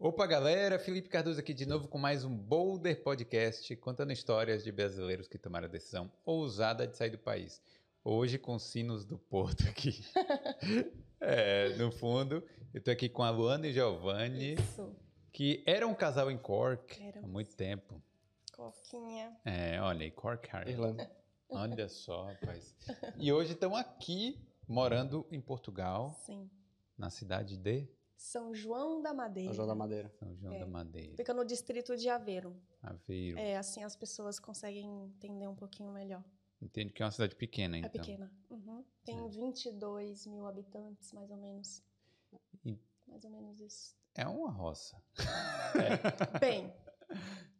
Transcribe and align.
Opa, 0.00 0.28
galera! 0.28 0.78
Felipe 0.78 1.08
Cardoso 1.08 1.40
aqui 1.40 1.52
de 1.52 1.66
novo 1.66 1.88
com 1.88 1.98
mais 1.98 2.24
um 2.24 2.32
Boulder 2.32 3.02
Podcast, 3.02 3.74
contando 3.74 4.12
histórias 4.12 4.62
de 4.62 4.70
brasileiros 4.70 5.26
que 5.26 5.36
tomaram 5.36 5.66
a 5.66 5.68
decisão 5.70 6.08
ousada 6.24 6.86
de 6.86 6.96
sair 6.96 7.10
do 7.10 7.18
país. 7.18 7.60
Hoje 8.04 8.38
com 8.38 8.56
sinos 8.60 9.04
do 9.04 9.18
Porto 9.18 9.68
aqui. 9.68 10.04
é, 11.20 11.70
no 11.70 11.90
fundo, 11.90 12.44
eu 12.72 12.80
tô 12.80 12.92
aqui 12.92 13.08
com 13.08 13.24
a 13.24 13.30
Luana 13.30 13.66
e 13.66 13.72
Giovanni, 13.72 14.54
Isso. 14.54 14.94
que 15.32 15.64
eram 15.66 15.90
um 15.90 15.94
casal 15.96 16.30
em 16.30 16.38
Cork 16.38 17.02
há 17.02 17.06
Éramos. 17.06 17.28
muito 17.28 17.56
tempo. 17.56 18.00
Corquinha. 18.52 19.36
É, 19.44 19.80
olha 19.80 20.04
aí, 20.04 20.12
Cork. 20.12 20.48
Irlanda. 20.68 21.10
Olha 21.48 21.88
só, 21.88 22.26
rapaz. 22.26 22.72
E 23.16 23.32
hoje 23.32 23.54
estão 23.54 23.74
aqui, 23.74 24.46
morando 24.68 25.26
em 25.32 25.40
Portugal, 25.40 26.14
Sim. 26.24 26.48
na 26.96 27.10
cidade 27.10 27.56
de 27.56 27.88
São 28.18 28.52
João 28.52 29.00
da 29.00 29.14
Madeira. 29.14 29.48
São 29.48 29.54
João 29.54 29.68
da 29.68 29.74
Madeira. 29.76 30.08
São 30.18 30.34
João 30.36 30.52
É. 30.52 30.58
da 30.58 30.66
Madeira, 30.66 31.16
Fica 31.16 31.32
no 31.32 31.44
distrito 31.44 31.96
de 31.96 32.08
Aveiro. 32.08 32.60
Aveiro. 32.82 33.38
É, 33.38 33.56
assim 33.56 33.84
as 33.84 33.94
pessoas 33.94 34.38
conseguem 34.40 35.04
entender 35.04 35.46
um 35.46 35.54
pouquinho 35.54 35.92
melhor. 35.92 36.22
Entendo 36.60 36.92
que 36.92 37.00
é 37.00 37.06
uma 37.06 37.12
cidade 37.12 37.36
pequena, 37.36 37.76
É 37.76 37.78
então. 37.80 37.90
pequena. 37.92 38.30
Uhum. 38.50 38.84
Tem 39.04 39.28
22 39.30 40.26
mil 40.26 40.46
habitantes, 40.46 41.12
mais 41.12 41.30
ou 41.30 41.36
menos. 41.36 41.82
E- 42.64 42.76
Mais 43.06 43.24
ou 43.24 43.30
menos 43.30 43.60
isso. 43.60 43.96
É 44.16 44.26
uma 44.26 44.50
roça. 44.50 45.00
Bem, 46.40 46.74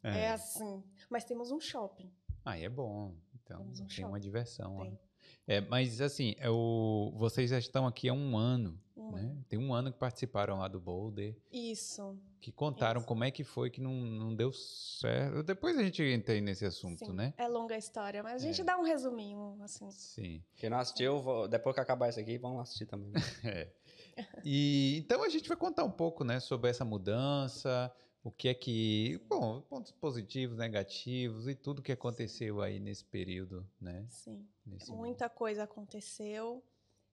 É. 0.03 0.19
é. 0.25 0.31
assim. 0.33 0.83
Mas 1.09 1.25
temos 1.25 1.53
um 1.53 1.61
shopping. 1.61 2.13
Aí 2.45 2.65
é 2.65 2.69
bom. 2.69 3.15
Então 3.35 3.59
Temos 3.61 3.81
um 3.81 3.87
tem 3.87 4.05
uma 4.05 4.09
shopping. 4.11 4.21
diversão 4.21 4.77
lá. 4.79 4.85
Tem. 4.85 4.99
É, 5.49 5.61
mas 5.63 6.01
assim, 6.03 6.35
é 6.39 6.51
o... 6.51 7.11
vocês 7.17 7.49
já 7.51 7.59
estão 7.59 7.87
aqui 7.87 8.09
há 8.09 8.13
um 8.13 8.37
ano, 8.37 8.79
Um 8.95 9.13
né? 9.13 9.35
Tem 9.49 9.59
um 9.59 9.73
ano 9.73 9.91
que 9.91 9.99
participaram 9.99 10.59
lá 10.59 10.69
do 10.69 10.79
Boulder, 10.79 11.35
Isso. 11.51 12.19
que 12.41 12.53
contaram 12.53 13.01
Isso. 13.01 13.09
como 13.09 13.25
é 13.25 13.31
que 13.31 13.43
foi 13.43 13.71
que 13.71 13.81
não, 13.81 13.93
não 13.95 14.35
deu 14.37 14.53
certo. 14.53 15.43
Depois 15.43 15.79
a 15.79 15.83
gente 15.83 16.03
entra 16.03 16.35
aí 16.35 16.43
nesse 16.43 16.67
assunto, 16.67 17.07
Sim. 17.07 17.13
né? 17.15 17.33
É 17.39 17.49
longa 17.49 17.75
a 17.75 17.79
história, 17.79 18.23
mas 18.23 18.43
a 18.43 18.47
gente 18.47 18.61
É. 18.61 18.65
dá 18.65 18.77
um 18.79 18.83
resuminho, 18.83 19.57
assim. 19.63 19.91
Sim. 19.91 20.43
Quem 20.57 20.69
não 20.69 20.79
assistiu, 20.79 21.19
vou- 21.23 21.49
depois 21.49 21.75
que 21.75 21.81
acabar 21.81 22.11
isso 22.11 22.21
aqui, 22.21 22.37
vamos 22.37 22.61
assistir 22.61 22.85
também. 22.87 23.11
É. 24.19 24.27
E 24.45 24.99
então 24.99 25.23
a 25.23 25.29
gente 25.29 25.49
vai 25.49 25.57
contar 25.57 25.85
um 25.85 25.91
pouco, 25.91 26.25
né, 26.25 26.41
sobre 26.41 26.69
essa 26.69 26.85
mudança, 26.85 27.91
o 28.29 28.31
que 28.31 28.49
é 28.49 28.55
que, 28.55 29.19
bom, 29.27 29.63
pontos 29.63 29.91
positivos, 29.91 30.59
negativos 30.59 31.49
e 31.49 31.55
tudo 31.55 31.81
que 31.83 31.91
aconteceu 31.91 32.61
aí 32.61 32.79
nesse 32.79 33.05
período, 33.05 33.67
né? 33.81 34.05
Sim. 34.11 34.47
Nesse 34.67 34.93
Muita 34.93 35.31
coisa 35.31 35.63
aconteceu. 35.65 36.63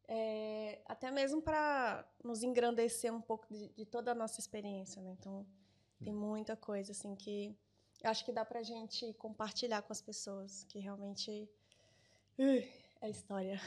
é, 0.08 0.82
até 0.86 1.10
mesmo 1.12 1.42
para 1.42 2.06
nos 2.24 2.44
engrandecer 2.44 3.14
um 3.14 3.22
pouco 3.22 3.48
de, 3.50 3.70
de 3.70 3.86
toda 3.86 4.12
a 4.12 4.16
nossa 4.16 4.40
experiência, 4.40 5.02
né? 5.02 5.16
Então, 5.18 5.46
tem 6.04 6.14
muita 6.14 6.56
coisa, 6.56 6.92
assim, 6.92 7.16
que 7.16 7.56
eu 8.04 8.10
acho 8.10 8.26
que 8.26 8.34
dá 8.34 8.44
pra 8.44 8.62
gente 8.62 9.14
compartilhar 9.14 9.82
com 9.82 9.94
as 9.94 10.02
pessoas, 10.02 10.66
que 10.66 10.80
realmente 10.80 11.50
uh, 12.38 12.64
é 13.02 13.10
história. 13.10 13.60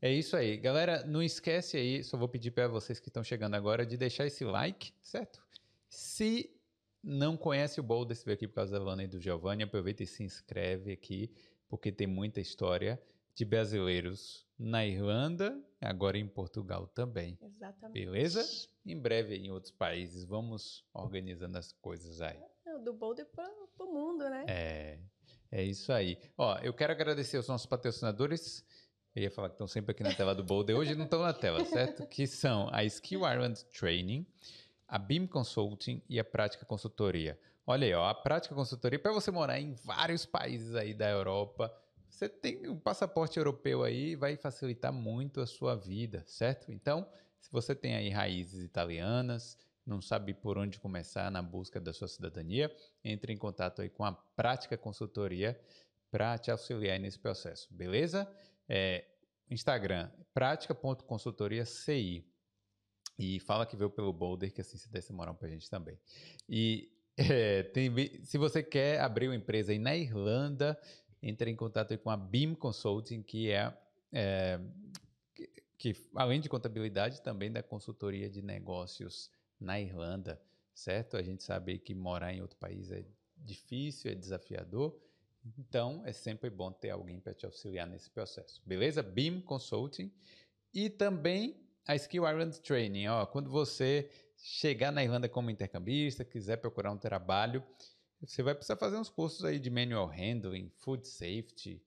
É 0.00 0.12
isso 0.12 0.36
aí. 0.36 0.56
Galera, 0.56 1.04
não 1.04 1.20
esquece 1.20 1.76
aí, 1.76 2.04
só 2.04 2.16
vou 2.16 2.28
pedir 2.28 2.52
para 2.52 2.68
vocês 2.68 3.00
que 3.00 3.08
estão 3.08 3.24
chegando 3.24 3.54
agora 3.54 3.84
de 3.84 3.96
deixar 3.96 4.26
esse 4.26 4.44
like, 4.44 4.92
certo? 5.02 5.42
Se 5.88 6.54
não 7.02 7.36
conhece 7.36 7.80
o 7.80 7.82
Boulder, 7.82 8.16
se 8.16 8.24
veio 8.24 8.34
aqui 8.34 8.46
por 8.46 8.56
causa 8.56 8.78
da 8.78 8.84
Lana 8.84 9.04
e 9.04 9.06
do 9.06 9.20
Giovanni, 9.20 9.62
aproveita 9.62 10.02
e 10.02 10.06
se 10.06 10.22
inscreve 10.22 10.92
aqui, 10.92 11.30
porque 11.68 11.92
tem 11.92 12.06
muita 12.06 12.40
história 12.40 13.00
de 13.34 13.44
brasileiros 13.44 14.46
na 14.58 14.84
Irlanda, 14.84 15.56
agora 15.80 16.18
em 16.18 16.26
Portugal 16.26 16.88
também. 16.88 17.38
Exatamente. 17.40 17.92
Beleza? 17.92 18.44
Em 18.84 18.98
breve 18.98 19.36
em 19.36 19.50
outros 19.52 19.70
países, 19.70 20.24
vamos 20.24 20.84
organizando 20.92 21.56
as 21.56 21.72
coisas 21.72 22.20
aí. 22.20 22.38
É, 22.66 22.78
Do 22.78 22.92
Boulder 22.92 23.26
para 23.26 23.48
o 23.78 23.86
mundo, 23.86 24.28
né? 24.28 24.44
É, 24.48 24.98
é 25.52 25.64
isso 25.64 25.92
aí. 25.92 26.18
Ó, 26.36 26.58
eu 26.58 26.74
quero 26.74 26.92
agradecer 26.92 27.36
aos 27.36 27.46
nossos 27.46 27.66
patrocinadores. 27.66 28.64
Eu 29.14 29.22
ia 29.22 29.30
falar 29.30 29.48
que 29.48 29.54
estão 29.54 29.68
sempre 29.68 29.92
aqui 29.92 30.02
na 30.02 30.14
tela 30.14 30.34
do 30.34 30.42
Boulder, 30.42 30.76
hoje 30.76 30.94
não 30.94 31.04
estão 31.04 31.22
na 31.22 31.32
tela, 31.32 31.64
certo? 31.64 32.06
Que 32.08 32.26
são 32.26 32.68
a 32.72 32.84
Skill 32.84 33.20
Ireland 33.20 33.64
Training, 33.66 34.26
a 34.88 34.98
BIM 34.98 35.26
Consulting 35.26 36.02
e 36.08 36.18
a 36.18 36.24
Prática 36.24 36.64
Consultoria. 36.64 37.38
Olha 37.66 37.86
aí, 37.86 37.92
ó, 37.92 38.08
a 38.08 38.14
Prática 38.14 38.54
Consultoria, 38.54 38.98
para 38.98 39.12
você 39.12 39.30
morar 39.30 39.60
em 39.60 39.74
vários 39.84 40.24
países 40.24 40.74
aí 40.74 40.94
da 40.94 41.10
Europa, 41.10 41.70
você 42.08 42.26
tem 42.28 42.66
um 42.66 42.78
passaporte 42.78 43.38
europeu 43.38 43.84
aí, 43.84 44.16
vai 44.16 44.36
facilitar 44.36 44.90
muito 44.90 45.42
a 45.42 45.46
sua 45.46 45.76
vida, 45.76 46.24
certo? 46.26 46.72
Então, 46.72 47.06
se 47.38 47.52
você 47.52 47.74
tem 47.74 47.94
aí 47.94 48.08
raízes 48.08 48.64
italianas, 48.64 49.58
não 49.86 50.00
sabe 50.00 50.32
por 50.32 50.56
onde 50.56 50.80
começar 50.80 51.30
na 51.30 51.42
busca 51.42 51.78
da 51.78 51.92
sua 51.92 52.08
cidadania, 52.08 52.74
entre 53.04 53.32
em 53.32 53.36
contato 53.36 53.82
aí 53.82 53.90
com 53.90 54.04
a 54.04 54.12
Prática 54.12 54.76
Consultoria 54.78 55.60
para 56.10 56.38
te 56.38 56.50
auxiliar 56.50 56.98
nesse 56.98 57.18
processo, 57.18 57.68
beleza? 57.70 58.26
É, 58.66 59.04
Instagram, 59.50 60.10
prática.consultoria.ci 60.32 62.24
e 63.18 63.40
fala 63.40 63.66
que 63.66 63.76
veio 63.76 63.90
pelo 63.90 64.12
Boulder, 64.12 64.52
que 64.52 64.60
assim 64.60 64.78
se 64.78 64.88
desse 64.90 65.12
moral 65.12 65.34
pra 65.34 65.48
gente 65.48 65.68
também. 65.68 65.98
E 66.48 66.92
é, 67.16 67.64
tem 67.74 67.90
se 68.24 68.38
você 68.38 68.62
quer 68.62 69.00
abrir 69.00 69.28
uma 69.28 69.34
empresa 69.34 69.72
aí 69.72 69.78
na 69.78 69.96
Irlanda, 69.96 70.78
entre 71.20 71.50
em 71.50 71.56
contato 71.56 71.96
com 71.98 72.10
a 72.10 72.16
BIM 72.16 72.54
Consulting, 72.54 73.22
que 73.22 73.50
é, 73.50 73.76
é, 74.12 74.60
que, 75.34 75.50
que, 75.76 75.96
além 76.14 76.40
de 76.40 76.48
contabilidade, 76.48 77.20
também 77.20 77.50
da 77.50 77.62
consultoria 77.62 78.30
de 78.30 78.40
negócios 78.40 79.30
na 79.58 79.80
Irlanda, 79.80 80.40
certo? 80.72 81.16
A 81.16 81.22
gente 81.22 81.42
sabe 81.42 81.78
que 81.78 81.94
morar 81.94 82.32
em 82.32 82.40
outro 82.40 82.56
país 82.56 82.92
é 82.92 83.04
difícil, 83.36 84.12
é 84.12 84.14
desafiador, 84.14 84.96
então 85.58 86.02
é 86.04 86.12
sempre 86.12 86.50
bom 86.50 86.70
ter 86.70 86.90
alguém 86.90 87.18
para 87.18 87.34
te 87.34 87.44
auxiliar 87.44 87.86
nesse 87.86 88.10
processo, 88.10 88.62
beleza? 88.64 89.02
BIM 89.02 89.40
Consulting 89.40 90.12
e 90.72 90.88
também 90.88 91.67
a 91.88 91.96
Skill 91.96 92.28
Ireland 92.28 92.60
Training, 92.60 93.08
ó, 93.08 93.24
quando 93.24 93.48
você 93.48 94.10
chegar 94.36 94.92
na 94.92 95.02
Irlanda 95.02 95.26
como 95.26 95.50
intercambista, 95.50 96.22
quiser 96.22 96.58
procurar 96.58 96.92
um 96.92 96.98
trabalho, 96.98 97.64
você 98.20 98.42
vai 98.42 98.54
precisar 98.54 98.76
fazer 98.76 98.98
uns 98.98 99.08
cursos 99.08 99.42
aí 99.42 99.58
de 99.58 99.70
manual 99.70 100.06
handling, 100.06 100.70
food 100.76 101.08
safety, 101.08 101.82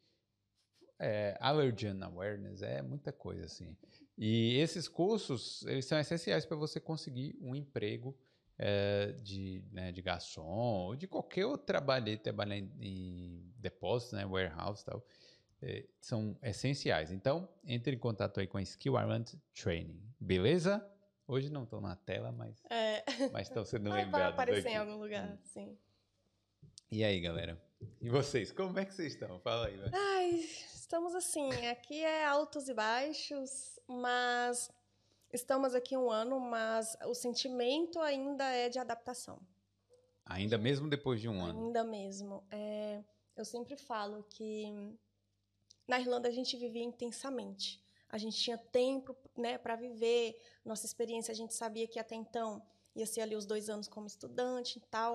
é, 0.97 1.37
allergen 1.39 2.01
awareness, 2.01 2.63
é 2.63 2.81
muita 2.81 3.11
coisa 3.11 3.45
assim. 3.45 3.77
E 4.17 4.57
esses 4.57 4.87
cursos, 4.87 5.63
eles 5.67 5.85
são 5.85 5.99
essenciais 5.99 6.45
para 6.47 6.57
você 6.57 6.79
conseguir 6.79 7.37
um 7.39 7.55
emprego 7.55 8.17
é, 8.57 9.11
de, 9.21 9.63
né, 9.71 9.91
de 9.91 10.01
garçom 10.01 10.87
ou 10.87 10.95
de 10.95 11.07
qualquer 11.07 11.45
outro 11.45 11.67
trabalho, 11.67 12.17
trabalhar 12.17 12.57
em, 12.57 12.71
em 12.79 13.53
depósito, 13.57 14.15
né, 14.15 14.25
warehouse 14.25 14.81
e 14.81 14.85
tal, 14.85 15.05
é, 15.61 15.85
são 15.99 16.37
essenciais. 16.41 17.11
Então, 17.11 17.47
entre 17.65 17.95
em 17.95 17.99
contato 17.99 18.39
aí 18.39 18.47
com 18.47 18.57
a 18.57 18.61
Skill 18.61 18.95
Ireland 18.95 19.39
Training, 19.53 20.01
beleza? 20.19 20.85
Hoje 21.27 21.49
não 21.49 21.63
estão 21.63 21.79
na 21.79 21.95
tela, 21.95 22.31
mas 22.31 22.61
É, 22.69 23.03
mas 23.31 23.47
estão 23.47 23.63
sendo 23.63 23.89
vai, 23.89 23.99
vai 23.99 24.05
lembrados 24.05 24.33
aparecer 24.33 24.67
aqui. 24.67 24.75
em 24.75 24.77
algum 24.77 24.97
lugar, 24.97 25.37
sim. 25.43 25.77
E 26.91 27.03
aí, 27.03 27.21
galera? 27.21 27.61
E 28.01 28.09
vocês, 28.09 28.51
como 28.51 28.77
é 28.77 28.85
que 28.85 28.93
vocês 28.93 29.13
estão? 29.13 29.39
Fala 29.39 29.67
aí, 29.67 29.77
vai. 29.77 29.89
Ai, 29.93 30.29
estamos 30.73 31.15
assim, 31.15 31.49
aqui 31.67 32.03
é 32.03 32.25
altos 32.25 32.67
e 32.67 32.73
baixos, 32.73 33.79
mas 33.87 34.69
estamos 35.31 35.73
aqui 35.73 35.95
um 35.95 36.11
ano, 36.11 36.39
mas 36.39 36.97
o 37.05 37.13
sentimento 37.13 37.99
ainda 37.99 38.43
é 38.43 38.67
de 38.67 38.77
adaptação. 38.77 39.39
Ainda 40.25 40.57
mesmo 40.57 40.89
depois 40.89 41.21
de 41.21 41.29
um 41.29 41.41
ano. 41.41 41.67
Ainda 41.67 41.83
mesmo. 41.83 42.43
É, 42.51 43.01
eu 43.35 43.45
sempre 43.45 43.75
falo 43.77 44.23
que 44.29 44.93
na 45.91 45.99
Irlanda 45.99 46.27
a 46.29 46.31
gente 46.31 46.55
vivia 46.55 46.83
intensamente. 46.91 47.65
A 48.09 48.17
gente 48.17 48.37
tinha 48.37 48.57
tempo 48.57 49.15
né, 49.37 49.57
para 49.57 49.75
viver. 49.75 50.25
Nossa 50.65 50.85
experiência, 50.85 51.31
a 51.31 51.35
gente 51.35 51.53
sabia 51.53 51.85
que 51.87 51.99
até 51.99 52.15
então 52.15 52.61
ia 52.95 53.05
ser 53.05 53.21
ali 53.21 53.35
os 53.35 53.45
dois 53.45 53.69
anos 53.69 53.87
como 53.89 54.07
estudante 54.07 54.77
e 54.79 54.81
tal. 54.95 55.11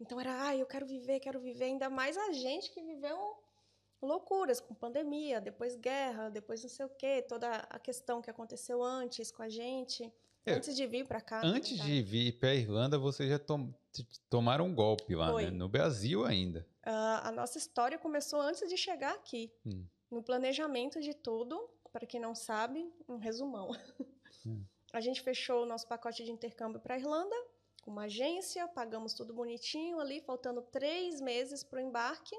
Então 0.00 0.20
era, 0.20 0.32
ah, 0.48 0.56
eu 0.56 0.66
quero 0.66 0.84
viver, 0.86 1.20
quero 1.20 1.40
viver. 1.40 1.64
Ainda 1.66 1.88
mais 1.88 2.16
a 2.16 2.32
gente 2.32 2.70
que 2.72 2.82
viveu 2.82 3.16
loucuras 4.02 4.60
com 4.60 4.74
pandemia, 4.74 5.40
depois 5.40 5.74
guerra, 5.76 6.28
depois 6.28 6.62
não 6.62 6.68
sei 6.70 6.84
o 6.86 6.88
quê, 6.90 7.22
toda 7.22 7.48
a 7.70 7.78
questão 7.78 8.20
que 8.20 8.30
aconteceu 8.30 8.82
antes 8.82 9.30
com 9.32 9.42
a 9.42 9.48
gente, 9.48 10.12
É, 10.44 10.52
antes 10.54 10.76
de 10.76 10.86
vir 10.86 11.06
para 11.06 11.20
cá. 11.20 11.40
Antes 11.44 11.78
tá? 11.78 11.84
de 11.84 12.02
vir 12.02 12.38
para 12.38 12.50
a 12.50 12.54
Irlanda, 12.54 12.98
vocês 12.98 13.28
já 13.30 13.38
tom- 13.38 13.72
tomaram 14.28 14.66
um 14.66 14.74
golpe 14.74 15.14
lá, 15.14 15.32
né? 15.34 15.50
No 15.50 15.68
Brasil 15.68 16.24
ainda. 16.24 16.66
Ah, 16.84 17.28
a 17.28 17.32
nossa 17.32 17.58
história 17.58 17.98
começou 17.98 18.40
antes 18.40 18.68
de 18.68 18.76
chegar 18.76 19.14
aqui. 19.14 19.50
Hum. 19.64 19.84
No 20.10 20.22
planejamento 20.22 21.00
de 21.00 21.14
tudo, 21.14 21.68
para 21.92 22.06
quem 22.06 22.20
não 22.20 22.34
sabe, 22.34 22.92
um 23.08 23.16
resumão. 23.16 23.70
Hum. 24.46 24.62
A 24.92 25.00
gente 25.00 25.20
fechou 25.22 25.64
o 25.64 25.66
nosso 25.66 25.88
pacote 25.88 26.24
de 26.24 26.30
intercâmbio 26.30 26.80
para 26.80 26.94
a 26.94 26.98
Irlanda, 26.98 27.34
com 27.82 27.90
uma 27.90 28.04
agência, 28.04 28.66
pagamos 28.68 29.12
tudo 29.12 29.34
bonitinho 29.34 29.98
ali, 29.98 30.20
faltando 30.20 30.62
três 30.62 31.20
meses 31.20 31.62
para 31.64 31.78
o 31.78 31.82
embarque. 31.82 32.36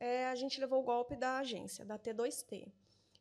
é, 0.00 0.26
a 0.26 0.34
gente 0.34 0.58
levou 0.58 0.80
o 0.80 0.82
golpe 0.82 1.14
da 1.14 1.38
agência, 1.38 1.84
da 1.84 1.98
T2T. 1.98 2.72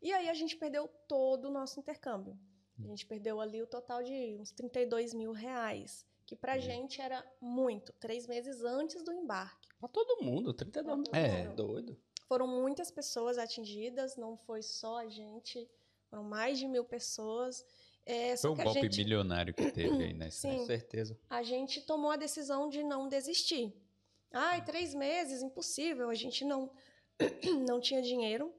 E 0.01 0.11
aí 0.11 0.29
a 0.29 0.33
gente 0.33 0.55
perdeu 0.57 0.88
todo 1.07 1.45
o 1.45 1.51
nosso 1.51 1.79
intercâmbio. 1.79 2.38
A 2.79 2.88
gente 2.88 3.05
perdeu 3.05 3.39
ali 3.39 3.61
o 3.61 3.67
total 3.67 4.01
de 4.01 4.35
uns 4.39 4.51
32 4.51 5.13
mil 5.13 5.31
reais, 5.31 6.03
que 6.25 6.35
pra 6.35 6.57
gente 6.57 6.99
era 6.99 7.23
muito, 7.39 7.93
três 7.99 8.25
meses 8.25 8.63
antes 8.63 9.03
do 9.03 9.11
embarque. 9.13 9.67
Pra 9.79 9.88
todo 9.88 10.23
mundo, 10.23 10.53
32 10.53 10.97
mil. 10.97 11.05
É. 11.13 11.47
Doido. 11.53 11.95
Foram 12.31 12.47
muitas 12.47 12.89
pessoas 12.89 13.37
atingidas, 13.37 14.15
não 14.15 14.37
foi 14.37 14.61
só 14.61 14.99
a 14.99 15.09
gente, 15.09 15.69
foram 16.09 16.23
mais 16.23 16.57
de 16.57 16.65
mil 16.65 16.85
pessoas. 16.85 17.65
É, 18.05 18.37
Foi 18.37 18.51
um 18.51 18.55
golpe 18.55 18.83
gente, 18.83 18.99
milionário 18.99 19.53
que 19.53 19.69
teve 19.69 20.01
aí 20.01 20.13
nessa. 20.15 20.47
Sim. 20.47 20.59
Com 20.59 20.65
certeza. 20.65 21.19
a 21.29 21.43
gente 21.43 21.81
tomou 21.81 22.09
a 22.09 22.15
decisão 22.15 22.69
de 22.69 22.83
não 22.83 23.09
desistir. 23.09 23.75
Ai, 24.31 24.63
três 24.63 24.93
meses, 24.93 25.43
impossível. 25.43 26.09
A 26.09 26.13
gente 26.13 26.45
não, 26.45 26.71
não 27.67 27.81
tinha 27.81 28.01
dinheiro, 28.01 28.53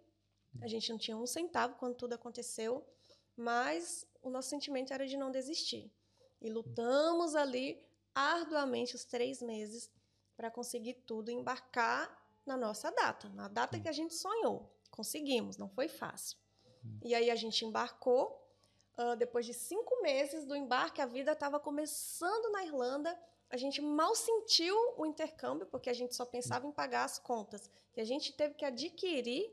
a 0.60 0.68
gente 0.68 0.90
não 0.90 0.98
tinha 0.98 1.16
um 1.16 1.26
centavo 1.26 1.76
quando 1.76 1.94
tudo 1.94 2.12
aconteceu, 2.12 2.86
mas 3.34 4.06
o 4.20 4.28
nosso 4.28 4.50
sentimento 4.50 4.92
era 4.92 5.06
de 5.06 5.16
não 5.16 5.30
desistir. 5.30 5.90
E 6.42 6.50
lutamos 6.50 7.34
ali 7.34 7.82
arduamente 8.14 8.94
os 8.94 9.06
três 9.06 9.40
meses 9.40 9.90
para 10.36 10.50
conseguir 10.50 10.92
tudo 11.06 11.30
embarcar 11.30 12.21
na 12.46 12.56
nossa 12.56 12.90
data, 12.90 13.28
na 13.30 13.48
data 13.48 13.78
que 13.78 13.88
a 13.88 13.92
gente 13.92 14.14
sonhou. 14.14 14.70
Conseguimos, 14.90 15.56
não 15.56 15.68
foi 15.68 15.88
fácil. 15.88 16.36
E 17.02 17.14
aí 17.14 17.30
a 17.30 17.36
gente 17.36 17.64
embarcou. 17.64 18.38
ah, 18.96 19.14
depois 19.14 19.46
de 19.46 19.54
cinco 19.54 20.02
meses 20.02 20.44
do 20.44 20.54
embarque, 20.54 21.00
a 21.00 21.06
vida 21.06 21.32
estava 21.32 21.58
começando 21.58 22.50
na 22.52 22.64
Irlanda. 22.64 23.18
A 23.48 23.56
gente 23.56 23.80
mal 23.80 24.14
sentiu 24.14 24.76
o 24.96 25.06
intercâmbio, 25.06 25.66
porque 25.66 25.88
a 25.88 25.94
gente 25.94 26.14
só 26.14 26.24
pensava 26.24 26.66
em 26.66 26.72
pagar 26.72 27.04
as 27.04 27.18
contas 27.18 27.70
que 27.92 28.00
a 28.00 28.04
gente 28.04 28.32
teve 28.32 28.54
que 28.54 28.64
adquirir 28.64 29.50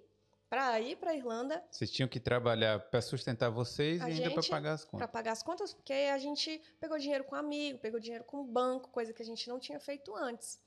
para 0.50 0.80
ir 0.82 0.98
para 0.98 1.12
a 1.12 1.16
Irlanda 1.16 1.64
Vocês 1.70 1.92
tinham 1.92 2.10
que 2.10 2.20
trabalhar 2.20 2.80
para 2.90 3.02
sustentar 3.02 3.50
vocês 3.52 4.02
A 4.02 4.10
e 4.10 4.14
ainda 4.14 4.32
para 4.32 4.50
pagar 4.50 4.74
as 4.74 4.82
para 4.84 4.92
contas. 4.92 5.12
pagar 5.12 5.32
as 5.32 5.44
contas, 5.44 5.74
porque 5.74 5.94
a 5.94 6.18
gente 6.18 6.60
pegou 6.80 6.98
dinheiro 6.98 7.24
com 7.24 7.36
amigo, 7.36 7.78
pegou 7.78 8.00
dinheiro 8.00 8.24
com 8.24 8.42
o 8.42 8.44
banco, 8.44 8.90
coisa 8.90 9.14
que 9.14 9.22
a 9.22 9.26
gente 9.26 9.48
não 9.48 9.60
tinha 9.60 9.80
feito 9.80 10.16
antes. 10.16 10.60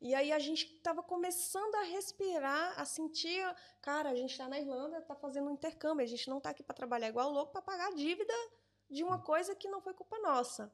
E 0.00 0.14
aí 0.14 0.32
a 0.32 0.38
gente 0.38 0.66
estava 0.66 1.02
começando 1.02 1.74
a 1.76 1.82
respirar, 1.84 2.78
a 2.78 2.84
sentir, 2.84 3.42
cara, 3.80 4.10
a 4.10 4.14
gente 4.14 4.32
está 4.32 4.46
na 4.46 4.58
Irlanda, 4.58 4.98
está 4.98 5.14
fazendo 5.14 5.48
um 5.48 5.54
intercâmbio, 5.54 6.04
a 6.04 6.08
gente 6.08 6.28
não 6.28 6.38
está 6.38 6.50
aqui 6.50 6.62
para 6.62 6.74
trabalhar 6.74 7.08
igual 7.08 7.30
louco 7.30 7.52
para 7.52 7.62
pagar 7.62 7.88
a 7.88 7.94
dívida 7.94 8.34
de 8.90 9.02
uma 9.02 9.18
coisa 9.18 9.54
que 9.54 9.68
não 9.68 9.80
foi 9.80 9.94
culpa 9.94 10.18
nossa. 10.18 10.70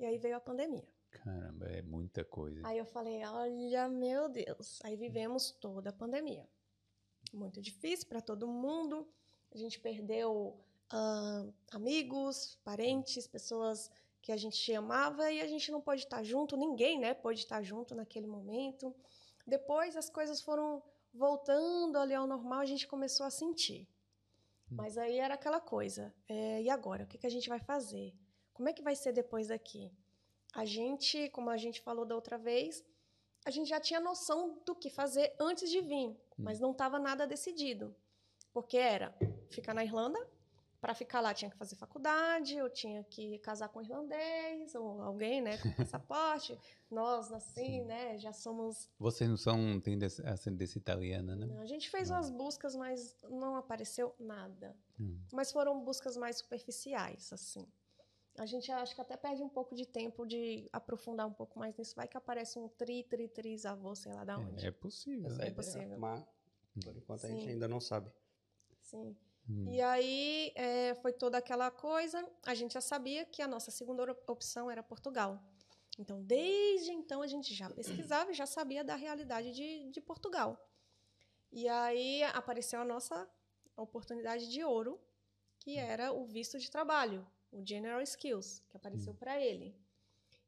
E 0.00 0.04
aí 0.04 0.18
veio 0.18 0.36
a 0.36 0.40
pandemia. 0.40 0.86
Caramba, 1.12 1.66
é 1.66 1.82
muita 1.82 2.24
coisa. 2.24 2.66
Aí 2.66 2.78
eu 2.78 2.86
falei, 2.86 3.24
olha, 3.24 3.88
meu 3.88 4.28
Deus. 4.28 4.80
Aí 4.82 4.96
vivemos 4.96 5.52
toda 5.52 5.90
a 5.90 5.92
pandemia. 5.92 6.48
Muito 7.32 7.60
difícil 7.60 8.08
para 8.08 8.20
todo 8.20 8.48
mundo. 8.48 9.06
A 9.52 9.56
gente 9.56 9.78
perdeu 9.78 10.58
ah, 10.90 11.46
amigos, 11.70 12.58
parentes, 12.64 13.28
pessoas 13.28 13.90
que 14.22 14.30
a 14.30 14.36
gente 14.36 14.72
amava 14.72 15.30
e 15.30 15.40
a 15.40 15.46
gente 15.48 15.70
não 15.72 15.80
pôde 15.80 16.02
estar 16.02 16.22
junto. 16.22 16.56
Ninguém, 16.56 16.98
né, 16.98 17.12
pôde 17.12 17.40
estar 17.40 17.60
junto 17.62 17.94
naquele 17.94 18.26
momento. 18.26 18.94
Depois 19.46 19.96
as 19.96 20.08
coisas 20.08 20.40
foram 20.40 20.82
voltando 21.12 21.98
ali 21.98 22.14
ao 22.14 22.26
normal, 22.26 22.60
a 22.60 22.64
gente 22.64 22.86
começou 22.86 23.26
a 23.26 23.30
sentir. 23.30 23.88
Mas 24.70 24.96
aí 24.96 25.18
era 25.18 25.34
aquela 25.34 25.60
coisa. 25.60 26.14
é, 26.28 26.62
e 26.62 26.70
agora? 26.70 27.04
O 27.04 27.06
que, 27.06 27.18
que 27.18 27.26
a 27.26 27.30
gente 27.30 27.48
vai 27.48 27.58
fazer? 27.58 28.14
Como 28.54 28.68
é 28.68 28.72
que 28.72 28.82
vai 28.82 28.94
ser 28.94 29.12
depois 29.12 29.48
daqui? 29.48 29.92
A 30.54 30.64
gente, 30.64 31.28
como 31.30 31.50
a 31.50 31.56
gente 31.56 31.80
falou 31.80 32.06
da 32.06 32.14
outra 32.14 32.38
vez, 32.38 32.82
a 33.44 33.50
gente 33.50 33.68
já 33.68 33.80
tinha 33.80 34.00
noção 34.00 34.62
do 34.64 34.74
que 34.74 34.88
fazer 34.88 35.34
antes 35.38 35.70
de 35.70 35.80
vir, 35.80 36.16
mas 36.38 36.60
não 36.60 36.70
estava 36.70 36.98
nada 36.98 37.26
decidido. 37.26 37.94
Porque 38.52 38.76
era 38.76 39.14
ficar 39.50 39.74
na 39.74 39.84
Irlanda, 39.84 40.18
para 40.82 40.94
ficar 40.94 41.20
lá 41.20 41.32
tinha 41.32 41.48
que 41.48 41.56
fazer 41.56 41.76
faculdade, 41.76 42.56
eu 42.56 42.68
tinha 42.68 43.04
que 43.04 43.38
casar 43.38 43.68
com 43.68 43.78
um 43.78 43.82
irlandês, 43.82 44.74
ou 44.74 45.00
alguém, 45.00 45.40
né, 45.40 45.56
com 45.58 45.70
passaporte. 45.78 46.58
Nós, 46.90 47.30
assim, 47.32 47.82
né, 47.84 48.18
já 48.18 48.32
somos 48.32 48.90
Vocês 48.98 49.30
não 49.30 49.36
são, 49.36 49.80
têm 49.80 49.96
des- 49.96 50.18
ascendência 50.20 50.78
italiana, 50.78 51.36
né? 51.36 51.46
a 51.60 51.66
gente 51.66 51.88
fez 51.88 52.10
umas 52.10 52.28
buscas, 52.30 52.74
mas 52.74 53.16
não 53.30 53.54
apareceu 53.54 54.12
nada. 54.18 54.76
Hum. 54.98 55.20
Mas 55.32 55.52
foram 55.52 55.84
buscas 55.84 56.16
mais 56.16 56.38
superficiais, 56.38 57.32
assim. 57.32 57.64
A 58.36 58.44
gente 58.46 58.72
acho 58.72 58.92
que 58.94 59.00
até 59.00 59.16
perde 59.16 59.40
um 59.42 59.48
pouco 59.48 59.76
de 59.76 59.86
tempo 59.86 60.26
de 60.26 60.68
aprofundar 60.72 61.28
um 61.28 61.32
pouco 61.32 61.58
mais 61.60 61.76
nisso. 61.76 61.94
Vai 61.94 62.08
que 62.08 62.16
aparece 62.16 62.58
um 62.58 62.66
tri, 62.66 63.04
tri, 63.04 63.28
trisavô, 63.28 63.94
sei 63.94 64.12
lá 64.14 64.24
da 64.24 64.36
onde. 64.38 64.64
É, 64.64 64.68
é 64.68 64.72
possível. 64.72 65.26
Essa 65.30 65.42
é, 65.44 65.48
É 65.48 65.50
possível. 65.52 65.98
Mas, 65.98 66.24
por 66.82 66.96
enquanto, 66.96 67.24
a 67.26 67.28
gente 67.28 67.44
Sim. 67.44 67.50
ainda 67.50 67.68
não 67.68 67.78
sabe. 67.78 68.10
Sim. 68.80 69.14
Hum. 69.52 69.72
E 69.72 69.80
aí 69.80 70.52
é, 70.54 70.94
foi 70.96 71.12
toda 71.12 71.38
aquela 71.38 71.70
coisa. 71.70 72.26
A 72.46 72.54
gente 72.54 72.74
já 72.74 72.80
sabia 72.80 73.24
que 73.24 73.42
a 73.42 73.48
nossa 73.48 73.70
segunda 73.70 74.10
op- 74.10 74.30
opção 74.30 74.70
era 74.70 74.82
Portugal. 74.82 75.42
Então, 75.98 76.22
desde 76.22 76.90
então, 76.90 77.20
a 77.20 77.26
gente 77.26 77.54
já 77.54 77.68
pesquisava 77.68 78.30
e 78.30 78.34
já 78.34 78.46
sabia 78.46 78.82
da 78.82 78.96
realidade 78.96 79.52
de, 79.52 79.90
de 79.90 80.00
Portugal. 80.00 80.58
E 81.50 81.68
aí 81.68 82.22
apareceu 82.24 82.80
a 82.80 82.84
nossa 82.84 83.28
oportunidade 83.76 84.50
de 84.50 84.64
ouro, 84.64 84.98
que 85.60 85.76
era 85.76 86.10
o 86.12 86.24
visto 86.24 86.58
de 86.58 86.70
trabalho, 86.70 87.26
o 87.50 87.64
General 87.64 88.00
Skills, 88.00 88.62
que 88.70 88.76
apareceu 88.76 89.12
para 89.14 89.38
ele. 89.38 89.76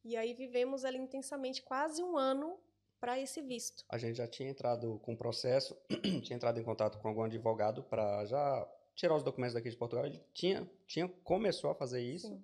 E 0.03 0.17
aí 0.17 0.33
vivemos 0.35 0.85
ali 0.85 0.99
intensamente 0.99 1.63
quase 1.63 2.03
um 2.03 2.17
ano 2.17 2.59
para 2.99 3.21
esse 3.21 3.43
visto. 3.43 3.85
A 3.89 3.99
gente 3.99 4.17
já 4.17 4.27
tinha 4.27 4.49
entrado 4.49 4.99
com 5.01 5.13
o 5.13 5.17
processo, 5.17 5.77
tinha 6.23 6.37
entrado 6.37 6.59
em 6.59 6.65
contato 6.65 6.99
com 6.99 7.09
algum 7.09 7.23
advogado 7.23 7.83
para 7.83 8.25
já 8.25 8.67
tirar 8.95 9.15
os 9.17 9.23
documentos 9.23 9.55
daqui 9.55 9.71
de 9.71 9.77
Portugal. 9.77 10.07
Ele 10.07 10.21
tinha, 10.33 10.69
tinha 10.87 11.09
começou 11.09 11.71
a 11.71 11.75
fazer 11.75 12.01
isso, 12.01 12.29
Sim. 12.29 12.43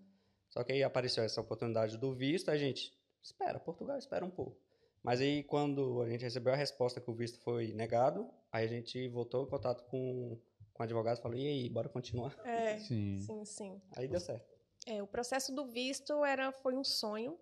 só 0.49 0.64
que 0.64 0.73
aí 0.73 0.82
apareceu 0.82 1.23
essa 1.25 1.41
oportunidade 1.41 1.97
do 1.97 2.12
visto, 2.12 2.50
a 2.50 2.56
gente 2.56 2.93
espera, 3.23 3.58
Portugal 3.58 3.99
espera 3.99 4.25
um 4.25 4.31
pouco. 4.31 4.56
Mas 5.02 5.20
aí 5.20 5.43
quando 5.44 6.02
a 6.02 6.08
gente 6.08 6.23
recebeu 6.23 6.52
a 6.52 6.56
resposta 6.56 7.00
que 7.00 7.11
o 7.11 7.14
visto 7.14 7.38
foi 7.41 7.73
negado, 7.73 8.31
aí 8.52 8.64
a 8.64 8.69
gente 8.69 9.08
voltou 9.08 9.44
em 9.44 9.49
contato 9.49 9.85
com, 9.85 10.38
com 10.73 10.82
o 10.82 10.85
advogado 10.85 11.19
e 11.19 11.23
falou, 11.23 11.38
e 11.38 11.47
aí, 11.47 11.69
bora 11.69 11.88
continuar? 11.88 12.37
É, 12.44 12.79
Sim. 12.81 13.20
sim, 13.20 13.44
sim. 13.44 13.82
Aí 13.97 14.06
deu 14.06 14.20
certo. 14.20 14.50
É, 14.87 15.02
o 15.02 15.06
processo 15.06 15.55
do 15.55 15.67
visto 15.67 16.25
era, 16.25 16.52
foi 16.52 16.75
um 16.75 16.85
sonho. 16.85 17.38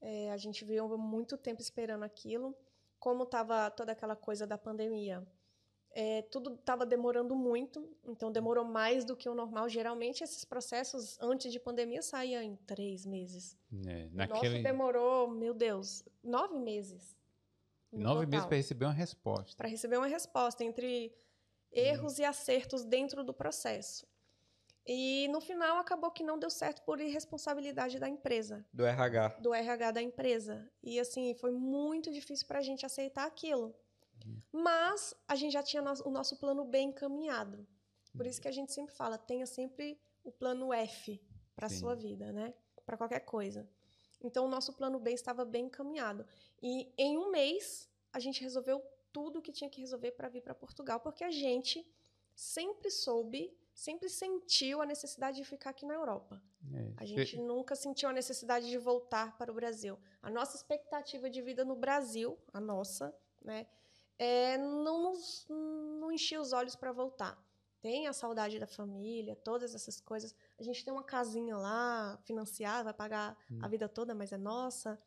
É, 0.00 0.30
a 0.32 0.36
gente 0.36 0.64
viu 0.64 0.88
muito 0.96 1.36
tempo 1.36 1.60
esperando 1.60 2.04
aquilo. 2.04 2.56
Como 2.98 3.24
estava 3.24 3.70
toda 3.70 3.92
aquela 3.92 4.16
coisa 4.16 4.46
da 4.46 4.58
pandemia, 4.58 5.26
é, 5.92 6.22
tudo 6.22 6.54
estava 6.54 6.86
demorando 6.86 7.34
muito, 7.34 7.88
então 8.04 8.30
demorou 8.30 8.64
mais 8.64 9.04
do 9.04 9.16
que 9.16 9.28
o 9.28 9.34
normal. 9.34 9.68
Geralmente, 9.68 10.22
esses 10.22 10.44
processos 10.44 11.18
antes 11.20 11.52
de 11.52 11.58
pandemia 11.58 12.02
saíam 12.02 12.42
em 12.42 12.56
três 12.66 13.04
meses. 13.04 13.56
É, 13.86 14.06
O 14.06 14.16
naquele 14.16 14.50
nosso 14.54 14.62
demorou, 14.62 15.28
meu 15.28 15.52
Deus, 15.54 16.04
nove 16.22 16.58
meses. 16.58 17.16
no 17.92 18.00
nove 18.04 18.20
meses 18.26 18.30
total 18.44 18.48
para 18.48 18.56
receber 18.56 18.84
uma 18.84 18.94
resposta. 18.94 19.56
para 19.56 19.68
receber 19.68 19.96
uma 19.96 20.06
resposta 20.06 20.62
entre 20.64 21.12
erros 21.72 22.18
e 22.18 22.24
acertos 22.24 22.84
dentro 22.84 23.24
do 23.24 23.34
processo. 23.34 24.06
E 24.86 25.28
no 25.28 25.40
final 25.40 25.76
acabou 25.76 26.10
que 26.10 26.22
não 26.22 26.38
deu 26.38 26.50
certo 26.50 26.82
por 26.82 27.00
irresponsabilidade 27.00 27.98
da 27.98 28.08
empresa, 28.08 28.64
Do 28.72 28.84
RH. 28.84 29.28
do 29.40 29.52
RH 29.52 29.90
da 29.92 30.02
empresa. 30.02 30.68
E 30.82 30.98
assim, 30.98 31.34
foi 31.34 31.50
muito 31.52 32.10
difícil 32.10 32.46
para 32.46 32.58
a 32.60 32.62
gente 32.62 32.86
aceitar 32.86 33.26
aquilo. 33.26 33.74
Mas 34.52 35.14
a 35.26 35.34
gente 35.34 35.52
já 35.52 35.62
tinha 35.62 35.82
o 36.04 36.10
nosso 36.10 36.36
plano 36.36 36.64
B 36.64 36.78
encaminhado. 36.80 37.66
Por 38.16 38.26
isso 38.26 38.40
que 38.40 38.48
a 38.48 38.52
gente 38.52 38.72
sempre 38.72 38.94
fala, 38.94 39.16
tenha 39.16 39.46
sempre 39.46 39.98
o 40.24 40.32
plano 40.32 40.72
F 40.72 41.20
para 41.54 41.68
sua 41.68 41.94
vida, 41.94 42.32
né? 42.32 42.54
Para 42.84 42.96
qualquer 42.96 43.20
coisa. 43.20 43.68
Então 44.22 44.44
o 44.44 44.48
nosso 44.48 44.72
plano 44.72 44.98
B 44.98 45.12
estava 45.12 45.44
bem 45.44 45.66
encaminhado. 45.66 46.26
E 46.62 46.92
em 46.98 47.16
um 47.16 47.30
mês 47.30 47.88
a 48.12 48.18
gente 48.18 48.42
resolveu 48.42 48.82
tudo 49.12 49.38
o 49.38 49.42
que 49.42 49.52
tinha 49.52 49.70
que 49.70 49.80
resolver 49.80 50.12
para 50.12 50.28
vir 50.28 50.42
para 50.42 50.54
Portugal, 50.54 51.00
porque 51.00 51.24
a 51.24 51.30
gente 51.30 51.86
sempre 52.34 52.90
soube, 52.90 53.52
sempre 53.74 54.08
sentiu 54.08 54.80
a 54.80 54.86
necessidade 54.86 55.36
de 55.36 55.44
ficar 55.44 55.70
aqui 55.70 55.86
na 55.86 55.94
Europa. 55.94 56.42
É, 56.72 56.92
A 56.96 57.04
gente 57.04 57.38
nunca 57.38 57.74
sentiu 57.74 58.08
a 58.08 58.12
necessidade 58.12 58.68
de 58.68 58.78
voltar 58.78 59.36
para 59.36 59.50
o 59.50 59.54
Brasil. 59.54 59.98
A 60.22 60.30
nossa 60.30 60.56
expectativa 60.56 61.28
de 61.30 61.40
vida 61.42 61.64
no 61.64 61.74
Brasil, 61.74 62.38
a 62.52 62.60
nossa, 62.60 63.14
né, 63.42 63.66
é, 64.20 64.58
não 64.58 65.02
nos 65.02 65.46
não 65.48 66.12
enchia 66.12 66.38
os 66.38 66.52
olhos 66.52 66.76
para 66.76 66.92
voltar. 66.92 67.42
Tem 67.80 68.06
a 68.06 68.12
saudade 68.12 68.58
da 68.58 68.66
família, 68.66 69.34
todas 69.34 69.74
essas 69.74 69.98
coisas. 69.98 70.34
A 70.58 70.62
gente 70.62 70.84
tem 70.84 70.92
uma 70.92 71.02
casinha 71.02 71.56
lá, 71.56 72.20
financiada, 72.26 72.84
vai 72.84 72.92
pagar 72.92 73.34
a 73.62 73.66
vida 73.66 73.88
toda, 73.88 74.14
mas 74.14 74.30
é 74.30 74.36
nossa. 74.36 74.98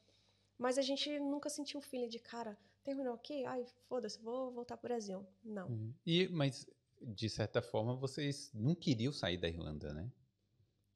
Mas 0.58 0.79
a 0.79 0.82
gente 0.82 1.20
nunca 1.20 1.48
sentiu 1.48 1.79
o 1.79 1.84
feeling 1.84 2.08
de, 2.08 2.17
cara, 2.17 2.58
terminou 2.84 3.13
aqui? 3.13 3.46
Ai, 3.46 3.63
foda-se, 3.88 4.20
vou 4.20 4.51
voltar 4.51 4.75
pro 4.77 4.88
Brasil. 4.88 5.24
Não. 5.43 5.67
É. 5.67 5.93
E, 6.08 6.27
mas, 6.29 6.67
de 7.00 7.29
certa 7.29 7.62
forma, 7.62 7.96
vocês 7.96 8.50
não 8.51 8.74
queriam 8.74 9.13
sair 9.13 9.38
da 9.38 9.48
Irlanda, 9.48 9.93
né? 9.93 10.12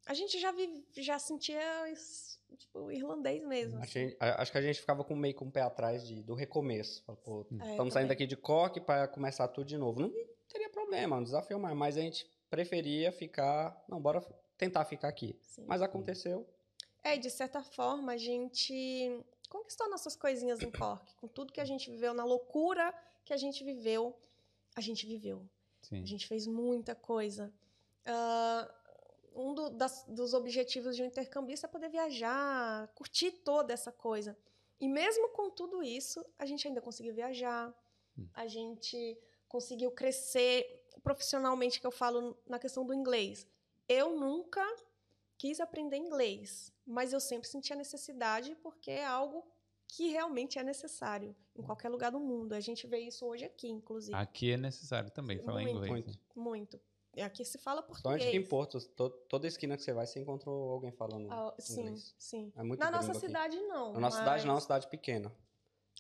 A 0.07 0.13
gente 0.13 0.39
já, 0.39 0.51
vive, 0.51 0.85
já 0.95 1.19
sentia, 1.19 1.89
isso, 1.91 2.39
tipo, 2.57 2.91
irlandês 2.91 3.43
mesmo. 3.45 3.77
Assim. 3.79 3.87
gente- 4.09 4.17
acho 4.19 4.51
que 4.51 4.57
a 4.57 4.61
gente 4.61 4.79
ficava 4.79 5.03
com 5.03 5.15
meio 5.15 5.35
com 5.35 5.45
o 5.45 5.51
pé 5.51 5.61
atrás 5.61 6.05
de, 6.07 6.23
do 6.23 6.33
recomeço. 6.33 7.03
Pô, 7.23 7.45
É, 7.61 7.71
estamos 7.71 7.93
saindo 7.93 8.07
daqui 8.09 8.25
de 8.25 8.37
coque 8.37 8.79
para 8.79 9.07
começar 9.07 9.47
tudo 9.49 9.67
de 9.67 9.77
novo. 9.77 9.99
Não 9.99 10.11
teria 10.47 10.69
problema, 10.69 11.17
um 11.17 11.23
desafio 11.23 11.59
mais, 11.59 11.75
mas 11.75 11.97
a 11.97 12.01
gente 12.01 12.25
preferia 12.49 13.11
ficar. 13.11 13.83
Não, 13.87 13.99
bora 14.01 14.21
tentar 14.57 14.85
ficar 14.85 15.09
aqui. 15.09 15.37
Sim. 15.41 15.65
Mas 15.67 15.81
aconteceu. 15.81 16.47
É, 17.03 17.17
de 17.17 17.29
certa 17.29 17.61
forma, 17.63 18.13
a 18.13 18.17
gente 18.17 19.23
conquistou 19.49 19.89
nossas 19.89 20.15
coisinhas 20.15 20.61
em 20.61 20.71
Cork. 20.71 21.15
Com 21.15 21.27
tudo 21.27 21.53
que 21.53 21.61
a 21.61 21.65
gente 21.65 21.89
viveu, 21.91 22.13
na 22.13 22.23
loucura 22.25 22.93
que 23.25 23.33
a 23.33 23.37
gente 23.37 23.63
viveu, 23.63 24.15
a 24.75 24.81
gente 24.81 25.05
viveu. 25.05 25.45
Sim. 25.81 26.01
A 26.01 26.05
gente 26.05 26.27
fez 26.27 26.47
muita 26.47 26.95
coisa. 26.95 27.53
Ah, 28.05 28.73
um 29.37 29.53
do- 29.53 29.69
das- 29.69 30.03
dos 30.07 30.33
objetivos 30.33 30.95
de 30.95 31.03
um 31.03 31.05
intercambista 31.05 31.67
é 31.67 31.69
poder 31.69 31.89
viajar, 31.89 32.87
curtir 32.95 33.31
toda 33.31 33.71
essa 33.73 33.91
coisa. 33.91 34.37
E 34.79 34.87
mesmo 34.87 35.29
com 35.29 35.49
tudo 35.49 35.81
isso, 35.83 36.23
a 36.37 36.45
gente 36.45 36.67
ainda 36.67 36.81
conseguiu 36.81 37.13
viajar, 37.13 37.73
Hum. 38.17 38.27
a 38.33 38.47
gente 38.47 39.17
conseguiu 39.47 39.91
crescer 39.91 40.85
profissionalmente, 41.03 41.79
que 41.79 41.87
eu 41.87 41.91
falo 41.91 42.37
na 42.47 42.59
questão 42.59 42.85
do 42.85 42.93
inglês. 42.93 43.45
Eu 43.87 44.17
nunca 44.19 44.63
quis 45.37 45.59
aprender 45.59 45.97
inglês, 45.97 46.73
mas 46.85 47.13
eu 47.13 47.19
sempre 47.19 47.47
senti 47.47 47.71
a 47.71 47.75
necessidade 47.75 48.55
porque 48.55 48.91
é 48.91 49.05
algo 49.05 49.45
que 49.87 50.09
realmente 50.09 50.59
é 50.59 50.63
necessário 50.63 51.33
em 51.55 51.61
qualquer 51.61 51.89
lugar 51.89 52.11
do 52.11 52.19
mundo. 52.19 52.53
A 52.53 52.59
gente 52.59 52.85
vê 52.87 52.99
isso 52.99 53.25
hoje 53.25 53.45
aqui, 53.45 53.69
inclusive. 53.69 54.17
Aqui 54.17 54.51
é 54.51 54.57
necessário 54.57 55.09
também 55.11 55.39
falar 55.39 55.61
Muito, 55.61 55.75
inglês. 55.77 55.91
muito. 55.91 56.07
né? 56.09 56.15
Muito. 56.35 56.81
É 57.17 57.23
Aqui 57.23 57.43
se 57.43 57.57
fala 57.57 57.81
português. 57.81 58.21
aqui 58.27 58.37
em 58.37 58.43
Porto, 58.47 58.79
to- 58.95 59.09
toda 59.27 59.47
esquina 59.47 59.75
que 59.75 59.83
você 59.83 59.91
vai, 59.91 60.05
você 60.05 60.19
encontrou 60.19 60.71
alguém 60.71 60.91
falando 60.91 61.31
Ah, 61.31 61.53
sim, 61.59 61.81
inglês. 61.81 62.13
sim. 62.17 62.53
É 62.55 62.63
muito 62.63 62.79
Na 62.79 62.91
nossa 62.91 63.11
aqui. 63.11 63.19
cidade, 63.21 63.57
não. 63.61 63.93
Na 63.93 63.99
nossa 63.99 64.19
cidade 64.19 64.43
não, 64.43 64.49
é 64.49 64.51
uma 64.51 64.53
mas 64.55 64.63
cidade 64.63 64.87
pequena. 64.87 65.31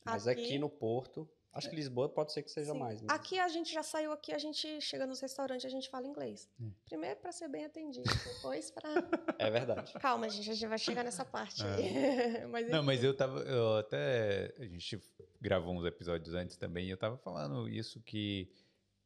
Mas 0.05 0.27
aqui, 0.27 0.41
Aqui- 0.43 0.59
no 0.59 0.69
Porto, 0.69 1.27
acho 1.51 1.69
que 1.71 1.75
Lisboa 1.75 2.07
pode 2.07 2.31
ser 2.31 2.43
que 2.43 2.51
seja 2.51 2.71
sim. 2.71 2.77
mais. 2.79 3.01
mas- 3.01 3.09
Aqui 3.19 3.39
a 3.39 3.47
gente 3.47 3.73
já 3.73 3.81
saiu 3.81 4.11
aqui, 4.11 4.31
a 4.31 4.37
gente 4.37 4.79
chega 4.79 5.07
nos 5.07 5.19
restaurantes, 5.19 5.65
a 5.65 5.69
gente 5.69 5.89
fala 5.89 6.05
inglês. 6.07 6.47
Hum. 6.61 6.71
Primeiro 6.85 7.19
para 7.19 7.31
ser 7.31 7.47
bem 7.49 7.65
atendido, 7.65 8.03
depois 8.63 8.69
para 8.69 8.87
É 9.39 9.49
verdade. 9.49 9.93
Calma, 9.93 10.29
gente, 10.29 10.49
a 10.51 10.53
gente 10.53 10.67
vai 10.67 10.77
chegar 10.77 11.03
nessa 11.03 11.25
parte 11.25 11.63
aí. 11.65 12.45
mas, 12.47 12.67
É. 12.67 12.69
Não, 12.69 12.83
mas 12.83 13.03
eu 13.03 13.15
tava. 13.17 13.39
Eu 13.39 13.77
até. 13.77 14.53
A 14.59 14.65
gente 14.65 15.01
gravou 15.41 15.73
uns 15.73 15.83
episódios 15.85 16.35
antes 16.35 16.57
também 16.57 16.85
e 16.87 16.91
eu 16.91 16.97
tava 16.97 17.17
falando 17.17 17.67
isso 17.67 17.99
que 18.01 18.49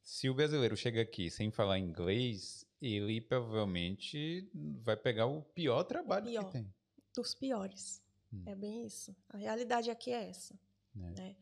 se 0.01 0.29
o 0.29 0.33
brasileiro 0.33 0.75
chega 0.75 1.01
aqui 1.01 1.29
sem 1.29 1.51
falar 1.51 1.79
inglês, 1.79 2.65
ele 2.81 3.21
provavelmente 3.21 4.49
vai 4.53 4.97
pegar 4.97 5.25
o 5.27 5.41
pior 5.41 5.83
trabalho 5.83 6.25
pior. 6.25 6.45
que 6.45 6.51
tem. 6.51 6.73
dos 7.15 7.35
piores. 7.35 8.01
Hum. 8.33 8.43
É 8.45 8.55
bem 8.55 8.85
isso. 8.85 9.15
A 9.29 9.37
realidade 9.37 9.91
aqui 9.91 10.11
é 10.11 10.29
essa. 10.29 10.57
né? 10.95 11.13
né? 11.17 11.35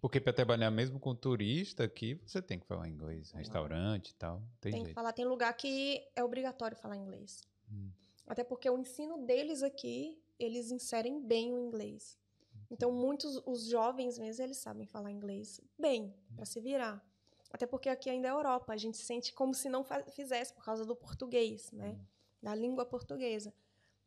Porque 0.00 0.20
para 0.20 0.32
trabalhar 0.32 0.70
mesmo 0.70 1.00
com 1.00 1.14
turista 1.14 1.84
aqui, 1.84 2.14
você 2.24 2.40
tem 2.40 2.58
que 2.58 2.66
falar 2.66 2.88
inglês. 2.88 3.32
Restaurante 3.32 4.10
e 4.10 4.14
tal. 4.14 4.40
Tem, 4.60 4.72
Tem 4.72 4.84
que 4.84 4.92
falar, 4.92 5.12
tem 5.12 5.24
lugar 5.24 5.52
que 5.54 6.06
é 6.14 6.22
obrigatório 6.22 6.76
falar 6.76 6.96
inglês. 6.96 7.42
Hum. 7.70 7.90
Até 8.26 8.44
porque 8.44 8.70
o 8.70 8.78
ensino 8.78 9.26
deles 9.26 9.62
aqui, 9.62 10.16
eles 10.38 10.70
inserem 10.70 11.20
bem 11.20 11.52
o 11.52 11.58
inglês. 11.58 12.16
Então, 12.70 12.92
muitos, 12.92 13.40
os 13.46 13.66
jovens 13.66 14.18
mesmo, 14.18 14.44
eles 14.44 14.58
sabem 14.58 14.86
falar 14.86 15.10
inglês 15.10 15.60
bem, 15.78 16.14
para 16.36 16.44
se 16.44 16.60
virar. 16.60 17.04
Até 17.50 17.66
porque 17.66 17.88
aqui 17.88 18.10
ainda 18.10 18.28
é 18.28 18.30
Europa, 18.30 18.72
a 18.72 18.76
gente 18.76 18.98
sente 18.98 19.32
como 19.32 19.54
se 19.54 19.68
não 19.68 19.84
fizesse 20.12 20.52
por 20.52 20.64
causa 20.64 20.84
do 20.84 20.94
português, 20.94 21.70
né? 21.72 21.98
Da 22.42 22.54
língua 22.54 22.84
portuguesa. 22.84 23.52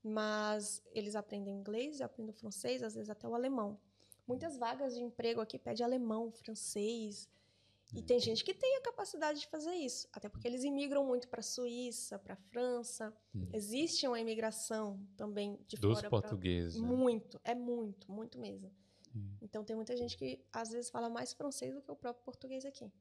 Mas 0.03 0.81
eles 0.93 1.15
aprendem 1.15 1.53
inglês, 1.55 2.01
aprendem 2.01 2.33
francês, 2.33 2.81
às 2.81 2.93
vezes 2.95 3.09
até 3.09 3.27
o 3.27 3.35
alemão. 3.35 3.79
Muitas 4.27 4.57
vagas 4.57 4.95
de 4.95 5.01
emprego 5.03 5.41
aqui 5.41 5.59
pedem 5.59 5.83
alemão, 5.85 6.31
francês. 6.31 7.29
E 7.93 8.01
tem 8.01 8.19
gente 8.19 8.43
que 8.45 8.53
tem 8.53 8.77
a 8.77 8.81
capacidade 8.81 9.41
de 9.41 9.47
fazer 9.47 9.73
isso, 9.73 10.07
até 10.13 10.29
porque 10.29 10.47
eles 10.47 10.63
imigram 10.63 11.05
muito 11.05 11.27
para 11.27 11.41
a 11.41 11.43
Suíça, 11.43 12.17
para 12.17 12.35
a 12.35 12.37
França. 12.37 13.13
Existe 13.51 14.07
uma 14.07 14.17
imigração 14.19 14.97
também 15.17 15.59
de 15.67 15.75
Dos 15.75 15.95
fora 15.97 16.09
pra- 16.09 16.21
portugueses. 16.21 16.79
né? 16.81 16.87
Muito, 16.87 17.39
é 17.43 17.53
muito, 17.53 18.09
muito 18.09 18.39
mesmo. 18.39 18.71
Então 19.41 19.63
tem 19.63 19.75
muita 19.75 19.95
gente 19.95 20.17
que 20.17 20.43
às 20.53 20.69
vezes 20.69 20.89
fala 20.89 21.09
mais 21.09 21.33
francês 21.33 21.73
do 21.73 21.81
que 21.81 21.91
o 21.91 21.95
próprio 21.95 22.23
português 22.23 22.65
aqui. 22.65 22.91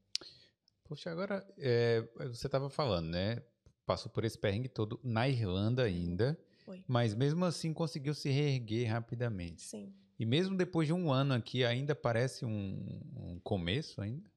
Poxa, 0.85 1.11
agora, 1.11 1.47
é, 1.57 2.03
você 2.27 2.47
estava 2.47 2.69
falando, 2.69 3.11
né? 3.11 3.43
Passou 3.87 4.11
por 4.11 4.25
esse 4.25 4.39
perrengue 4.39 4.69
todo 4.69 4.99
na 5.03 5.29
Irlanda 5.29 5.85
ainda, 5.85 6.39
Foi. 6.65 6.85
mas 6.87 7.15
mesmo 7.15 7.45
assim 7.45 7.73
conseguiu 7.73 8.15
se 8.15 8.29
reerguer 8.29 8.91
rapidamente. 8.91 9.63
Sim. 9.63 9.95
E 10.19 10.27
mesmo 10.27 10.57
depois 10.57 10.87
de 10.87 10.93
um 10.93 11.13
ano 11.13 11.33
aqui, 11.33 11.65
ainda 11.65 11.95
parece 11.95 12.45
um, 12.45 13.01
um 13.17 13.41
começo 13.41 14.01
ainda? 14.01 14.31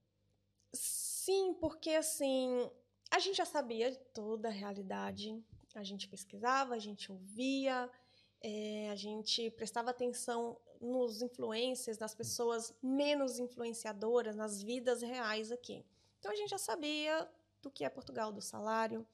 Sim, 0.73 1.55
porque 1.59 1.91
assim, 1.91 2.69
a 3.11 3.19
gente 3.19 3.37
já 3.37 3.45
sabia 3.45 3.91
de 3.91 3.97
toda 4.13 4.47
a 4.47 4.51
realidade, 4.51 5.43
a 5.75 5.83
gente 5.83 6.07
pesquisava, 6.07 6.73
a 6.73 6.79
gente 6.79 7.11
ouvia, 7.11 7.89
eh, 8.41 8.89
a 8.91 8.95
gente 8.95 9.49
prestava 9.51 9.89
atenção 9.89 10.57
nos 10.83 11.21
influencers, 11.21 11.97
nas 11.97 12.13
pessoas 12.13 12.73
menos 12.81 13.39
influenciadoras, 13.39 14.35
nas 14.35 14.61
vidas 14.61 15.01
reais 15.01 15.51
aqui. 15.51 15.85
Então 16.19 16.31
a 16.31 16.35
gente 16.35 16.49
já 16.49 16.57
sabia 16.57 17.27
do 17.61 17.71
que 17.71 17.83
é 17.83 17.89
Portugal, 17.89 18.31
do 18.31 18.41
salário, 18.41 19.05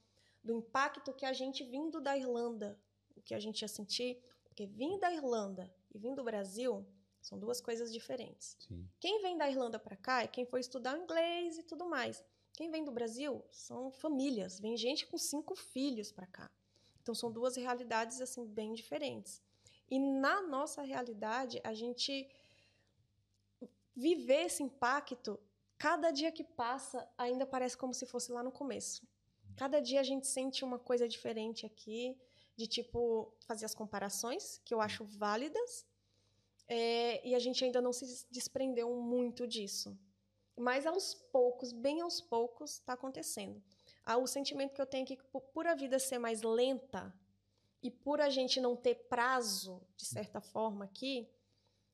do 0.44 0.54
impacto 0.54 1.14
que 1.14 1.26
a 1.26 1.34
gente 1.34 1.64
vindo 1.64 2.02
da 2.02 2.18
Irlanda, 2.18 2.80
o 3.16 3.22
que 3.22 3.34
a 3.34 3.40
gente 3.40 3.62
ia 3.62 3.68
sentir, 3.68 4.20
porque 4.44 4.66
vindo 4.66 4.98
da 4.98 5.14
Irlanda 5.14 5.72
e 5.94 5.98
vindo 5.98 6.16
do 6.16 6.24
Brasil 6.24 6.86
são 7.22 7.38
duas 7.38 7.62
coisas 7.62 7.92
diferentes. 7.92 8.58
Sim. 8.60 8.88
Quem 9.00 9.22
vem 9.22 9.38
da 9.38 9.50
Irlanda 9.50 9.78
para 9.78 9.96
cá 9.96 10.24
é 10.24 10.28
quem 10.28 10.46
foi 10.46 10.62
estudar 10.62 10.98
inglês 10.98 11.58
e 11.58 11.64
tudo 11.64 11.86
mais. 11.86 12.24
Quem 12.54 12.72
vem 12.72 12.84
do 12.84 12.92
Brasil 12.92 13.44
são 13.52 13.92
famílias, 13.92 14.60
vem 14.60 14.76
gente 14.76 15.06
com 15.06 15.18
cinco 15.18 15.56
filhos 15.56 16.12
para 16.12 16.26
cá. 16.26 16.50
Então 17.02 17.14
são 17.14 17.32
duas 17.32 17.56
realidades 17.56 18.22
assim 18.22 18.46
bem 18.46 18.74
diferentes. 18.74 19.42
E 19.90 19.98
na 20.00 20.42
nossa 20.42 20.82
realidade, 20.82 21.60
a 21.64 21.74
gente 21.74 22.30
viver 23.96 24.46
esse 24.46 24.62
impacto, 24.64 25.40
cada 25.78 26.12
dia 26.12 26.32
que 26.32 26.44
passa 26.44 27.08
ainda 27.18 27.46
parece 27.46 27.76
como 27.78 27.94
se 27.94 28.06
fosse 28.06 28.32
lá 28.32 28.42
no 28.44 28.52
começo. 28.52 29.08
Cada 29.58 29.80
dia 29.82 30.00
a 30.00 30.04
gente 30.04 30.28
sente 30.28 30.64
uma 30.64 30.80
coisa 30.80 31.08
diferente 31.08 31.66
aqui, 31.66 32.18
de 32.56 32.68
tipo 32.68 33.34
fazer 33.48 33.66
as 33.66 33.76
comparações, 33.76 34.62
que 34.64 34.74
eu 34.74 34.80
acho 34.82 35.04
válidas, 35.06 35.86
é, 36.68 37.28
e 37.28 37.34
a 37.34 37.40
gente 37.40 37.64
ainda 37.66 37.82
não 37.82 37.92
se 37.92 38.26
desprendeu 38.30 38.94
muito 38.96 39.48
disso. 39.48 39.98
Mas 40.56 40.86
aos 40.86 41.14
poucos, 41.14 41.72
bem 41.72 42.02
aos 42.02 42.22
poucos, 42.22 42.74
está 42.74 42.94
acontecendo. 42.94 43.62
Ah, 44.06 44.18
o 44.18 44.28
sentimento 44.28 44.74
que 44.74 44.82
eu 44.82 44.86
tenho 44.86 45.04
é 45.04 45.06
que, 45.08 45.18
por- 45.32 45.42
por 45.42 45.66
a 45.68 45.74
vida 45.74 45.98
ser 46.00 46.20
mais 46.20 46.42
lenta 46.42 47.14
e 47.82 47.90
por 47.90 48.20
a 48.20 48.30
gente 48.30 48.60
não 48.60 48.76
ter 48.76 48.96
prazo, 49.08 49.82
de 49.96 50.06
certa 50.06 50.42
forma, 50.42 50.86
aqui, 50.86 51.30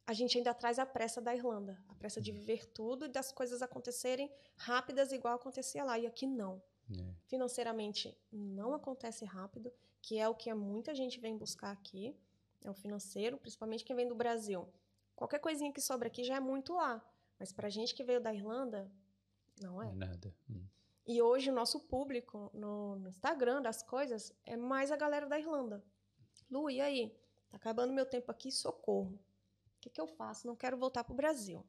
a 0.08 0.14
gente 0.14 0.38
ainda 0.38 0.54
traz 0.54 0.80
a 0.80 0.86
pressa 0.86 1.22
da 1.22 1.36
Irlanda 1.36 1.84
a 1.88 1.96
pressa 1.96 2.22
de 2.22 2.32
viver 2.32 2.66
tudo 2.68 3.06
e 3.06 3.10
das 3.10 3.32
coisas 3.32 3.62
acontecerem 3.62 4.32
rápidas, 4.56 5.12
igual 5.12 5.36
acontecia 5.36 5.84
lá. 5.84 5.98
E 5.98 6.06
aqui 6.06 6.28
não. 6.28 6.62
É. 6.92 7.14
Financeiramente, 7.26 8.16
não 8.32 8.74
acontece 8.74 9.26
rápido, 9.26 9.72
que 10.02 10.20
é 10.20 10.30
o 10.30 10.36
que 10.36 10.54
muita 10.54 10.94
gente 10.94 11.20
vem 11.20 11.36
buscar 11.36 11.72
aqui 11.72 12.16
é 12.68 12.70
o 12.70 12.74
financeiro, 12.74 13.38
principalmente 13.38 13.86
quem 13.86 13.96
vem 13.96 14.08
do 14.08 14.16
Brasil. 14.16 14.68
Qualquer 15.16 15.40
coisinha 15.40 15.72
que 15.72 15.80
sobra 15.80 16.08
aqui 16.08 16.24
já 16.24 16.36
é 16.36 16.40
muito 16.40 16.74
lá. 16.74 17.04
Mas 17.40 17.52
pra 17.52 17.70
gente 17.70 17.94
que 17.94 18.04
veio 18.04 18.20
da 18.20 18.34
Irlanda, 18.34 18.92
não 19.62 19.82
é. 19.82 19.86
Não 19.86 19.92
é 19.92 19.96
nada. 19.96 20.36
Hum. 20.50 20.65
E 21.08 21.22
hoje 21.22 21.52
o 21.52 21.54
nosso 21.54 21.80
público 21.82 22.50
no, 22.54 22.96
no 22.96 23.10
Instagram 23.10 23.62
das 23.62 23.84
coisas 23.84 24.34
é 24.44 24.58
mais 24.58 24.92
a 24.92 24.96
galera 24.96 25.28
da 25.28 25.38
Irlanda. 25.38 25.84
Lu, 26.50 26.70
e 26.70 26.82
aí? 26.82 27.16
Tá 27.50 27.58
acabando 27.58 27.94
meu 27.94 28.06
tempo 28.06 28.32
aqui, 28.32 28.52
socorro. 28.52 29.20
O 29.78 29.82
que, 29.82 29.90
que 29.90 30.02
eu 30.02 30.08
faço? 30.08 30.48
Não 30.48 30.56
quero 30.56 30.78
voltar 30.78 31.04
pro 31.04 31.14
Brasil. 31.14 31.64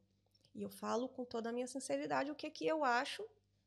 E 0.55 0.63
eu 0.63 0.71
falo 0.71 1.07
com 1.07 1.23
toda 1.23 1.51
a 1.51 1.53
minha 1.53 1.67
sinceridade 1.67 2.31
o 2.31 2.35
que, 2.35 2.51
que 2.51 2.67
eu 2.67 2.83
acho, 2.83 3.23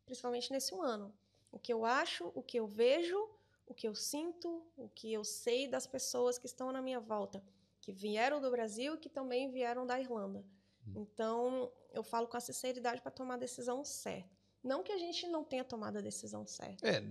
principalmente 0.06 0.52
nesse 0.52 0.74
um 0.74 0.82
ano. 0.82 1.14
O 1.52 1.60
que 1.60 1.72
eu 1.72 1.86
acho, 1.86 2.32
o 2.34 2.42
que 2.42 2.58
eu 2.58 2.66
vejo, 2.66 3.30
o 3.68 3.74
que 3.76 3.88
eu 3.88 3.94
sinto, 3.94 4.66
o 4.76 4.90
que 4.90 5.14
eu 5.14 5.24
sei 5.24 5.68
das 5.68 5.86
pessoas 5.86 6.40
que 6.40 6.48
estão 6.48 6.72
na 6.72 6.82
minha 6.82 7.00
volta, 7.00 7.44
que 7.80 7.92
vieram 7.92 8.42
do 8.42 8.50
Brasil 8.50 8.96
e 8.96 8.98
que 8.98 9.10
também 9.10 9.52
vieram 9.52 9.86
da 9.86 10.00
Irlanda. 10.00 10.44
Então, 10.96 11.72
eu 11.92 12.04
falo 12.04 12.28
com 12.28 12.38
a 12.38 12.40
sinceridade 12.40 13.02
para 13.02 13.12
tomar 13.12 13.36
a 13.36 13.38
decisão 13.38 13.86
certa. 13.86 14.39
Não 14.64 14.84
que 14.84 14.92
a 14.92 14.98
gente 14.98 15.28
não 15.28 15.44
tenha 15.44 15.64
tomado 15.64 15.98
a 15.98 16.02
decisão 16.02 16.46
certa. 16.46 16.88
É, 16.88 17.04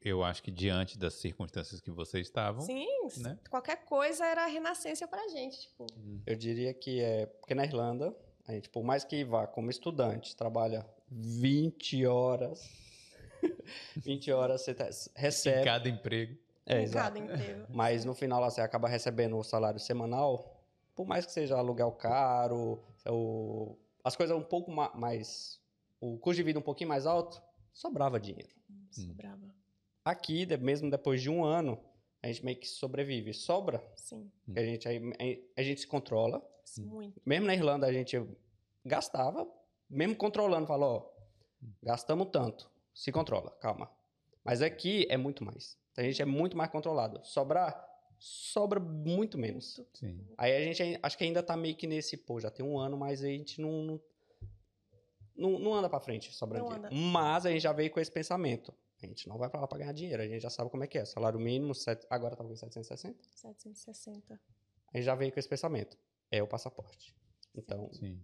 eu 0.00 0.22
acho 0.22 0.42
que 0.42 0.50
diante 0.50 0.98
das 0.98 1.14
circunstâncias 1.14 1.80
que 1.80 1.90
vocês 1.90 2.26
estavam. 2.26 2.60
Sim, 2.62 2.86
né? 3.18 3.38
qualquer 3.50 3.84
coisa 3.84 4.24
era 4.26 4.44
a 4.44 4.46
renascença 4.46 5.06
pra 5.08 5.26
gente. 5.28 5.60
Tipo, 5.62 5.86
Hum. 5.96 6.20
Eu 6.26 6.36
diria 6.36 6.72
que 6.74 7.00
é. 7.00 7.26
Porque 7.26 7.54
na 7.54 7.64
Irlanda, 7.64 8.14
a 8.46 8.52
gente, 8.52 8.68
por 8.68 8.82
mais 8.84 9.04
que 9.04 9.24
vá 9.24 9.46
como 9.46 9.70
estudante, 9.70 10.34
trabalha 10.36 10.86
20 11.10 12.06
horas. 12.06 12.68
20 13.96 14.30
horas 14.32 14.62
você 14.62 14.74
tá- 14.74 14.88
Em 14.88 15.20
recebe. 15.20 15.64
cada 15.64 15.88
emprego. 15.88 16.38
É, 16.64 16.78
em 16.80 16.82
exato. 16.84 17.04
cada 17.06 17.18
emprego. 17.18 17.66
Mas 17.70 18.04
no 18.04 18.14
final 18.14 18.40
lá 18.40 18.48
você 18.50 18.60
acaba 18.60 18.88
recebendo 18.88 19.36
o 19.36 19.42
salário 19.42 19.80
semanal, 19.80 20.62
por 20.94 21.06
mais 21.06 21.26
que 21.26 21.32
seja 21.32 21.56
aluguel 21.56 21.90
caro, 21.92 22.80
o, 23.06 23.76
as 24.04 24.14
coisas 24.14 24.36
um 24.36 24.42
pouco 24.44 24.70
ma- 24.70 24.92
mais. 24.94 25.60
O 26.02 26.18
custo 26.18 26.38
de 26.38 26.42
vida 26.42 26.58
um 26.58 26.62
pouquinho 26.62 26.88
mais 26.88 27.06
alto, 27.06 27.40
sobrava 27.72 28.18
dinheiro. 28.18 28.52
Sobrava. 28.90 29.54
Aqui, 30.04 30.44
mesmo 30.56 30.90
depois 30.90 31.22
de 31.22 31.30
um 31.30 31.44
ano, 31.44 31.78
a 32.20 32.26
gente 32.26 32.44
meio 32.44 32.58
que 32.58 32.66
sobrevive. 32.68 33.32
Sobra, 33.32 33.80
Sim, 33.94 34.28
a 34.56 34.60
gente, 34.64 34.88
a, 34.88 34.90
a 35.60 35.62
gente 35.62 35.80
se 35.80 35.86
controla. 35.86 36.44
sim, 36.64 36.86
muito. 36.86 37.22
Mesmo 37.24 37.46
na 37.46 37.54
Irlanda, 37.54 37.86
a 37.86 37.92
gente 37.92 38.20
gastava, 38.84 39.48
mesmo 39.88 40.16
controlando, 40.16 40.66
falou, 40.66 40.96
ó, 40.96 41.66
gastamos 41.80 42.30
tanto, 42.32 42.68
se 42.92 43.12
controla, 43.12 43.52
calma. 43.60 43.88
Mas 44.44 44.60
aqui 44.60 45.06
é 45.08 45.16
muito 45.16 45.44
mais. 45.44 45.78
A 45.96 46.02
gente 46.02 46.20
é 46.20 46.24
muito 46.24 46.56
mais 46.56 46.68
controlado. 46.68 47.20
Sobrar, 47.22 47.80
sobra 48.18 48.80
muito 48.80 49.38
menos. 49.38 49.80
Sim. 49.94 50.26
Aí 50.36 50.56
a 50.56 50.60
gente 50.64 50.98
acho 51.00 51.16
que 51.16 51.22
ainda 51.22 51.44
tá 51.44 51.56
meio 51.56 51.76
que 51.76 51.86
nesse, 51.86 52.16
pô, 52.16 52.40
já 52.40 52.50
tem 52.50 52.66
um 52.66 52.76
ano, 52.76 52.96
mas 52.96 53.22
a 53.22 53.28
gente 53.28 53.60
não. 53.60 53.82
Não, 53.84 54.00
não, 55.42 55.58
não 55.58 55.74
anda 55.74 55.88
pra 55.90 56.00
frente 56.00 56.32
sobrando 56.32 56.64
Não 56.64 56.72
dinheiro. 56.74 56.94
anda. 56.94 57.12
Mas 57.12 57.44
a 57.46 57.50
gente 57.50 57.62
já 57.62 57.72
veio 57.72 57.90
com 57.90 58.00
esse 58.00 58.10
pensamento. 58.10 58.72
A 59.02 59.06
gente 59.06 59.28
não 59.28 59.36
vai 59.36 59.50
pra 59.50 59.60
lá 59.60 59.66
pra 59.66 59.78
ganhar 59.78 59.92
dinheiro, 59.92 60.22
a 60.22 60.26
gente 60.28 60.40
já 60.40 60.48
sabe 60.50 60.70
como 60.70 60.84
é 60.84 60.86
que 60.86 60.96
é. 60.96 61.04
Salário 61.04 61.38
mínimo, 61.40 61.74
sete- 61.74 62.06
agora 62.08 62.36
talvez 62.36 62.60
760. 62.60 63.18
760. 63.34 64.40
A 64.92 64.96
gente 64.96 65.04
já 65.04 65.14
veio 65.14 65.32
com 65.32 65.40
esse 65.40 65.48
pensamento. 65.48 65.98
É 66.30 66.42
o 66.42 66.46
passaporte. 66.46 67.14
Então, 67.54 67.92
Sim. 67.92 68.22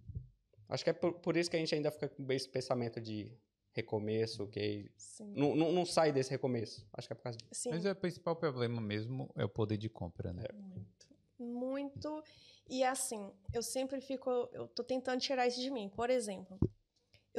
acho 0.69 0.83
que 0.83 0.89
é 0.89 0.93
por, 0.93 1.13
por 1.19 1.35
isso 1.35 1.49
que 1.49 1.57
a 1.57 1.59
gente 1.59 1.75
ainda 1.75 1.91
fica 1.91 2.07
com 2.09 2.31
esse 2.31 2.47
pensamento 2.47 3.01
de 3.01 3.31
recomeço, 3.73 4.47
que 4.47 4.89
Sim. 4.97 5.33
não, 5.35 5.55
não, 5.55 5.71
não 5.71 5.85
sai 5.85 6.11
desse 6.11 6.29
recomeço. 6.31 6.87
Acho 6.93 7.07
que 7.07 7.13
é 7.13 7.15
por 7.15 7.23
causa 7.23 7.37
disso. 7.37 7.49
Sim. 7.51 7.69
Mas 7.71 7.85
o 7.85 7.93
principal 7.95 8.35
problema 8.35 8.79
mesmo 8.81 9.29
é 9.35 9.43
o 9.43 9.49
poder 9.49 9.77
de 9.77 9.89
compra, 9.89 10.31
né? 10.33 10.43
Muito. 10.53 11.07
Muito. 11.37 12.23
E 12.69 12.83
assim, 12.83 13.31
eu 13.53 13.61
sempre 13.63 13.99
fico. 14.01 14.29
Eu 14.53 14.67
tô 14.67 14.83
tentando 14.83 15.19
tirar 15.21 15.47
isso 15.47 15.59
de 15.61 15.69
mim. 15.69 15.89
Por 15.89 16.09
exemplo, 16.09 16.57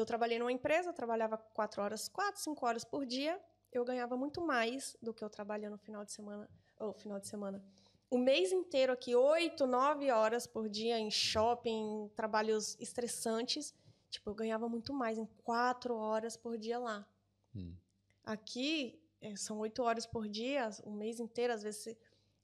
eu 0.01 0.07
trabalhei 0.07 0.39
numa 0.39 0.53
empresa, 0.53 0.93
trabalhava 0.93 1.37
quatro 1.37 1.83
horas, 1.83 2.09
quatro, 2.09 2.41
cinco 2.41 2.67
horas 2.67 2.85
por 2.85 3.07
dia. 3.07 3.41
Eu 3.73 3.85
ganhava 3.85 4.17
muito 4.17 4.41
mais 4.41 4.97
do 5.01 5.15
que 5.15 5.23
eu 5.23 5.31
trabalhando 5.31 5.73
no 5.73 5.79
final 5.79 6.05
de 6.05 6.13
semana. 6.13 6.49
Ou 6.79 6.93
final 6.93 7.21
de 7.21 7.29
semana. 7.29 7.63
O 8.11 8.19
mês 8.19 8.51
inteiro 8.51 8.93
aqui, 8.93 9.15
oito, 9.15 9.67
nove 9.67 10.11
horas 10.11 10.47
por 10.47 10.69
dia 10.69 10.99
em 10.99 11.11
shopping, 11.11 11.71
em 12.05 12.09
trabalhos 12.17 12.77
estressantes. 12.81 13.73
Tipo, 14.11 14.31
eu 14.31 14.35
ganhava 14.35 14.69
muito 14.69 14.93
mais 14.93 15.17
em 15.17 15.27
quatro 15.45 15.95
horas 15.95 16.37
por 16.37 16.59
dia 16.59 16.79
lá. 16.79 17.07
Hum. 17.55 17.77
Aqui 18.25 19.01
eh, 19.21 19.37
são 19.37 19.61
oito 19.61 19.83
horas 19.83 20.07
por 20.07 20.27
dia, 20.29 20.69
o 20.85 20.91
mês 20.91 21.21
inteiro, 21.21 21.53
às 21.53 21.63
vezes, 21.63 21.97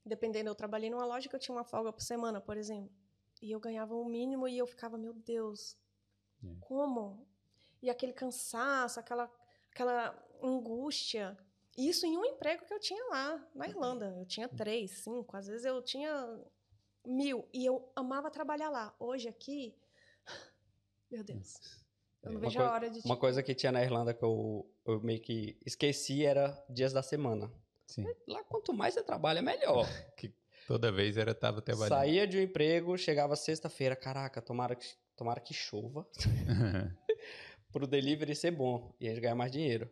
dependendo, 0.05 0.49
eu 0.49 0.55
trabalhei 0.55 0.89
numa 0.89 1.05
loja 1.05 1.27
que 1.27 1.35
eu 1.35 1.39
tinha 1.39 1.53
uma 1.55 1.65
folga 1.65 1.91
por 1.91 2.01
semana, 2.01 2.39
por 2.39 2.55
exemplo. 2.55 2.89
E 3.41 3.51
eu 3.51 3.59
ganhava 3.59 3.93
o 3.93 4.05
mínimo 4.05 4.47
e 4.47 4.57
eu 4.57 4.65
ficava, 4.65 4.97
meu 4.97 5.13
Deus, 5.13 5.75
É. 6.41 6.55
como? 6.61 7.26
E 7.81 7.89
aquele 7.89 8.13
cansaço, 8.13 8.99
aquela, 8.99 9.31
aquela 9.71 10.17
angústia. 10.41 11.37
Isso 11.77 12.05
em 12.05 12.17
um 12.17 12.25
emprego 12.25 12.65
que 12.65 12.73
eu 12.73 12.79
tinha 12.79 13.03
lá, 13.09 13.47
na 13.53 13.67
Irlanda. 13.67 14.15
Eu 14.17 14.25
tinha 14.25 14.49
três, 14.49 15.03
cinco, 15.03 15.37
às 15.37 15.47
vezes 15.47 15.65
eu 15.65 15.81
tinha 15.81 16.39
mil. 17.05 17.47
E 17.53 17.65
eu 17.65 17.91
amava 17.95 18.31
trabalhar 18.31 18.69
lá. 18.69 18.95
Hoje 18.99 19.29
aqui, 19.29 19.75
meu 21.11 21.23
Deus. 21.23 21.59
Eu 22.23 22.31
não 22.31 22.39
Uma 22.39 22.47
vejo 22.47 22.59
a 22.59 22.71
hora 22.71 22.89
de. 22.89 22.97
Uma 22.97 23.01
tipo, 23.01 23.17
coisa 23.17 23.43
que 23.43 23.53
tinha 23.53 23.71
na 23.71 23.83
Irlanda 23.83 24.13
que 24.13 24.23
eu, 24.23 24.69
eu 24.85 24.99
meio 25.01 25.21
que 25.21 25.57
esqueci 25.65 26.25
era 26.25 26.57
dias 26.69 26.91
da 26.91 27.03
semana. 27.03 27.51
Sim. 27.85 28.05
Lá, 28.27 28.43
quanto 28.43 28.73
mais 28.73 28.93
você 28.93 29.03
trabalha, 29.03 29.41
melhor. 29.41 29.85
Toda 30.67 30.91
vez 30.91 31.15
era 31.15 31.33
tava 31.33 31.61
trabalhando. 31.61 31.97
Saía 31.97 32.27
de 32.27 32.37
um 32.37 32.41
emprego, 32.41 32.97
chegava 32.97 33.37
sexta-feira, 33.37 33.95
caraca, 33.95 34.41
tomara 34.41 34.75
que, 34.75 34.85
tomara 35.15 35.39
que 35.39 35.53
chova, 35.53 36.05
pro 37.71 37.87
delivery 37.87 38.35
ser 38.35 38.51
bom 38.51 38.93
e 38.99 39.07
a 39.07 39.11
gente 39.11 39.21
ganhar 39.21 39.35
mais 39.35 39.51
dinheiro. 39.51 39.89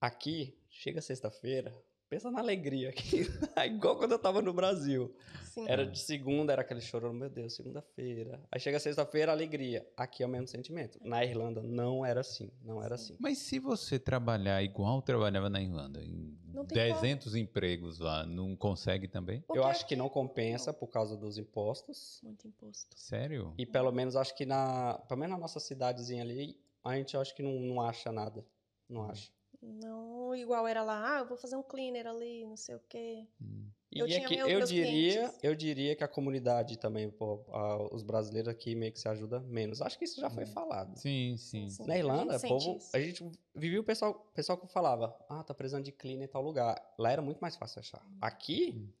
Aqui, 0.00 0.56
chega 0.68 1.00
sexta-feira, 1.00 1.74
pensa 2.10 2.30
na 2.30 2.40
alegria 2.40 2.90
aqui, 2.90 3.22
igual 3.66 3.96
quando 3.96 4.12
eu 4.12 4.18
tava 4.18 4.42
no 4.42 4.52
Brasil. 4.52 5.14
sim. 5.44 5.64
Era 5.66 5.86
de 5.86 5.98
segunda, 5.98 6.52
era 6.52 6.60
aquele 6.60 6.80
choro, 6.82 7.12
meu 7.14 7.30
Deus, 7.30 7.54
segunda-feira. 7.54 8.42
Aí 8.52 8.60
chega 8.60 8.78
sexta-feira, 8.78 9.32
alegria. 9.32 9.88
Aqui 9.96 10.22
é 10.22 10.26
o 10.26 10.28
mesmo 10.28 10.46
sentimento. 10.46 10.98
Na 11.02 11.24
Irlanda 11.24 11.62
não 11.62 12.04
era 12.04 12.20
assim, 12.20 12.50
não 12.62 12.82
era 12.82 12.96
assim. 12.96 13.16
Mas 13.18 13.38
se 13.38 13.58
você 13.58 13.98
trabalhar 13.98 14.62
igual 14.62 15.00
trabalhava 15.00 15.48
na 15.48 15.62
Irlanda, 15.62 16.02
em 16.02 16.36
Não 16.52 16.66
tem 16.66 16.74
300 16.92 17.34
empregos 17.34 17.98
lá, 17.98 18.26
não 18.26 18.54
consegue 18.54 19.08
também? 19.08 19.40
Porque 19.40 19.58
Eu 19.58 19.64
acho 19.64 19.86
que 19.86 19.94
aqui- 19.94 19.96
não 19.96 20.10
compensa 20.10 20.70
por 20.72 20.88
causa 20.88 21.16
dos 21.16 21.38
impostos. 21.38 22.20
Muito 22.22 22.46
imposto. 22.46 22.94
Sério? 22.98 23.54
E 23.56 23.64
pelo 23.64 23.90
menos 23.90 24.16
acho 24.16 24.36
que 24.36 24.44
na. 24.44 24.98
Pelo 25.08 25.20
menos 25.20 25.34
na 25.34 25.40
nossa 25.40 25.58
cidadezinha 25.60 26.22
ali, 26.22 26.62
a 26.84 26.96
gente 26.96 27.16
acho 27.16 27.34
que 27.34 27.42
não, 27.42 27.52
não 27.60 27.80
acha 27.80 28.12
nada. 28.12 28.44
Não 28.88 29.02
acha. 29.08 29.32
Não 29.62 30.34
igual 30.34 30.66
era 30.66 30.82
lá, 30.82 31.16
ah, 31.16 31.20
eu 31.20 31.26
vou 31.26 31.36
fazer 31.38 31.56
um 31.56 31.62
cleaner 31.62 32.06
ali, 32.06 32.44
não 32.44 32.56
sei 32.56 32.74
o 32.74 32.80
quê. 32.88 33.26
Hum. 33.40 33.70
E 33.90 34.00
Eu 34.00 34.06
é 34.06 34.08
tinha 34.08 34.28
que 34.28 34.34
eu 34.36 34.46
meus 34.48 34.68
diria, 34.68 35.20
clientes. 35.20 35.38
eu 35.42 35.54
diria 35.54 35.96
que 35.96 36.02
a 36.04 36.08
comunidade 36.08 36.76
também, 36.78 37.08
pô, 37.10 37.44
a- 37.48 37.94
os 37.94 38.02
brasileiros 38.02 38.48
aqui 38.48 38.74
meio 38.74 38.92
que 38.92 38.98
se 39.00 39.08
ajuda 39.08 39.40
menos. 39.40 39.80
Acho 39.80 39.96
que 39.98 40.04
isso 40.04 40.20
já 40.20 40.28
foi 40.28 40.42
Hum. 40.44 40.48
falado. 40.48 40.98
Sim, 40.98 41.36
sim. 41.38 41.70
Sim. 41.70 41.86
Na 41.86 41.94
a 41.94 41.98
Irlanda, 41.98 42.38
sente 42.38 42.52
povo, 42.52 42.76
isso. 42.76 42.90
a 42.94 43.00
gente 43.00 43.30
vivia 43.54 43.80
o 43.80 43.84
pessoal, 43.84 44.12
pessoal 44.34 44.58
que 44.58 44.66
falava, 44.66 45.16
ah, 45.28 45.42
tá 45.44 45.54
precisando 45.54 45.84
de 45.84 45.92
cleaner 45.92 46.24
em 46.24 46.30
tal 46.30 46.42
lugar. 46.42 46.76
Lá 46.98 47.12
era 47.12 47.22
muito 47.22 47.38
mais 47.38 47.56
fácil 47.56 47.78
achar. 47.80 48.04
Aqui, 48.20 48.92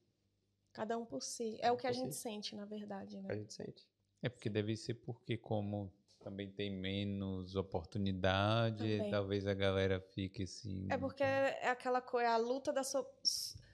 Cada 0.72 0.96
um 0.98 1.04
por 1.04 1.22
si. 1.22 1.56
É 1.60 1.70
o 1.70 1.76
que 1.76 1.86
a 1.86 1.92
gente 1.92 2.14
si. 2.14 2.22
sente, 2.22 2.56
na 2.56 2.64
verdade, 2.64 3.16
a 3.18 3.22
né? 3.22 3.34
gente 3.34 3.52
sente. 3.54 3.86
É 4.22 4.28
porque 4.28 4.48
deve 4.48 4.76
ser 4.76 4.94
porque 4.94 5.36
como 5.36 5.92
também 6.24 6.50
tem 6.50 6.70
menos 6.70 7.54
oportunidade, 7.54 8.96
Também. 8.96 9.10
talvez 9.10 9.46
a 9.46 9.52
galera 9.52 10.00
fique 10.00 10.44
assim. 10.44 10.86
É 10.90 10.96
porque 10.96 11.22
é 11.22 11.68
aquela 11.68 12.00
coisa, 12.00 12.30
a 12.30 12.36
luta 12.38 12.72
da 12.72 12.82
so... 12.82 12.98
Não 12.98 13.04
vou 13.04 13.12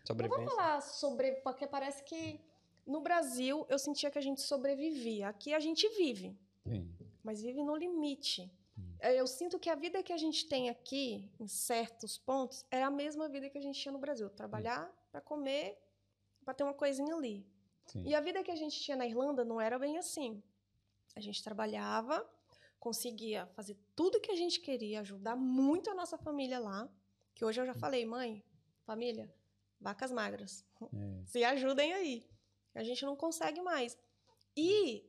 Sobrevivência. 0.04 0.50
falar 0.56 0.80
sobre, 0.82 1.32
porque 1.44 1.66
parece 1.68 2.02
que 2.02 2.40
no 2.84 3.00
Brasil 3.00 3.64
eu 3.68 3.78
sentia 3.78 4.10
que 4.10 4.18
a 4.18 4.20
gente 4.20 4.40
sobrevivia. 4.40 5.28
Aqui 5.28 5.54
a 5.54 5.60
gente 5.60 5.88
vive, 5.90 6.36
Sim. 6.66 6.92
mas 7.22 7.40
vive 7.40 7.62
no 7.62 7.76
limite. 7.76 8.50
Hum. 8.76 8.82
É, 8.98 9.20
Eu 9.20 9.26
sinto 9.28 9.56
que 9.58 9.70
a 9.70 9.76
vida 9.76 10.02
que 10.02 10.12
a 10.12 10.16
gente 10.16 10.48
tem 10.48 10.68
aqui, 10.68 11.30
em 11.38 11.46
certos 11.46 12.18
pontos, 12.18 12.66
é 12.70 12.82
a 12.82 12.90
mesma 12.90 13.28
vida 13.28 13.48
que 13.48 13.58
a 13.58 13.62
gente 13.62 13.78
tinha 13.80 13.92
no 13.92 13.98
Brasil. 14.00 14.28
Trabalhar 14.28 14.90
para 15.12 15.20
comer, 15.20 15.78
para 16.44 16.54
ter 16.54 16.64
uma 16.64 16.74
coisinha 16.74 17.14
ali. 17.14 17.46
sim. 17.86 18.02
E 18.04 18.12
a 18.14 18.20
vida 18.20 18.42
que 18.42 18.50
a 18.50 18.56
gente 18.56 18.80
tinha 18.80 18.96
na 18.96 19.06
Irlanda 19.06 19.44
não 19.44 19.60
era 19.60 19.78
bem 19.78 19.96
assim. 19.98 20.42
A 21.14 21.20
gente 21.20 21.42
trabalhava, 21.44 22.28
conseguia 22.80 23.46
fazer 23.48 23.76
tudo 23.94 24.20
que 24.20 24.30
a 24.32 24.36
gente 24.36 24.58
queria, 24.60 25.00
ajudar 25.00 25.36
muito 25.36 25.90
a 25.90 25.94
nossa 25.94 26.16
família 26.18 26.58
lá. 26.58 26.88
Que 27.34 27.44
hoje 27.44 27.60
eu 27.60 27.66
já 27.66 27.74
falei, 27.74 28.04
mãe, 28.04 28.42
família, 28.84 29.32
vacas 29.80 30.10
magras, 30.10 30.64
É. 30.82 30.86
se 31.26 31.44
ajudem 31.44 31.92
aí. 31.92 32.26
A 32.74 32.82
gente 32.82 33.04
não 33.04 33.14
consegue 33.16 33.60
mais. 33.60 33.96
E 34.56 35.04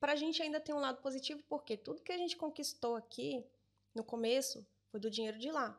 para 0.00 0.12
a 0.12 0.16
gente 0.16 0.42
ainda 0.42 0.60
tem 0.60 0.74
um 0.74 0.78
lado 0.80 1.00
positivo, 1.00 1.42
porque 1.48 1.76
tudo 1.76 2.02
que 2.02 2.12
a 2.12 2.18
gente 2.18 2.36
conquistou 2.36 2.96
aqui 2.96 3.44
no 3.94 4.02
começo 4.04 4.66
foi 4.90 4.98
do 5.00 5.10
dinheiro 5.10 5.38
de 5.38 5.50
lá. 5.50 5.78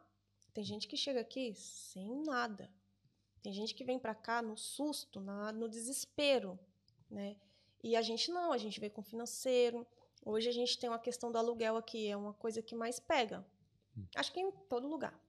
Tem 0.54 0.64
gente 0.64 0.88
que 0.88 0.96
chega 0.96 1.20
aqui 1.22 1.54
sem 1.56 2.22
nada. 2.24 2.72
Tem 3.42 3.52
gente 3.52 3.74
que 3.76 3.84
vem 3.84 4.00
para 4.00 4.16
cá 4.16 4.42
no 4.42 4.56
susto, 4.56 5.20
na- 5.20 5.52
no 5.52 5.68
desespero, 5.68 6.58
né? 7.10 7.36
E 7.84 7.96
a 7.98 8.02
gente 8.02 8.32
não, 8.32 8.54
a 8.54 8.58
gente 8.58 8.80
veio 8.80 8.92
com 8.92 9.04
financeiro. 9.04 9.86
Hoje 10.26 10.48
a 10.48 10.54
gente 10.54 10.80
tem 10.80 10.90
uma 10.90 11.00
questão 11.00 11.32
do 11.32 11.38
aluguel 11.38 11.76
aqui, 11.76 12.08
é 12.08 12.16
uma 12.16 12.34
coisa 12.34 12.62
que 12.62 12.76
mais 12.76 13.00
pega. 13.00 13.46
Acho 14.16 14.32
que 14.32 14.40
em 14.40 14.52
todo 14.70 14.88
lugar. 14.88 15.20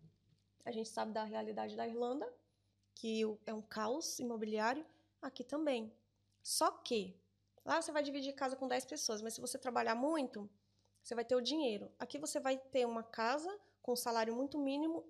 A 0.64 0.70
gente 0.70 0.88
sabe 0.88 1.12
da 1.12 1.24
realidade 1.24 1.76
da 1.76 1.86
Irlanda, 1.86 2.32
que 2.94 3.22
é 3.44 3.52
um 3.52 3.60
caos 3.60 4.18
imobiliário, 4.18 4.86
aqui 5.20 5.42
também. 5.42 5.92
Só 6.42 6.70
que 6.70 7.20
lá 7.64 7.82
você 7.82 7.90
vai 7.90 8.02
dividir 8.02 8.34
casa 8.34 8.56
com 8.56 8.68
10 8.68 8.84
pessoas, 8.86 9.20
mas 9.20 9.34
se 9.34 9.40
você 9.40 9.58
trabalhar 9.58 9.94
muito, 9.94 10.48
você 11.02 11.14
vai 11.14 11.24
ter 11.24 11.34
o 11.34 11.40
dinheiro. 11.40 11.90
Aqui 11.98 12.18
você 12.18 12.38
vai 12.38 12.56
ter 12.56 12.86
uma 12.86 13.02
casa 13.02 13.50
com 13.82 13.92
um 13.92 13.96
salário 13.96 14.34
muito 14.34 14.58
mínimo 14.58 15.04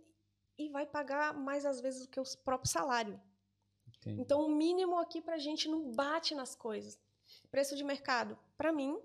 e 0.57 0.69
vai 0.69 0.87
pagar 0.87 1.35
mais 1.35 1.67
às 1.67 1.81
vezes 1.81 2.07
do 2.07 2.11
que 2.11 2.19
o 2.19 2.25
próprio 2.45 2.71
salário. 2.71 3.21
Entendi. 3.99 4.21
Então 4.21 4.41
o 4.45 4.49
mínimo 4.49 4.99
aqui 4.99 5.21
pra 5.21 5.39
gente 5.39 5.69
não 5.69 5.93
bate 5.93 6.35
nas 6.35 6.55
coisas. 6.55 6.99
Preço 7.51 7.77
de 7.77 7.85
mercado, 7.85 8.39
pra 8.57 8.73
mim, 8.73 9.01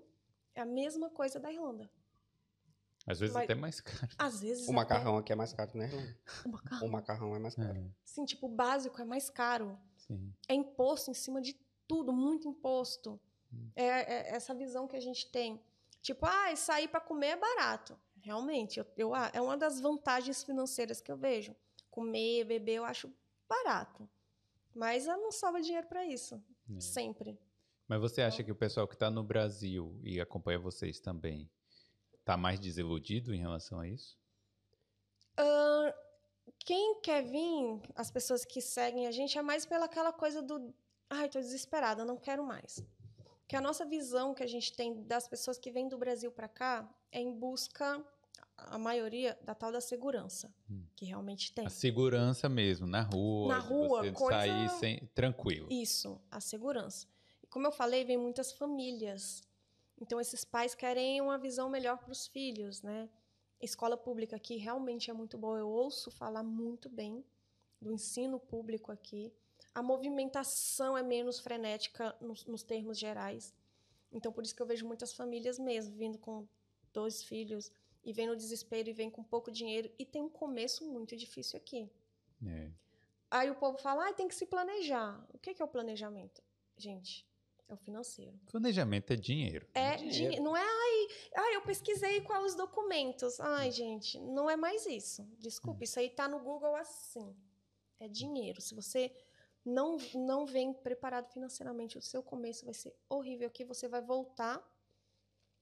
é 0.60 0.62
a 0.62 0.66
mesma 0.66 1.10
coisa 1.10 1.40
da 1.40 1.52
Irlanda. 1.52 1.90
Às 3.06 3.18
vezes 3.18 3.34
Mas- 3.34 3.44
até 3.44 3.54
mais 3.54 3.80
caro. 3.80 4.08
Às 4.18 4.40
vezes 4.40 4.68
O 4.68 4.72
macarrão 4.72 5.16
aqui 5.16 5.32
é 5.32 5.34
mais 5.36 5.52
caro, 5.52 5.70
né, 5.76 5.86
Irlanda? 5.86 6.18
até 6.26 6.46
o 6.46 6.50
macarrão. 6.52 6.86
O 6.86 6.90
macarrão 6.92 7.36
é 7.36 7.38
mais 7.38 7.54
caro. 7.54 7.78
É, 7.78 7.90
Sim, 8.04 8.24
tipo, 8.24 8.46
o 8.46 8.50
básico 8.50 9.00
é 9.00 9.04
mais 9.04 9.30
caro. 9.30 9.78
sim. 9.96 10.32
é 10.48 10.54
imposto 10.54 11.10
em 11.10 11.14
cima 11.14 11.40
de 11.40 11.54
tudo, 11.88 12.12
muito 12.12 12.46
imposto. 12.48 13.18
Hum. 13.52 13.70
É, 13.74 13.84
é 13.86 14.30
essa 14.36 14.54
visão 14.54 14.86
que 14.86 14.96
a 14.96 15.00
gente 15.00 15.30
tem. 15.30 15.60
Tipo, 16.02 16.26
ah, 16.26 16.54
sair 16.56 16.88
para 16.88 17.00
comer 17.00 17.28
é 17.28 17.36
barato. 17.36 17.98
Realmente, 18.20 18.78
eu, 18.78 18.86
eu- 18.96 19.14
ah, 19.14 19.30
é 19.32 19.40
uma 19.40 19.56
das 19.56 19.80
vantagens 19.80 20.42
financeiras 20.44 21.00
que 21.00 21.10
eu 21.10 21.16
vejo. 21.16 21.54
Comer, 21.90 22.44
beber, 22.44 22.74
eu 22.76 22.84
acho 22.84 23.12
barato. 23.48 24.08
Mas 24.74 25.06
eu 25.06 25.16
não 25.16 25.32
sobra 25.32 25.60
dinheiro 25.60 25.86
para 25.88 26.04
isso. 26.06 26.40
É. 26.76 26.80
Sempre. 26.80 27.38
Mas 27.90 28.00
você 28.00 28.22
acha 28.22 28.36
Então- 28.36 28.44
que 28.46 28.52
o 28.52 28.54
pessoal 28.54 28.86
que 28.86 28.94
está 28.94 29.10
no 29.10 29.24
Brasil 29.24 29.98
e 30.04 30.20
acompanha 30.20 30.60
vocês 30.60 31.00
também 31.00 31.50
está 32.20 32.36
mais 32.36 32.60
desiludido 32.60 33.34
em 33.34 33.38
relação 33.40 33.80
a 33.80 33.88
isso? 33.88 34.16
quem 36.64 37.00
quer 37.00 37.22
vir, 37.24 37.80
as 37.96 38.10
pessoas 38.10 38.44
que 38.44 38.60
seguem 38.60 39.06
a 39.06 39.10
gente, 39.10 39.36
é 39.36 39.42
mais 39.42 39.64
pela 39.66 39.86
aquela 39.86 40.12
coisa 40.12 40.40
do. 40.42 40.72
Ai, 41.08 41.28
tô 41.28 41.40
desesperada, 41.40 42.04
não 42.04 42.16
quero 42.16 42.44
mais. 42.44 42.84
Que 43.48 43.56
a 43.56 43.60
nossa 43.60 43.84
visão 43.84 44.34
que 44.34 44.42
a 44.42 44.46
gente 44.46 44.72
tem 44.72 45.02
das 45.04 45.26
pessoas 45.26 45.58
que 45.58 45.72
vêm 45.72 45.88
do 45.88 45.98
Brasil 45.98 46.30
para 46.30 46.46
cá 46.48 46.88
é 47.10 47.18
em 47.20 47.32
busca, 47.32 48.04
a 48.56 48.78
maioria, 48.78 49.36
da 49.42 49.54
tal 49.54 49.72
da 49.72 49.80
segurança, 49.80 50.52
Hum. 50.70 50.84
que 50.94 51.06
realmente 51.06 51.52
tem. 51.52 51.66
A 51.66 51.70
segurança 51.70 52.48
mesmo, 52.48 52.86
na 52.86 53.00
rua. 53.02 53.48
Na 53.48 53.58
rua, 53.58 54.02
você 54.02 54.12
coisa- 54.12 54.38
sair 54.38 54.68
sem, 54.78 55.06
tranquilo. 55.14 55.66
Isso, 55.72 56.20
a 56.30 56.40
segurança. 56.40 57.08
Como 57.50 57.66
eu 57.66 57.72
falei, 57.72 58.04
vem 58.04 58.16
muitas 58.16 58.52
famílias. 58.52 59.42
Então, 60.00 60.20
esses 60.20 60.44
pais 60.44 60.74
querem 60.74 61.20
uma 61.20 61.36
visão 61.36 61.68
melhor 61.68 61.98
para 61.98 62.12
os 62.12 62.26
filhos, 62.26 62.80
né? 62.80 63.10
Escola 63.60 63.96
pública 63.96 64.36
aqui 64.36 64.56
realmente 64.56 65.10
é 65.10 65.12
muito 65.12 65.36
boa. 65.36 65.58
Eu 65.58 65.68
ouço 65.68 66.10
falar 66.10 66.42
muito 66.42 66.88
bem 66.88 67.22
do 67.80 67.92
ensino 67.92 68.38
público 68.38 68.90
aqui. 68.90 69.32
A 69.74 69.82
movimentação 69.82 70.96
é 70.96 71.02
menos 71.02 71.38
frenética 71.38 72.16
nos, 72.20 72.46
nos 72.46 72.62
termos 72.62 72.98
gerais. 72.98 73.52
Então, 74.10 74.32
por 74.32 74.44
isso 74.44 74.54
que 74.54 74.62
eu 74.62 74.66
vejo 74.66 74.86
muitas 74.86 75.12
famílias 75.12 75.58
mesmo 75.58 75.94
vindo 75.96 76.18
com 76.18 76.46
dois 76.92 77.22
filhos 77.22 77.70
e 78.02 78.12
vem 78.12 78.26
no 78.26 78.36
desespero 78.36 78.88
e 78.88 78.92
vem 78.92 79.10
com 79.10 79.22
pouco 79.22 79.50
dinheiro. 79.50 79.90
E 79.98 80.06
tem 80.06 80.22
um 80.22 80.30
começo 80.30 80.88
muito 80.90 81.16
difícil 81.16 81.58
aqui. 81.58 81.90
É. 82.46 82.70
Aí 83.30 83.50
o 83.50 83.54
povo 83.54 83.76
fala, 83.78 84.08
ah, 84.08 84.12
tem 84.12 84.26
que 84.26 84.34
se 84.34 84.46
planejar. 84.46 85.24
O 85.32 85.38
que 85.38 85.54
que 85.54 85.62
é 85.62 85.64
o 85.64 85.68
planejamento? 85.68 86.42
Gente, 86.76 87.28
é 87.70 87.74
o 87.74 87.76
financeiro. 87.76 88.38
Planejamento 88.50 89.12
é 89.12 89.16
dinheiro. 89.16 89.66
É 89.74 89.96
Dinheiro. 89.96 90.12
dinhe- 90.34 90.40
não 90.40 90.56
é, 90.56 90.60
ai, 90.62 91.08
ai, 91.36 91.56
eu 91.56 91.62
pesquisei 91.62 92.20
quais 92.20 92.44
os 92.46 92.54
documentos. 92.54 93.38
Ai, 93.40 93.70
gente, 93.70 94.18
não 94.18 94.50
é 94.50 94.56
mais 94.56 94.86
isso. 94.86 95.22
Desculpa, 95.38 95.84
isso 95.84 95.98
aí 95.98 96.10
tá 96.10 96.28
no 96.28 96.40
Google 96.40 96.74
assim. 96.76 97.34
É 97.98 98.08
dinheiro. 98.08 98.60
Se 98.60 98.74
você 98.74 99.12
não, 99.64 99.96
não 100.14 100.44
vem 100.46 100.72
preparado 100.72 101.28
financeiramente, 101.32 101.96
o 101.98 102.02
seu 102.02 102.22
começo 102.22 102.64
vai 102.64 102.74
ser 102.74 102.94
horrível 103.08 103.46
aqui. 103.46 103.64
Você 103.64 103.86
vai 103.88 104.00
voltar, 104.02 104.60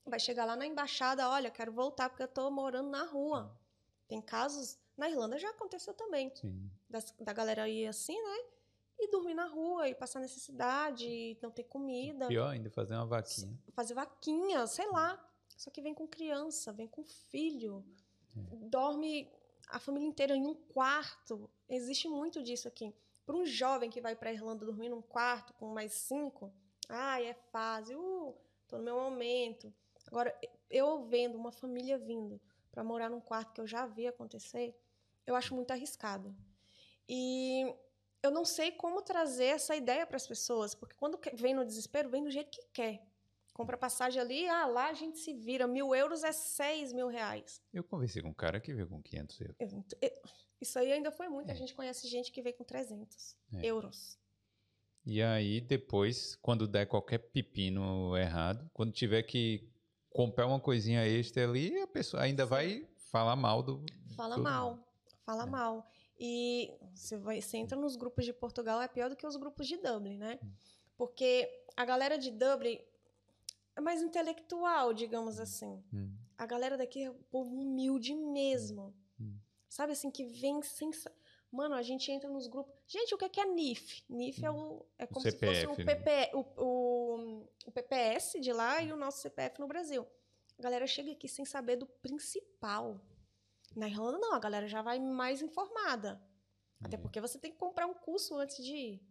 vai 0.07 0.19
chegar 0.19 0.45
lá 0.45 0.57
na 0.57 0.67
embaixada, 0.67 1.29
olha, 1.29 1.51
quero 1.51 1.73
voltar 1.73 2.09
porque 2.09 2.23
eu 2.23 2.29
tô 2.29 2.51
morando 2.51 2.89
na 2.89 3.05
rua. 3.05 3.55
Tem 4.07 4.23
casos, 4.23 4.79
na 4.97 5.11
Irlanda 5.11 5.37
já 5.39 5.51
aconteceu 5.51 5.93
também 5.93 6.33
Sim. 6.35 6.71
das- 6.89 7.15
da 7.21 7.33
galera 7.35 7.69
ir 7.69 7.87
assim, 7.87 8.17
né? 8.23 8.39
E 8.99 9.11
dormir 9.11 9.35
na 9.35 9.47
rua, 9.47 9.89
e 9.89 9.95
passar 9.95 10.19
necessidade, 10.21 11.07
e 11.07 11.39
não 11.41 11.51
ter 11.51 11.65
comida, 11.65 12.27
Pior 12.27 12.49
ainda, 12.49 12.69
fazer 12.71 12.95
uma 12.95 13.07
vaquinha. 13.07 13.57
fazer 13.73 13.95
vaquinha, 13.95 14.67
sei 14.67 14.89
lá. 14.89 15.25
Só 15.57 15.71
que 15.71 15.81
vem 15.83 15.95
com 15.95 16.07
criança, 16.07 16.73
vem 16.73 16.87
com 16.87 17.05
filho, 17.05 17.85
dorme 18.71 19.29
a 19.69 19.79
família 19.79 20.09
inteira 20.09 20.37
em 20.37 20.47
um 20.47 20.55
quarto. 20.55 21.51
Existe 21.69 22.09
muito 22.09 22.43
disso 22.43 22.69
aqui. 22.69 22.95
Para 23.27 23.37
um 23.37 23.45
jovem 23.45 23.91
que 23.91 24.01
vai 24.01 24.17
para 24.17 24.31
a 24.31 24.33
Irlanda 24.33 24.65
dormir 24.65 24.89
num 24.89 25.03
quarto 25.03 25.53
com 25.55 25.69
mais 25.73 25.93
cinco, 25.93 26.53
ai, 26.89 27.27
é 27.27 27.35
fase, 27.35 27.95
uh, 27.95 28.35
tô 28.67 28.79
no 28.79 28.85
meu 28.85 28.97
momento. 28.97 29.73
Agora, 30.07 30.35
eu 30.71 31.05
vendo 31.05 31.37
uma 31.37 31.53
família 31.53 31.99
vindo 31.99 32.41
para 32.71 32.83
morar 32.83 33.11
num 33.11 33.21
quarto 33.21 33.53
que 33.53 33.61
eu 33.61 33.67
já 33.67 33.85
vi 33.87 34.07
acontecer, 34.07 34.75
eu 35.27 35.35
acho 35.35 35.55
muito 35.55 35.71
arriscado. 35.73 36.35
E 37.09 37.75
eu 38.29 38.33
não 38.33 38.45
sei 38.45 38.71
como 38.73 39.03
trazer 39.03 39.47
essa 39.47 39.75
ideia 39.77 40.07
para 40.07 40.17
as 40.17 40.27
pessoas, 40.27 40.75
porque 40.75 40.95
quando 40.97 41.19
vem 41.35 41.55
no 41.55 41.65
desespero, 41.65 42.09
vem 42.09 42.23
do 42.25 42.31
jeito 42.31 42.51
que 42.51 42.63
quer. 42.73 43.03
Compra 43.53 43.77
passagem 43.77 44.21
ali, 44.21 44.49
ah, 44.49 44.67
lá 44.67 44.89
a 44.89 44.93
gente 44.95 45.19
se 45.19 45.33
vira. 45.35 45.67
Mil 45.67 45.93
euros 45.95 46.23
é 46.23 46.31
seis 46.33 46.93
mil 46.93 47.09
reais. 47.09 47.61
Eu 47.73 47.83
conversei 47.83 48.23
com 48.23 48.29
um 48.29 48.35
cara 48.35 48.61
que 48.61 48.73
veio 48.73 48.89
com 48.89 49.03
500 49.03 49.41
euros. 49.41 49.57
Eu- 49.59 49.85
eu- 50.01 50.23
Isso 50.61 50.79
aí 50.79 50.93
ainda 50.93 51.11
foi 51.11 51.29
muito. 51.29 51.49
É. 51.51 51.53
A 51.53 51.57
gente 51.57 51.75
conhece 51.75 52.07
gente 52.09 52.31
que 52.33 52.41
veio 52.43 52.55
com 52.57 52.65
300 52.65 53.37
É. 53.55 53.65
euros. 53.67 54.19
E 55.07 55.23
aí, 55.23 55.61
depois, 55.61 56.37
quando 56.37 56.67
der 56.69 56.87
qualquer 56.87 57.19
pepino 57.19 58.17
errado, 58.17 58.69
quando 58.75 58.93
tiver 58.93 59.23
que 59.23 59.69
comprar 60.11 60.47
uma 60.47 60.61
coisinha 60.61 61.07
extra 61.07 61.45
ali, 61.45 61.77
a 61.81 61.87
pessoa 61.87 62.23
ainda 62.25 62.43
Sim. 62.45 62.49
vai 62.51 62.89
falar 63.11 63.37
mal 63.37 63.63
do. 63.63 63.85
Fala 64.17 64.35
todo 64.35 64.43
mal. 64.45 64.79
Fala 65.25 65.45
É. 65.45 65.47
mal. 65.47 65.91
E 66.19 66.73
você, 66.95 67.17
vai, 67.17 67.41
você 67.41 67.57
entra 67.57 67.79
nos 67.79 67.95
grupos 67.95 68.25
de 68.25 68.33
Portugal, 68.33 68.83
é 68.83 68.89
pior 68.89 69.09
do 69.09 69.17
que 69.17 69.27
os 69.27 69.37
grupos 69.37 69.69
de 69.69 69.77
Dublin, 69.77 70.19
né? 70.19 70.39
Hum. 70.43 70.51
Porque 70.97 71.49
a 71.77 71.85
galera 71.85 72.19
de 72.19 72.31
Dublin 72.31 72.81
é 73.77 73.81
mais 73.81 74.03
intelectual, 74.03 74.93
digamos 74.93 75.39
assim. 75.39 75.83
Hum. 75.93 76.13
A 76.37 76.45
galera 76.45 76.77
daqui 76.77 77.05
é 77.05 77.11
um 77.11 77.23
povo 77.31 77.55
humilde 77.55 78.15
mesmo. 78.15 78.93
Hum. 79.21 79.39
Sabe 79.69 79.93
assim, 79.93 80.11
que 80.11 80.25
vem 80.25 80.61
sem. 80.63 80.91
Mano, 81.51 81.77
a 81.77 81.83
gente 81.83 82.11
entra 82.11 82.29
nos 82.29 82.49
grupos. 82.49 82.75
Gente, 82.87 83.15
o 83.15 83.19
que 83.19 83.25
é, 83.25 83.29
que 83.29 83.41
é 83.41 83.47
NIF? 83.47 84.05
NIF 84.09 84.45
é, 84.45 84.51
o, 84.51 84.85
é 84.99 85.07
como 85.07 85.21
se 85.21 85.31
CPF, 85.31 85.67
fosse 85.67 85.83
o, 85.83 85.85
né? 85.85 85.95
PP, 85.95 86.31
o, 86.35 86.41
o, 86.57 87.49
o 87.67 87.73
PPS 87.73 88.41
de 88.41 88.53
lá 88.53 88.83
e 88.83 88.93
o 88.93 88.97
nosso 88.97 89.23
CPF 89.23 89.61
no 89.61 89.69
Brasil. 89.69 90.07
A 90.59 90.63
galera 90.63 90.87
chega 90.87 91.13
aqui 91.13 91.29
sem 91.29 91.45
saber 91.45 91.77
do 91.77 91.87
principal. 91.87 93.01
Na 93.77 93.89
Irlanda, 93.89 94.19
não, 94.19 94.33
a 94.35 94.39
galera 94.39 94.67
já 94.67 94.83
vai 94.83 94.99
mais 94.99 95.43
informada. 95.43 96.21
Até 96.83 96.97
É. 96.97 96.99
porque 96.99 97.21
você 97.21 97.39
tem 97.39 97.51
que 97.53 97.59
comprar 97.59 97.87
um 97.87 97.95
curso 97.95 98.37
antes 98.37 98.65
de 98.65 98.75
ir. 98.75 99.03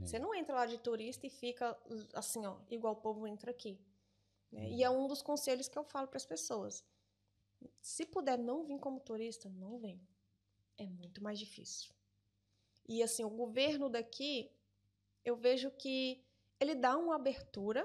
É. 0.00 0.06
Você 0.06 0.18
não 0.18 0.34
entra 0.34 0.54
lá 0.54 0.66
de 0.66 0.78
turista 0.78 1.26
e 1.26 1.30
fica 1.30 1.76
assim, 2.14 2.44
ó, 2.46 2.58
igual 2.70 2.94
o 2.94 3.00
povo 3.00 3.26
entra 3.26 3.50
aqui. 3.50 3.80
né? 4.50 4.70
E 4.70 4.82
é 4.82 4.88
um 4.88 5.06
dos 5.06 5.20
conselhos 5.20 5.68
que 5.68 5.78
eu 5.78 5.84
falo 5.84 6.08
para 6.08 6.16
as 6.16 6.24
pessoas. 6.24 6.84
Se 7.80 8.06
puder 8.06 8.38
não 8.38 8.64
vir 8.64 8.78
como 8.78 9.00
turista, 9.00 9.48
não 9.50 9.78
vem. 9.78 10.00
É 10.76 10.86
muito 10.86 11.22
mais 11.22 11.38
difícil. 11.38 11.92
E 12.88 13.02
assim, 13.02 13.24
o 13.24 13.30
governo 13.30 13.90
daqui, 13.90 14.50
eu 15.24 15.36
vejo 15.36 15.70
que 15.72 16.24
ele 16.60 16.74
dá 16.74 16.96
uma 16.96 17.16
abertura 17.16 17.84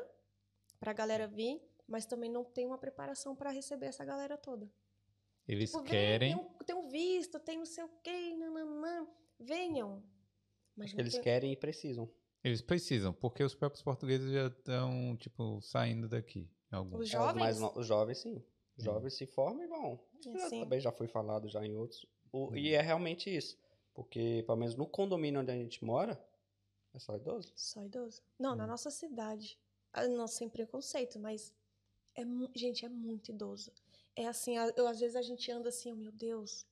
para 0.80 0.92
a 0.92 0.94
galera 0.94 1.28
vir, 1.28 1.62
mas 1.88 2.06
também 2.06 2.30
não 2.30 2.46
tem 2.46 2.66
uma 2.66 2.78
preparação 2.78 3.36
para 3.36 3.50
receber 3.50 3.88
essa 3.88 4.06
galera 4.06 4.38
toda. 4.38 4.72
Eles 5.48 5.72
Tipo, 5.72 5.84
vem, 5.84 5.92
querem. 5.92 6.36
Tem 6.36 6.46
um, 6.46 6.58
tem 6.66 6.76
um 6.76 6.88
visto, 6.90 7.40
tem 7.40 7.58
não 7.58 7.66
sei 7.66 7.84
o 7.84 7.90
quê, 8.02 8.36
nananã. 8.38 9.08
Venham. 9.40 10.04
Mas 10.76 10.94
eles 10.98 11.14
tem- 11.14 11.22
querem 11.22 11.52
e 11.52 11.58
precisam. 11.58 12.10
Eles 12.44 12.62
precisam, 12.62 13.14
porque 13.14 13.44
os 13.44 13.56
próprios 13.56 13.82
portugueses 13.84 14.32
já 14.32 14.48
estão, 14.48 15.16
tipo, 15.18 15.62
saindo 15.62 16.08
daqui. 16.10 16.50
Alguns. 16.72 17.02
Os 17.08 17.14
É, 17.14 17.20
os, 17.20 17.34
mais 17.36 17.58
jovens? 17.58 17.60
no- 17.60 17.80
os 17.82 17.88
jovens, 17.88 18.18
sim. 18.20 18.44
Os 18.78 18.84
jovens 18.84 19.14
se 19.14 19.26
formam 19.28 19.64
e 19.64 19.68
vão. 19.68 20.00
Sim. 20.50 20.62
Também 20.62 20.80
já 20.80 20.92
foi 20.92 21.08
falado 21.08 21.48
já 21.48 21.64
em 21.66 21.76
outros. 21.76 22.06
O-. 22.32 22.56
E 22.56 22.74
é 22.74 22.82
realmente 22.82 23.34
isso. 23.34 23.58
Porque, 23.94 24.44
pelo 24.48 24.58
menos 24.58 24.76
no 24.76 24.88
condomínio 24.88 25.40
onde 25.42 25.52
a 25.52 25.56
gente 25.56 25.84
mora, 25.86 26.20
é 26.94 26.98
só 27.00 27.16
idoso. 27.16 27.54
Só 27.56 27.84
idoso. 27.84 28.22
Não, 28.40 28.56
na 28.56 28.64
Hum. 28.64 28.68
nossa 28.68 28.90
cidade. 28.90 29.60
Ah, 29.92 30.08
Não, 30.08 30.28
sem 30.28 30.50
preconceito, 30.50 31.20
mas. 31.20 31.54
É, 32.16 32.24
gente, 32.56 32.84
é 32.86 32.90
muito 32.90 33.32
idoso. 33.32 33.72
É 34.16 34.28
assim, 34.28 34.56
eu, 34.76 34.88
às 34.88 35.00
vezes 35.00 35.16
a 35.16 35.22
gente 35.22 35.52
anda 35.52 35.70
assim, 35.70 35.92
oh, 35.92 35.96
meu 35.96 36.12
Deus, 36.12 36.66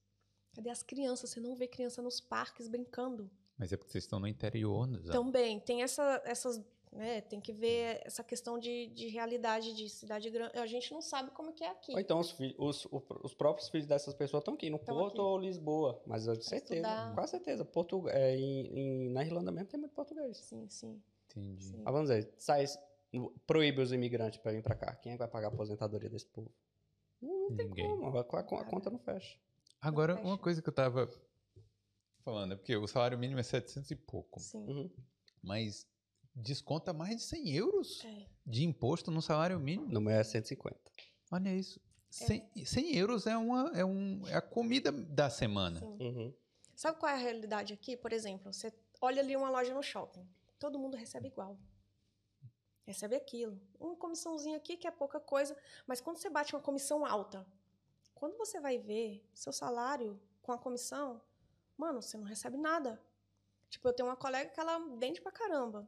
cadê 0.53 0.69
as 0.69 0.83
crianças? 0.83 1.29
Você 1.31 1.39
não 1.39 1.55
vê 1.55 1.67
criança 1.67 2.01
nos 2.01 2.19
parques 2.21 2.67
brincando. 2.67 3.29
Mas 3.57 3.71
é 3.73 3.77
porque 3.77 3.91
vocês 3.91 4.03
estão 4.03 4.19
no 4.19 4.27
interior, 4.27 4.87
né? 4.87 4.99
Também, 5.11 5.59
tem 5.59 5.83
essa, 5.83 6.21
essas. 6.25 6.61
Né, 6.91 7.21
tem 7.21 7.39
que 7.39 7.53
ver 7.53 8.01
essa 8.03 8.21
questão 8.21 8.59
de, 8.59 8.87
de 8.87 9.07
realidade 9.07 9.73
de 9.73 9.87
cidade 9.87 10.29
grande. 10.29 10.57
A 10.59 10.65
gente 10.65 10.91
não 10.91 11.01
sabe 11.01 11.31
como 11.31 11.53
que 11.53 11.63
é 11.63 11.69
aqui. 11.69 11.93
Ou 11.93 11.99
então 12.01 12.19
os, 12.19 12.35
os, 12.57 12.85
os 13.23 13.33
próprios 13.33 13.69
filhos 13.69 13.87
dessas 13.87 14.13
pessoas 14.13 14.41
estão 14.41 14.55
aqui, 14.55 14.69
no 14.69 14.77
Tão 14.77 14.93
Porto 14.97 15.13
aqui. 15.13 15.21
ou 15.21 15.37
Lisboa. 15.37 16.01
Mas 16.05 16.27
eu 16.27 16.35
de 16.35 16.43
certeza, 16.43 16.81
estudar. 16.81 17.15
quase 17.15 17.31
certeza. 17.31 17.63
Portu, 17.63 18.09
é, 18.09 18.35
em, 18.35 18.67
em- 18.77 19.09
na 19.09 19.23
Irlanda 19.23 19.53
mesmo 19.53 19.69
tem 19.69 19.79
muito 19.79 19.93
português. 19.93 20.35
Sim, 20.39 20.67
sim. 20.69 21.01
Entendi. 21.29 21.63
sim. 21.63 21.77
Mas 21.81 21.93
vamos 21.93 22.09
dizer, 22.09 22.29
sai, 22.37 22.65
proíbe 23.47 23.81
os 23.81 23.93
imigrantes 23.93 24.39
para 24.39 24.51
vir 24.51 24.61
para 24.61 24.75
cá. 24.75 24.93
Quem 24.95 25.13
é 25.13 25.15
que 25.15 25.19
vai 25.19 25.29
pagar 25.29 25.47
a 25.47 25.51
aposentadoria 25.51 26.09
desse 26.09 26.27
povo? 26.27 26.51
Não, 27.21 27.49
não 27.49 27.55
tem 27.55 27.67
Ninguém. 27.67 27.87
como, 27.87 28.17
a, 28.17 28.21
a- 28.21 28.63
conta 28.65 28.89
não 28.89 28.99
fecha. 28.99 29.37
Agora, 29.79 30.15
fecha. 30.15 30.27
uma 30.27 30.37
coisa 30.37 30.61
que 30.61 30.69
eu 30.69 30.73
tava 30.73 31.09
falando, 32.23 32.53
é 32.53 32.55
porque 32.55 32.75
o 32.75 32.87
salário 32.87 33.17
mínimo 33.17 33.39
é 33.39 33.43
700 33.43 33.91
e 33.91 33.95
pouco, 33.95 34.39
Sim. 34.39 34.65
Uhum. 34.67 34.89
mas 35.41 35.87
desconta 36.35 36.93
mais 36.93 37.15
de 37.17 37.23
100 37.23 37.49
euros 37.55 38.03
É. 38.05 38.27
de 38.45 38.63
imposto 38.63 39.11
no 39.11 39.21
salário 39.21 39.59
mínimo. 39.59 39.91
No 39.91 39.99
meu 40.01 40.13
é 40.13 40.23
150. 40.23 40.79
Olha 41.31 41.53
isso. 41.53 41.79
100, 42.09 42.65
100 42.65 42.95
euros 42.97 43.25
é, 43.27 43.37
uma, 43.37 43.71
é, 43.73 43.85
um, 43.85 44.27
é 44.27 44.35
a 44.35 44.41
comida 44.41 44.91
da 44.91 45.29
semana. 45.29 45.79
sim. 45.79 45.97
Uhum. 45.99 46.33
Sabe 46.75 46.99
qual 46.99 47.11
é 47.11 47.15
a 47.15 47.17
realidade 47.17 47.73
aqui? 47.73 47.95
Por 47.95 48.11
exemplo, 48.11 48.51
você 48.51 48.73
olha 49.01 49.21
ali 49.21 49.35
uma 49.35 49.49
loja 49.49 49.73
no 49.73 49.83
shopping. 49.83 50.27
Todo 50.59 50.79
mundo 50.79 50.97
recebe 50.97 51.27
igual. 51.27 51.57
Recebe 52.85 53.15
aquilo. 53.15 53.59
Uma 53.79 53.95
comissãozinha 53.95 54.57
aqui 54.57 54.75
que 54.75 54.87
é 54.87 54.91
pouca 54.91 55.19
coisa, 55.19 55.55
mas 55.85 56.01
quando 56.01 56.17
você 56.17 56.29
bate 56.29 56.55
uma 56.55 56.61
comissão 56.61 57.05
alta, 57.05 57.45
quando 58.15 58.37
você 58.37 58.59
vai 58.59 58.77
ver 58.77 59.23
seu 59.33 59.53
salário 59.53 60.19
com 60.41 60.51
a 60.51 60.57
comissão, 60.57 61.21
mano, 61.77 62.01
você 62.01 62.17
não 62.17 62.25
recebe 62.25 62.57
nada. 62.57 63.01
Tipo, 63.69 63.87
eu 63.87 63.93
tenho 63.93 64.09
uma 64.09 64.15
colega 64.17 64.49
que 64.49 64.59
ela 64.59 64.79
vende 64.97 65.21
pra 65.21 65.31
caramba. 65.31 65.87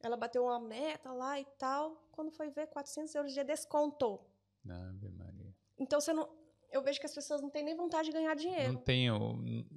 Ela 0.00 0.16
bateu 0.16 0.44
uma 0.44 0.60
meta 0.60 1.12
lá 1.12 1.38
e 1.40 1.44
tal. 1.58 2.08
Quando 2.12 2.30
foi 2.30 2.50
ver, 2.50 2.68
400 2.68 3.14
euros 3.16 3.32
de 3.34 3.42
desconto. 3.44 4.20
Ave 4.68 5.08
Maria. 5.10 5.54
Então 5.78 6.00
você 6.00 6.12
não. 6.12 6.28
eu 6.70 6.80
vejo 6.82 7.00
que 7.00 7.06
as 7.06 7.14
pessoas 7.14 7.40
não 7.40 7.50
têm 7.50 7.64
nem 7.64 7.74
vontade 7.76 8.08
de 8.08 8.12
ganhar 8.12 8.34
dinheiro. 8.34 8.72
Não 8.74 8.80
tenho. 8.80 9.18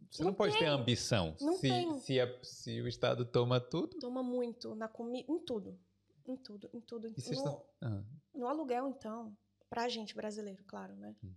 Você 0.10 0.24
não, 0.24 0.30
Não 0.32 0.36
pode 0.36 0.54
ter 0.54 0.60
tem. 0.60 0.68
ambição. 0.68 1.36
Não 1.42 1.54
se, 1.54 1.62
tem. 1.62 2.00
Se, 2.00 2.20
a- 2.20 2.40
se 2.44 2.82
o 2.82 2.88
Estado 2.88 3.26
toma 3.26 3.60
tudo. 3.60 3.98
Toma 4.00 4.22
muito 4.24 4.76
na 4.76 4.88
comida, 4.88 5.32
em 5.32 5.40
tudo. 5.40 5.78
Em 6.26 6.36
tudo, 6.38 6.70
em 6.74 6.80
tudo. 6.82 7.08
E 7.08 7.14
vocês 7.22 7.38
no, 7.38 7.44
estão. 7.46 7.66
Ah, 7.82 8.04
no 8.34 8.48
aluguel, 8.48 8.88
então, 8.90 9.36
pra 9.70 9.88
gente 9.90 10.16
brasileiro, 10.16 10.64
claro, 10.66 10.96
né? 10.96 11.16
Hum. 11.24 11.34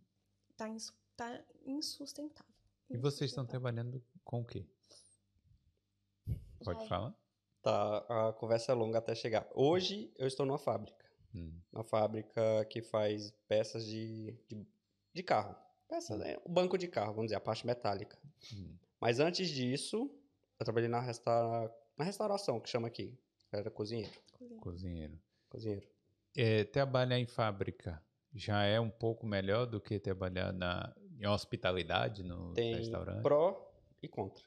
Tá, 0.56 0.68
ins- 0.68 0.94
tá 1.16 1.42
insustentável. 1.66 2.52
e 2.90 2.96
vocês 2.96 3.30
estão 3.30 3.44
trabalhando 3.46 4.02
com 4.24 4.40
o 4.40 4.44
quê? 4.44 4.66
Pode 6.62 6.80
Já 6.82 6.88
falar? 6.88 7.14
Tá, 7.62 8.28
a 8.28 8.32
conversa 8.34 8.72
é 8.72 8.74
longa 8.74 8.98
até 8.98 9.14
chegar. 9.14 9.48
Hoje 9.54 10.12
eu 10.16 10.26
estou 10.26 10.44
numa 10.46 10.58
fábrica. 10.58 11.04
Hum. 11.34 11.58
Uma 11.72 11.82
fábrica 11.84 12.64
que 12.66 12.82
faz 12.82 13.30
peças 13.48 13.84
de, 13.86 14.32
de, 14.48 14.66
de 15.12 15.22
carro. 15.22 15.56
Peças, 15.88 16.18
né? 16.18 16.36
O 16.44 16.48
banco 16.48 16.78
de 16.78 16.88
carro, 16.88 17.12
vamos 17.14 17.26
dizer, 17.26 17.36
a 17.36 17.40
parte 17.40 17.66
metálica. 17.66 18.18
Hum. 18.52 18.76
Mas 19.00 19.18
antes 19.20 19.48
disso, 19.48 20.10
eu 20.58 20.64
trabalhei 20.64 20.88
na, 20.88 21.00
restaura... 21.00 21.74
na 21.96 22.04
restauração, 22.04 22.60
que 22.60 22.68
chama 22.68 22.88
aqui. 22.88 23.18
Eu 23.54 23.60
era 23.60 23.70
cozinheiro. 23.70 24.10
Cozinha. 24.32 24.60
Cozinheiro. 24.60 25.20
Cozinheiro. 25.48 25.86
É, 26.36 26.64
trabalhar 26.64 27.18
em 27.20 27.26
fábrica 27.26 28.04
já 28.34 28.64
é 28.64 28.80
um 28.80 28.90
pouco 28.90 29.24
melhor 29.24 29.64
do 29.64 29.80
que 29.80 30.00
trabalhar 30.00 30.52
na, 30.52 30.92
em 31.20 31.26
hospitalidade 31.26 32.24
no 32.24 32.52
Tem 32.52 32.74
restaurante? 32.74 33.22
pró 33.22 33.72
e 34.02 34.08
contra. 34.08 34.44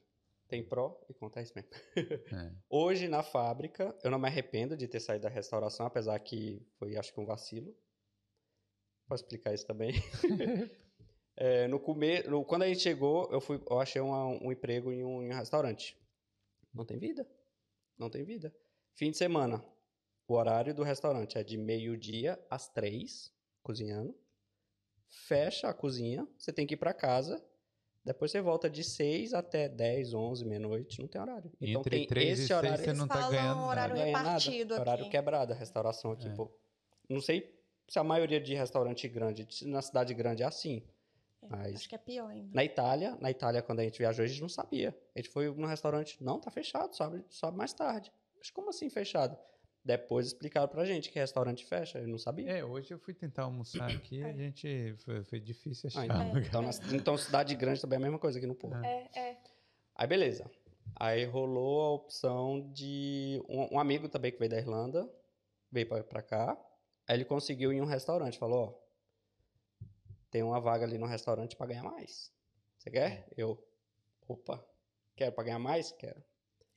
Tem 0.49 0.61
pró 0.61 0.99
e 1.09 1.13
contra, 1.13 1.41
é 1.41 1.43
isso 1.45 1.53
mesmo. 1.55 1.69
É. 1.95 2.53
Hoje, 2.69 3.07
na 3.07 3.23
fábrica, 3.23 3.97
eu 4.03 4.11
não 4.11 4.19
me 4.19 4.27
arrependo 4.27 4.75
de 4.75 4.89
ter 4.89 4.99
saído 4.99 5.23
da 5.23 5.29
restauração, 5.29 5.85
apesar 5.85 6.19
que 6.19 6.61
foi, 6.77 6.97
acho 6.97 7.13
que, 7.13 7.19
um 7.21 7.25
vacilo. 7.25 7.73
Posso 9.07 9.23
explicar 9.23 9.53
isso 9.53 9.65
também? 9.65 9.93
É, 11.39 11.67
no 11.67 11.79
come... 11.79 12.23
no- 12.23 12.43
quando 12.43 12.63
a 12.63 12.67
gente 12.67 12.79
chegou, 12.79 13.31
eu, 13.31 13.39
fui, 13.39 13.61
eu 13.69 13.79
achei 13.79 14.01
uma- 14.01 14.25
um 14.25 14.51
emprego 14.51 14.91
em 14.91 15.03
um, 15.03 15.21
em 15.21 15.29
um 15.31 15.35
restaurante. 15.37 15.95
Não 16.73 16.83
tem 16.83 16.97
vida. 16.97 17.29
Não 17.95 18.09
tem 18.09 18.23
vida. 18.23 18.51
Fim 18.97 19.11
de 19.11 19.17
semana. 19.17 19.63
O 20.27 20.33
horário 20.33 20.73
do 20.73 20.81
restaurante 20.81 21.37
é 21.37 21.43
de 21.43 21.55
meio-dia 21.55 22.43
às 22.49 22.67
três, 22.67 23.31
cozinhando. 23.61 24.17
Fecha 25.07 25.69
a 25.69 25.73
cozinha, 25.73 26.27
você 26.35 26.51
tem 26.51 26.65
que 26.65 26.73
ir 26.73 26.77
para 26.77 26.95
casa. 26.95 27.39
Depois 28.03 28.31
você 28.31 28.41
volta 28.41 28.67
de 28.67 28.83
seis 28.83 29.35
até 29.35 29.69
10, 29.69 30.15
11, 30.15 30.43
meia-noite. 30.45 30.99
Não 30.99 31.07
tem 31.07 31.21
horário. 31.21 31.51
Então 31.61 31.81
Entre 31.81 31.89
tem 31.99 32.07
três 32.07 32.27
e 32.27 32.31
esse 32.31 32.47
seis 32.47 32.57
horário. 32.57 32.83
você 32.83 32.93
não 32.93 33.07
tá 33.07 33.13
falam 33.15 33.29
ganhando 33.29 33.61
horário 33.65 33.93
nada. 33.93 34.03
ganha 34.05 34.17
nada. 34.17 34.29
repartido 34.39 34.73
Horário 34.73 35.09
quebrado, 35.11 35.53
a 35.53 35.55
restauração 35.55 36.11
aqui, 36.13 36.27
É. 36.27 36.33
pô. 36.33 36.51
Não 37.07 37.21
sei 37.21 37.55
se 37.87 37.99
a 37.99 38.03
maioria 38.03 38.41
de 38.41 38.55
restaurante 38.55 39.07
grande, 39.07 39.47
na 39.67 39.83
cidade 39.83 40.11
grande 40.15 40.41
é 40.41 40.45
assim. 40.47 40.81
É, 41.43 41.47
Mas- 41.49 41.75
Acho 41.75 41.89
que 41.89 41.93
é 41.93 41.99
pior 41.99 42.31
ainda. 42.31 42.49
Na 42.51 42.63
Itália, 42.63 43.15
na 43.21 43.29
Itália, 43.29 43.61
quando 43.61 43.81
a 43.81 43.83
gente 43.83 43.99
viajou, 43.99 44.25
a 44.25 44.27
gente 44.27 44.41
não 44.41 44.49
sabia. 44.49 44.97
A 45.15 45.19
gente 45.19 45.29
foi 45.29 45.53
no 45.53 45.67
restaurante, 45.67 46.17
não, 46.23 46.39
tá 46.39 46.49
fechado, 46.49 46.95
sobe, 46.95 47.23
sobe 47.29 47.55
mais 47.55 47.73
tarde. 47.73 48.11
Mas 48.37 48.49
como 48.49 48.69
assim 48.69 48.89
fechado? 48.89 49.37
Depois 49.83 50.27
explicaram 50.27 50.67
pra 50.67 50.83
gente 50.85 51.09
que 51.09 51.17
restaurante 51.17 51.65
fecha, 51.65 51.97
eu 51.99 52.07
não 52.07 52.17
sabia. 52.17 52.49
É, 52.51 52.63
hoje 52.65 52.93
eu 52.93 52.99
fui 52.99 53.13
tentar 53.13 53.43
almoçar 53.43 53.89
aqui, 53.89 54.21
a 54.23 54.27
É. 54.29 54.33
gente 54.33 54.95
foi, 55.05 55.23
foi 55.23 55.39
difícil 55.39 55.89
Ah, 55.95 56.01
achar. 56.01 56.05
então, 56.05 56.21
um 56.21 56.27
lugar. 56.27 56.45
então, 56.45 56.61
na- 56.61 56.95
então, 56.97 57.17
cidade 57.17 57.55
grande 57.55 57.79
também 57.79 57.95
é 57.95 57.99
a 57.99 58.03
mesma 58.03 58.19
coisa 58.19 58.37
aqui 58.37 58.45
no 58.47 58.55
Porto. 58.55 58.83
É, 58.83 59.07
é. 59.15 59.37
Aí 59.95 60.05
beleza. 60.07 60.51
Aí 60.95 61.23
rolou 61.25 61.81
a 61.81 61.91
opção 61.93 62.69
de 62.73 63.41
um, 63.47 63.75
um 63.75 63.79
amigo 63.79 64.09
também 64.09 64.31
que 64.31 64.37
veio 64.39 64.49
da 64.51 64.57
Irlanda, 64.57 65.09
veio 65.71 65.87
pra, 65.87 66.03
pra 66.03 66.21
cá. 66.21 66.57
Aí 67.07 67.15
ele 67.15 67.25
conseguiu 67.25 67.71
ir 67.71 67.77
em 67.77 67.81
um 67.81 67.85
restaurante, 67.85 68.37
falou, 68.37 68.81
ó, 69.81 69.87
tem 70.29 70.43
uma 70.43 70.59
vaga 70.59 70.85
ali 70.85 70.97
no 70.97 71.05
restaurante 71.05 71.55
pra 71.55 71.65
ganhar 71.67 71.83
mais. 71.83 72.31
Você 72.77 72.91
quer? 72.91 73.27
Eu, 73.37 73.63
opa, 74.27 74.61
quero 75.15 75.31
pra 75.31 75.43
ganhar 75.45 75.59
mais? 75.59 75.91
Quero. 75.93 76.21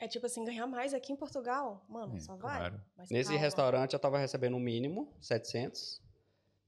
É 0.01 0.09
tipo 0.09 0.25
assim, 0.27 0.43
ganhar 0.45 0.67
mais 0.67 0.95
aqui 0.95 1.13
em 1.13 1.17
Portugal? 1.17 1.85
Mano, 1.89 2.17
É, 2.17 2.21
só 2.21 2.35
vai. 2.35 2.57
claro. 2.59 2.81
Mas 2.97 3.11
Nesse 3.11 3.29
calma. 3.31 3.41
restaurante 3.45 3.93
eu 3.93 3.99
tava 3.99 4.19
recebendo 4.19 4.57
o 4.57 4.61
mínimo, 4.61 5.13
700, 5.21 6.01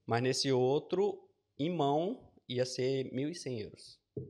mas 0.05 0.21
nesse 0.21 0.51
outro, 0.51 1.27
em 1.57 1.69
mão, 1.69 2.31
ia 2.47 2.63
ser 2.65 3.11
1.100 3.11 3.59
euros. 3.61 3.99
É. 4.15 4.21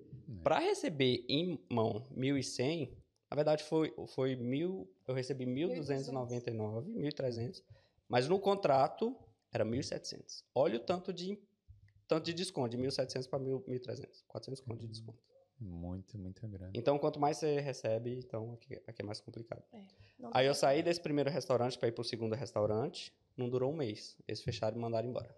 Para 0.42 0.60
receber 0.60 1.26
em 1.28 1.60
mão 1.70 2.08
1.100, 2.16 2.92
na 3.30 3.36
verdade 3.36 3.64
foi, 3.64 3.94
foi 4.08 4.36
mil, 4.38 4.90
eu 5.06 5.14
recebi 5.14 5.46
1.299, 5.46 6.86
1.300, 6.96 7.62
mas 8.08 8.28
no 8.30 8.40
contrato 8.40 9.16
era 9.52 9.66
1.700. 9.66 10.44
Olha 10.56 10.78
o 10.78 10.80
tanto 10.80 11.12
de, 11.12 11.38
tanto 12.08 12.24
de 12.26 12.34
desconto, 12.34 12.70
de 12.70 12.78
1.700 12.82 13.28
para 13.30 13.40
1.300, 13.40 14.24
400 14.28 14.62
conto 14.62 14.80
de 14.80 14.88
desconto. 14.88 15.20
Muito, 15.66 16.18
muito 16.18 16.46
grande. 16.48 16.78
Então, 16.78 17.00
quanto 17.00 17.20
mais 17.20 17.38
você 17.38 17.60
recebe, 17.62 18.18
então 18.20 18.54
aqui, 18.54 18.76
aqui 18.86 19.02
é 19.02 19.06
mais 19.06 19.22
complicado. 19.22 19.64
Não 20.20 20.30
Aí 20.34 20.46
eu 20.46 20.54
saí 20.54 20.84
desse 20.84 21.00
primeiro 21.00 21.30
restaurante 21.30 21.78
para 21.78 21.88
ir 21.88 21.94
pro 21.94 22.04
segundo 22.04 22.36
restaurante, 22.36 23.14
não 23.38 23.50
durou 23.50 23.72
um 23.72 23.76
mês. 23.76 24.18
Eles 24.28 24.42
fecharam 24.42 24.76
e 24.78 24.80
mandaram 24.80 25.08
embora. 25.08 25.34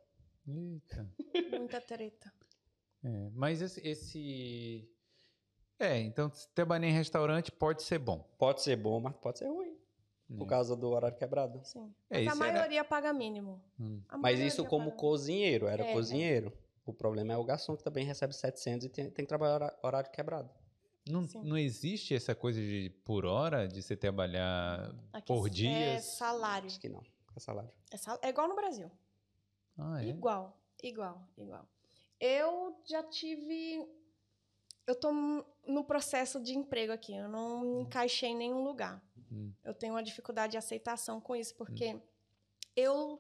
Eita. 0.48 1.08
Muita 1.60 1.80
treta. 1.80 2.34
É, 3.04 3.30
mas 3.34 3.62
esse, 3.62 3.88
esse- 3.88 4.90
É, 5.80 6.00
então 6.00 6.32
se 6.32 6.48
trabalhar 6.50 6.88
em 6.88 6.92
restaurante 6.94 7.52
pode 7.52 7.84
ser 7.84 8.00
bom. 8.00 8.28
Pode 8.40 8.62
ser 8.64 8.76
bom, 8.76 9.00
mas 9.00 9.16
pode 9.18 9.38
ser 9.38 9.48
ruim, 9.48 9.78
por 10.28 10.40
né? 10.46 10.50
causa 10.50 10.76
do 10.76 10.90
horário 10.90 11.16
quebrado. 11.16 11.62
Sim. 11.64 11.94
É, 12.10 12.22
Mas 12.24 12.28
a 12.28 12.34
isso 12.34 12.44
era- 12.44 12.54
maioria 12.54 12.84
paga 12.84 13.14
mínimo. 13.14 13.62
Hum. 13.80 14.02
A 14.10 14.14
Mas 14.18 14.22
maioria 14.24 14.48
isso 14.48 14.66
como 14.66 14.86
paga- 14.86 14.98
cozinheiro, 14.98 15.68
era 15.68 15.84
É, 15.84 15.94
cozinheiro. 15.94 16.52
O 16.86 16.94
problema 16.94 17.34
é 17.34 17.38
o 17.38 17.44
garçom 17.44 17.76
que 17.76 17.84
também 17.84 18.06
recebe 18.06 18.34
700 18.34 18.86
e 18.86 18.90
tem, 18.90 19.10
tem 19.10 19.26
que 19.26 19.30
trabalhar 19.30 19.78
horário 19.82 20.12
quebrado. 20.12 20.50
Não, 21.08 21.28
Sim. 21.28 21.44
não 21.44 21.58
existe 21.58 22.14
essa 22.16 22.34
coisa 22.36 22.60
de 22.60 22.90
por 23.04 23.26
hora, 23.26 23.68
de 23.68 23.82
você 23.82 23.96
trabalhar 23.96 24.94
Aqui 25.14 25.28
por 25.28 25.48
É 25.48 25.50
dias? 25.52 26.04
salário. 26.06 26.68
Acho 26.68 26.80
que 26.80 26.90
não, 26.90 27.04
é 27.36 27.40
salário. 27.40 27.72
É, 27.92 27.98
sal- 27.98 28.20
é 28.22 28.30
igual 28.30 28.48
no 28.48 28.56
Brasil. 28.56 28.92
Ah, 29.78 30.04
é? 30.04 30.08
Igual, 30.10 30.60
igual, 30.84 31.28
igual. 31.38 31.68
Eu 32.20 32.80
já 32.86 33.04
tive. 33.04 33.88
Eu 34.88 34.96
tô 35.00 35.12
no 35.68 35.84
processo 35.84 36.40
de 36.42 36.56
emprego 36.56 36.92
aqui. 36.94 37.14
Eu 37.16 37.28
não 37.28 37.60
me 37.62 37.82
encaixei 37.82 38.30
em 38.30 38.36
nenhum 38.38 38.64
lugar. 38.64 39.04
Hum. 39.32 39.52
Eu 39.64 39.74
tenho 39.74 39.94
uma 39.94 40.04
dificuldade 40.04 40.52
de 40.52 40.58
aceitação 40.58 41.20
com 41.20 41.36
isso, 41.36 41.56
porque 41.56 42.00
eu, 42.76 43.20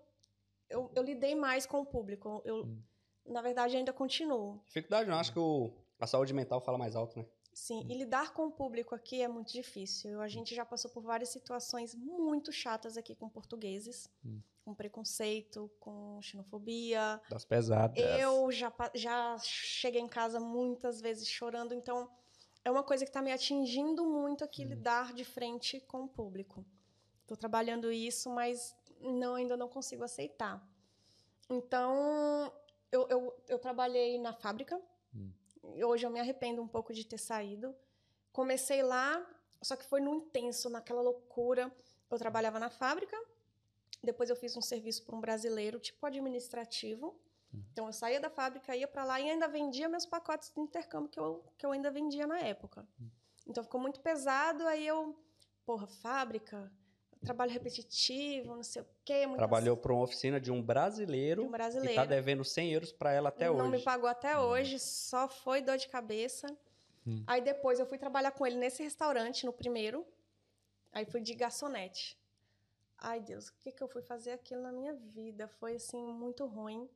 eu, 0.69 0.91
eu 0.95 1.04
lidei 1.04 1.36
mais 1.36 1.65
com 1.65 1.82
o 1.82 1.86
público. 1.86 2.41
Eu, 2.45 2.65
Hum. 2.65 2.82
Na 3.25 3.41
verdade, 3.41 3.75
ainda 3.75 3.91
continuo. 3.91 4.61
Dificuldade 4.67 5.09
não, 5.09 5.17
acho 5.17 5.33
que 5.33 5.39
o, 5.39 5.71
a 5.99 6.05
saúde 6.07 6.33
mental 6.33 6.61
fala 6.61 6.77
mais 6.77 6.95
alto, 6.95 7.17
né? 7.19 7.25
Sim, 7.53 7.85
e 7.89 7.93
lidar 7.97 8.33
com 8.33 8.47
o 8.47 8.51
público 8.51 8.93
aqui 8.93 9.21
é 9.21 9.27
muito 9.29 9.53
difícil. 9.53 10.19
A 10.21 10.27
gente 10.27 10.53
já 10.53 10.65
passou 10.65 10.91
por 10.91 11.01
várias 11.01 11.29
situações 11.29 11.95
muito 11.95 12.51
chatas 12.51 12.97
aqui 12.97 13.15
com 13.15 13.29
portugueses, 13.29 14.09
Hum. 14.25 14.41
com 14.65 14.73
preconceito, 14.75 15.71
com 15.79 16.19
xenofobia. 16.21 17.21
Das 17.29 17.45
pesadas. 17.45 17.97
Eu 17.97 18.51
já, 18.51 18.73
já 18.93 19.38
cheguei 19.39 20.01
em 20.01 20.07
casa 20.07 20.38
muitas 20.39 20.99
vezes 20.99 21.27
chorando, 21.29 21.73
então 21.73 22.09
é 22.65 22.69
uma 22.69 22.83
coisa 22.83 23.05
que 23.05 23.09
está 23.09 23.21
me 23.21 23.31
atingindo 23.31 24.05
muito 24.05 24.43
aqui, 24.43 24.65
lidar 24.65 25.13
de 25.13 25.23
frente 25.23 25.79
com 25.79 26.03
o 26.03 26.07
público. 26.09 26.65
Estou 27.21 27.38
trabalhando 27.38 27.89
isso, 27.91 28.29
mas 28.29 28.75
não, 28.99 29.35
ainda 29.35 29.55
não 29.55 29.69
consigo 29.69 30.03
aceitar. 30.03 30.61
Então, 31.49 32.51
eu, 32.91 33.08
eu, 33.10 33.43
eu 33.48 33.60
trabalhei 33.60 34.19
na 34.19 34.34
fábrica. 34.34 34.80
Hum. 35.13 35.32
e 35.76 35.84
Hoje 35.84 36.06
eu 36.06 36.10
me 36.10 36.19
arrependo 36.19 36.62
um 36.62 36.67
pouco 36.67 36.93
de 36.93 37.06
ter 37.06 37.17
saído. 37.17 37.76
Comecei 38.32 38.84
lá, 38.84 39.26
só 39.62 39.76
que 39.76 39.86
foi 39.86 40.02
no 40.02 40.13
intenso, 40.13 40.69
naquela 40.69 41.02
loucura. 41.02 41.71
Eu 42.10 42.17
trabalhava 42.17 42.60
na 42.60 42.69
fábrica, 42.69 43.17
depois 44.04 44.30
eu 44.30 44.36
fiz 44.36 44.56
um 44.56 44.62
serviço 44.62 45.04
para 45.04 45.15
um 45.15 45.19
brasileiro, 45.19 45.80
tipo 45.80 46.06
administrativo. 46.06 47.19
Então 47.71 47.88
eu 47.88 47.93
saía 47.93 48.19
da 48.19 48.30
fábrica, 48.30 48.76
ia 48.76 48.88
para 48.88 49.04
lá 49.04 49.19
e 49.19 49.30
ainda 49.30 49.48
vendia 49.48 49.88
meus 49.88 50.06
pacotes 50.06 50.52
de 50.54 50.60
intercâmbio 50.60 51.10
que 51.10 51.19
eu, 51.19 51.43
que 51.58 51.65
eu 51.65 51.71
ainda 51.71 51.89
vendia 51.89 52.28
na 52.28 52.39
época. 52.39 52.88
Então 53.48 53.63
ficou 53.63 53.80
muito 53.80 54.00
pesado, 54.02 54.67
aí 54.67 54.86
eu, 54.86 55.17
porra, 55.65 55.88
fábrica, 55.88 56.71
trabalho 57.25 57.51
repetitivo, 57.51 58.55
não 58.55 58.63
sei 58.63 58.81
o 58.81 58.85
quê. 59.03 59.25
muitas- 59.25 59.38
Trabalhou 59.38 59.75
para 59.77 59.91
uma 59.93 60.03
oficina 60.03 60.39
de 60.39 60.51
um 60.51 60.61
brasileiro, 60.61 61.41
de 61.41 61.47
um 61.47 61.51
que 61.51 61.57
brasileiro. 61.57 61.95
tá 61.95 62.05
devendo 62.05 62.43
100 62.43 62.71
euros 62.73 62.91
para 62.91 63.11
ela 63.11 63.29
até 63.29 63.47
não 63.47 63.55
hoje. 63.57 63.71
me 63.71 63.81
pagou 63.83 64.09
até 64.09 64.38
hoje, 64.39 64.79
só 64.79 65.27
foi 65.27 65.61
dor 65.61 65.77
de 65.77 65.88
cabeça. 65.88 66.47
Hum. 67.07 67.23
Aí 67.27 67.41
depois 67.41 67.79
eu 67.79 67.85
fui 67.85 67.97
trabalhar 67.97 68.31
com 68.31 68.45
ele 68.47 68.55
nesse 68.57 68.81
restaurante, 68.83 69.45
no 69.45 69.53
primeiro. 69.53 70.05
Aí 70.91 71.05
fui 71.05 71.21
de 71.21 71.33
garçonete. 71.35 72.17
Ai, 72.97 73.19
Deus, 73.19 73.49
o 73.49 73.53
que, 73.59 73.71
que 73.71 73.83
eu 73.83 73.88
fui 73.88 74.01
fazer 74.01 74.31
aquilo 74.31 74.61
na 74.61 74.71
minha 74.71 74.93
vida? 74.93 75.47
Foi, 75.47 75.75
assim, 75.75 76.01
muito 76.13 76.45
ruim. 76.45 76.89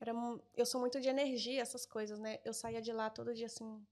Era, 0.00 0.12
eu 0.56 0.64
sou 0.64 0.80
muito 0.80 1.00
de 1.00 1.08
energia, 1.08 1.60
essas 1.60 1.84
coisas, 1.84 2.18
né? 2.18 2.38
Eu 2.44 2.52
saía 2.54 2.80
de 2.80 2.92
lá 2.92 3.10
todo 3.10 3.34
dia, 3.34 3.46
assim, 3.46 3.84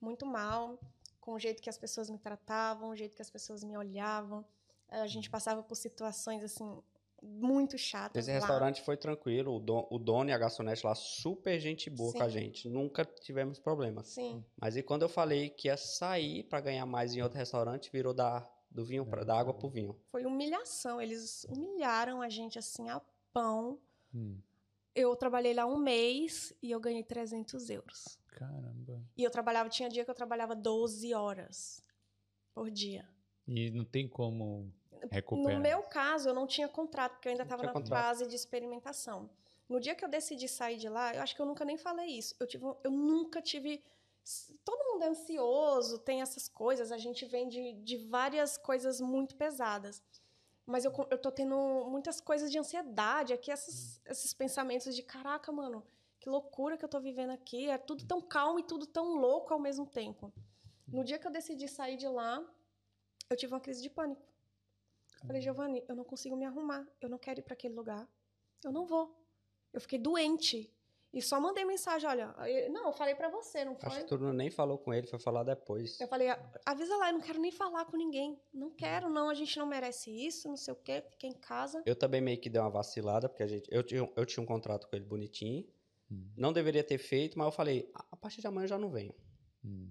muito 0.00 0.24
mal, 0.26 0.78
com 1.20 1.34
o 1.34 1.38
jeito 1.38 1.62
que 1.62 1.68
as 1.70 1.76
pessoas 1.78 2.08
me 2.10 2.18
tratavam, 2.18 2.88
o 2.90 2.96
jeito 2.96 3.14
que 3.14 3.22
as 3.22 3.30
pessoas 3.30 3.62
me 3.62 3.76
olhavam. 3.76 4.44
A 4.88 5.06
gente 5.06 5.28
passava 5.30 5.62
por 5.62 5.74
situações, 5.74 6.42
assim, 6.42 6.82
muito 7.22 7.76
chatas 7.76 8.22
Esse 8.24 8.30
lá. 8.32 8.38
restaurante 8.38 8.80
foi 8.82 8.96
tranquilo, 8.96 9.56
o, 9.56 9.60
don, 9.60 9.86
o 9.90 9.98
dono 9.98 10.30
e 10.30 10.32
a 10.32 10.38
garçonete 10.38 10.86
lá, 10.86 10.94
super 10.94 11.58
gente 11.60 11.90
boa 11.90 12.12
com 12.12 12.22
a 12.22 12.26
Sim. 12.28 12.38
gente. 12.38 12.68
Nunca 12.68 13.04
tivemos 13.04 13.58
problemas. 13.58 14.06
Sim. 14.06 14.44
Mas 14.56 14.76
e 14.76 14.82
quando 14.82 15.02
eu 15.02 15.08
falei 15.08 15.50
que 15.50 15.68
ia 15.68 15.76
sair 15.76 16.44
pra 16.44 16.60
ganhar 16.60 16.86
mais 16.86 17.14
em 17.14 17.20
outro 17.22 17.36
restaurante, 17.38 17.90
virou 17.92 18.14
da, 18.14 18.48
do 18.70 18.84
vinho 18.84 19.04
para 19.04 19.24
da 19.24 19.38
água 19.38 19.52
pro 19.52 19.68
vinho. 19.68 19.98
Foi 20.10 20.24
humilhação. 20.24 21.00
Eles 21.00 21.44
humilharam 21.44 22.22
a 22.22 22.28
gente 22.28 22.58
assim 22.58 22.88
a 22.88 23.00
pão. 23.32 23.78
Hum, 24.14 24.38
Eu 24.94 25.14
trabalhei 25.16 25.52
lá 25.54 25.66
um 25.66 25.76
mês 25.78 26.54
e 26.62 26.70
eu 26.70 26.80
ganhei 26.80 27.02
300 27.04 27.68
euros. 27.68 28.18
caramba. 28.28 29.02
E 29.16 29.22
eu 29.24 29.30
trabalhava, 29.30 29.68
tinha 29.68 29.88
dia 29.88 30.04
que 30.04 30.10
eu 30.10 30.14
trabalhava 30.14 30.54
12 30.54 31.12
horas 31.12 31.84
por 32.54 32.70
dia. 32.70 33.06
E 33.46 33.70
não 33.70 33.84
tem 33.84 34.08
como 34.08 34.72
recuperar. 35.10 35.56
No 35.56 35.60
meu 35.62 35.82
caso, 35.82 36.28
eu 36.28 36.34
não 36.34 36.46
tinha 36.46 36.68
contrato, 36.68 37.12
porque 37.12 37.28
eu 37.28 37.32
ainda 37.32 37.42
estava 37.44 37.62
na 37.62 37.72
contrato. 37.72 38.02
fase 38.02 38.26
de 38.26 38.34
experimentação. 38.34 39.28
No 39.68 39.78
dia 39.78 39.94
que 39.94 40.04
eu 40.04 40.08
decidi 40.08 40.48
sair 40.48 40.76
de 40.78 40.88
lá, 40.88 41.14
eu 41.14 41.22
acho 41.22 41.34
que 41.36 41.42
eu 41.42 41.46
nunca 41.46 41.64
nem 41.64 41.76
falei 41.76 42.06
isso. 42.06 42.34
Eu, 42.40 42.46
tive, 42.46 42.64
eu 42.82 42.90
nunca 42.90 43.40
tive. 43.42 43.82
Todo 44.64 44.84
mundo 44.92 45.02
é 45.04 45.08
ansioso, 45.08 45.98
tem 45.98 46.20
essas 46.22 46.48
coisas, 46.48 46.92
a 46.92 46.98
gente 46.98 47.24
vem 47.24 47.48
de, 47.48 47.72
de 47.74 47.96
várias 47.96 48.56
coisas 48.58 49.00
muito 49.00 49.36
pesadas. 49.36 50.02
Mas 50.66 50.84
eu, 50.84 50.92
eu 51.10 51.16
tô 51.18 51.30
tendo 51.32 51.56
muitas 51.88 52.20
coisas 52.20 52.50
de 52.50 52.58
ansiedade 52.58 53.32
aqui, 53.32 53.50
essas- 53.50 54.00
esses 54.04 54.34
pensamentos 54.34 54.94
de 54.94 55.02
caraca, 55.02 55.50
mano, 55.50 55.82
que 56.20 56.28
loucura 56.28 56.76
que 56.76 56.84
eu 56.84 56.88
tô 56.90 57.00
vivendo 57.00 57.30
aqui. 57.30 57.70
É 57.70 57.78
tudo 57.78 58.04
tão 58.04 58.20
calmo 58.20 58.58
e 58.58 58.62
tudo 58.62 58.86
tão 58.86 59.14
louco 59.18 59.52
ao 59.54 59.58
mesmo 59.60 59.86
tempo. 59.86 60.30
No 60.86 61.02
dia 61.04 61.18
que 61.18 61.26
eu 61.26 61.30
decidi 61.30 61.66
sair 61.68 61.96
de 61.96 62.06
lá, 62.08 62.42
eu 63.30 63.36
tive 63.36 63.54
uma 63.54 63.60
crise 63.60 63.80
de 63.82 63.88
pânico. 63.88 64.22
Falei, 65.26 65.40
Giovanni, 65.42 65.84
eu 65.88 65.94
não 65.96 66.04
consigo 66.04 66.36
me 66.36 66.44
arrumar. 66.44 66.86
Eu 67.00 67.08
não 67.08 67.18
quero 67.18 67.40
ir 67.40 67.42
para 67.42 67.54
aquele 67.54 67.74
lugar. 67.74 68.08
Eu 68.64 68.72
não 68.72 68.86
vou. 68.86 69.14
Eu 69.72 69.80
fiquei 69.80 69.98
doente. 69.98 70.72
E 71.12 71.22
só 71.22 71.40
mandei 71.40 71.64
mensagem, 71.64 72.06
olha. 72.08 72.34
aí- 72.36 72.68
Não, 72.68 72.86
eu 72.88 72.92
falei 72.92 73.14
para 73.14 73.30
você, 73.30 73.64
não 73.64 73.72
Acho 73.80 73.90
foi? 73.96 74.02
que 74.02 74.08
tu 74.08 74.18
não- 74.18 74.32
nem 74.32 74.50
falou 74.50 74.76
com 74.78 74.92
ele, 74.92 75.06
foi 75.06 75.18
falar 75.18 75.42
depois. 75.42 75.98
Eu 75.98 76.06
falei, 76.06 76.28
"A- 76.28 76.50
avisa 76.66 76.94
lá, 76.98 77.08
eu 77.08 77.14
não 77.14 77.20
quero 77.22 77.40
nem 77.40 77.50
falar 77.50 77.86
com 77.86 77.96
ninguém. 77.96 78.38
Não 78.52 78.70
quero, 78.70 79.08
não, 79.08 79.30
a 79.30 79.34
gente 79.34 79.58
não 79.58 79.64
merece 79.66 80.10
isso, 80.10 80.48
não 80.48 80.56
sei 80.56 80.74
o 80.74 80.76
quê, 80.76 81.02
fiquei 81.10 81.30
em 81.30 81.34
casa. 81.34 81.82
Eu 81.86 81.96
também 81.96 82.20
meio 82.20 82.38
que 82.38 82.50
dei 82.50 82.60
uma 82.60 82.68
vacilada, 82.70 83.26
porque 83.26 83.42
a 83.42 83.46
gente, 83.46 83.66
eu, 83.72 83.82
tinha, 83.82 84.12
eu 84.14 84.26
tinha 84.26 84.42
um 84.42 84.46
contrato 84.46 84.86
com 84.86 84.94
ele 84.96 85.04
bonitinho. 85.06 85.66
Hum. 86.10 86.30
Não 86.36 86.52
deveria 86.52 86.84
ter 86.84 86.98
feito, 86.98 87.38
mas 87.38 87.46
eu 87.46 87.52
falei, 87.52 87.90
"A- 87.94 88.04
a 88.12 88.16
partir 88.16 88.42
de 88.42 88.46
amanhã 88.46 88.64
eu 88.64 88.68
já 88.68 88.78
não 88.78 88.90
venho. 88.90 89.14
Hum. 89.64 89.90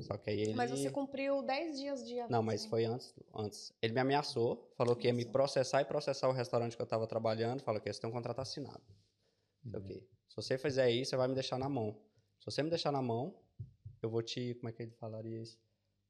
Só 0.00 0.16
que 0.16 0.30
aí 0.30 0.40
ele. 0.40 0.54
Mas 0.54 0.70
você 0.70 0.90
cumpriu 0.90 1.42
10 1.42 1.78
dias 1.78 2.04
de 2.06 2.18
aviso. 2.18 2.32
Não, 2.32 2.42
mas 2.42 2.64
foi 2.64 2.84
antes, 2.84 3.14
antes. 3.34 3.72
Ele 3.82 3.92
me 3.92 4.00
ameaçou, 4.00 4.72
falou 4.76 4.96
que 4.96 5.06
ia 5.06 5.12
me 5.12 5.24
processar 5.24 5.82
e 5.82 5.84
processar 5.84 6.28
o 6.28 6.32
restaurante 6.32 6.74
que 6.76 6.82
eu 6.82 6.86
tava 6.86 7.06
trabalhando. 7.06 7.62
Falou 7.62 7.80
que 7.80 7.92
você 7.92 8.00
tem 8.00 8.08
um 8.08 8.12
contrato 8.12 8.40
assinado. 8.40 8.82
Sei 9.70 9.78
o 9.78 9.82
Hum. 9.82 9.86
quê. 9.86 10.02
Se 10.28 10.36
você 10.36 10.56
fizer 10.56 10.90
isso, 10.90 11.10
você 11.10 11.16
vai 11.16 11.28
me 11.28 11.34
deixar 11.34 11.58
na 11.58 11.68
mão. 11.68 12.00
Se 12.40 12.46
você 12.46 12.62
me 12.62 12.70
deixar 12.70 12.90
na 12.90 13.02
mão, 13.02 13.38
eu 14.00 14.08
vou 14.08 14.22
te. 14.22 14.54
Como 14.54 14.68
é 14.70 14.72
que 14.72 14.82
ele 14.82 14.92
falaria 14.92 15.40
isso? 15.42 15.58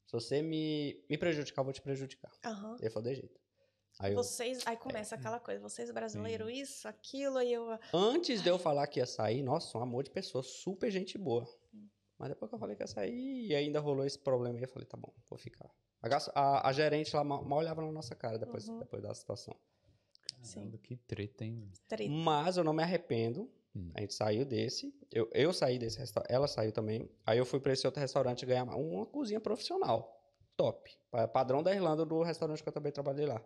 Se 0.07 0.13
você 0.13 0.41
me, 0.41 1.03
me 1.09 1.17
prejudicar, 1.17 1.61
eu 1.61 1.65
vou 1.65 1.73
te 1.73 1.81
prejudicar. 1.81 2.31
Aham. 2.45 2.77
Ele 2.79 2.89
falou 2.89 3.09
de 3.09 3.15
jeito. 3.15 3.41
Aí 3.99 4.11
eu, 4.13 4.15
Vocês, 4.23 4.65
aí 4.65 4.75
começa 4.75 5.13
aquela 5.13 5.39
coisa, 5.39 5.59
vocês 5.61 5.91
brasileiros, 5.91 6.49
isso, 6.51 6.87
aquilo, 6.87 7.37
aí 7.37 7.53
eu. 7.53 7.77
antes 7.93 8.41
de 8.41 8.49
eu 8.49 8.57
falar 8.57 8.87
que 8.87 8.99
ia 8.99 9.05
sair, 9.05 9.43
nossa, 9.43 9.77
um 9.77 9.81
amor 9.81 10.03
de 10.03 10.09
pessoa, 10.09 10.41
super 10.43 10.89
gente 10.89 11.15
boa. 11.15 11.47
Mas 12.17 12.29
depois 12.29 12.49
que 12.49 12.55
eu 12.55 12.59
falei 12.59 12.75
que 12.75 12.83
ia 12.83 12.87
sair 12.87 13.47
e 13.47 13.55
ainda 13.55 13.79
rolou 13.79 14.05
esse 14.05 14.17
problema 14.19 14.57
aí, 14.57 14.63
eu 14.63 14.67
falei, 14.69 14.85
tá 14.87 14.95
bom, 14.97 15.11
vou 15.29 15.37
ficar. 15.37 15.69
A, 16.01 16.07
a- 16.35 16.67
a 16.69 16.73
gerente 16.73 17.15
lá 17.15 17.23
mal, 17.23 17.43
mal 17.43 17.59
olhava 17.59 17.81
na 17.81 17.91
nossa 17.91 18.15
cara 18.15 18.37
depois, 18.37 18.67
Uhum. 18.67 18.79
depois 18.79 19.01
da 19.01 19.13
situação. 19.13 19.55
Caramba, 20.53 20.77
que 20.77 20.95
treta, 20.97 21.45
hein? 21.45 21.71
Treta. 21.87 22.11
Mas 22.11 22.57
eu 22.57 22.63
não 22.63 22.73
me 22.73 22.83
arrependo. 22.83 23.49
Hum. 23.75 23.89
A 23.95 24.01
gente 24.01 24.13
saiu 24.13 24.45
desse. 24.45 24.93
Eu, 25.11 25.29
eu 25.33 25.51
saí 25.53 25.79
desse 25.79 25.97
restaurante. 25.97 26.31
Ela 26.31 26.47
saiu 26.47 26.71
também. 26.71 27.09
Aí 27.25 27.37
eu 27.37 27.45
fui 27.45 27.59
pra 27.59 27.71
esse 27.73 27.85
outro 27.87 28.01
restaurante 28.01 28.45
ganhar 28.45 28.63
uma 28.65 29.05
cozinha 29.05 29.39
profissional. 29.39 30.21
Top. 30.55 30.91
Pa- 31.09 31.27
Padrão 31.27 31.63
da 31.63 31.73
Irlanda 31.73 32.05
do 32.05 32.21
restaurante 32.21 32.61
que 32.61 32.69
eu 32.69 32.73
também 32.73 32.91
trabalhei 32.91 33.25
lá. 33.25 33.41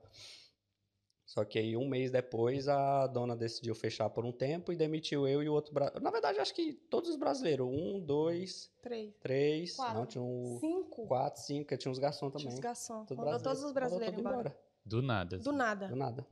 Só 1.27 1.43
que 1.43 1.59
aí, 1.59 1.75
um 1.75 1.85
mês 1.85 2.09
depois, 2.09 2.69
a 2.69 3.05
dona 3.05 3.35
decidiu 3.35 3.75
fechar 3.75 4.09
por 4.09 4.23
um 4.23 4.31
tempo 4.31 4.71
e 4.71 4.77
demitiu 4.77 5.27
eu 5.27 5.43
e 5.43 5.49
o 5.49 5.53
outro. 5.53 5.73
Bra... 5.73 5.91
Na 6.01 6.09
verdade, 6.09 6.39
acho 6.39 6.53
que 6.55 6.71
todos 6.71 7.09
os 7.09 7.17
brasileiros. 7.17 7.67
Um, 7.67 7.99
dois, 7.99 8.71
Três. 8.81 9.13
três. 9.19 9.75
Quatro. 9.75 9.93
Não, 9.93 10.05
tinha 10.05 10.23
um. 10.23 10.57
Cinco. 10.61 11.05
Quatro, 11.05 11.41
cinco. 11.41 11.67
que 11.67 11.77
Tinha 11.77 11.91
uns 11.91 11.99
garçons 11.99 12.31
Tinha 12.31 12.43
também. 12.43 12.53
os 12.53 12.59
garçons. 12.61 13.05
Tudo 13.09 13.17
Mandou 13.17 13.41
todos 13.41 13.61
os 13.61 13.73
brasileiros 13.73 14.15
tudo 14.15 14.29
embora. 14.29 14.57
Do 14.85 15.01
nada. 15.01 15.37
Do 15.37 15.49
assim. 15.49 15.57
nada. 15.57 15.87
Do 15.89 15.95
nada. 15.97 16.27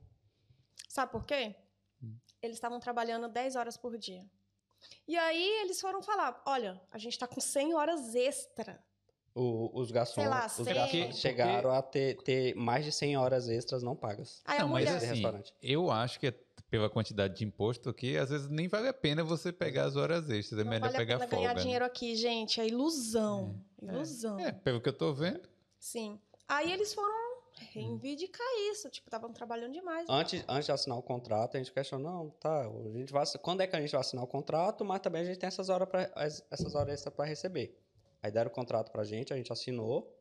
Sabe 0.88 1.12
por 1.12 1.26
quê? 1.26 1.54
Hum. 2.02 2.16
Eles 2.40 2.56
estavam 2.56 2.80
trabalhando 2.80 3.28
10 3.28 3.54
horas 3.54 3.76
por 3.76 3.98
dia. 3.98 4.24
E 5.06 5.14
aí 5.14 5.60
eles 5.60 5.78
foram 5.78 6.02
falar: 6.02 6.42
olha, 6.46 6.80
a 6.90 6.96
gente 6.96 7.18
tá 7.18 7.26
com 7.26 7.38
100 7.38 7.74
horas 7.74 8.14
extra. 8.14 8.82
O- 9.38 9.70
os 9.78 9.90
garçons, 9.90 10.24
lá, 10.26 10.46
os 10.46 10.56
garçons 10.66 10.90
Porque- 10.90 11.12
chegaram 11.12 11.70
a 11.70 11.82
ter, 11.82 12.16
ter 12.22 12.54
mais 12.54 12.86
de 12.86 12.90
100 12.90 13.18
horas 13.18 13.48
extras 13.50 13.82
não 13.82 13.94
pagas. 13.94 14.40
Aí 14.46 14.56
a 14.58 14.62
Não, 14.62 14.70
mas 14.70 14.88
assim, 14.90 15.06
restaurante. 15.08 15.52
eu 15.62 15.90
acho 15.90 16.18
que 16.18 16.28
é 16.28 16.34
pela 16.70 16.88
quantidade 16.88 17.36
de 17.36 17.44
imposto 17.44 17.90
aqui, 17.90 18.16
às 18.16 18.30
vezes 18.30 18.48
nem 18.48 18.66
vale 18.66 18.88
a 18.88 18.94
pena 18.94 19.22
você 19.22 19.52
pegar 19.52 19.84
as 19.84 19.94
horas 19.94 20.30
extras. 20.30 20.60
É 20.60 20.64
não 20.64 20.70
melhor 20.70 20.86
vale 20.86 20.96
a 20.96 20.98
pegar 20.98 21.14
pena 21.18 21.28
folga. 21.28 21.42
ganhar 21.44 21.54
né? 21.54 21.60
dinheiro 21.62 21.84
aqui, 21.84 22.16
gente. 22.16 22.60
É 22.62 22.66
ilusão. 22.66 23.60
Ilusão. 23.80 24.40
É, 24.40 24.52
pelo 24.52 24.80
que 24.80 24.88
eu 24.88 24.92
tô 24.96 25.12
vendo. 25.12 25.46
Sim. 25.78 26.18
Aí 26.48 26.72
eles 26.72 26.94
foram 26.94 27.36
reivindicar 27.72 28.46
isso. 28.72 28.88
Tipo, 28.90 29.08
estavam 29.08 29.32
trabalhando 29.32 29.72
demais. 29.74 30.06
Antes, 30.08 30.42
antes 30.48 30.66
de 30.66 30.72
assinar 30.72 30.98
o 30.98 31.02
contrato, 31.02 31.56
a 31.56 31.58
gente 31.58 31.72
questionou, 31.72 32.10
não, 32.10 32.30
tá, 32.30 32.62
a 32.62 32.98
gente 32.98 33.12
vai, 33.12 33.24
quando 33.42 33.60
é 33.60 33.66
que 33.66 33.76
a 33.76 33.80
gente 33.80 33.92
vai 33.92 34.00
assinar 34.00 34.24
o 34.24 34.26
contrato, 34.26 34.84
mas 34.84 35.00
também 35.00 35.22
a 35.22 35.24
gente 35.24 35.38
tem 35.38 35.46
essas 35.46 35.68
horas, 35.68 35.88
pra, 35.88 36.10
as- 36.14 36.42
essas 36.50 36.74
horas 36.74 36.94
extras 36.94 37.14
para 37.14 37.24
receber. 37.26 37.78
Aí 38.22 38.30
deram 38.30 38.50
o 38.50 38.54
contrato 38.54 38.90
pra 38.90 39.04
gente, 39.04 39.32
a 39.32 39.36
gente 39.36 39.52
assinou. 39.52 40.12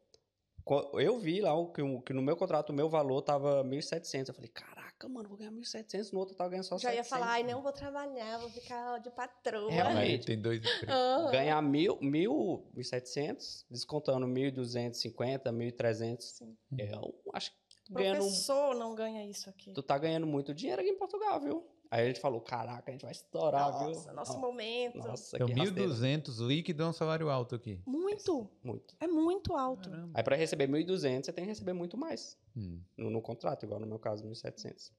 Eu 0.93 1.19
vi 1.19 1.41
lá 1.41 1.51
que, 1.73 1.81
que 2.05 2.13
no 2.13 2.23
meu 2.23 2.35
contrato 2.35 2.71
o 2.71 2.73
meu 2.73 2.89
valor 2.89 3.21
tava 3.21 3.63
1.700. 3.63 4.29
Eu 4.29 4.33
falei, 4.33 4.49
caraca, 4.49 5.07
mano, 5.07 5.29
vou 5.29 5.37
ganhar 5.37 5.51
1.700, 5.51 6.11
no 6.11 6.17
outro 6.19 6.33
eu 6.33 6.37
tava 6.37 6.49
ganhando 6.49 6.63
só 6.63 6.75
Já 6.79 6.89
700. 6.89 6.97
ia 6.97 7.03
falar, 7.03 7.31
ai, 7.33 7.43
não 7.43 7.61
vou 7.61 7.71
trabalhar, 7.71 8.39
vou 8.39 8.49
ficar 8.49 8.97
de 8.99 9.11
patroa. 9.11 9.71
Realmente. 9.71 9.99
Aí 9.99 10.19
tem 10.25 10.41
dois. 10.41 10.61
Aham. 10.87 11.31
Ganhar 11.31 11.61
mil, 11.61 11.99
mil, 12.01 12.67
1.700, 12.75 13.65
descontando 13.69 14.25
1.250, 14.25 15.43
1.300. 15.51 16.21
Sim. 16.21 16.57
É, 16.79 16.95
eu 16.95 17.13
acho 17.33 17.51
que 17.51 17.93
ganhando 17.93 18.17
Professor 18.17 18.73
não 18.75 18.95
ganha 18.95 19.23
isso 19.29 19.47
aqui. 19.49 19.71
tu 19.71 19.83
tá 19.83 19.97
ganhando 19.99 20.25
muito 20.25 20.51
dinheiro 20.51 20.81
aqui 20.81 20.89
em 20.89 20.97
Portugal, 20.97 21.39
viu? 21.39 21.63
Aí 21.95 22.03
a 22.03 22.07
gente 22.07 22.19
falou, 22.19 22.41
caraca, 22.41 22.83
a 22.89 22.91
gente 22.91 23.03
vai 23.03 23.13
estourar, 23.13 23.71
Nossa, 23.71 24.03
viu? 24.07 24.13
nosso 24.13 24.33
Ó, 24.33 24.37
momento. 24.41 24.97
Nossa, 24.97 25.37
Então, 25.37 25.47
que 25.47 25.53
rasteira. 25.53 25.89
1.200 25.89 26.39
líquido 26.45 26.83
é 26.83 26.87
um 26.87 26.91
salário 26.91 27.29
alto 27.29 27.55
aqui. 27.55 27.79
Muito. 27.85 28.49
Muito. 28.61 28.97
É 28.99 29.07
muito 29.07 29.55
alto. 29.55 29.89
Caramba. 29.89 30.11
Aí 30.13 30.21
pra 30.21 30.35
receber 30.35 30.67
1.200, 30.67 31.23
você 31.25 31.31
tem 31.31 31.45
que 31.45 31.51
receber 31.51 31.71
muito 31.71 31.95
mais 31.95 32.37
Hum. 32.53 32.81
no, 32.97 33.09
no 33.09 33.21
contrato, 33.21 33.63
igual 33.63 33.79
no 33.79 33.87
meu 33.87 33.97
caso, 33.97 34.25
1.700. 34.27 34.91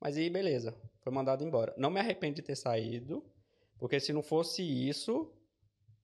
Mas 0.00 0.16
aí, 0.16 0.30
beleza, 0.30 0.72
foi 1.00 1.12
mandado 1.12 1.42
embora. 1.42 1.74
Não 1.76 1.90
me 1.90 1.98
arrependo 1.98 2.36
de 2.36 2.42
ter 2.42 2.54
saído, 2.56 3.24
porque 3.76 3.98
se 3.98 4.12
não 4.12 4.22
fosse 4.22 4.62
isso, 4.62 5.32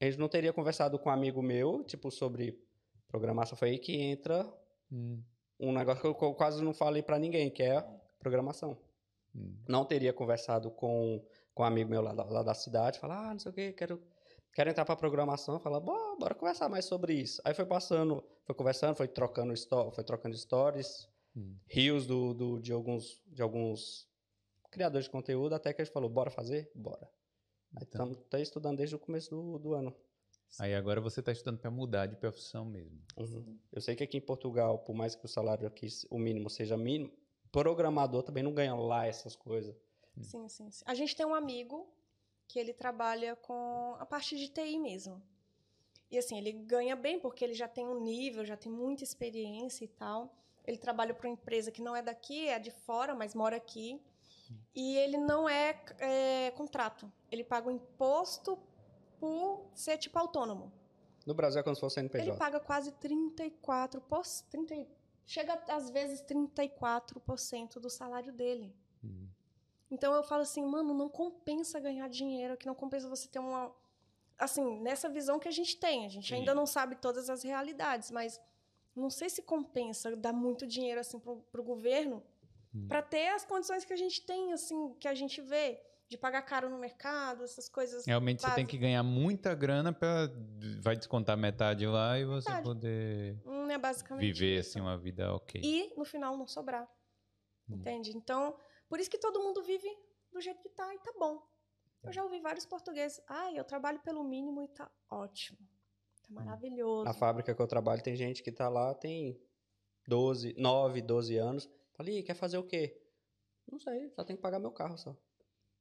a 0.00 0.04
gente 0.06 0.18
não 0.18 0.28
teria 0.28 0.52
conversado 0.52 0.98
com 0.98 1.10
um 1.10 1.12
amigo 1.12 1.40
meu, 1.40 1.84
tipo, 1.84 2.10
sobre 2.10 2.58
programação. 3.06 3.56
Foi 3.56 3.70
aí 3.70 3.78
que 3.78 3.94
entra 3.94 4.52
Hum. 4.90 5.22
um 5.60 5.70
negócio 5.72 6.00
que 6.00 6.06
eu, 6.08 6.14
que 6.16 6.24
eu 6.24 6.34
quase 6.34 6.60
não 6.60 6.74
falei 6.74 7.02
pra 7.02 7.20
ninguém, 7.20 7.50
que 7.52 7.62
é 7.62 7.86
programação. 8.18 8.76
Hum. 9.34 9.54
não 9.68 9.84
teria 9.84 10.12
conversado 10.12 10.70
com, 10.70 11.24
com 11.54 11.62
um 11.62 11.66
amigo 11.66 11.88
meu 11.90 12.02
lá, 12.02 12.12
da- 12.14 12.24
lá 12.24 12.42
da 12.42 12.54
cidade, 12.54 12.98
falar, 12.98 13.28
ah, 13.30 13.32
não 13.32 13.38
sei 13.38 13.50
o 13.50 13.54
que, 13.54 13.72
quero, 13.72 14.02
quero 14.52 14.70
entrar 14.70 14.84
pra 14.84 14.96
programação, 14.96 15.60
falar, 15.60 15.78
bora, 15.80 16.16
bora 16.16 16.34
conversar 16.34 16.68
mais 16.68 16.84
sobre 16.84 17.14
isso. 17.14 17.40
Aí 17.44 17.54
foi 17.54 17.64
passando, 17.66 18.24
foi 18.44 18.54
conversando, 18.54 18.96
foi 18.96 19.06
trocando, 19.08 19.54
foi 19.92 20.04
trocando 20.04 20.36
stories, 20.36 21.08
Hum. 21.36 21.56
rios 21.68 22.06
do, 22.06 22.34
do- 22.34 22.60
de, 22.60 22.72
alguns, 22.72 23.22
de 23.26 23.40
alguns 23.40 24.08
criadores 24.72 25.04
de 25.06 25.10
conteúdo, 25.12 25.54
até 25.54 25.72
que 25.72 25.80
a 25.80 25.84
gente 25.84 25.94
falou, 25.94 26.10
bora 26.10 26.30
fazer? 26.30 26.70
Bora. 26.74 27.08
Aí 27.76 27.84
Então, 27.86 28.10
estamos 28.10 28.42
estudando 28.42 28.78
desde 28.78 28.96
o 28.96 28.98
começo 28.98 29.30
do, 29.30 29.58
do 29.60 29.74
ano. 29.74 29.94
aí 30.58 30.74
agora 30.74 31.00
você 31.00 31.22
tá 31.22 31.30
estudando 31.30 31.60
para 31.60 31.70
mudar 31.70 32.06
de 32.06 32.16
profissão 32.16 32.64
mesmo. 32.64 33.00
Uhum. 33.16 33.60
Eu 33.72 33.80
sei 33.80 33.94
que 33.94 34.02
aqui 34.02 34.16
em 34.16 34.20
Portugal, 34.20 34.80
por 34.80 34.92
mais 34.94 35.14
que 35.14 35.24
o 35.24 35.28
salário 35.28 35.68
aqui, 35.68 35.86
o 36.10 36.18
mínimo 36.18 36.50
seja 36.50 36.76
mínimo, 36.76 37.12
programador 37.52 38.22
também 38.22 38.42
não 38.42 38.52
ganha 38.52 38.74
lá 38.74 39.06
essas 39.06 39.34
coisas. 39.34 39.74
Sim, 40.22 40.48
sim, 40.48 40.70
sim. 40.70 40.84
A 40.86 40.94
gente 40.94 41.16
tem 41.16 41.26
um 41.26 41.34
amigo 41.34 41.88
que 42.46 42.58
ele 42.58 42.72
trabalha 42.72 43.36
com 43.36 43.96
a 43.98 44.06
parte 44.06 44.36
de 44.36 44.48
TI 44.48 44.78
mesmo. 44.78 45.22
E 46.10 46.18
assim, 46.18 46.36
ele 46.36 46.52
ganha 46.52 46.96
bem 46.96 47.20
porque 47.20 47.44
ele 47.44 47.54
já 47.54 47.68
tem 47.68 47.86
um 47.86 48.00
nível, 48.00 48.44
já 48.44 48.56
tem 48.56 48.70
muita 48.70 49.04
experiência 49.04 49.84
e 49.84 49.88
tal. 49.88 50.34
Ele 50.66 50.76
trabalha 50.76 51.14
para 51.14 51.28
uma 51.28 51.34
empresa 51.34 51.70
que 51.70 51.80
não 51.80 51.94
é 51.94 52.02
daqui, 52.02 52.48
é 52.48 52.58
de 52.58 52.70
fora, 52.70 53.14
mas 53.14 53.34
mora 53.34 53.56
aqui. 53.56 54.00
E 54.74 54.96
ele 54.96 55.16
não 55.16 55.48
é, 55.48 55.80
é, 55.98 56.50
contrato. 56.56 57.10
Ele 57.30 57.44
paga 57.44 57.68
o 57.68 57.70
imposto 57.70 58.58
por 59.18 59.70
ser 59.74 59.98
tipo 59.98 60.18
autônomo. 60.18 60.72
No 61.24 61.34
Brasil 61.34 61.60
é 61.60 61.62
como 61.62 61.76
se 61.76 61.80
fosse 61.80 62.00
NPJ. 62.00 62.30
Ele 62.30 62.36
paga 62.36 62.58
quase 62.58 62.90
34%, 62.92 64.44
30, 64.50 64.86
chega 65.30 65.54
às 65.68 65.88
vezes 65.90 66.20
34% 66.22 67.78
do 67.78 67.88
salário 67.88 68.32
dele. 68.32 68.74
Então 69.88 70.12
eu 70.14 70.22
falo 70.22 70.42
assim, 70.42 70.64
mano, 70.64 70.92
não 70.92 71.08
compensa 71.08 71.78
ganhar 71.78 72.08
dinheiro, 72.08 72.56
que 72.56 72.66
não 72.66 72.74
compensa 72.74 73.08
você 73.08 73.28
ter 73.28 73.38
uma. 73.38 73.72
Assim, 74.38 74.80
nessa 74.80 75.08
visão 75.08 75.38
que 75.38 75.48
a 75.48 75.52
gente 75.52 75.76
tem. 75.76 76.06
A 76.06 76.08
gente 76.08 76.28
Sim. 76.28 76.36
ainda 76.36 76.54
não 76.54 76.66
sabe 76.66 76.96
todas 76.96 77.28
as 77.30 77.42
realidades, 77.42 78.10
mas 78.10 78.40
não 78.94 79.10
sei 79.10 79.28
se 79.28 79.42
compensa 79.42 80.16
dar 80.16 80.32
muito 80.32 80.66
dinheiro 80.66 81.00
assim 81.00 81.18
pro, 81.18 81.36
pro 81.52 81.62
governo 81.62 82.22
Hum. 82.74 82.86
para 82.86 83.02
ter 83.02 83.28
as 83.28 83.44
condições 83.44 83.84
que 83.84 83.92
a 83.92 83.96
gente 83.96 84.22
tem, 84.22 84.52
assim, 84.52 84.94
que 85.00 85.08
a 85.08 85.14
gente 85.14 85.40
vê, 85.40 85.82
de 86.10 86.18
pagar 86.18 86.42
caro 86.42 86.68
no 86.68 86.76
mercado, 86.76 87.44
essas 87.44 87.68
coisas. 87.68 88.04
Realmente 88.04 88.40
você 88.40 88.46
tem 88.48 88.64
básicas. 88.64 88.70
que 88.72 88.78
ganhar 88.78 89.02
muita 89.04 89.54
grana 89.54 89.92
para 89.92 90.28
vai 90.82 90.96
descontar 90.96 91.36
metade 91.36 91.86
lá 91.86 92.18
e 92.18 92.24
você 92.24 92.48
Metade. 92.48 92.64
poder 92.64 93.40
Hum, 93.46 93.70
é 93.70 93.78
basicamente 93.78 94.26
viver 94.32 94.58
isso. 94.58 94.70
assim 94.70 94.80
uma 94.80 94.98
vida 94.98 95.32
ok. 95.32 95.60
E 95.62 95.94
no 95.96 96.04
final 96.04 96.36
não 96.36 96.48
sobrar. 96.48 96.90
Hum. 97.68 97.76
Entende? 97.76 98.10
Então, 98.16 98.58
por 98.88 98.98
isso 98.98 99.08
que 99.08 99.18
todo 99.18 99.38
mundo 99.40 99.62
vive 99.62 99.88
do 100.32 100.40
jeito 100.40 100.60
que 100.60 100.68
tá 100.68 100.92
e 100.92 100.98
tá 100.98 101.12
bom. 101.16 101.40
Eu 102.02 102.12
já 102.12 102.24
ouvi 102.24 102.40
vários 102.40 102.66
portugueses. 102.66 103.22
Ai, 103.28 103.56
eu 103.56 103.64
trabalho 103.64 104.00
pelo 104.00 104.24
mínimo 104.24 104.62
e 104.62 104.68
tá 104.68 104.90
ótimo. 105.08 105.58
Hum. 105.60 106.34
Tá 106.34 106.44
maravilhoso. 106.44 107.04
Na 107.04 107.14
fábrica 107.14 107.54
que 107.54 107.62
eu 107.62 107.68
trabalho, 107.68 108.02
tem 108.02 108.16
gente 108.16 108.42
que 108.42 108.50
tá 108.50 108.68
lá, 108.68 108.92
tem 108.94 109.40
12, 110.08 110.54
9, 110.58 111.02
12 111.02 111.36
anos. 111.36 111.70
Falei, 111.92 112.20
quer 112.24 112.34
fazer 112.34 112.58
o 112.58 112.64
quê? 112.64 113.00
Não 113.70 113.78
sei, 113.78 114.10
só 114.10 114.24
tem 114.24 114.34
que 114.34 114.42
pagar 114.42 114.58
meu 114.58 114.72
carro 114.72 114.98
só. 114.98 115.16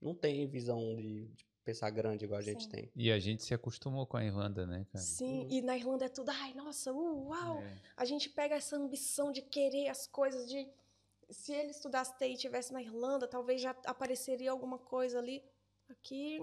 Não 0.02 0.14
tem 0.16 0.48
visão 0.48 0.96
de, 0.96 1.28
de 1.28 1.46
pensar 1.64 1.90
grande 1.90 2.26
igual 2.26 2.40
a 2.40 2.44
gente 2.44 2.64
Sim. 2.64 2.70
tem. 2.70 2.92
E 2.96 3.12
a 3.12 3.20
gente 3.20 3.44
se 3.44 3.54
acostumou 3.54 4.06
com 4.08 4.18
a 4.18 4.24
Irlanda, 4.24 4.66
né, 4.66 4.86
cara? 4.92 5.04
Sim, 5.04 5.42
Uhum. 5.42 5.48
e 5.52 5.62
na 5.62 5.76
Irlanda 5.78 6.06
é 6.06 6.10
tudo, 6.10 6.30
ai, 6.32 6.54
nossa, 6.54 6.92
uh, 6.94 7.28
uau. 7.28 7.60
É. 7.62 7.78
A 7.98 8.06
gente 8.06 8.30
pega 8.30 8.56
essa 8.56 8.76
ambição 8.78 9.32
de 9.32 9.42
querer 9.42 9.90
as 9.90 10.08
coisas, 10.08 10.48
de 10.50 10.68
se 11.30 11.52
ele 11.54 11.70
estudasse 11.72 12.18
TI 12.18 12.26
e 12.26 12.34
estivesse 12.34 12.74
na 12.74 12.82
Irlanda, 12.82 13.28
talvez 13.28 13.62
já 13.62 13.76
apareceria 13.86 14.50
alguma 14.52 14.80
coisa 14.80 15.20
ali. 15.20 15.44
Aqui 15.90 16.40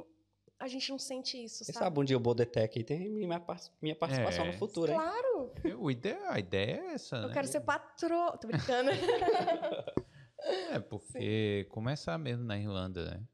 a 0.59 0.69
gente 0.69 0.91
não 0.91 0.99
sente 0.99 1.43
isso, 1.43 1.65
Quem 1.65 1.75
sabe? 1.75 1.85
sabe 1.87 2.01
um 2.01 2.05
dia 2.05 2.17
o 2.17 2.21
Bodetec 2.21 2.79
aí 2.79 2.85
tem 2.85 3.11
minha, 3.11 3.41
par- 3.41 3.61
minha 3.83 3.97
participação 3.97 4.45
É. 4.45 4.53
no 4.53 4.59
futuro, 4.59 4.93
hein? 4.93 4.99
Claro, 4.99 5.53
O 5.79 5.91
ideia, 5.91 6.31
a 6.31 6.39
ideia 6.39 6.81
é 6.81 6.93
essa, 6.95 7.17
eu 7.17 7.29
né? 7.29 7.35
quero 7.35 7.47
ser 7.49 7.61
patroa. 7.63 8.39
Tô 8.39 8.47
brincando. 8.49 8.91
É, 10.39 10.79
porque 10.79 11.67
começar 11.71 12.17
mesmo 12.19 12.45
na 12.45 12.57
Irlanda, 12.59 13.05
né? 13.11 13.25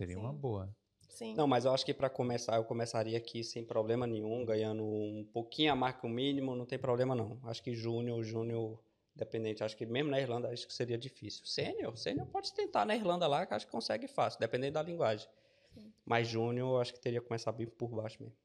Seria 0.00 0.18
uma 0.18 0.32
Sim. 0.32 0.38
boa. 0.38 0.76
Sim. 1.10 1.34
Não, 1.34 1.46
mas 1.46 1.66
eu 1.66 1.74
acho 1.74 1.84
que 1.84 1.92
pra 1.92 2.08
começar, 2.08 2.56
eu 2.56 2.64
começaria 2.64 3.18
aqui 3.18 3.44
sem 3.44 3.62
problema 3.62 4.06
nenhum, 4.06 4.46
ganhando 4.46 4.82
um 4.82 5.28
pouquinho 5.30 5.72
a 5.72 5.76
mais 5.76 5.94
que 5.94 6.06
o 6.06 6.08
mínimo, 6.08 6.56
não 6.56 6.64
tem 6.64 6.78
problema 6.78 7.14
não. 7.14 7.38
Acho 7.44 7.62
que 7.62 7.74
júnior, 7.74 8.22
júnior, 8.24 8.82
dependente, 9.14 9.62
acho 9.62 9.76
que 9.76 9.84
mesmo 9.84 10.10
na 10.10 10.18
Irlanda, 10.18 10.48
acho 10.48 10.66
que 10.66 10.72
seria 10.72 10.96
difícil. 10.96 11.44
Sênior, 11.44 11.98
sênior 11.98 12.26
pode 12.28 12.50
tentar 12.54 12.86
na 12.86 12.96
Irlanda 12.96 13.26
lá, 13.26 13.44
que 13.44 13.52
acho 13.52 13.66
que 13.66 13.72
consegue 13.72 14.08
fácil, 14.08 14.40
dependendo 14.40 14.72
da 14.72 14.82
linguagem. 14.82 15.28
Sim. 15.74 15.92
Mas 16.06 16.26
júnior, 16.28 16.76
eu 16.76 16.80
acho 16.80 16.94
que 16.94 17.00
teria 17.00 17.20
que 17.20 17.26
começar 17.28 17.52
bem 17.52 17.66
por 17.66 17.90
baixo 17.90 18.22
mesmo. 18.22 18.36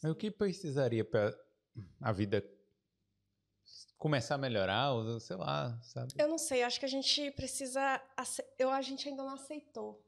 Mas 0.00 0.12
o 0.12 0.14
que 0.14 0.30
precisaria 0.30 1.04
para 1.04 1.36
a 2.00 2.12
vida 2.12 2.48
começar 3.98 4.36
a 4.36 4.38
melhorar, 4.38 4.92
ou 4.92 5.18
sei 5.18 5.34
lá, 5.36 5.76
sabe? 5.82 6.12
Eu 6.16 6.28
não 6.28 6.38
sei, 6.38 6.62
acho 6.62 6.78
que 6.78 6.86
a 6.86 6.88
gente 6.88 7.32
precisa. 7.32 8.00
ace- 8.16 8.46
Eu, 8.56 8.70
a 8.70 8.80
gente 8.80 9.08
ainda 9.08 9.24
não 9.24 9.34
aceitou. 9.34 10.00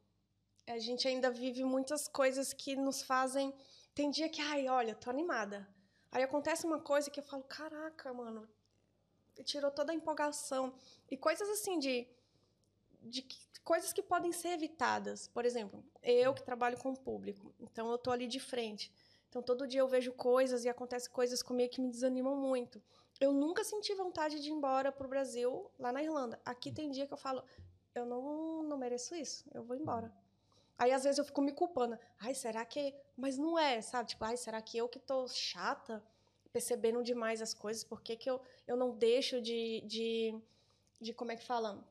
A 0.67 0.79
gente 0.79 1.07
ainda 1.07 1.31
vive 1.31 1.65
muitas 1.65 2.09
coisas 2.09 2.53
que 2.53 2.75
nos 2.77 3.03
fazem. 3.03 3.55
Tem 3.95 4.11
dia 4.11 4.29
que, 4.29 4.41
ai, 4.43 4.69
olha, 4.69 4.95
tô 4.95 5.09
animada. 5.11 5.67
Aí 6.11 6.23
acontece 6.23 6.67
uma 6.67 6.81
coisa 6.81 7.11
que 7.11 7.21
eu 7.21 7.25
falo, 7.25 7.43
caraca, 7.45 8.13
mano, 8.13 8.49
tirou 9.45 9.71
toda 9.71 9.93
a 9.93 9.95
empolgação. 9.95 10.75
E 11.11 11.17
coisas 11.17 11.49
assim 11.49 11.79
de. 11.79 12.07
de 13.03 13.23
que- 13.23 13.47
coisas 13.63 13.93
que 13.93 14.03
podem 14.03 14.33
ser 14.33 14.49
evitadas. 14.51 15.29
Por 15.29 15.45
exemplo, 15.45 15.85
eu 16.03 16.33
que 16.35 16.43
trabalho 16.43 16.79
com 16.79 16.91
o 16.93 16.99
público, 16.99 17.53
então 17.59 17.91
eu 17.91 17.99
tô 17.99 18.11
ali 18.13 18.27
de 18.29 18.39
frente. 18.39 18.93
Então 19.29 19.43
todo 19.43 19.67
dia 19.67 19.81
eu 19.81 19.89
vejo 19.89 20.13
coisas 20.13 20.65
e 20.65 20.69
acontecem 20.69 21.11
coisas 21.11 21.43
comigo 21.43 21.73
que 21.73 21.81
me 21.81 21.91
desanimam 21.91 22.37
muito. 22.37 22.81
Eu 23.21 23.33
nunca 23.33 23.65
senti 23.65 23.95
vontade 23.95 24.41
de 24.41 24.49
ir 24.51 24.53
embora 24.53 24.93
pro 24.93 25.09
Brasil, 25.09 25.71
lá 25.79 25.91
na 25.93 26.03
Irlanda. 26.03 26.41
Aqui 26.45 26.71
tem 26.71 26.91
dia 26.91 27.07
que 27.07 27.13
eu 27.13 27.17
falo, 27.19 27.43
eu 27.95 28.05
não, 28.07 28.63
não 28.63 28.79
mereço 28.79 29.15
isso, 29.15 29.45
eu 29.53 29.65
vou 29.65 29.77
embora. 29.77 30.13
Aí 30.79 30.93
às 30.93 31.05
vezes 31.05 31.19
eu 31.19 31.25
fico 31.25 31.41
me 31.41 31.53
culpando. 31.53 31.99
Ai, 32.21 32.35
será 32.35 32.65
que. 32.65 32.95
Mas 33.17 33.39
não 33.39 33.59
é, 33.59 33.81
sabe? 33.81 34.11
Tipo, 34.11 34.25
ai, 34.25 34.37
será 34.37 34.61
que 34.61 34.77
eu 34.77 34.89
que 34.89 34.99
tô 34.99 35.27
chata, 35.29 36.03
percebendo 36.53 37.03
demais 37.03 37.41
as 37.41 37.55
coisas? 37.55 37.83
Por 37.83 38.03
que, 38.03 38.17
que 38.17 38.29
eu, 38.29 38.41
eu 38.67 38.77
não 38.77 38.97
deixo 38.97 39.41
de, 39.41 39.83
de, 39.87 40.39
de. 41.01 41.15
Como 41.15 41.33
é 41.33 41.37
que 41.37 41.45
fala? 41.45 41.83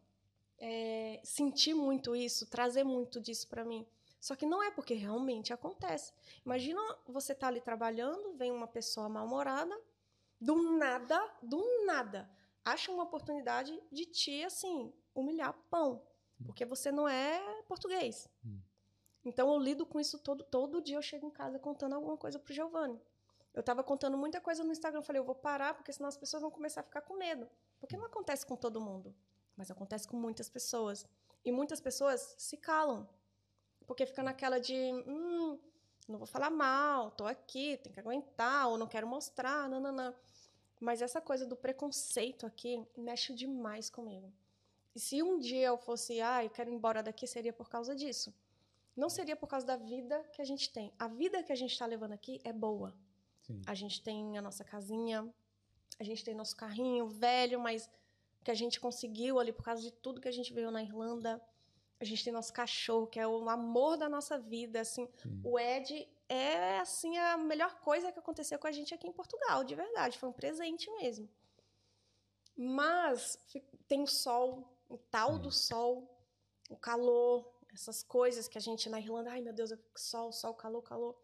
É, 0.57 1.19
sentir 1.23 1.73
muito 1.73 2.15
isso, 2.15 2.45
trazer 2.47 2.83
muito 2.83 3.19
disso 3.19 3.47
pra 3.47 3.65
mim. 3.65 3.86
Só 4.19 4.36
que 4.36 4.45
não 4.45 4.63
é 4.63 4.71
porque 4.71 4.93
realmente 4.93 5.53
acontece. 5.53 6.13
Imagina 6.45 6.81
você 7.07 7.36
tá 7.36 7.47
ali 7.47 7.61
trabalhando, 7.61 8.33
vem 8.38 8.51
uma 8.51 8.67
pessoa 8.67 9.09
mal-humorada, 9.09 9.79
do 10.39 10.77
nada, 10.77 11.19
do 11.41 11.86
nada, 11.86 12.29
acha 12.63 12.91
uma 12.91 13.03
oportunidade 13.03 13.79
de 13.91 14.05
te, 14.05 14.43
assim, 14.43 14.91
humilhar 15.13 15.53
pão. 15.69 16.01
Porque 16.43 16.65
você 16.65 16.91
não 16.91 17.07
é 17.07 17.39
português. 17.67 18.27
Hum. 18.43 18.59
Então 19.26 19.51
eu 19.51 19.59
lido 19.59 19.86
com 19.86 19.99
isso 19.99 20.19
todo, 20.19 20.43
todo 20.43 20.82
dia. 20.82 20.95
Eu 20.95 21.01
chego 21.01 21.26
em 21.28 21.32
casa 21.32 21.57
contando 21.57 21.93
alguma 21.93 22.15
coisa 22.15 22.38
pro 22.38 22.53
Giovanni. 22.53 23.01
Eu 23.53 23.63
tava 23.63 23.84
contando 23.84 24.17
muita 24.17 24.39
coisa 24.39 24.63
no 24.63 24.71
Instagram. 24.71 24.99
Eu 24.99 25.03
falei, 25.03 25.19
eu 25.19 25.26
vou 25.26 25.36
parar, 25.36 25.73
porque 25.73 25.91
senão 25.91 26.07
as 26.07 26.15
pessoas 26.15 26.41
vão 26.41 26.51
começar 26.51 26.82
a 26.82 26.84
ficar 26.84 27.01
com 27.01 27.17
medo. 27.17 27.49
Porque 27.80 27.97
não 27.97 28.05
acontece 28.05 28.45
com 28.45 28.55
todo 28.55 28.80
mundo, 28.80 29.15
mas 29.57 29.71
acontece 29.71 30.07
com 30.07 30.15
muitas 30.15 30.47
pessoas. 30.47 31.05
E 31.43 31.51
muitas 31.51 31.82
pessoas 31.82 32.36
se 32.38 32.57
calam. 32.57 33.07
Porque 33.88 34.05
fica 34.05 34.21
naquela 34.21 34.59
de, 34.59 34.76
hum, 35.07 35.59
não 36.07 36.17
vou 36.17 36.28
falar 36.28 36.49
mal, 36.49 37.11
tô 37.11 37.26
aqui, 37.26 37.78
tem 37.78 37.91
que 37.91 37.99
aguentar, 37.99 38.67
ou 38.67 38.78
não 38.78 38.88
quero 38.88 39.07
mostrar, 39.07 39.69
não. 39.69 40.13
Mas 40.80 41.01
essa 41.01 41.21
coisa 41.21 41.45
do 41.45 41.55
preconceito 41.55 42.45
aqui 42.45 42.86
mexe 42.97 43.34
demais 43.34 43.89
comigo. 43.89 44.32
E 44.93 44.99
se 44.99 45.21
um 45.21 45.39
dia 45.39 45.67
eu 45.67 45.78
fosse, 45.78 46.21
ah, 46.21 46.43
eu 46.43 46.49
quero 46.49 46.69
ir 46.69 46.73
embora 46.73 47.01
daqui, 47.01 47.28
seria 47.28 47.53
por 47.53 47.69
causa 47.69 47.95
disso. 47.95 48.34
Não 48.95 49.09
seria 49.09 49.35
por 49.35 49.47
causa 49.47 49.65
da 49.65 49.75
vida 49.75 50.23
que 50.33 50.41
a 50.41 50.45
gente 50.45 50.71
tem. 50.71 50.93
A 50.97 51.07
vida 51.07 51.43
que 51.43 51.51
a 51.51 51.55
gente 51.55 51.71
está 51.71 51.85
levando 51.85 52.13
aqui 52.13 52.39
é 52.43 52.53
boa. 52.53 52.95
Sim. 53.41 53.61
A 53.67 53.73
gente 53.73 54.01
tem 54.01 54.37
a 54.37 54.41
nossa 54.41 54.63
casinha, 54.63 55.31
a 55.99 56.03
gente 56.03 56.23
tem 56.23 56.33
nosso 56.33 56.55
carrinho 56.55 57.07
velho, 57.07 57.59
mas 57.59 57.89
que 58.43 58.51
a 58.51 58.53
gente 58.55 58.79
conseguiu 58.79 59.39
ali 59.39 59.51
por 59.51 59.63
causa 59.63 59.81
de 59.81 59.91
tudo 59.91 60.21
que 60.21 60.27
a 60.27 60.31
gente 60.31 60.53
veio 60.53 60.71
na 60.71 60.81
Irlanda. 60.81 61.41
A 61.99 62.05
gente 62.05 62.23
tem 62.23 62.31
nosso 62.33 62.53
cachorro, 62.53 63.07
que 63.07 63.19
é 63.19 63.27
o 63.27 63.49
amor 63.49 63.97
da 63.97 64.07
nossa 64.09 64.37
vida, 64.37 64.79
assim. 64.81 65.07
Sim. 65.17 65.41
O 65.43 65.59
Ed 65.59 66.07
é 66.27 66.79
assim 66.79 67.17
a 67.17 67.37
melhor 67.37 67.79
coisa 67.81 68.11
que 68.11 68.19
aconteceu 68.19 68.57
com 68.59 68.67
a 68.67 68.71
gente 68.71 68.93
aqui 68.93 69.07
em 69.07 69.13
Portugal, 69.13 69.63
de 69.63 69.75
verdade, 69.75 70.17
foi 70.17 70.27
um 70.29 70.33
presente 70.33 70.89
mesmo. 70.91 71.29
Mas 72.57 73.37
tem 73.87 74.01
o 74.01 74.07
sol, 74.07 74.67
o 74.89 74.97
tal 74.97 75.35
É. 75.35 75.39
do 75.39 75.51
sol, 75.51 76.09
o 76.69 76.77
calor, 76.77 77.53
essas 77.76 78.01
coisas 78.01 78.47
que 78.47 78.57
a 78.57 78.61
gente 78.61 78.89
na 78.89 78.99
Irlanda, 78.99 79.32
ai 79.32 79.41
meu 79.41 79.53
Deus, 79.53 79.71
sol, 79.95 80.32
sol, 80.32 80.53
calor, 80.53 80.82
calor. 80.82 81.15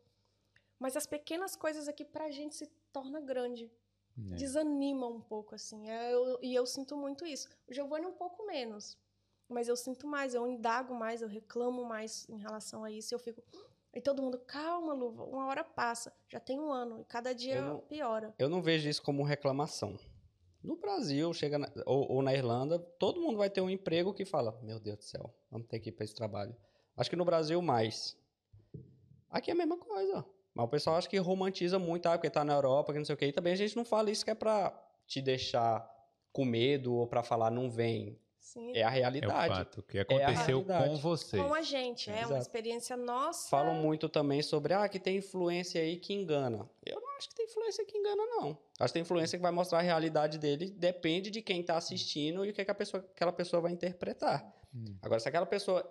Mas 0.77 0.95
as 0.97 1.05
pequenas 1.07 1.55
coisas 1.55 1.87
aqui 1.87 2.03
pra 2.05 2.29
gente 2.29 2.55
se 2.55 2.67
torna 2.91 3.19
grande 3.21 3.71
É. 4.17 4.35
desanima 4.35 5.07
um 5.07 5.21
pouco, 5.21 5.55
assim. 5.55 5.89
É, 5.89 6.13
eu- 6.13 6.37
e 6.41 6.53
eu 6.53 6.65
sinto 6.65 6.97
muito 6.97 7.25
isso. 7.25 7.47
O 7.67 7.73
Giovanni 7.73 8.05
um 8.05 8.13
pouco 8.13 8.45
menos. 8.45 8.97
Mas 9.47 9.67
eu 9.67 9.75
sinto 9.75 10.07
mais, 10.07 10.33
eu 10.33 10.45
indago 10.47 10.93
mais, 10.93 11.21
eu 11.21 11.27
reclamo 11.27 11.83
mais 11.85 12.27
em 12.29 12.37
relação 12.37 12.83
a 12.83 12.91
isso. 12.91 13.13
Eu 13.13 13.19
fico. 13.19 13.41
E 13.93 13.99
todo 14.01 14.21
mundo, 14.21 14.39
calma, 14.39 14.93
Luva, 14.93 15.23
uma 15.25 15.45
hora 15.47 15.63
passa. 15.63 16.13
Já 16.29 16.39
tem 16.39 16.59
um 16.59 16.71
ano, 16.71 16.99
e 17.01 17.05
cada 17.05 17.33
dia 17.33 17.55
Eu 17.55 17.61
não- 17.61 17.79
piora. 17.81 18.33
Eu 18.39 18.49
não 18.49 18.61
vejo 18.61 18.87
isso 18.87 19.01
como 19.03 19.23
reclamação. 19.23 19.97
No 20.63 20.75
Brasil, 20.77 21.33
chega 21.33 21.57
na- 21.57 21.71
ou, 21.85 22.11
ou 22.11 22.21
na 22.21 22.33
Irlanda, 22.33 22.77
todo 22.77 23.19
mundo 23.21 23.37
vai 23.37 23.49
ter 23.49 23.61
um 23.61 23.69
emprego 23.69 24.13
que 24.13 24.25
fala: 24.25 24.57
Meu 24.61 24.79
Deus 24.79 24.97
do 24.97 25.03
céu, 25.03 25.33
vamos 25.49 25.67
ter 25.67 25.79
que 25.79 25.89
ir 25.89 25.91
para 25.91 26.05
esse 26.05 26.13
trabalho. 26.15 26.55
Acho 26.95 27.09
que 27.09 27.15
no 27.15 27.25
Brasil, 27.25 27.61
mais. 27.61 28.17
Aqui 29.29 29.49
é 29.49 29.53
a 29.53 29.57
mesma 29.57 29.77
coisa. 29.77 30.25
Mas 30.53 30.65
o 30.65 30.69
pessoal 30.69 30.97
acha 30.97 31.07
que 31.09 31.17
romantiza 31.17 31.79
muito, 31.79 32.05
ah, 32.07 32.17
porque 32.17 32.29
tá 32.29 32.43
na 32.43 32.53
Europa, 32.53 32.91
que 32.91 32.99
não 32.99 33.05
sei 33.05 33.15
o 33.15 33.17
quê. 33.17 33.27
E 33.27 33.31
também 33.31 33.53
a 33.53 33.55
gente 33.55 33.75
não 33.75 33.85
fala 33.85 34.11
isso 34.11 34.25
que 34.25 34.31
é 34.31 34.35
pra 34.35 34.77
te 35.07 35.21
deixar 35.21 35.89
com 36.33 36.43
medo 36.43 36.93
ou 36.93 37.07
pra 37.07 37.23
falar 37.23 37.49
não 37.49 37.69
vem. 37.69 38.19
Sim. 38.41 38.71
É 38.75 38.83
a 38.83 38.87
É 38.87 38.89
o 38.89 38.91
realidade. 38.91 39.53
fato 39.55 39.83
que 39.83 39.99
aconteceu 39.99 40.61
com 40.63 40.67
realidade. 40.71 41.01
você. 41.01 41.37
Com 41.37 41.53
a 41.53 41.61
gente, 41.61 42.09
é 42.09 42.25
uma 42.25 42.39
experiência 42.39 42.97
nossa. 42.97 43.47
Falam 43.49 43.75
muito 43.75 44.09
também 44.09 44.41
sobre, 44.41 44.73
ah, 44.73 44.89
que 44.89 44.99
tem 44.99 45.17
influência 45.17 45.79
aí 45.79 45.95
que 45.97 46.11
engana. 46.13 46.67
Eu 46.83 46.99
não 46.99 47.09
acho 47.17 47.29
que 47.29 47.35
tem 47.35 47.45
influência 47.45 47.85
que 47.85 47.97
engana, 47.97 48.25
não. 48.25 48.57
Acho 48.79 48.87
que 48.87 48.93
tem 48.93 49.01
influência 49.03 49.37
que 49.37 49.41
vai 49.43 49.51
mostrar 49.51 49.77
a 49.77 49.81
realidade 49.81 50.37
dele, 50.39 50.71
depende 50.71 51.29
de 51.29 51.41
quem 51.41 51.61
tá 51.63 51.77
assistindo 51.77 52.43
e 52.43 52.49
o 52.49 52.53
que, 52.53 52.65
que 52.65 52.71
a 52.71 52.75
pessoa, 52.75 53.05
aquela 53.15 53.31
pessoa 53.31 53.61
vai 53.61 53.71
interpretar. 53.71 54.43
Hum. 54.73 54.97
Agora, 55.03 55.19
se 55.19 55.29
aquela 55.29 55.45
pessoa 55.45 55.87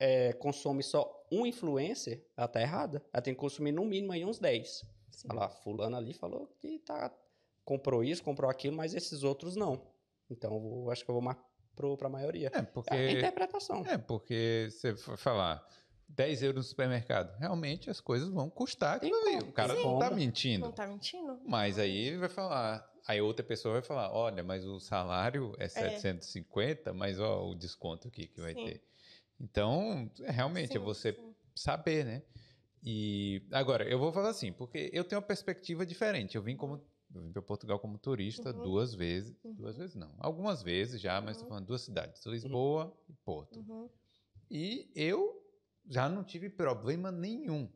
é, 0.00 0.32
consome 0.32 0.82
só 0.82 1.26
um 1.30 1.44
influencer, 1.46 2.24
ela 2.36 2.48
tá 2.48 2.60
errada. 2.60 3.04
Ela 3.12 3.22
tem 3.22 3.34
que 3.34 3.40
consumir 3.40 3.72
no 3.72 3.84
mínimo 3.84 4.12
aí 4.12 4.24
uns 4.24 4.38
10. 4.38 4.84
Sim. 5.10 5.28
Olha 5.30 5.40
lá, 5.40 5.48
fulano 5.50 5.96
ali 5.96 6.12
falou 6.14 6.46
que 6.58 6.78
tá, 6.78 7.12
comprou 7.64 8.02
isso, 8.02 8.22
comprou 8.22 8.50
aquilo, 8.50 8.76
mas 8.76 8.94
esses 8.94 9.22
outros 9.22 9.54
não. 9.54 9.94
Então, 10.30 10.54
eu 10.54 10.60
vou- 10.60 10.90
acho 10.90 11.04
que 11.04 11.10
eu 11.10 11.14
vou 11.14 11.22
mais 11.22 11.36
para 11.74 12.06
a 12.06 12.10
maioria. 12.10 12.50
É, 12.52 12.62
porque. 12.62 12.94
É 12.94 13.08
a 13.08 13.12
interpretação. 13.12 13.84
É, 13.86 13.98
porque 13.98 14.68
você 14.70 14.96
falar 15.16 15.66
10 16.08 16.42
euros 16.42 16.64
no 16.64 16.68
supermercado, 16.68 17.36
realmente 17.38 17.90
as 17.90 18.00
coisas 18.00 18.28
vão 18.28 18.48
custar 18.48 18.96
aquilo 18.96 19.16
ali. 19.22 19.40
O 19.40 19.52
cara 19.52 19.74
Sim. 19.74 19.82
não 19.82 19.98
tá 19.98 20.10
mentindo. 20.10 20.66
Não 20.66 20.72
tá 20.72 20.86
mentindo? 20.86 21.38
Mas 21.44 21.78
aí 21.78 21.96
ele 21.96 22.18
vai 22.18 22.28
falar. 22.28 22.88
Aí 23.06 23.20
outra 23.20 23.44
pessoa 23.44 23.74
vai 23.74 23.82
falar: 23.82 24.10
olha, 24.12 24.42
mas 24.42 24.64
o 24.64 24.80
salário 24.80 25.54
é 25.58 25.68
750, 25.68 26.92
mas 26.92 27.20
ó, 27.20 27.46
o 27.48 27.54
desconto 27.54 28.08
aqui 28.08 28.26
que 28.26 28.40
vai 28.40 28.54
Sim. 28.54 28.64
ter. 28.64 28.82
Então, 29.38 30.10
é, 30.20 30.30
realmente, 30.30 30.76
é 30.76 30.80
Sim, 30.80 30.84
você 30.84 31.12
sim. 31.12 31.34
saber, 31.54 32.04
né? 32.04 32.22
E 32.82 33.42
agora, 33.52 33.84
eu 33.84 33.98
vou 33.98 34.12
falar 34.12 34.30
assim, 34.30 34.52
porque 34.52 34.90
eu 34.92 35.04
tenho 35.04 35.20
uma 35.20 35.26
perspectiva 35.26 35.84
diferente. 35.84 36.36
Eu 36.36 36.42
vim 36.42 36.56
como. 36.56 36.82
Eu 37.16 37.22
vim 37.22 37.32
para 37.32 37.42
Portugal 37.42 37.78
como 37.78 37.98
turista 37.98 38.52
Uhum. 38.54 38.62
duas 38.62 38.94
vezes. 38.94 39.34
Uhum. 39.42 39.54
Duas 39.54 39.76
vezes 39.76 39.94
não. 39.96 40.12
Algumas 40.18 40.62
vezes 40.62 41.00
já, 41.00 41.20
mas 41.20 41.36
tô 41.38 41.44
Uhum. 41.44 41.48
falando 41.48 41.66
duas 41.66 41.80
cidades: 41.82 42.24
Lisboa 42.26 42.94
e 43.08 43.14
Porto. 43.24 43.58
Uhum. 43.60 43.88
E 44.50 44.90
eu 44.94 45.42
já 45.88 46.08
não 46.08 46.22
tive 46.22 46.48
problema 46.50 47.10
nenhum, 47.10 47.68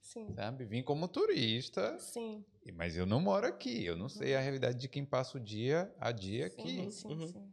Sim. 0.00 0.32
sabe? 0.34 0.64
Vim 0.64 0.82
como 0.82 1.08
turista, 1.08 1.98
Sim. 1.98 2.44
e- 2.64 2.72
mas 2.72 2.96
eu 2.96 3.04
não 3.04 3.20
moro 3.20 3.46
aqui. 3.46 3.84
Eu 3.84 3.96
não 3.96 4.08
sei 4.08 4.34
a 4.34 4.40
realidade 4.40 4.78
de 4.78 4.88
quem 4.88 5.04
passa 5.04 5.36
o 5.38 5.40
dia 5.40 5.92
a 5.98 6.12
dia 6.12 6.46
aqui. 6.46 6.68
Sim, 6.68 6.90
sim, 6.90 7.08
Uhum. 7.08 7.26
sim. 7.26 7.52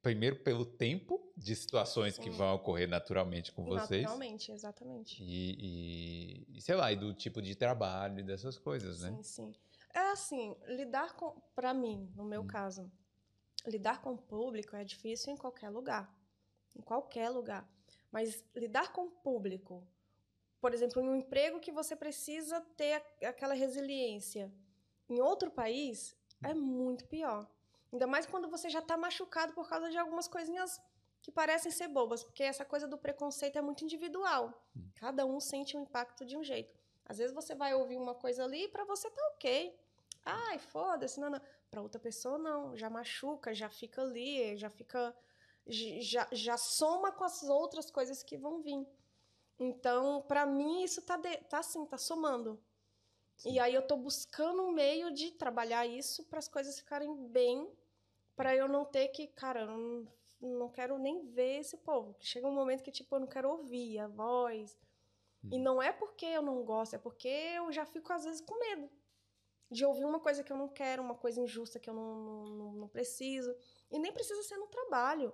Primeiro, 0.00 0.36
pelo 0.42 0.64
tempo 0.66 1.32
de 1.36 1.54
situações 1.54 2.18
que 2.18 2.28
vão 2.28 2.54
ocorrer 2.56 2.88
naturalmente 2.88 3.52
com 3.52 3.64
vocês. 3.64 4.02
Naturalmente, 4.02 4.50
exatamente. 4.50 5.22
E, 5.22 6.46
e- 6.50 6.56
e, 6.56 6.60
sei 6.60 6.74
lá, 6.74 6.90
e 6.92 6.96
do 6.96 7.14
tipo 7.14 7.40
de 7.40 7.54
trabalho 7.54 8.18
e 8.18 8.22
dessas 8.24 8.58
coisas, 8.58 9.00
né? 9.00 9.10
Sim, 9.10 9.22
sim. 9.22 9.54
É 9.94 10.10
assim, 10.12 10.56
lidar 10.66 11.14
com, 11.14 11.40
para 11.54 11.74
mim, 11.74 12.10
no 12.16 12.24
meu 12.24 12.42
Hum. 12.42 12.46
caso, 12.46 12.90
lidar 13.66 14.00
com 14.00 14.12
o 14.12 14.18
público 14.18 14.74
é 14.74 14.84
difícil 14.84 15.32
em 15.32 15.36
qualquer 15.36 15.68
lugar, 15.68 16.12
em 16.74 16.80
qualquer 16.80 17.28
lugar. 17.28 17.68
Mas 18.10 18.44
lidar 18.54 18.92
com 18.92 19.06
o 19.06 19.10
público, 19.10 19.86
por 20.60 20.72
exemplo, 20.72 21.00
em 21.02 21.08
um 21.08 21.16
emprego 21.16 21.60
que 21.60 21.72
você 21.72 21.94
precisa 21.94 22.60
ter 22.76 23.02
aquela 23.22 23.54
resiliência, 23.54 24.52
em 25.08 25.20
outro 25.20 25.50
país 25.50 26.16
é 26.42 26.54
muito 26.54 27.06
pior. 27.06 27.46
Ainda 27.92 28.06
mais 28.06 28.24
quando 28.24 28.48
você 28.48 28.70
já 28.70 28.78
está 28.78 28.96
machucado 28.96 29.52
por 29.52 29.68
causa 29.68 29.90
de 29.90 29.98
algumas 29.98 30.26
coisinhas 30.26 30.80
que 31.20 31.30
parecem 31.30 31.70
ser 31.70 31.88
bobas, 31.88 32.24
porque 32.24 32.42
essa 32.42 32.64
coisa 32.64 32.88
do 32.88 32.98
preconceito 32.98 33.56
é 33.56 33.62
muito 33.62 33.84
individual. 33.84 34.66
Hum. 34.76 34.90
Cada 34.96 35.24
um 35.26 35.38
sente 35.38 35.76
o 35.76 35.80
impacto 35.80 36.24
de 36.24 36.36
um 36.36 36.42
jeito. 36.42 36.80
Às 37.04 37.18
vezes 37.18 37.34
você 37.34 37.54
vai 37.54 37.74
ouvir 37.74 37.96
uma 37.96 38.14
coisa 38.14 38.44
ali 38.44 38.64
e 38.64 38.68
para 38.68 38.84
você 38.84 39.10
tá 39.10 39.22
ok. 39.34 39.78
Ai, 40.24 40.58
foda-se, 40.58 41.18
não, 41.20 41.30
não. 41.30 41.40
Para 41.70 41.82
outra 41.82 42.00
pessoa 42.00 42.38
não, 42.38 42.76
já 42.76 42.88
machuca, 42.90 43.54
já 43.54 43.68
fica 43.68 44.02
ali, 44.02 44.56
já 44.56 44.70
fica 44.70 45.14
já, 45.66 46.28
já 46.32 46.56
soma 46.56 47.12
com 47.12 47.24
as 47.24 47.42
outras 47.44 47.90
coisas 47.90 48.22
que 48.22 48.36
vão 48.36 48.60
vir. 48.62 48.86
Então, 49.58 50.22
para 50.22 50.44
mim 50.44 50.82
isso 50.82 51.02
tá 51.02 51.16
de- 51.16 51.36
tá 51.48 51.58
assim, 51.58 51.84
tá 51.86 51.96
somando. 51.96 52.62
Sim. 53.36 53.52
E 53.52 53.60
aí 53.60 53.74
eu 53.74 53.86
tô 53.86 53.96
buscando 53.96 54.62
um 54.62 54.72
meio 54.72 55.12
de 55.12 55.30
trabalhar 55.32 55.86
isso 55.86 56.24
para 56.26 56.38
as 56.38 56.48
coisas 56.48 56.78
ficarem 56.78 57.14
bem, 57.28 57.70
para 58.36 58.54
eu 58.54 58.68
não 58.68 58.84
ter 58.84 59.08
que, 59.08 59.26
cara, 59.28 59.62
eu 59.62 59.66
não, 59.66 60.08
não 60.40 60.68
quero 60.70 60.98
nem 60.98 61.26
ver 61.30 61.60
esse 61.60 61.76
povo. 61.78 62.16
Chega 62.20 62.46
um 62.46 62.54
momento 62.54 62.82
que 62.82 62.92
tipo 62.92 63.14
eu 63.16 63.20
não 63.20 63.26
quero 63.26 63.50
ouvir 63.50 63.98
a 63.98 64.08
voz. 64.08 64.78
E 65.50 65.58
Hum. 65.58 65.62
não 65.62 65.82
é 65.82 65.92
porque 65.92 66.26
eu 66.26 66.42
não 66.42 66.64
gosto, 66.64 66.94
é 66.94 66.98
porque 66.98 67.28
eu 67.28 67.70
já 67.72 67.84
fico 67.86 68.12
às 68.12 68.24
vezes 68.24 68.40
com 68.40 68.58
medo 68.58 68.90
de 69.72 69.84
ouvir 69.84 70.04
uma 70.04 70.20
coisa 70.20 70.42
que 70.44 70.52
eu 70.52 70.56
não 70.56 70.68
quero, 70.68 71.02
uma 71.02 71.14
coisa 71.14 71.40
injusta 71.40 71.80
que 71.80 71.88
eu 71.90 71.94
não, 71.94 72.10
não, 72.58 72.72
não- 72.72 72.88
preciso. 72.88 73.54
E 73.90 73.98
nem 73.98 74.12
precisa 74.12 74.42
ser 74.42 74.56
no 74.58 74.66
trabalho. 74.66 75.32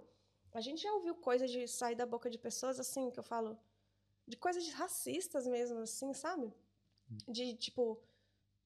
A 0.53 0.61
gente 0.61 0.83
já 0.83 0.93
ouviu 0.95 1.15
coisas 1.15 1.51
de 1.51 1.67
sair 1.69 1.97
da 1.97 2.07
boca 2.07 2.31
de 2.31 2.39
pessoas 2.39 2.79
assim, 2.81 3.11
que 3.11 3.19
eu 3.19 3.23
falo, 3.25 3.59
de 4.27 4.37
coisas 4.37 4.69
racistas 4.73 5.47
mesmo, 5.47 5.81
assim, 5.81 6.13
sabe? 6.15 6.53
De 7.27 7.55
tipo, 7.57 8.01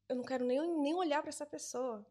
eu 0.08 0.16
não 0.16 0.24
quero 0.24 0.44
nem, 0.44 0.60
nem 0.80 0.94
olhar 0.94 1.22
para 1.22 1.30
essa 1.30 1.46
pessoa. 1.46 2.06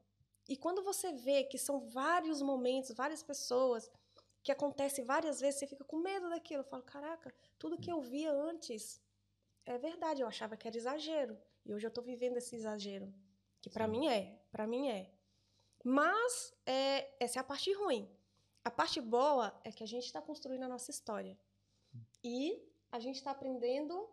E 0.50 0.58
quando 0.58 0.82
você 0.84 1.14
vê 1.14 1.44
que 1.44 1.58
são 1.58 1.80
vários 1.80 2.42
momentos, 2.42 2.92
várias 2.92 3.22
pessoas, 3.24 3.90
que 4.44 4.52
acontece 4.52 5.04
várias 5.04 5.40
vezes, 5.40 5.60
você 5.60 5.68
fica 5.68 5.84
com 5.84 5.98
medo 5.98 6.30
daquilo. 6.30 6.62
Eu 6.62 6.66
falo, 6.68 6.84
caraca, 6.84 7.34
tudo 7.60 7.78
que 7.78 7.92
eu 7.92 8.02
via 8.02 8.32
antes 8.32 9.00
é 9.66 9.78
verdade, 9.78 10.22
eu 10.22 10.28
achava 10.28 10.58
que 10.58 10.68
era 10.68 10.76
exagero. 10.78 11.38
E 11.66 11.74
hoje 11.74 11.86
eu 11.86 11.92
tô 11.92 12.02
vivendo 12.02 12.38
esse 12.38 12.56
exagero. 12.56 13.14
Que 13.62 13.70
pra 13.70 13.86
Sim. 13.86 13.92
mim 13.92 14.08
é, 14.08 14.40
pra 14.52 14.68
mim 14.68 14.90
é. 14.90 15.12
Mas 15.84 16.54
é, 16.66 17.12
essa 17.20 17.40
é 17.40 17.42
a 17.42 17.44
parte 17.44 17.72
ruim. 17.74 18.10
A 18.64 18.70
parte 18.70 19.02
boa 19.02 19.60
é 19.64 19.72
que 19.72 19.84
a 19.84 19.88
gente 19.88 20.06
está 20.06 20.22
construindo 20.22 20.64
a 20.64 20.68
nossa 20.68 20.92
história. 20.92 21.38
E 22.24 22.62
a 22.92 23.00
gente 23.00 23.16
está 23.16 23.32
aprendendo 23.32 24.08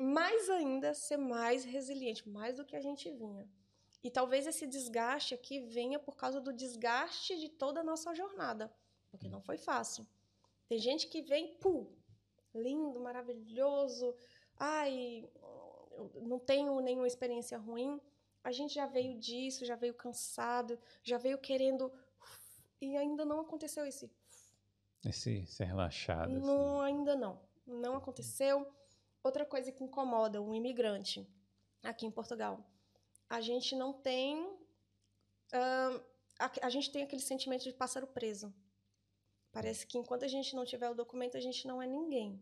mais 0.00 0.50
ainda 0.50 0.90
a 0.90 0.94
ser 0.94 1.16
mais 1.16 1.64
resiliente, 1.64 2.28
mais 2.28 2.56
do 2.56 2.64
que 2.64 2.76
a 2.76 2.80
gente 2.80 3.10
vinha. 3.10 3.48
E 4.02 4.10
talvez 4.10 4.46
esse 4.46 4.66
desgaste 4.66 5.34
aqui 5.34 5.60
venha 5.60 5.98
por 5.98 6.16
causa 6.16 6.40
do 6.40 6.52
desgaste 6.52 7.38
de 7.38 7.48
toda 7.48 7.80
a 7.80 7.84
nossa 7.84 8.14
jornada, 8.14 8.70
porque 9.10 9.28
não 9.28 9.40
foi 9.40 9.56
fácil. 9.56 10.06
Tem 10.68 10.78
gente 10.78 11.08
que 11.08 11.22
vem, 11.22 11.54
pum, 11.56 11.90
lindo, 12.54 13.00
maravilhoso, 13.00 14.14
ai, 14.58 15.26
não 16.16 16.38
tenho 16.38 16.78
nenhuma 16.80 17.06
experiência 17.06 17.56
ruim. 17.56 17.98
A 18.44 18.52
gente 18.52 18.74
já 18.74 18.86
veio 18.86 19.18
disso, 19.18 19.64
já 19.64 19.74
veio 19.74 19.94
cansado, 19.94 20.78
já 21.02 21.16
veio 21.16 21.38
querendo 21.38 21.90
e 22.80 22.94
ainda 22.96 23.24
não 23.24 23.40
aconteceu 23.40 23.86
esse. 23.86 24.10
Esse 25.04 25.46
ser 25.46 25.64
relaxado. 25.64 26.36
assim. 26.36 26.46
Não, 26.46 26.80
ainda 26.82 27.16
não. 27.16 27.40
Não 27.66 27.96
aconteceu. 27.96 28.70
Outra 29.22 29.46
coisa 29.46 29.72
que 29.72 29.82
incomoda 29.82 30.42
um 30.42 30.54
imigrante 30.54 31.26
aqui 31.82 32.04
em 32.04 32.10
Portugal. 32.10 32.62
A 33.28 33.40
gente 33.40 33.74
não 33.74 33.94
tem. 33.94 34.46
ahn, 35.52 36.00
a, 36.38 36.50
a 36.66 36.68
gente 36.68 36.92
tem 36.92 37.02
aquele 37.02 37.22
sentimento 37.22 37.64
de 37.64 37.72
pássaro 37.72 38.06
preso. 38.06 38.52
Parece 39.50 39.86
que 39.86 39.96
enquanto 39.96 40.24
a 40.24 40.28
gente 40.28 40.54
não 40.54 40.64
tiver 40.66 40.90
o 40.90 40.94
documento, 40.94 41.36
a 41.36 41.40
gente 41.40 41.66
não 41.66 41.80
é 41.80 41.86
ninguém. 41.86 42.38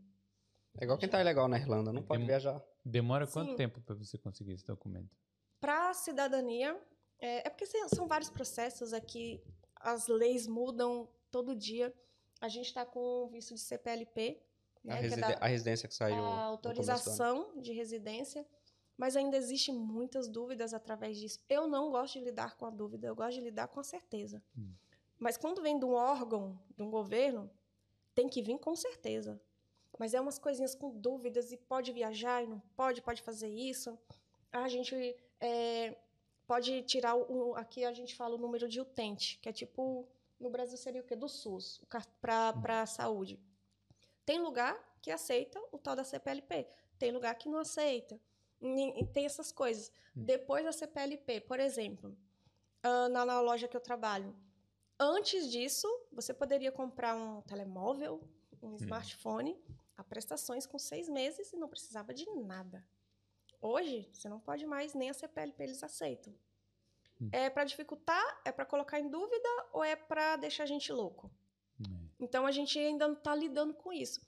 É 0.80 0.84
igual 0.84 0.98
quem 0.98 1.08
tá 1.08 1.20
ilegal 1.20 1.46
na 1.46 1.58
Irlanda, 1.58 1.92
não 1.92 2.02
pode 2.02 2.24
viajar. 2.24 2.60
Demora 2.84 3.26
quanto 3.26 3.50
Sim. 3.50 3.56
tempo 3.56 3.80
para 3.82 3.94
você 3.94 4.16
conseguir 4.16 4.52
esse 4.52 4.66
documento? 4.66 5.14
Para 5.62 5.94
cidadania, 5.94 6.76
é, 7.20 7.46
é 7.46 7.50
porque 7.50 7.64
são 7.66 7.88
são 7.88 8.06
vários 8.08 8.28
processos 8.28 8.92
aqui, 8.92 9.40
as 9.76 10.08
leis 10.08 10.48
mudam 10.48 11.08
todo 11.30 11.54
dia. 11.54 11.94
A 12.40 12.48
gente 12.48 12.66
está 12.66 12.84
com 12.84 12.98
o 13.24 13.28
visto 13.28 13.54
de 13.54 13.60
CPLP, 13.60 14.42
né, 14.82 14.94
a, 14.94 14.96
é 14.96 15.00
reside- 15.00 15.20
da- 15.20 15.38
a 15.40 15.46
residência 15.46 15.88
que 15.88 15.94
saiu. 15.94 16.16
a 16.16 16.42
autorização 16.42 17.60
de 17.60 17.72
residência, 17.72 18.44
mas 18.96 19.14
ainda 19.16 19.36
existem 19.36 19.72
muitas 19.72 20.28
dúvidas 20.28 20.74
através 20.74 21.16
disso. 21.16 21.38
Eu 21.48 21.68
não 21.68 21.92
gosto 21.92 22.18
de 22.18 22.24
lidar 22.24 22.56
com 22.56 22.66
a 22.66 22.70
dúvida, 22.70 23.06
eu 23.06 23.14
gosto 23.14 23.34
de 23.34 23.42
lidar 23.42 23.68
com 23.68 23.78
a 23.78 23.84
certeza. 23.84 24.42
Hum. 24.58 24.72
Mas 25.16 25.36
quando 25.36 25.62
vem 25.62 25.78
de 25.78 25.84
um 25.84 25.92
órgão, 25.94 26.58
de 26.76 26.82
um 26.82 26.90
governo, 26.90 27.48
tem 28.16 28.28
que 28.28 28.42
vir 28.42 28.58
com 28.58 28.74
certeza. 28.74 29.40
Mas 29.96 30.12
é 30.12 30.20
umas 30.20 30.40
coisinhas 30.40 30.74
com 30.74 30.90
dúvidas 30.90 31.52
e 31.52 31.56
pode 31.56 31.92
viajar 31.92 32.42
e 32.42 32.48
não 32.48 32.58
pode, 32.74 33.00
pode 33.00 33.22
fazer 33.22 33.48
isso. 33.48 33.96
A 34.50 34.66
gente 34.66 35.16
é, 35.42 35.96
pode 36.46 36.82
tirar 36.82 37.16
o, 37.16 37.54
aqui 37.56 37.84
a 37.84 37.92
gente 37.92 38.14
fala 38.14 38.36
o 38.36 38.38
número 38.38 38.68
de 38.68 38.80
utente, 38.80 39.38
que 39.42 39.48
é 39.48 39.52
tipo 39.52 40.08
no 40.38 40.50
Brasil 40.50 40.76
seria 40.76 41.00
o 41.00 41.04
quê? 41.04 41.14
Do 41.14 41.28
SUS, 41.28 41.80
para 42.20 42.52
para 42.52 42.86
saúde. 42.86 43.38
Tem 44.24 44.40
lugar 44.40 44.76
que 45.00 45.10
aceita 45.10 45.60
o 45.72 45.78
tal 45.78 45.96
da 45.96 46.04
CPLP, 46.04 46.66
tem 46.98 47.10
lugar 47.10 47.34
que 47.34 47.48
não 47.48 47.58
aceita. 47.58 48.20
E, 48.60 49.02
e 49.02 49.06
tem 49.06 49.24
essas 49.24 49.50
coisas. 49.50 49.90
Hum. 50.16 50.24
Depois 50.24 50.64
da 50.64 50.72
CPLP, 50.72 51.40
por 51.40 51.58
exemplo, 51.58 52.16
ah, 52.82 53.08
na, 53.08 53.24
na 53.24 53.40
loja 53.40 53.66
que 53.66 53.76
eu 53.76 53.80
trabalho, 53.80 54.34
antes 54.98 55.50
disso, 55.50 55.88
você 56.12 56.32
poderia 56.32 56.70
comprar 56.70 57.16
um 57.16 57.40
telemóvel, 57.42 58.20
um 58.62 58.76
smartphone, 58.76 59.58
a 59.96 60.04
prestações 60.04 60.66
com 60.66 60.78
seis 60.78 61.08
meses 61.08 61.52
e 61.52 61.56
não 61.56 61.68
precisava 61.68 62.14
de 62.14 62.28
nada. 62.30 62.84
Hoje, 63.62 64.10
você 64.12 64.28
não 64.28 64.40
pode 64.40 64.66
mais, 64.66 64.92
nem 64.92 65.08
a 65.08 65.14
CPLP 65.14 65.62
eles 65.62 65.82
aceitam. 65.84 66.34
Hum. 67.20 67.28
É 67.30 67.48
para 67.48 67.64
dificultar? 67.64 68.40
É 68.44 68.50
para 68.50 68.66
colocar 68.66 68.98
em 68.98 69.08
dúvida 69.08 69.48
ou 69.72 69.84
é 69.84 69.94
para 69.94 70.34
deixar 70.34 70.64
a 70.64 70.66
gente 70.66 70.92
louco? 70.92 71.30
É. 71.80 71.84
Então 72.18 72.44
a 72.44 72.50
gente 72.50 72.76
ainda 72.76 73.06
não 73.06 73.14
está 73.14 73.32
lidando 73.34 73.72
com 73.72 73.92
isso. 73.92 74.20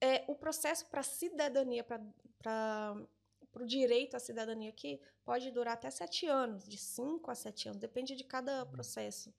É, 0.00 0.24
o 0.26 0.34
processo 0.34 0.84
para 0.86 1.04
cidadania, 1.04 1.84
para 1.84 2.96
o 3.54 3.64
direito 3.64 4.16
à 4.16 4.18
cidadania 4.18 4.70
aqui, 4.70 5.00
pode 5.24 5.52
durar 5.52 5.74
até 5.74 5.88
sete 5.88 6.26
anos, 6.26 6.68
de 6.68 6.76
cinco 6.76 7.30
a 7.30 7.36
sete 7.36 7.68
anos, 7.68 7.78
depende 7.78 8.16
de 8.16 8.24
cada 8.24 8.66
processo. 8.66 9.32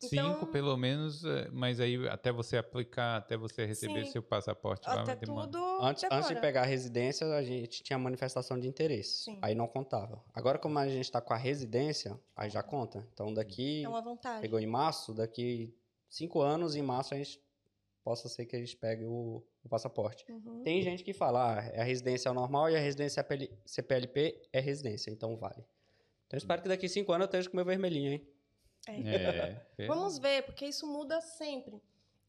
Cinco, 0.00 0.14
Então- 0.16 0.46
pelo 0.50 0.74
menos, 0.78 1.24
é, 1.26 1.48
mas 1.52 1.78
aí 1.78 2.08
até 2.08 2.32
você 2.32 2.56
aplicar, 2.56 3.16
até 3.18 3.36
você 3.36 3.66
receber 3.66 4.06
Sim. 4.06 4.12
seu 4.12 4.22
passaporte 4.22 4.86
lá 4.88 4.94
Até 5.02 5.04
vai 5.04 5.16
demorar. 5.16 5.46
tudo 5.48 5.58
Antes, 5.82 6.04
antes 6.04 6.16
de 6.22 6.28
demora. 6.28 6.40
pegar 6.40 6.62
a 6.62 6.64
residência, 6.64 7.26
a 7.34 7.42
gente 7.42 7.82
tinha 7.82 7.98
manifestação 7.98 8.58
de 8.58 8.66
interesse. 8.66 9.24
Sim. 9.24 9.38
Aí 9.42 9.54
não 9.54 9.68
contava. 9.68 10.24
Agora, 10.32 10.58
como 10.58 10.78
a 10.78 10.88
gente 10.88 11.04
está 11.04 11.20
com 11.20 11.34
a 11.34 11.36
residência, 11.36 12.18
aí 12.34 12.48
já 12.48 12.62
conta. 12.62 13.06
Então, 13.12 13.32
daqui, 13.34 13.84
É 13.84 13.88
uma 13.88 14.00
vantagem. 14.00 14.40
pegou 14.40 14.58
em 14.58 14.66
março, 14.66 15.12
daqui 15.12 15.74
cinco 16.08 16.40
anos, 16.40 16.74
em 16.74 16.82
março, 16.82 17.12
a 17.12 17.18
gente 17.18 17.38
possa 18.02 18.26
ser 18.28 18.46
que 18.46 18.56
a 18.56 18.58
gente 18.58 18.74
pegue 18.78 19.04
o, 19.04 19.42
o 19.62 19.68
passaporte. 19.68 20.24
Uhum. 20.30 20.62
Tem 20.62 20.80
gente 20.82 21.04
que 21.04 21.12
fala, 21.12 21.58
ah, 21.58 21.64
é 21.74 21.82
a 21.82 21.84
residência 21.84 22.32
normal 22.32 22.70
e 22.70 22.74
a 22.76 22.80
residência 22.80 23.22
PL 23.22 23.50
CPLP 23.66 24.40
é 24.50 24.60
residência, 24.60 25.10
então 25.10 25.36
vale. 25.36 25.62
Então 26.26 26.36
eu 26.36 26.38
espero 26.38 26.62
que 26.62 26.68
daqui 26.68 26.88
cinco 26.88 27.12
anos 27.12 27.24
eu 27.26 27.26
esteja 27.26 27.50
com 27.50 27.56
meu 27.56 27.66
vermelhinho, 27.66 28.12
hein? 28.12 28.26
É. 28.86 29.86
Vamos 29.86 30.18
ver, 30.18 30.44
porque 30.44 30.66
isso 30.66 30.86
muda 30.86 31.20
sempre. 31.20 31.82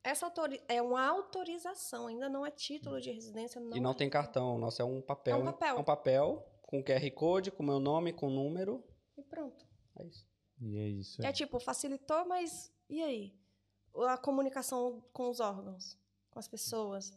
Essa 0.04 0.32
é 0.68 0.82
uma 0.82 1.06
autorização, 1.06 2.08
ainda 2.08 2.28
não 2.28 2.46
é 2.46 2.50
título 2.50 3.00
de 3.00 3.12
residência. 3.12 3.62
Não 3.62 3.78
e 3.78 3.80
não 3.80 3.92
é 3.92 3.96
tem 3.96 4.10
cartão, 4.10 4.58
nosso 4.58 4.82
é 4.82 4.86
um 4.86 5.02
papel. 5.02 5.36
É 5.36 5.40
um 5.40 5.46
papel. 5.46 5.76
É 5.76 5.80
um 5.80 5.84
papel 5.84 6.52
com 6.64 6.84
QR 6.84 7.12
Code, 7.12 7.52
com 7.52 7.64
meu 7.64 7.80
nome, 7.80 8.12
com 8.12 8.30
número. 8.30 8.84
E 9.18 9.22
pronto. 9.22 9.66
É 10.00 10.06
isso. 10.06 10.28
E 10.60 10.78
é 10.78 10.88
isso. 10.88 11.22
É 11.22 11.28
aí. 11.28 11.34
tipo, 11.34 11.60
facilitou, 11.60 12.26
mas 12.26 12.74
e 12.90 13.02
aí? 13.02 13.40
A 14.08 14.18
comunicação 14.18 15.04
com 15.14 15.30
os 15.30 15.40
órgãos, 15.40 16.00
com 16.32 16.40
as 16.40 16.48
pessoas. 16.48 17.14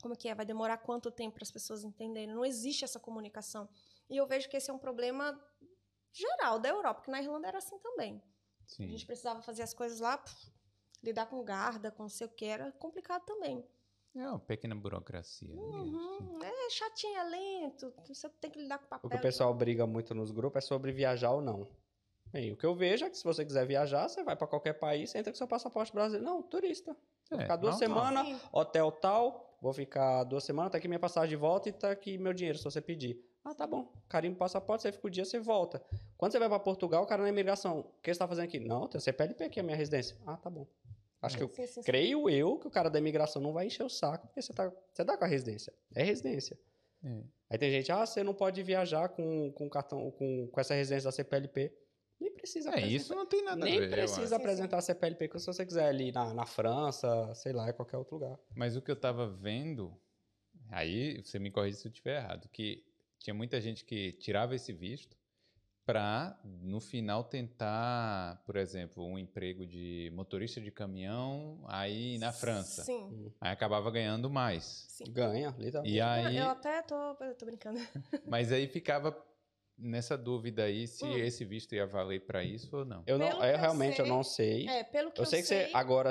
Como 0.00 0.16
que 0.16 0.28
é? 0.28 0.34
Vai 0.34 0.46
demorar 0.46 0.78
quanto 0.78 1.10
tempo 1.10 1.34
para 1.34 1.42
as 1.42 1.50
pessoas 1.50 1.84
entenderem? 1.84 2.34
Não 2.34 2.44
existe 2.44 2.84
essa 2.84 3.00
comunicação. 3.00 3.68
E 4.08 4.16
eu 4.16 4.26
vejo 4.26 4.48
que 4.48 4.56
esse 4.56 4.70
é 4.70 4.72
um 4.72 4.78
problema 4.78 5.38
geral 6.12 6.58
da 6.58 6.68
Europa, 6.68 7.00
porque 7.00 7.10
na 7.10 7.20
Irlanda 7.20 7.48
era 7.48 7.58
assim 7.58 7.78
também. 7.80 8.22
A 8.68 8.70
Sim. 8.70 8.88
gente 8.88 9.06
precisava 9.06 9.40
fazer 9.42 9.62
as 9.62 9.72
coisas 9.72 10.00
lá, 10.00 10.18
pff, 10.18 10.52
lidar 11.02 11.26
com 11.26 11.42
guarda, 11.44 11.90
com 11.90 12.02
não 12.02 12.10
sei 12.10 12.26
o 12.26 12.30
que, 12.30 12.44
era 12.44 12.70
complicado 12.72 13.24
também. 13.24 13.64
É 14.14 14.28
uma 14.28 14.38
pequena 14.38 14.74
burocracia. 14.74 15.54
né? 15.54 15.60
Uhum, 15.60 16.38
É 16.42 16.70
chatinho, 16.70 17.16
é 17.18 17.24
lento, 17.24 17.94
você 18.06 18.28
tem 18.28 18.50
que 18.50 18.58
lidar 18.60 18.78
com 18.78 18.86
papel. 18.86 19.06
O 19.06 19.10
que 19.10 19.16
o 19.16 19.20
pessoal 19.20 19.54
briga 19.54 19.86
muito 19.86 20.14
nos 20.14 20.30
grupos 20.30 20.64
é 20.64 20.66
sobre 20.66 20.92
viajar 20.92 21.30
ou 21.30 21.40
não. 21.40 21.68
Bem, 22.26 22.52
o 22.52 22.56
que 22.56 22.66
eu 22.66 22.74
vejo 22.74 23.06
é 23.06 23.10
que 23.10 23.16
se 23.16 23.24
você 23.24 23.44
quiser 23.44 23.66
viajar, 23.66 24.06
você 24.08 24.22
vai 24.22 24.36
para 24.36 24.46
qualquer 24.46 24.74
país, 24.74 25.14
entra 25.14 25.32
com 25.32 25.38
seu 25.38 25.48
passaporte 25.48 25.92
brasileiro. 25.92 26.24
Não, 26.26 26.42
turista. 26.42 26.94
Vou 27.30 27.38
É, 27.38 27.42
ficar 27.42 27.56
duas 27.56 27.76
semanas, 27.76 28.40
hotel 28.52 28.90
tal, 28.92 29.56
vou 29.62 29.72
ficar 29.72 30.24
duas 30.24 30.44
semanas, 30.44 30.72
tá 30.72 30.78
aqui 30.78 30.88
minha 30.88 30.98
passagem 31.00 31.30
de 31.30 31.36
volta 31.36 31.68
e 31.68 31.72
tá 31.72 31.90
aqui 31.90 32.18
meu 32.18 32.32
dinheiro, 32.34 32.58
se 32.58 32.64
você 32.64 32.80
pedir. 32.82 33.24
Ah, 33.44 33.54
tá 33.54 33.66
bom. 33.66 33.90
Carimbo 34.08 34.34
o 34.36 34.38
passaporte, 34.38 34.82
você 34.82 34.92
fica 34.92 35.06
o 35.06 35.10
dia, 35.10 35.24
você 35.24 35.38
volta. 35.38 35.82
Quando 36.16 36.32
você 36.32 36.38
vai 36.38 36.48
para 36.48 36.58
Portugal, 36.58 37.02
o 37.02 37.06
cara 37.06 37.22
na 37.22 37.28
imigração, 37.28 37.80
o 37.80 37.84
que 38.02 38.12
você 38.12 38.18
tá 38.18 38.28
fazendo 38.28 38.44
aqui? 38.44 38.58
Não, 38.60 38.86
tem 38.88 39.00
CPLP 39.00 39.44
aqui, 39.44 39.58
é 39.58 39.62
a 39.62 39.64
minha 39.64 39.76
residência. 39.76 40.16
Ah, 40.26 40.36
tá 40.36 40.50
bom. 40.50 40.66
Acho 41.20 41.36
que 41.36 41.42
eu 41.42 41.48
Sim, 41.48 41.66
sim, 41.66 41.72
sim. 41.74 41.82
creio 41.82 42.28
eu 42.30 42.58
que 42.58 42.68
o 42.68 42.70
cara 42.70 42.88
da 42.88 42.98
imigração 42.98 43.42
não 43.42 43.52
vai 43.52 43.66
encher 43.66 43.82
o 43.82 43.88
saco, 43.88 44.26
porque 44.28 44.40
você 44.40 44.52
tá, 44.52 44.72
você 44.92 45.04
tá 45.04 45.16
com 45.16 45.24
a 45.24 45.26
residência. 45.26 45.72
É 45.94 46.02
residência. 46.02 46.58
É. 47.02 47.22
Aí 47.50 47.58
tem 47.58 47.70
gente, 47.70 47.90
ah, 47.90 48.04
você 48.06 48.22
não 48.22 48.34
pode 48.34 48.62
viajar 48.62 49.08
com, 49.08 49.50
com 49.52 49.68
cartão, 49.68 50.10
com, 50.12 50.46
com 50.48 50.60
essa 50.60 50.74
residência 50.74 51.08
da 51.08 51.12
CPLP. 51.12 51.72
Nem 52.20 52.32
precisa 52.32 52.70
É, 52.74 52.86
isso 52.86 53.14
não 53.14 53.26
tem 53.26 53.42
nada 53.44 53.62
a 53.62 53.64
Nem 53.64 53.78
ver. 53.78 53.86
eu 53.86 53.90
precisa 53.90 54.36
apresentar 54.36 54.78
a 54.78 54.80
CPLP 54.80 55.30
se 55.38 55.46
você 55.46 55.64
quiser 55.64 55.88
ali 55.88 56.12
na, 56.12 56.34
na 56.34 56.44
França, 56.44 57.32
sei 57.34 57.52
lá, 57.52 57.70
em 57.70 57.72
qualquer 57.72 57.96
outro 57.96 58.16
lugar. 58.16 58.38
Mas 58.54 58.76
o 58.76 58.82
que 58.82 58.90
eu 58.90 58.96
tava 58.96 59.28
vendo, 59.28 59.96
aí 60.68 61.22
você 61.22 61.38
me 61.38 61.50
corrige 61.50 61.78
se 61.78 61.86
eu 61.88 61.90
estiver 61.92 62.16
errado, 62.16 62.48
que 62.48 62.84
tinha 63.18 63.34
muita 63.34 63.60
gente 63.60 63.84
que 63.84 64.12
tirava 64.12 64.54
esse 64.54 64.72
visto 64.72 65.16
para 65.84 66.38
no 66.44 66.80
final 66.80 67.24
tentar, 67.24 68.42
por 68.44 68.56
exemplo, 68.56 69.04
um 69.06 69.18
emprego 69.18 69.66
de 69.66 70.10
motorista 70.14 70.60
de 70.60 70.70
caminhão 70.70 71.64
aí 71.66 72.18
na 72.18 72.30
França. 72.30 72.82
Sim, 72.84 73.32
Aí 73.40 73.50
acabava 73.50 73.90
ganhando 73.90 74.28
mais. 74.28 74.84
sim. 74.88 75.04
Ganha, 75.10 75.54
literalmente. 75.58 75.96
E 75.96 76.00
aí, 76.00 76.36
Eu 76.36 76.48
até 76.48 76.82
tô, 76.82 76.94
eu 77.24 77.34
tô 77.34 77.46
brincando. 77.46 77.80
mas 78.26 78.52
aí 78.52 78.66
ficava 78.68 79.16
nessa 79.78 80.18
dúvida 80.18 80.64
aí 80.64 80.86
se 80.86 81.06
Hum. 81.06 81.16
esse 81.16 81.44
visto 81.44 81.74
ia 81.74 81.86
valer 81.86 82.26
para 82.26 82.44
isso 82.44 82.76
ou 82.76 82.84
não. 82.84 83.02
Eu 83.06 83.16
não, 83.18 83.28
Pelo 83.28 83.42
eu 83.44 83.50
eu 83.52 83.58
realmente 83.58 83.98
eu 84.00 84.04
sei, 84.04 84.14
não 84.14 84.22
sei. 84.22 84.68
É, 84.68 84.84
pelo 84.84 85.10
que 85.10 85.20
eu 85.20 85.22
eu, 85.22 85.26
sei 85.26 85.40
que 85.40 85.48
você 85.48 85.70
agora, 85.72 86.10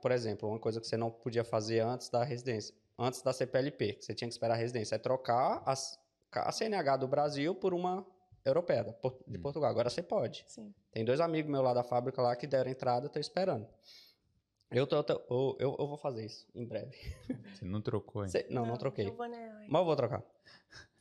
por 0.00 0.12
exemplo, 0.12 0.48
uma 0.48 0.60
coisa 0.60 0.80
que 0.80 0.86
você 0.86 0.96
não 0.96 1.10
podia 1.10 1.42
fazer 1.42 1.80
antes 1.80 2.08
da 2.08 2.22
residência, 2.22 2.72
antes 2.96 3.20
da 3.22 3.32
CPLP, 3.32 3.94
que 3.94 4.04
você 4.04 4.14
tinha 4.14 4.28
que 4.28 4.34
esperar 4.34 4.54
a 4.54 4.56
residência, 4.58 4.94
é 4.94 4.98
trocar 4.98 5.62
as- 5.66 5.98
a 6.32 6.52
CNH 6.52 6.96
do 6.98 7.08
Brasil 7.08 7.54
por 7.54 7.72
uma 7.74 8.06
europeia, 8.44 8.84
de 9.26 9.38
Hum. 9.38 9.42
Portugal. 9.42 9.70
Agora 9.70 9.90
você 9.90 10.02
pode. 10.02 10.44
Sim. 10.48 10.74
Tem 10.90 11.04
dois 11.04 11.20
amigos 11.20 11.50
meus 11.50 11.62
lá 11.64 11.74
da 11.74 11.82
fábrica 11.82 12.20
lá 12.22 12.34
que 12.36 12.46
deram 12.46 12.70
entrada, 12.70 13.08
tô 13.08 13.18
esperando. 13.18 13.68
Eu, 14.70 14.86
tô, 14.86 15.02
tô- 15.02 15.22
eu, 15.30 15.56
eu, 15.58 15.76
eu 15.78 15.86
vou 15.86 15.96
fazer 15.96 16.26
isso 16.26 16.46
em 16.54 16.66
breve. 16.66 16.94
Você 17.54 17.64
não 17.64 17.80
trocou 17.80 18.22
ainda. 18.22 18.32
Você- 18.32 18.46
não, 18.50 18.66
não, 18.66 18.76
troquei. 18.76 19.06
Giovanna 19.06 19.36
é- 19.36 19.66
Mas 19.68 19.80
eu 19.80 19.84
vou 19.84 19.96
trocar. 19.96 20.22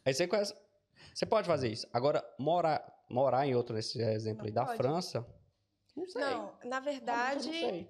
Aí 0.05 0.13
você 0.13 0.25
conhece. 0.28 0.55
Você 1.13 1.25
pode 1.25 1.47
fazer 1.47 1.67
isso. 1.69 1.86
Agora, 1.91 2.23
morar, 2.39 2.82
morar 3.09 3.45
em 3.45 3.55
outro, 3.55 3.78
esse 3.78 4.01
exemplo 4.01 4.45
aí, 4.45 4.51
Não 4.51 4.55
da 4.55 4.65
pode. 4.65 4.78
França. 4.78 5.28
Não 5.95 6.07
sei. 6.07 6.21
Não, 6.21 6.53
na 6.63 6.80
verdade, 6.80 7.88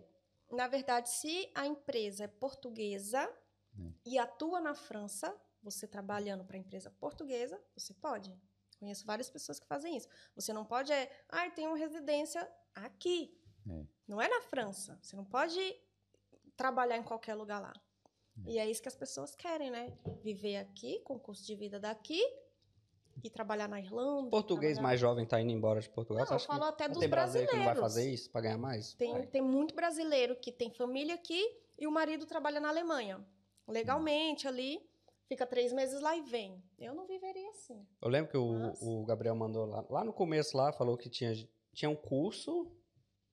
não 0.49 0.57
na 0.57 0.67
verdade, 0.67 1.09
se 1.09 1.51
a 1.53 1.67
empresa 1.67 2.23
é 2.23 2.27
portuguesa 2.27 3.29
Hum. 3.77 3.93
e 4.05 4.17
atua 4.17 4.59
na 4.61 4.73
França, 4.73 5.35
você 5.69 5.87
trabalhando 5.87 6.43
para 6.45 6.55
a 6.55 6.59
empresa 6.59 6.89
portuguesa, 6.91 7.61
você 7.75 7.93
pode. 7.93 8.33
Conheço 8.79 9.05
várias 9.05 9.29
pessoas 9.29 9.59
que 9.59 9.67
fazem 9.67 9.97
isso. 9.97 10.07
Você 10.35 10.53
não 10.53 10.63
pode 10.63 10.91
é, 10.93 11.09
ai, 11.29 11.51
tem 11.51 11.67
uma 11.67 11.77
residência 11.77 12.47
aqui. 12.75 13.35
É. 13.69 13.83
Não 14.07 14.21
é 14.21 14.27
na 14.27 14.41
França. 14.41 14.97
Você 15.01 15.15
não 15.15 15.25
pode 15.25 15.59
trabalhar 16.55 16.97
em 16.97 17.03
qualquer 17.03 17.35
lugar 17.35 17.59
lá. 17.59 17.73
É. 18.45 18.51
E 18.51 18.59
é 18.59 18.69
isso 18.69 18.81
que 18.81 18.87
as 18.87 18.95
pessoas 18.95 19.35
querem, 19.35 19.71
né? 19.71 19.97
Viver 20.23 20.57
aqui, 20.57 20.99
com 20.99 21.15
o 21.15 21.19
custo 21.19 21.45
de 21.45 21.55
vida 21.55 21.79
daqui 21.79 22.21
e 23.23 23.29
trabalhar 23.31 23.67
na 23.67 23.79
Irlanda. 23.79 24.29
Português 24.29 24.73
trabalhar- 24.73 24.83
mais 24.89 24.99
jovem 24.99 25.25
tá 25.25 25.41
indo 25.41 25.51
embora 25.51 25.81
de 25.81 25.89
Portugal. 25.89 26.23
Não, 26.25 26.33
eu 26.35 26.39
falo 26.39 26.61
que 26.61 26.67
até 26.67 26.87
dos 26.87 26.99
tem 26.99 27.09
brasileiro 27.09 27.49
que 27.51 27.57
não 27.57 27.65
vai 27.65 27.73
brasileiros. 27.73 27.95
fazer 27.95 28.13
isso 28.13 28.29
pra 28.31 28.41
ganhar 28.41 28.57
mais? 28.59 28.93
Tem, 28.93 29.11
Vai. 29.11 29.25
tem 29.27 29.41
muito 29.41 29.73
brasileiro 29.73 30.35
que 30.35 30.51
tem 30.51 30.71
família 30.71 31.15
aqui 31.15 31.43
e 31.79 31.87
o 31.87 31.91
marido 31.91 32.27
trabalha 32.27 32.59
na 32.59 32.69
Alemanha. 32.69 33.25
Legalmente 33.67 34.47
ali, 34.47 34.86
fica 35.27 35.45
três 35.45 35.71
meses 35.73 36.01
lá 36.01 36.15
e 36.15 36.21
vem. 36.21 36.61
Eu 36.79 36.93
não 36.93 37.05
viveria 37.07 37.49
assim. 37.51 37.85
Eu 38.01 38.09
lembro 38.09 38.31
que 38.31 38.37
o, 38.37 38.53
Mas- 38.53 38.81
o 38.81 39.05
Gabriel 39.05 39.35
mandou 39.35 39.65
lá, 39.65 39.85
lá 39.89 40.03
no 40.03 40.13
começo 40.13 40.55
lá, 40.57 40.71
falou 40.71 40.97
que 40.97 41.09
tinha, 41.09 41.33
tinha 41.73 41.89
um 41.89 41.95
curso, 41.95 42.71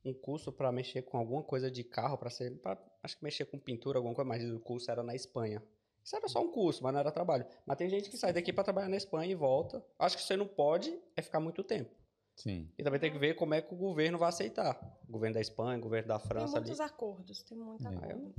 um 0.05 0.13
curso 0.13 0.53
pra 0.53 0.71
mexer 0.73 1.03
com 1.03 1.17
alguma 1.19 1.43
coisa 1.43 1.71
de 1.71 1.83
carro, 1.85 2.19
para 2.19 2.31
ser, 2.31 2.59
pra, 2.61 2.79
acho 3.03 3.17
que 3.17 3.25
mexer 3.25 3.45
com 3.47 3.59
pintura, 3.59 3.99
alguma 3.99 4.15
coisa, 4.15 4.29
mas 4.29 4.45
o 4.51 4.61
curso 4.61 4.91
era 4.91 5.03
na 5.03 5.15
Espanha. 5.15 5.63
Isso 6.03 6.15
era 6.17 6.29
só 6.29 6.41
um 6.41 6.51
curso, 6.53 6.83
mas 6.83 6.93
não 6.93 7.01
era 7.01 7.11
trabalho. 7.11 7.47
Mas 7.65 7.79
tem 7.79 7.89
gente 7.89 8.11
que 8.11 8.19
sai 8.19 8.31
daqui 8.33 8.53
pra 8.53 8.63
trabalhar 8.63 8.89
na 8.91 8.97
Espanha 8.97 9.31
e 9.33 9.35
volta. 9.35 9.83
Acho 9.99 10.17
que 10.19 10.23
você 10.23 10.37
não 10.37 10.47
pode 10.47 10.95
é 11.17 11.23
ficar 11.23 11.41
muito 11.41 11.65
tempo. 11.65 11.91
Sim. 12.37 12.69
E 12.77 12.83
também 12.83 13.01
tem 13.01 13.11
que 13.11 13.19
ver 13.19 13.35
como 13.37 13.55
é 13.55 13.63
que 13.63 13.73
o 13.73 13.77
governo 13.77 14.19
vai 14.19 14.29
aceitar. 14.29 14.77
O 15.09 15.13
governo 15.13 15.35
da 15.35 15.41
Espanha, 15.41 15.79
o 15.79 15.81
governo 15.83 16.09
da 16.09 16.19
Tem 16.19 16.29
França 16.29 16.57
ali. 16.59 16.67
muitos 16.67 16.81
acordos, 16.81 17.43
tem 17.45 17.57
muito 17.57 17.87
É. 17.89 17.95
acordo. 17.97 18.35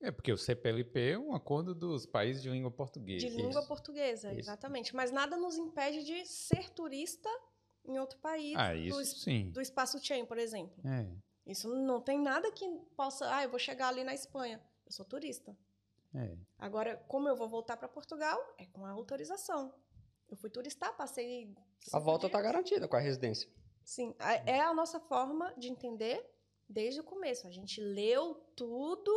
É 0.00 0.10
porque 0.12 0.32
o 0.32 0.38
CPLP 0.38 1.10
é 1.12 1.18
um 1.18 1.34
acordo 1.34 1.74
dos 1.74 2.06
países 2.06 2.40
de 2.42 2.48
língua 2.48 2.70
portuguesa. 2.70 3.26
De 3.26 3.34
língua 3.34 3.58
Isso. 3.60 3.68
portuguesa, 3.68 4.28
Isso. 4.30 4.38
exatamente. 4.40 4.94
Mas 4.94 5.10
nada 5.10 5.36
nos 5.36 5.56
impede 5.56 6.04
de 6.04 6.24
ser 6.24 6.70
turista 6.70 7.28
em 7.84 7.98
outro 7.98 8.18
país 8.18 8.54
Ah, 8.56 8.72
do, 8.72 8.78
isso 8.78 9.00
es- 9.00 9.22
sim. 9.22 9.50
do 9.50 9.60
espaço 9.60 9.98
Chain, 10.04 10.24
por 10.24 10.38
exemplo. 10.38 10.76
É. 10.86 11.06
Isso 11.46 11.68
não 11.68 12.00
tem 12.00 12.18
nada 12.20 12.50
que 12.52 12.64
possa. 12.96 13.34
Ah, 13.34 13.42
eu 13.42 13.50
vou 13.50 13.58
chegar 13.58 13.88
ali 13.88 14.04
na 14.04 14.14
Espanha. 14.14 14.62
Eu 14.86 14.92
sou 14.92 15.04
turista. 15.04 15.56
É. 16.14 16.36
Agora, 16.58 16.96
como 17.08 17.28
eu 17.28 17.34
vou 17.36 17.48
voltar 17.48 17.76
para 17.76 17.88
Portugal, 17.88 18.38
é 18.58 18.66
com 18.66 18.84
a 18.84 18.90
autorização. 18.90 19.74
Eu 20.30 20.36
fui 20.36 20.50
turistar, 20.50 20.96
passei. 20.96 21.54
A 21.92 21.98
volta 21.98 22.28
tá 22.28 22.38
dias. 22.38 22.52
garantida 22.52 22.86
com 22.88 22.96
a 22.96 23.00
residência. 23.00 23.50
Sim, 23.82 24.14
é 24.46 24.60
a 24.60 24.74
nossa 24.74 25.00
forma 25.00 25.52
de 25.56 25.68
entender 25.68 26.24
desde 26.68 27.00
o 27.00 27.04
começo. 27.04 27.46
A 27.46 27.50
gente 27.50 27.80
leu 27.80 28.34
tudo 28.54 29.10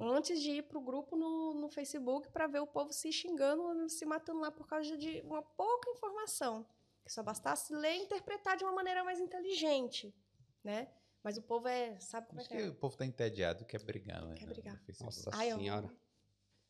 antes 0.00 0.40
de 0.40 0.50
ir 0.50 0.62
pro 0.62 0.80
grupo 0.80 1.16
no, 1.16 1.54
no 1.54 1.68
Facebook 1.68 2.28
para 2.30 2.46
ver 2.46 2.60
o 2.60 2.66
povo 2.66 2.92
se 2.92 3.12
xingando, 3.12 3.88
se 3.88 4.04
matando 4.04 4.40
lá 4.40 4.50
por 4.50 4.66
causa 4.66 4.96
de 4.96 5.20
uma 5.22 5.42
pouca 5.42 5.90
informação. 5.90 6.66
Que 7.04 7.12
só 7.12 7.22
bastasse 7.22 7.74
ler 7.74 7.96
e 7.96 8.02
interpretar 8.04 8.56
de 8.56 8.64
uma 8.64 8.72
maneira 8.72 9.04
mais 9.04 9.20
inteligente, 9.20 10.14
né? 10.62 10.88
Mas 11.22 11.36
o 11.38 11.42
povo 11.42 11.68
é, 11.68 11.98
sabe 12.00 12.26
como 12.26 12.40
é 12.40 12.42
Acho 12.42 12.50
que 12.50 12.56
que 12.56 12.62
é? 12.62 12.68
o 12.68 12.74
povo 12.74 12.96
tá 12.96 13.04
entediado, 13.04 13.64
quer 13.64 13.82
brigar, 13.82 14.24
né? 14.24 14.34
Quer 14.34 14.46
brigar. 14.46 14.74
no. 14.74 15.04
Nossa 15.06 15.30
Ai, 15.32 15.52
senhora. 15.52 15.86
Não 15.86 15.96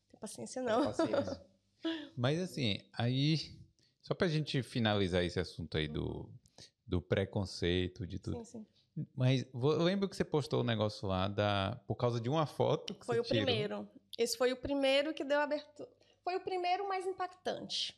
tem 0.09 0.19
paciência 0.19 0.61
não. 0.61 0.85
Paciência. 0.85 1.45
Mas 2.15 2.39
assim, 2.39 2.79
aí, 2.93 3.37
só 4.01 4.13
pra 4.13 4.27
gente 4.27 4.63
finalizar 4.63 5.23
esse 5.23 5.39
assunto 5.39 5.77
aí 5.77 5.87
do, 5.87 6.29
do 6.85 7.01
preconceito, 7.01 8.05
de 8.07 8.19
tudo. 8.19 8.37
Sim, 8.45 8.59
sim. 8.59 8.67
Mas 9.15 9.45
eu 9.53 9.83
lembro 9.83 10.07
que 10.07 10.15
você 10.15 10.23
postou 10.23 10.61
o 10.61 10.63
negócio 10.63 11.07
lá 11.07 11.27
da, 11.27 11.79
por 11.87 11.95
causa 11.95 12.19
de 12.19 12.29
uma 12.29 12.45
foto 12.45 12.93
que 12.93 13.05
Foi 13.05 13.19
o 13.19 13.23
tirou. 13.23 13.43
primeiro. 13.43 13.89
Esse 14.17 14.37
foi 14.37 14.53
o 14.53 14.57
primeiro 14.57 15.13
que 15.13 15.23
deu 15.23 15.39
abertura. 15.39 15.89
Foi 16.23 16.35
o 16.35 16.39
primeiro 16.39 16.87
mais 16.87 17.05
impactante. 17.05 17.97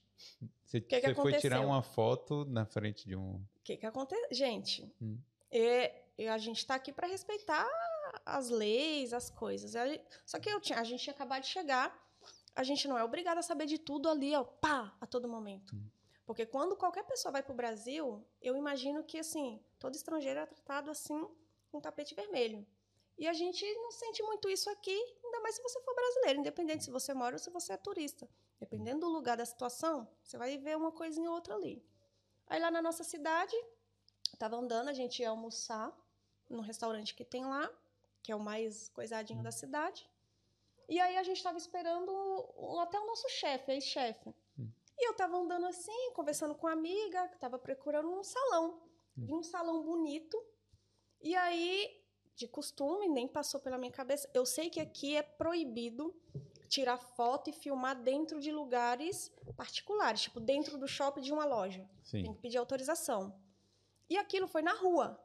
Você, 0.66 0.82
que 0.82 1.00
você 1.00 1.14
foi 1.14 1.34
tirar 1.38 1.58
aconteceu? 1.58 1.68
uma 1.70 1.82
foto 1.84 2.46
na 2.46 2.66
frente 2.66 3.08
de 3.08 3.16
um. 3.16 3.36
O 3.36 3.42
que 3.64 3.78
que 3.78 3.86
acontece? 3.86 4.34
Gente, 4.34 4.92
Hum. 5.02 5.18
é- 5.52 6.04
a 6.30 6.38
gente 6.40 6.66
tá 6.66 6.74
aqui 6.76 6.92
para 6.92 7.08
respeitar 7.08 7.68
as 8.26 8.50
leis, 8.50 9.14
as 9.14 9.30
coisas. 9.30 9.74
Só 10.26 10.40
que 10.40 10.50
eu 10.50 10.60
tinha, 10.60 10.80
a 10.80 10.84
gente 10.84 11.04
tinha 11.04 11.14
acabado 11.14 11.44
de 11.44 11.48
chegar, 11.50 11.96
a 12.56 12.64
gente 12.64 12.88
não 12.88 12.98
é 12.98 13.04
obrigado 13.04 13.38
a 13.38 13.44
saber 13.44 13.68
de 13.68 13.78
tudo 13.78 14.10
ali, 14.10 14.34
ó, 14.36 14.44
pá, 14.44 14.94
a 15.00 15.06
todo 15.06 15.28
momento. 15.28 15.76
Hum. 15.76 15.86
Porque 16.26 16.46
quando 16.46 16.76
qualquer 16.76 17.04
pessoa 17.06 17.32
vai 17.32 17.44
pro 17.44 17.54
Brasil, 17.54 18.26
eu 18.42 18.58
imagino 18.58 19.04
que, 19.04 19.20
assim, 19.20 19.60
todo 19.80 19.96
estrangeiro 19.96 20.40
é 20.40 20.46
tratado 20.46 20.92
assim, 20.92 21.28
com 21.72 21.80
tapete 21.80 22.16
vermelho. 22.16 22.66
E 23.18 23.28
a 23.28 23.34
gente 23.34 23.66
não 23.76 23.92
sente 23.92 24.22
muito 24.22 24.48
isso 24.48 24.70
aqui, 24.70 24.96
ainda 25.24 25.40
mais 25.40 25.56
se 25.56 25.64
você 25.64 25.82
for 25.82 25.96
brasileiro, 25.96 26.40
independente 26.40 26.84
se 26.84 26.92
você 26.92 27.14
mora 27.14 27.36
ou 27.36 27.40
se 27.40 27.50
você 27.50 27.74
é 27.74 27.78
turista. 27.78 28.30
Dependendo 28.60 29.02
do 29.02 29.10
lugar 29.12 29.38
da 29.38 29.46
situação, 29.46 30.08
você 30.24 30.38
vai 30.38 30.58
ver 30.58 30.78
uma 30.78 30.92
coisinha 30.92 31.30
ou 31.30 31.36
outra 31.36 31.56
ali. 31.56 31.84
Aí 32.48 32.60
lá 32.60 32.70
na 32.70 32.82
nossa 32.82 33.04
cidade, 33.04 33.56
tava 34.38 34.56
andando, 34.56 34.90
a 34.90 34.94
gente 34.94 35.22
ia 35.22 35.30
almoçar 35.30 35.92
num 36.48 36.62
restaurante 36.62 37.16
que 37.16 37.26
tem 37.26 37.44
lá, 37.46 37.70
que 38.22 38.32
é 38.32 38.36
o 38.36 38.40
mais 38.40 38.90
coisadinho 38.90 39.42
da 39.42 39.52
cidade. 39.52 40.08
E 40.88 41.00
aí 41.00 41.18
a 41.18 41.24
gente 41.24 41.42
tava 41.42 41.58
esperando 41.58 42.12
até 42.82 43.00
o 43.00 43.06
nosso 43.06 43.28
chefe, 43.30 43.72
ex-chefe. 43.72 44.34
Hum. 44.58 44.70
E 44.98 45.08
eu 45.08 45.14
tava 45.14 45.38
andando 45.38 45.66
assim, 45.66 46.12
conversando 46.14 46.56
com 46.56 46.68
uma 46.68 46.74
amiga, 46.74 47.28
que 47.30 47.38
tava 47.38 47.60
procurando 47.60 48.10
um 48.10 48.24
salão. 48.24 48.82
Vi 49.18 49.34
um 49.34 49.44
salão 49.44 49.84
bonito. 49.84 50.42
E 51.22 51.36
aí, 51.36 51.90
de 52.36 52.48
costume, 52.48 53.08
nem 53.10 53.28
passou 53.28 53.60
pela 53.60 53.78
minha 53.78 53.92
cabeça. 53.92 54.30
Eu 54.34 54.46
sei 54.46 54.70
que 54.70 54.80
aqui 54.80 55.16
é 55.16 55.22
proibido 55.24 56.16
tirar 56.70 56.98
foto 56.98 57.50
e 57.50 57.54
filmar 57.54 57.96
dentro 58.02 58.40
de 58.40 58.52
lugares 58.52 59.32
particulares, 59.56 60.22
tipo 60.22 60.40
dentro 60.40 60.78
do 60.78 60.88
shopping 60.88 61.22
de 61.22 61.32
uma 61.34 61.46
loja. 61.46 61.80
Tem 62.12 62.26
Sim. 62.26 62.34
que 62.34 62.40
pedir 62.42 62.58
autorização. 62.58 63.34
E 64.10 64.18
aquilo 64.18 64.48
foi 64.48 64.62
na 64.62 64.74
rua. 64.74 65.20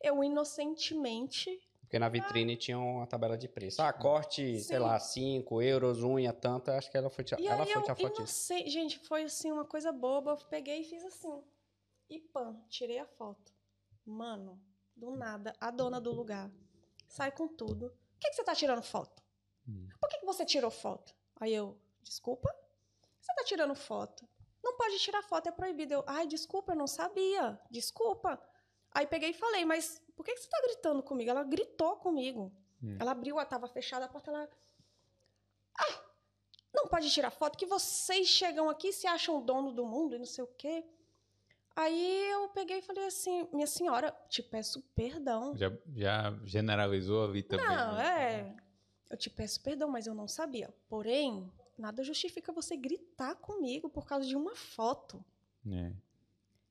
Eu 0.00 0.22
inocentemente. 0.24 1.60
Porque 1.82 1.98
na 1.98 2.08
vitrine 2.08 2.56
tinha 2.56 2.78
uma 2.78 3.06
tabela 3.06 3.36
de 3.36 3.46
preço. 3.48 3.82
Ah, 3.82 3.92
corte, 3.92 4.58
sei 4.60 4.78
Sim. 4.78 4.82
lá, 4.82 4.98
5 4.98 5.60
euros, 5.60 6.02
unha, 6.02 6.32
tanta. 6.32 6.76
Acho 6.78 6.90
que 6.90 6.96
ela 6.96 7.10
foi, 7.10 7.22
tirar- 7.22 7.40
E 7.40 7.46
ela 7.46 7.64
aí 7.64 7.72
foi 7.72 7.76
eu 7.82 7.82
tirar 7.82 7.96
foto. 7.96 8.24
Gente, 8.66 8.98
foi 9.00 9.24
assim 9.24 9.52
uma 9.52 9.64
coisa 9.66 9.92
boba. 9.92 10.30
Eu 10.32 10.36
peguei 10.48 10.80
e 10.80 10.84
fiz 10.84 11.04
assim. 11.04 11.42
E 12.12 12.20
pã, 12.20 12.54
tirei 12.68 12.98
a 12.98 13.06
foto. 13.06 13.54
Mano, 14.04 14.60
do 14.94 15.12
nada, 15.12 15.56
a 15.58 15.70
dona 15.70 15.98
do 15.98 16.12
lugar 16.12 16.50
sai 17.08 17.32
com 17.32 17.48
tudo. 17.48 17.88
Por 17.88 18.20
que, 18.20 18.28
que 18.28 18.36
você 18.36 18.44
tá 18.44 18.54
tirando 18.54 18.82
foto? 18.82 19.22
Hum. 19.66 19.88
Por 19.98 20.10
que, 20.10 20.18
que 20.18 20.26
você 20.26 20.44
tirou 20.44 20.70
foto? 20.70 21.14
Aí 21.40 21.54
eu, 21.54 21.80
desculpa? 22.02 22.54
Você 23.18 23.32
tá 23.34 23.44
tirando 23.44 23.74
foto? 23.74 24.28
Não 24.62 24.76
pode 24.76 24.98
tirar 24.98 25.22
foto, 25.22 25.48
é 25.48 25.52
proibido. 25.52 25.94
Eu, 25.94 26.04
ai, 26.06 26.26
desculpa, 26.26 26.72
eu 26.72 26.76
não 26.76 26.86
sabia. 26.86 27.58
Desculpa. 27.70 28.38
Aí 28.90 29.06
peguei 29.06 29.30
e 29.30 29.34
falei, 29.34 29.64
mas 29.64 29.98
por 30.14 30.22
que, 30.22 30.34
que 30.34 30.40
você 30.40 30.50
tá 30.50 30.60
gritando 30.64 31.02
comigo? 31.02 31.30
Ela 31.30 31.44
gritou 31.44 31.96
comigo. 31.96 32.52
Hum. 32.82 32.98
Ela 33.00 33.12
abriu, 33.12 33.36
ela 33.36 33.46
tava 33.46 33.66
fechada 33.68 34.04
a 34.04 34.08
porta, 34.08 34.30
ela. 34.30 34.50
Ah! 35.78 36.04
Não 36.74 36.88
pode 36.88 37.10
tirar 37.10 37.30
foto, 37.30 37.56
que 37.56 37.64
vocês 37.64 38.28
chegam 38.28 38.68
aqui 38.68 38.88
e 38.88 38.92
se 38.92 39.06
acham 39.06 39.40
dono 39.40 39.72
do 39.72 39.86
mundo 39.86 40.14
e 40.14 40.18
não 40.18 40.26
sei 40.26 40.44
o 40.44 40.54
quê. 40.58 40.86
Aí 41.74 42.30
eu 42.30 42.48
peguei 42.50 42.78
e 42.78 42.82
falei 42.82 43.06
assim, 43.06 43.48
minha 43.52 43.66
senhora, 43.66 44.14
te 44.28 44.42
peço 44.42 44.82
perdão. 44.94 45.56
Já, 45.56 45.72
já 45.96 46.38
generalizou 46.44 47.24
ali 47.24 47.42
também. 47.42 47.66
Não, 47.66 47.94
né? 47.94 48.40
é. 48.40 48.56
Eu 49.08 49.16
te 49.16 49.30
peço 49.30 49.60
perdão, 49.62 49.88
mas 49.88 50.06
eu 50.06 50.14
não 50.14 50.28
sabia. 50.28 50.72
Porém, 50.88 51.50
nada 51.78 52.02
justifica 52.02 52.52
você 52.52 52.76
gritar 52.76 53.34
comigo 53.36 53.88
por 53.88 54.06
causa 54.06 54.26
de 54.26 54.36
uma 54.36 54.54
foto. 54.54 55.24
É. 55.70 55.92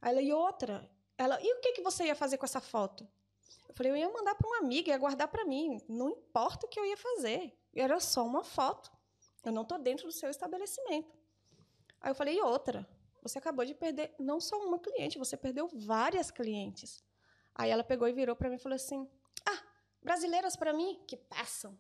Aí 0.02 0.12
ela, 0.12 0.22
e 0.22 0.34
outra? 0.34 0.90
Ela, 1.18 1.40
e 1.42 1.54
o 1.54 1.60
que, 1.62 1.74
que 1.74 1.82
você 1.82 2.06
ia 2.06 2.16
fazer 2.16 2.38
com 2.38 2.46
essa 2.46 2.62
foto? 2.62 3.08
Eu 3.68 3.76
falei, 3.76 3.92
eu 3.92 3.98
ia 3.98 4.10
mandar 4.10 4.36
para 4.36 4.48
uma 4.48 4.58
amiga, 4.60 4.90
ia 4.90 4.98
guardar 4.98 5.28
para 5.28 5.46
mim. 5.46 5.80
Não 5.88 6.10
importa 6.10 6.66
o 6.66 6.70
que 6.70 6.80
eu 6.80 6.86
ia 6.86 6.98
fazer. 6.98 7.56
Era 7.76 8.00
só 8.00 8.26
uma 8.26 8.44
foto. 8.44 8.92
Eu 9.44 9.52
não 9.52 9.66
tô 9.66 9.78
dentro 9.78 10.06
do 10.06 10.12
seu 10.12 10.30
estabelecimento. 10.30 11.18
Aí 12.00 12.12
eu 12.12 12.16
falei, 12.16 12.38
e 12.38 12.42
outra? 12.42 12.88
Você 13.22 13.38
acabou 13.38 13.64
de 13.66 13.74
perder 13.76 14.14
não 14.20 14.40
só 14.40 14.58
uma 14.58 14.80
cliente, 14.80 15.18
você 15.20 15.38
perdeu 15.38 15.68
várias 15.74 16.32
clientes. 16.32 17.04
Aí 17.54 17.70
ela 17.70 17.84
pegou 17.84 18.08
e 18.08 18.14
virou 18.14 18.36
para 18.36 18.50
mim 18.50 18.56
e 18.56 18.60
falou 18.60 18.76
assim: 18.76 19.08
Ah, 19.48 19.62
brasileiras 20.02 20.56
para 20.56 20.74
mim 20.74 21.00
que 21.08 21.16
passam. 21.18 21.78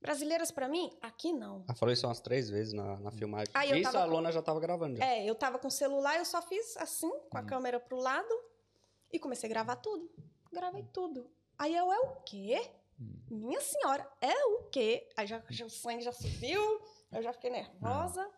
Brasileiras 0.00 0.50
para 0.50 0.68
mim, 0.68 0.96
aqui 1.00 1.32
não. 1.32 1.64
Ela 1.68 1.74
falou 1.76 1.92
isso 1.92 2.06
umas 2.06 2.20
três 2.20 2.50
vezes 2.50 2.72
na, 2.72 2.98
na 3.00 3.10
filmagem. 3.10 3.50
Aí 3.54 3.70
eu 3.70 3.76
isso 3.76 3.90
tava 3.90 4.04
a 4.04 4.08
com- 4.08 4.14
Lona 4.14 4.30
já 4.30 4.42
tava 4.42 4.60
gravando. 4.60 4.96
Já. 4.96 5.04
É, 5.04 5.24
eu 5.24 5.34
tava 5.34 5.58
com 5.58 5.68
o 5.68 5.70
celular, 5.70 6.18
eu 6.18 6.24
só 6.24 6.42
fiz 6.42 6.76
assim, 6.76 7.10
com 7.30 7.38
a 7.38 7.40
Uhum. 7.40 7.46
câmera 7.46 7.80
pro 7.80 7.96
lado 7.98 8.28
e 9.12 9.18
comecei 9.18 9.48
a 9.48 9.50
gravar 9.50 9.76
tudo. 9.76 10.10
Gravei 10.52 10.84
tudo. 10.92 11.30
Aí 11.58 11.74
eu, 11.74 11.90
é 11.90 11.98
o 12.00 12.16
quê? 12.22 12.60
Hum. 13.00 13.14
Minha 13.30 13.60
senhora, 13.60 14.06
é 14.20 14.44
o 14.46 14.64
quê? 14.64 15.08
Aí 15.16 15.26
já, 15.26 15.42
já- 15.48 15.64
o 15.66 15.70
sangue 15.70 16.02
já 16.02 16.12
subiu, 16.12 16.60
eu 17.12 17.22
já 17.22 17.32
fiquei 17.32 17.50
nervosa. 17.50 18.30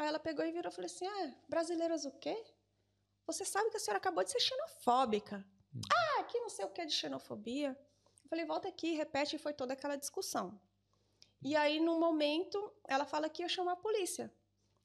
Aí 0.00 0.06
ela 0.06 0.18
pegou 0.18 0.42
e 0.46 0.50
virou 0.50 0.72
e 0.72 0.74
falou 0.74 0.86
assim: 0.86 1.06
ah, 1.06 1.34
brasileiras 1.46 2.06
o 2.06 2.10
quê? 2.12 2.34
Você 3.26 3.44
sabe 3.44 3.68
que 3.68 3.76
a 3.76 3.80
senhora 3.80 3.98
acabou 3.98 4.24
de 4.24 4.30
ser 4.30 4.40
xenofóbica. 4.40 5.44
Hum. 5.76 5.80
Ah, 5.92 6.24
que 6.24 6.40
não 6.40 6.48
sei 6.48 6.64
o 6.64 6.70
que 6.70 6.86
de 6.86 6.94
xenofobia. 6.94 7.78
Eu 8.24 8.28
falei, 8.30 8.46
volta 8.46 8.66
aqui, 8.66 8.94
repete, 8.94 9.36
e 9.36 9.38
foi 9.38 9.52
toda 9.52 9.74
aquela 9.74 9.96
discussão. 9.96 10.58
E 11.42 11.54
aí, 11.54 11.80
num 11.80 12.00
momento, 12.00 12.72
ela 12.88 13.04
fala 13.04 13.28
que 13.28 13.42
ia 13.42 13.48
chamar 13.48 13.72
a 13.72 13.76
polícia. 13.76 14.32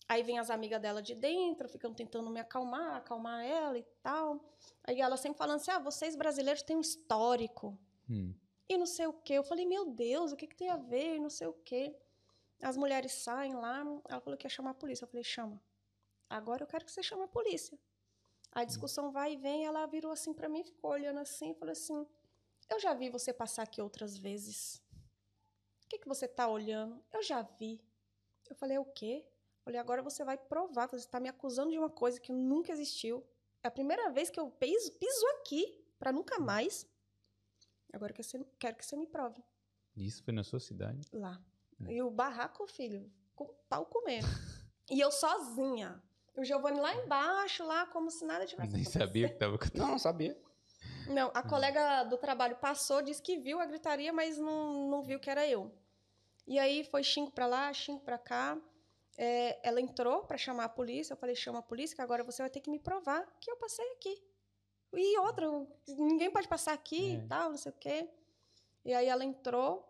Aí 0.05 0.21
vem 0.21 0.37
as 0.37 0.49
amigas 0.49 0.81
dela 0.81 1.01
de 1.01 1.15
dentro, 1.15 1.69
ficam 1.69 1.93
tentando 1.93 2.29
me 2.29 2.41
acalmar, 2.41 2.97
acalmar 2.97 3.45
ela 3.45 3.77
e 3.77 3.83
tal. 4.03 4.53
Aí 4.83 4.99
ela 4.99 5.15
sempre 5.15 5.37
falando 5.37 5.61
assim: 5.61 5.71
ah, 5.71 5.79
vocês 5.79 6.13
brasileiros 6.17 6.61
têm 6.61 6.75
um 6.75 6.81
histórico. 6.81 7.79
Hum. 8.09 8.33
E 8.67 8.77
não 8.77 8.85
sei 8.85 9.07
o 9.07 9.13
quê. 9.13 9.35
Eu 9.35 9.45
falei, 9.45 9.65
meu 9.65 9.85
Deus, 9.85 10.33
o 10.33 10.35
que, 10.35 10.45
que 10.45 10.57
tem 10.57 10.69
a 10.69 10.75
ver? 10.75 11.15
E 11.15 11.19
não 11.21 11.29
sei 11.29 11.47
o 11.47 11.53
quê. 11.53 11.95
As 12.61 12.77
mulheres 12.77 13.11
saem 13.11 13.55
lá, 13.55 13.79
ela 14.07 14.21
falou 14.21 14.37
que 14.37 14.45
ia 14.45 14.49
chamar 14.49 14.71
a 14.71 14.75
polícia. 14.75 15.03
Eu 15.03 15.07
falei, 15.07 15.23
chama. 15.23 15.61
Agora 16.29 16.63
eu 16.63 16.67
quero 16.67 16.85
que 16.85 16.91
você 16.91 17.03
chame 17.03 17.23
a 17.23 17.27
polícia. 17.27 17.77
A 18.51 18.63
discussão 18.63 19.11
vai 19.11 19.33
e 19.33 19.37
vem, 19.37 19.65
ela 19.65 19.85
virou 19.85 20.11
assim 20.11 20.33
pra 20.33 20.47
mim, 20.47 20.63
ficou 20.63 20.91
olhando 20.91 21.19
assim 21.19 21.51
e 21.51 21.55
falou 21.55 21.73
assim: 21.73 22.07
Eu 22.69 22.79
já 22.79 22.93
vi 22.93 23.09
você 23.09 23.33
passar 23.33 23.63
aqui 23.63 23.81
outras 23.81 24.17
vezes. 24.17 24.81
O 25.83 25.87
que, 25.89 25.99
que 25.99 26.07
você 26.07 26.27
tá 26.27 26.47
olhando? 26.47 27.03
Eu 27.11 27.21
já 27.21 27.41
vi. 27.41 27.79
Eu 28.49 28.55
falei, 28.55 28.77
o 28.77 28.85
quê? 28.85 29.23
Eu 29.27 29.63
falei, 29.65 29.79
agora 29.79 30.01
você 30.01 30.23
vai 30.23 30.37
provar, 30.37 30.87
você 30.87 31.07
tá 31.07 31.19
me 31.19 31.29
acusando 31.29 31.71
de 31.71 31.77
uma 31.77 31.89
coisa 31.89 32.19
que 32.19 32.31
nunca 32.31 32.71
existiu. 32.71 33.25
É 33.61 33.67
a 33.67 33.71
primeira 33.71 34.09
vvez 34.09 34.29
que 34.29 34.39
eu 34.39 34.49
piso, 34.49 34.91
piso 34.93 35.27
aqui, 35.39 35.83
pra 35.99 36.11
nunca 36.11 36.39
mais. 36.39 36.87
Agora 37.91 38.13
você, 38.15 38.43
quero 38.59 38.75
que 38.75 38.85
você 38.85 38.95
me 38.95 39.07
prove. 39.07 39.43
Isso 39.95 40.23
foi 40.23 40.33
na 40.33 40.43
sua 40.43 40.59
cidade? 40.59 41.07
Lá. 41.11 41.41
Hum. 41.79 41.89
E 41.89 42.01
o 42.01 42.09
barraco, 42.09 42.65
filho, 42.67 43.11
com 43.35 43.45
o 43.45 43.53
pau 43.69 43.85
comendo. 43.85 44.25
e 44.89 44.99
eu 44.99 45.11
sozinha. 45.11 46.01
O 46.37 46.43
Giovanni 46.43 46.79
lá 46.79 46.93
embaixo, 46.95 47.63
lá, 47.65 47.85
como 47.87 48.11
se 48.11 48.25
nada 48.25 48.45
tivesse 48.45 48.71
Nem 48.73 48.81
acontecido. 48.81 49.01
sabia 49.01 49.29
que 49.29 49.35
tava 49.35 49.57
Não, 49.73 49.87
não 49.89 49.99
sabia. 49.99 50.37
Não, 51.07 51.31
a 51.33 51.41
colega 51.43 52.03
do 52.03 52.17
trabalho 52.17 52.57
passou, 52.57 53.01
disse 53.01 53.21
que 53.21 53.37
viu 53.37 53.59
a 53.59 53.65
gritaria, 53.65 54.11
mas 54.11 54.37
não, 54.37 54.89
não 54.89 55.01
viu 55.03 55.19
que 55.19 55.29
era 55.29 55.47
eu. 55.47 55.71
E 56.47 56.59
aí 56.59 56.83
foi 56.83 57.03
xingo 57.03 57.31
pra 57.31 57.45
lá, 57.47 57.71
xingo 57.73 58.01
pra 58.01 58.17
cá. 58.17 58.57
É, 59.17 59.65
ela 59.67 59.79
entrou 59.79 60.23
pra 60.25 60.37
chamar 60.37 60.65
a 60.65 60.69
polícia. 60.69 61.13
Eu 61.13 61.17
falei, 61.17 61.35
chama 61.35 61.59
a 61.59 61.63
polícia, 61.63 61.95
que 61.95 62.01
agora 62.01 62.23
você 62.23 62.41
vai 62.41 62.49
ter 62.49 62.59
que 62.59 62.69
me 62.69 62.79
provar 62.79 63.25
que 63.39 63.49
eu 63.49 63.55
passei 63.57 63.89
aqui. 63.93 64.21
E 64.93 65.17
outra, 65.19 65.47
ninguém 65.87 66.29
pode 66.31 66.47
passar 66.47 66.73
aqui 66.73 67.11
É. 67.11 67.13
e 67.15 67.27
tal, 67.27 67.49
não 67.51 67.57
sei 67.57 67.71
o 67.71 67.75
quê. 67.75 68.09
E 68.83 68.93
aí 68.93 69.07
ela 69.07 69.23
entrou. 69.23 69.87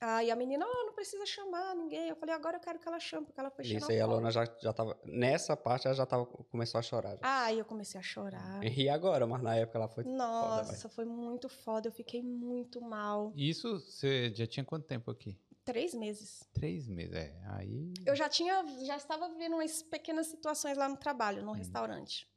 Aí 0.00 0.30
a 0.30 0.36
menina, 0.36 0.66
oh, 0.66 0.84
não 0.86 0.92
precisa 0.92 1.24
chamar 1.24 1.74
ninguém. 1.74 2.08
Eu 2.08 2.16
falei, 2.16 2.34
agora 2.34 2.56
eu 2.56 2.60
quero 2.60 2.78
que 2.78 2.86
ela 2.86 3.00
chame, 3.00 3.24
porque 3.26 3.40
ela 3.40 3.50
foi 3.50 3.64
Isso 3.64 3.90
aí 3.90 4.00
a. 4.00 4.06
Lona 4.06 4.30
já, 4.30 4.44
já 4.60 4.72
tava. 4.72 4.98
Nessa 5.04 5.56
parte 5.56 5.86
ela 5.86 5.96
já 5.96 6.04
tava, 6.04 6.26
começou 6.26 6.78
a 6.78 6.82
chorar. 6.82 7.12
Já. 7.12 7.20
Ah, 7.22 7.44
Aí 7.44 7.58
eu 7.58 7.64
comecei 7.64 7.98
a 7.98 8.02
chorar. 8.02 8.62
E 8.62 8.68
ri 8.68 8.88
agora, 8.88 9.26
mas 9.26 9.42
na 9.42 9.56
época 9.56 9.78
ela 9.78 9.88
foi. 9.88 10.04
Nossa, 10.04 10.88
foi 10.88 11.04
muito 11.04 11.48
foda. 11.48 11.88
Eu 11.88 11.92
fiquei 11.92 12.22
muito 12.22 12.80
mal. 12.80 13.32
Isso 13.34 13.80
você 13.80 14.32
já 14.34 14.46
tinha 14.46 14.64
quanto 14.64 14.86
tempo 14.86 15.10
aqui? 15.10 15.38
Três 15.64 15.94
meses. 15.94 16.48
Três 16.52 16.86
meses, 16.86 17.14
é. 17.14 17.34
Aí. 17.46 17.92
Eu 18.04 18.14
já 18.14 18.28
tinha, 18.28 18.64
já 18.84 18.96
estava 18.96 19.28
vivendo 19.28 19.54
umas 19.54 19.82
pequenas 19.82 20.26
situações 20.28 20.76
lá 20.76 20.88
no 20.88 20.96
trabalho, 20.96 21.42
no 21.42 21.52
restaurante. 21.52 22.28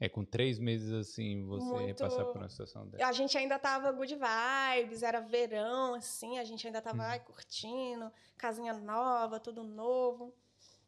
É, 0.00 0.08
com 0.08 0.24
três 0.24 0.58
meses 0.60 0.92
assim, 0.92 1.44
você 1.44 1.64
Muito- 1.64 1.98
passar 1.98 2.24
por 2.24 2.36
uma 2.36 2.48
situação 2.48 2.86
dessa. 2.86 3.04
A 3.06 3.12
gente 3.12 3.36
ainda 3.36 3.58
tava 3.58 3.90
good 3.90 4.14
vibes, 4.14 5.02
era 5.02 5.20
verão, 5.20 5.94
assim, 5.94 6.38
a 6.38 6.44
gente 6.44 6.64
ainda 6.66 6.80
tava 6.80 6.98
Uhum. 7.02 7.08
ai, 7.08 7.20
curtindo, 7.20 8.12
casinha 8.36 8.72
nova, 8.74 9.40
tudo 9.40 9.64
novo. 9.64 10.32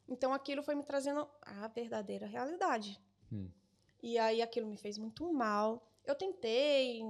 Então 0.08 0.32
aquilo 0.32 0.62
foi 0.62 0.74
me 0.76 0.84
trazendo 0.84 1.26
a 1.42 1.66
verdadeira 1.68 2.26
realidade. 2.26 3.00
Hum. 3.32 3.48
E 4.02 4.16
aí 4.18 4.40
aquilo 4.42 4.68
me 4.68 4.76
fez 4.76 4.96
muito 4.96 5.32
mal. 5.32 5.84
Eu 6.04 6.14
tentei 6.14 7.02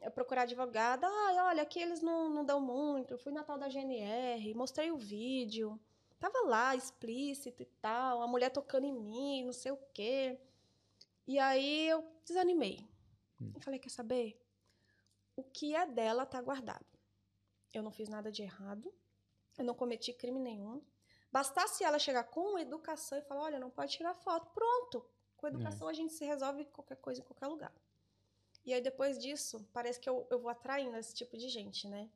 eh, 0.00 0.10
procurar 0.10 0.42
advogada. 0.42 1.06
Ai, 1.06 1.38
olha, 1.38 1.62
aqui 1.62 1.80
eles 1.80 2.02
não, 2.02 2.28
não 2.28 2.44
dão 2.44 2.60
muito. 2.60 3.14
Eu 3.14 3.18
fui 3.18 3.32
na 3.32 3.44
tal 3.44 3.56
da 3.58 3.68
GNR, 3.68 4.52
mostrei 4.54 4.90
o 4.90 4.96
vídeo. 4.96 5.78
Tava 6.18 6.40
lá, 6.46 6.74
explícito 6.76 7.62
e 7.62 7.66
tal. 7.80 8.22
A 8.22 8.26
mulher 8.28 8.50
tocando 8.50 8.86
em 8.86 8.92
mim, 8.92 9.44
não 9.44 9.52
sei 9.52 9.70
o 9.72 9.78
quê. 9.94 10.38
E 11.26 11.38
aí 11.38 11.88
eu 11.88 12.04
desanimei. 12.24 12.88
Hum. 13.40 13.52
Eu 13.54 13.60
falei, 13.60 13.78
quer 13.78 13.90
saber? 13.90 14.40
O 15.36 15.42
que 15.42 15.74
é 15.74 15.86
dela 15.86 16.26
tá 16.26 16.40
guardado. 16.40 16.86
Eu 17.72 17.82
não 17.82 17.90
fiz 17.90 18.08
nada 18.08 18.30
de 18.30 18.42
errado. 18.42 18.92
Eu 19.56 19.64
não 19.64 19.74
cometi 19.74 20.12
crime 20.12 20.38
nenhum. 20.38 20.82
Bastasse 21.30 21.82
ela 21.82 21.98
chegar 21.98 22.24
com 22.24 22.58
educação 22.58 23.18
e 23.18 23.22
falar, 23.22 23.42
olha, 23.42 23.58
não 23.58 23.70
pode 23.70 23.92
tirar 23.92 24.14
foto. 24.14 24.50
Pronto. 24.50 25.04
Com 25.36 25.48
educação 25.48 25.88
a 25.88 25.92
gente 25.92 26.12
se 26.12 26.24
resolve 26.24 26.64
qualquer 26.66 26.96
coisa 26.96 27.20
em 27.20 27.24
qualquer 27.24 27.46
lugar. 27.46 27.72
E 28.64 28.72
aí 28.72 28.80
depois 28.80 29.18
disso, 29.18 29.68
parece 29.72 29.98
que 29.98 30.08
eu, 30.08 30.26
eu 30.30 30.38
vou 30.38 30.50
atraindo 30.50 30.96
esse 30.96 31.14
tipo 31.14 31.36
de 31.36 31.48
gente, 31.48 31.88
né? 31.88 32.08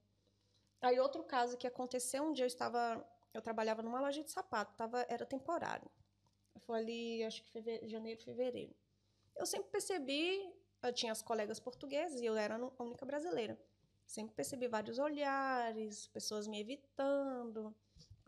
Aí 0.80 1.00
outro 1.00 1.24
caso 1.24 1.56
que 1.56 1.66
aconteceu, 1.66 2.22
um 2.22 2.32
dia 2.32 2.44
eu 2.44 2.46
estava, 2.46 3.04
eu 3.34 3.42
trabalhava 3.42 3.82
numa 3.82 4.00
loja 4.00 4.22
de 4.22 4.30
sapato, 4.30 4.76
tava, 4.76 5.04
era 5.08 5.26
temporário. 5.26 5.90
Foi 6.60 6.78
ali, 6.78 7.24
acho 7.24 7.42
que 7.42 7.50
fevereiro, 7.50 7.88
janeiro, 7.88 8.22
fevereiro. 8.22 8.74
Eu 9.36 9.46
sempre 9.46 9.70
percebi, 9.70 10.52
eu 10.82 10.92
tinha 10.92 11.12
as 11.12 11.22
colegas 11.22 11.60
portuguesas 11.60 12.20
e 12.20 12.24
eu 12.24 12.36
era 12.36 12.56
a 12.56 12.82
única 12.82 13.04
brasileira. 13.04 13.58
Sempre 14.06 14.34
percebi 14.34 14.68
vários 14.68 14.98
olhares, 14.98 16.06
pessoas 16.08 16.46
me 16.46 16.60
evitando, 16.60 17.74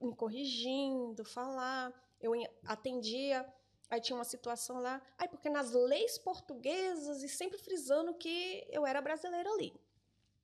me 0.00 0.14
corrigindo, 0.14 1.24
falar. 1.24 1.92
Eu 2.20 2.32
atendia, 2.64 3.46
aí 3.88 4.00
tinha 4.00 4.16
uma 4.16 4.24
situação 4.24 4.80
lá, 4.80 5.00
aí 5.16 5.28
porque 5.28 5.48
nas 5.48 5.72
leis 5.72 6.18
portuguesas 6.18 7.22
e 7.22 7.28
sempre 7.28 7.58
frisando 7.58 8.12
que 8.14 8.66
eu 8.70 8.84
era 8.84 9.00
brasileira 9.00 9.48
ali. 9.50 9.72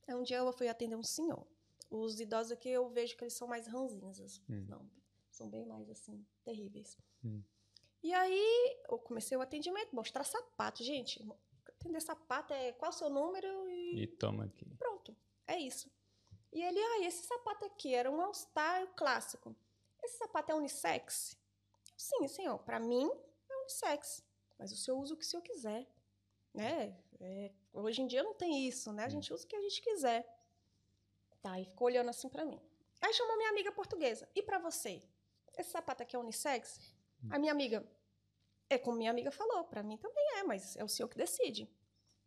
Aí 0.07 0.15
um 0.15 0.23
dia 0.23 0.39
eu 0.39 0.53
fui 0.53 0.69
atender 0.69 0.97
um 0.97 1.03
senhor. 1.03 1.47
Os 1.91 2.21
idosos 2.21 2.53
aqui 2.53 2.69
eu 2.69 2.89
vejo 2.89 3.17
que 3.17 3.25
eles 3.25 3.35
são 3.35 3.49
mais 3.49 3.67
ranzinhos. 3.67 4.41
Hum. 4.49 4.67
Não, 4.69 4.91
são 5.31 5.49
bem 5.49 5.67
mais 5.67 5.91
assim, 5.91 6.25
terríveis. 6.45 6.97
Hum. 7.25 7.43
E 8.05 8.13
aí 8.13 8.77
eu 8.87 8.99
comecei 8.99 9.35
o 9.35 9.41
atendimento, 9.41 9.97
mostrar 9.97 10.25
sapato. 10.25 10.85
Gente, 10.85 11.27
atender 11.67 12.03
sapato 12.03 12.53
é 12.53 12.71
qual 12.73 12.91
o 12.91 12.93
seu 12.93 13.09
número 13.09 13.49
e. 13.71 14.03
E 14.03 14.07
toma 14.07 14.45
aqui. 14.45 14.67
Pronto, 14.77 15.17
é 15.47 15.59
isso. 15.59 15.91
E 16.53 16.63
ele, 16.63 16.79
ah, 16.79 17.07
esse 17.07 17.27
sapato 17.27 17.65
aqui 17.65 17.95
era 17.95 18.11
um 18.11 18.21
All-Star 18.21 18.95
clássico. 18.95 19.57
Esse 20.03 20.19
sapato 20.19 20.53
é 20.53 20.55
unissex? 20.55 21.35
Sim, 21.97 22.29
senhor, 22.29 22.59
para 22.59 22.79
mim 22.79 23.11
é 23.49 23.57
unissex. 23.63 24.23
Mas 24.59 24.71
o 24.71 24.77
senhor 24.77 24.99
usa 24.99 25.15
o 25.15 25.17
que 25.17 25.25
o 25.25 25.27
senhor 25.27 25.43
quiser. 25.43 25.89
Né? 26.53 26.95
É, 27.19 27.53
hoje 27.73 28.03
em 28.03 28.07
dia 28.07 28.23
não 28.23 28.35
tem 28.35 28.69
isso, 28.69 28.93
né? 28.93 29.05
A 29.05 29.09
gente 29.09 29.33
usa 29.33 29.47
o 29.47 29.49
que 29.49 29.57
a 29.57 29.63
gente 29.63 29.81
quiser. 29.81 30.29
Tá, 31.41 31.59
e 31.59 31.65
ficou 31.65 31.87
olhando 31.87 32.11
assim 32.11 32.29
para 32.29 32.45
mim. 32.45 32.61
Aí 33.01 33.15
chamou 33.15 33.39
minha 33.39 33.49
amiga 33.49 33.73
portuguesa. 33.73 34.29
E 34.35 34.43
para 34.43 34.59
você? 34.59 35.03
Esse 35.57 35.71
sapato 35.71 36.03
aqui 36.03 36.15
é 36.15 36.19
unissex? 36.19 36.94
A 37.31 37.39
minha 37.39 37.53
amiga, 37.53 37.87
é 38.69 38.79
como 38.79 38.99
minha 38.99 39.11
amiga 39.11 39.31
falou, 39.31 39.65
para 39.65 39.83
mim 39.83 39.97
também 39.97 40.25
é, 40.39 40.43
mas 40.43 40.77
é 40.77 40.85
o 40.85 40.89
senhor 40.89 41.09
que 41.09 41.17
decide. 41.17 41.69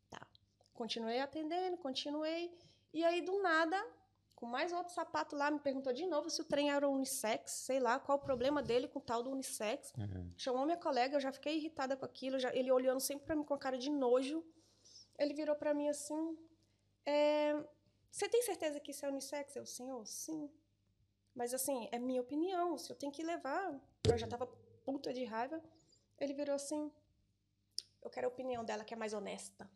Tá. 0.10 0.26
Continuei 0.74 1.20
atendendo, 1.20 1.78
continuei. 1.78 2.56
E 2.94 3.04
aí, 3.04 3.22
do 3.22 3.42
nada, 3.42 3.78
com 4.36 4.46
mais 4.46 4.72
outro 4.72 4.94
sapato 4.94 5.36
lá, 5.36 5.50
me 5.50 5.60
perguntou 5.60 5.92
de 5.92 6.06
novo 6.06 6.30
se 6.30 6.42
o 6.42 6.46
trem 6.46 6.72
era 6.72 6.88
unissex, 6.88 7.52
sei 7.52 7.80
lá, 7.80 8.00
qual 8.00 8.18
o 8.18 8.22
problema 8.22 8.62
dele 8.62 8.88
com 8.88 9.00
o 9.00 9.02
tal 9.02 9.24
do 9.24 9.32
unissex. 9.32 9.92
Uhum. 9.98 10.32
Chamou 10.38 10.64
minha 10.64 10.78
colega, 10.78 11.16
eu 11.16 11.20
já 11.20 11.32
fiquei 11.32 11.58
irritada 11.58 11.98
com 11.98 12.06
aquilo, 12.06 12.38
já, 12.38 12.54
ele 12.56 12.72
olhando 12.72 13.00
sempre 13.00 13.26
para 13.26 13.36
mim 13.36 13.44
com 13.44 13.54
a 13.54 13.58
cara 13.58 13.78
de 13.78 13.90
nojo. 13.90 14.46
Ele 15.18 15.34
virou 15.34 15.56
para 15.56 15.74
mim 15.74 15.90
assim: 15.90 16.38
é, 17.06 17.56
Você 18.12 18.30
tem 18.30 18.44
certeza 18.44 18.80
que 18.80 18.92
isso 18.92 19.06
é 19.06 19.10
unissex? 19.10 19.56
Eu, 19.56 19.66
senhor, 19.66 20.06
sim. 20.06 20.50
Mas 21.34 21.54
assim, 21.54 21.88
é 21.92 22.00
minha 22.00 22.22
opinião, 22.22 22.78
se 22.78 22.92
eu 22.92 22.96
tenho 22.96 23.12
que 23.12 23.24
levar. 23.24 23.80
Eu 24.08 24.18
já 24.18 24.28
tava 24.28 24.48
puta 24.88 25.14
de 25.14 25.26
raiva. 25.26 25.62
Ele 26.18 26.34
virou 26.34 26.56
assim: 26.56 26.90
Eu 28.02 28.10
quero 28.10 28.28
a 28.28 28.30
opinião 28.30 28.64
dela, 28.64 28.86
que 28.86 28.94
é 28.94 28.98
mais 28.98 29.14
honesta. 29.14 29.70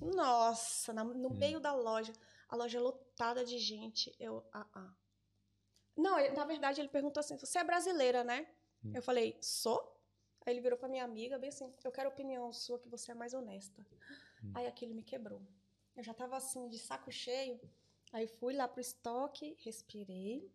Nossa, 0.00 0.92
na, 0.92 1.04
no 1.04 1.28
hum. 1.28 1.34
meio 1.34 1.60
da 1.60 1.72
loja, 1.72 2.12
a 2.48 2.56
loja 2.56 2.80
lotada 2.80 3.44
de 3.44 3.56
gente. 3.58 4.12
Eu, 4.18 4.44
ah, 4.52 4.66
ah. 4.74 4.92
Não, 5.96 6.18
ele, 6.18 6.34
na 6.34 6.44
verdade, 6.44 6.80
ele 6.80 6.88
perguntou 6.88 7.20
assim: 7.20 7.36
Você 7.36 7.56
é 7.58 7.64
brasileira, 7.64 8.24
né? 8.24 8.48
Hum. 8.84 8.92
Eu 8.96 9.02
falei: 9.02 9.38
Sou? 9.40 9.80
Aí 10.44 10.52
ele 10.52 10.60
virou 10.60 10.78
pra 10.78 10.88
minha 10.88 11.04
amiga, 11.04 11.38
bem 11.38 11.50
assim: 11.50 11.72
Eu 11.84 11.92
quero 11.92 12.08
a 12.08 12.12
opinião 12.12 12.52
sua, 12.52 12.80
que 12.80 12.88
você 12.88 13.12
é 13.12 13.14
mais 13.14 13.32
honesta. 13.32 13.86
Hum. 14.42 14.52
Aí 14.56 14.66
aquilo 14.66 14.92
me 14.92 15.04
quebrou. 15.04 15.40
Eu 15.96 16.02
já 16.02 16.12
tava 16.12 16.36
assim, 16.36 16.68
de 16.68 16.78
saco 16.80 17.12
cheio. 17.12 17.60
Aí 18.12 18.26
fui 18.26 18.54
lá 18.54 18.66
pro 18.66 18.80
estoque, 18.80 19.56
respirei, 19.60 20.52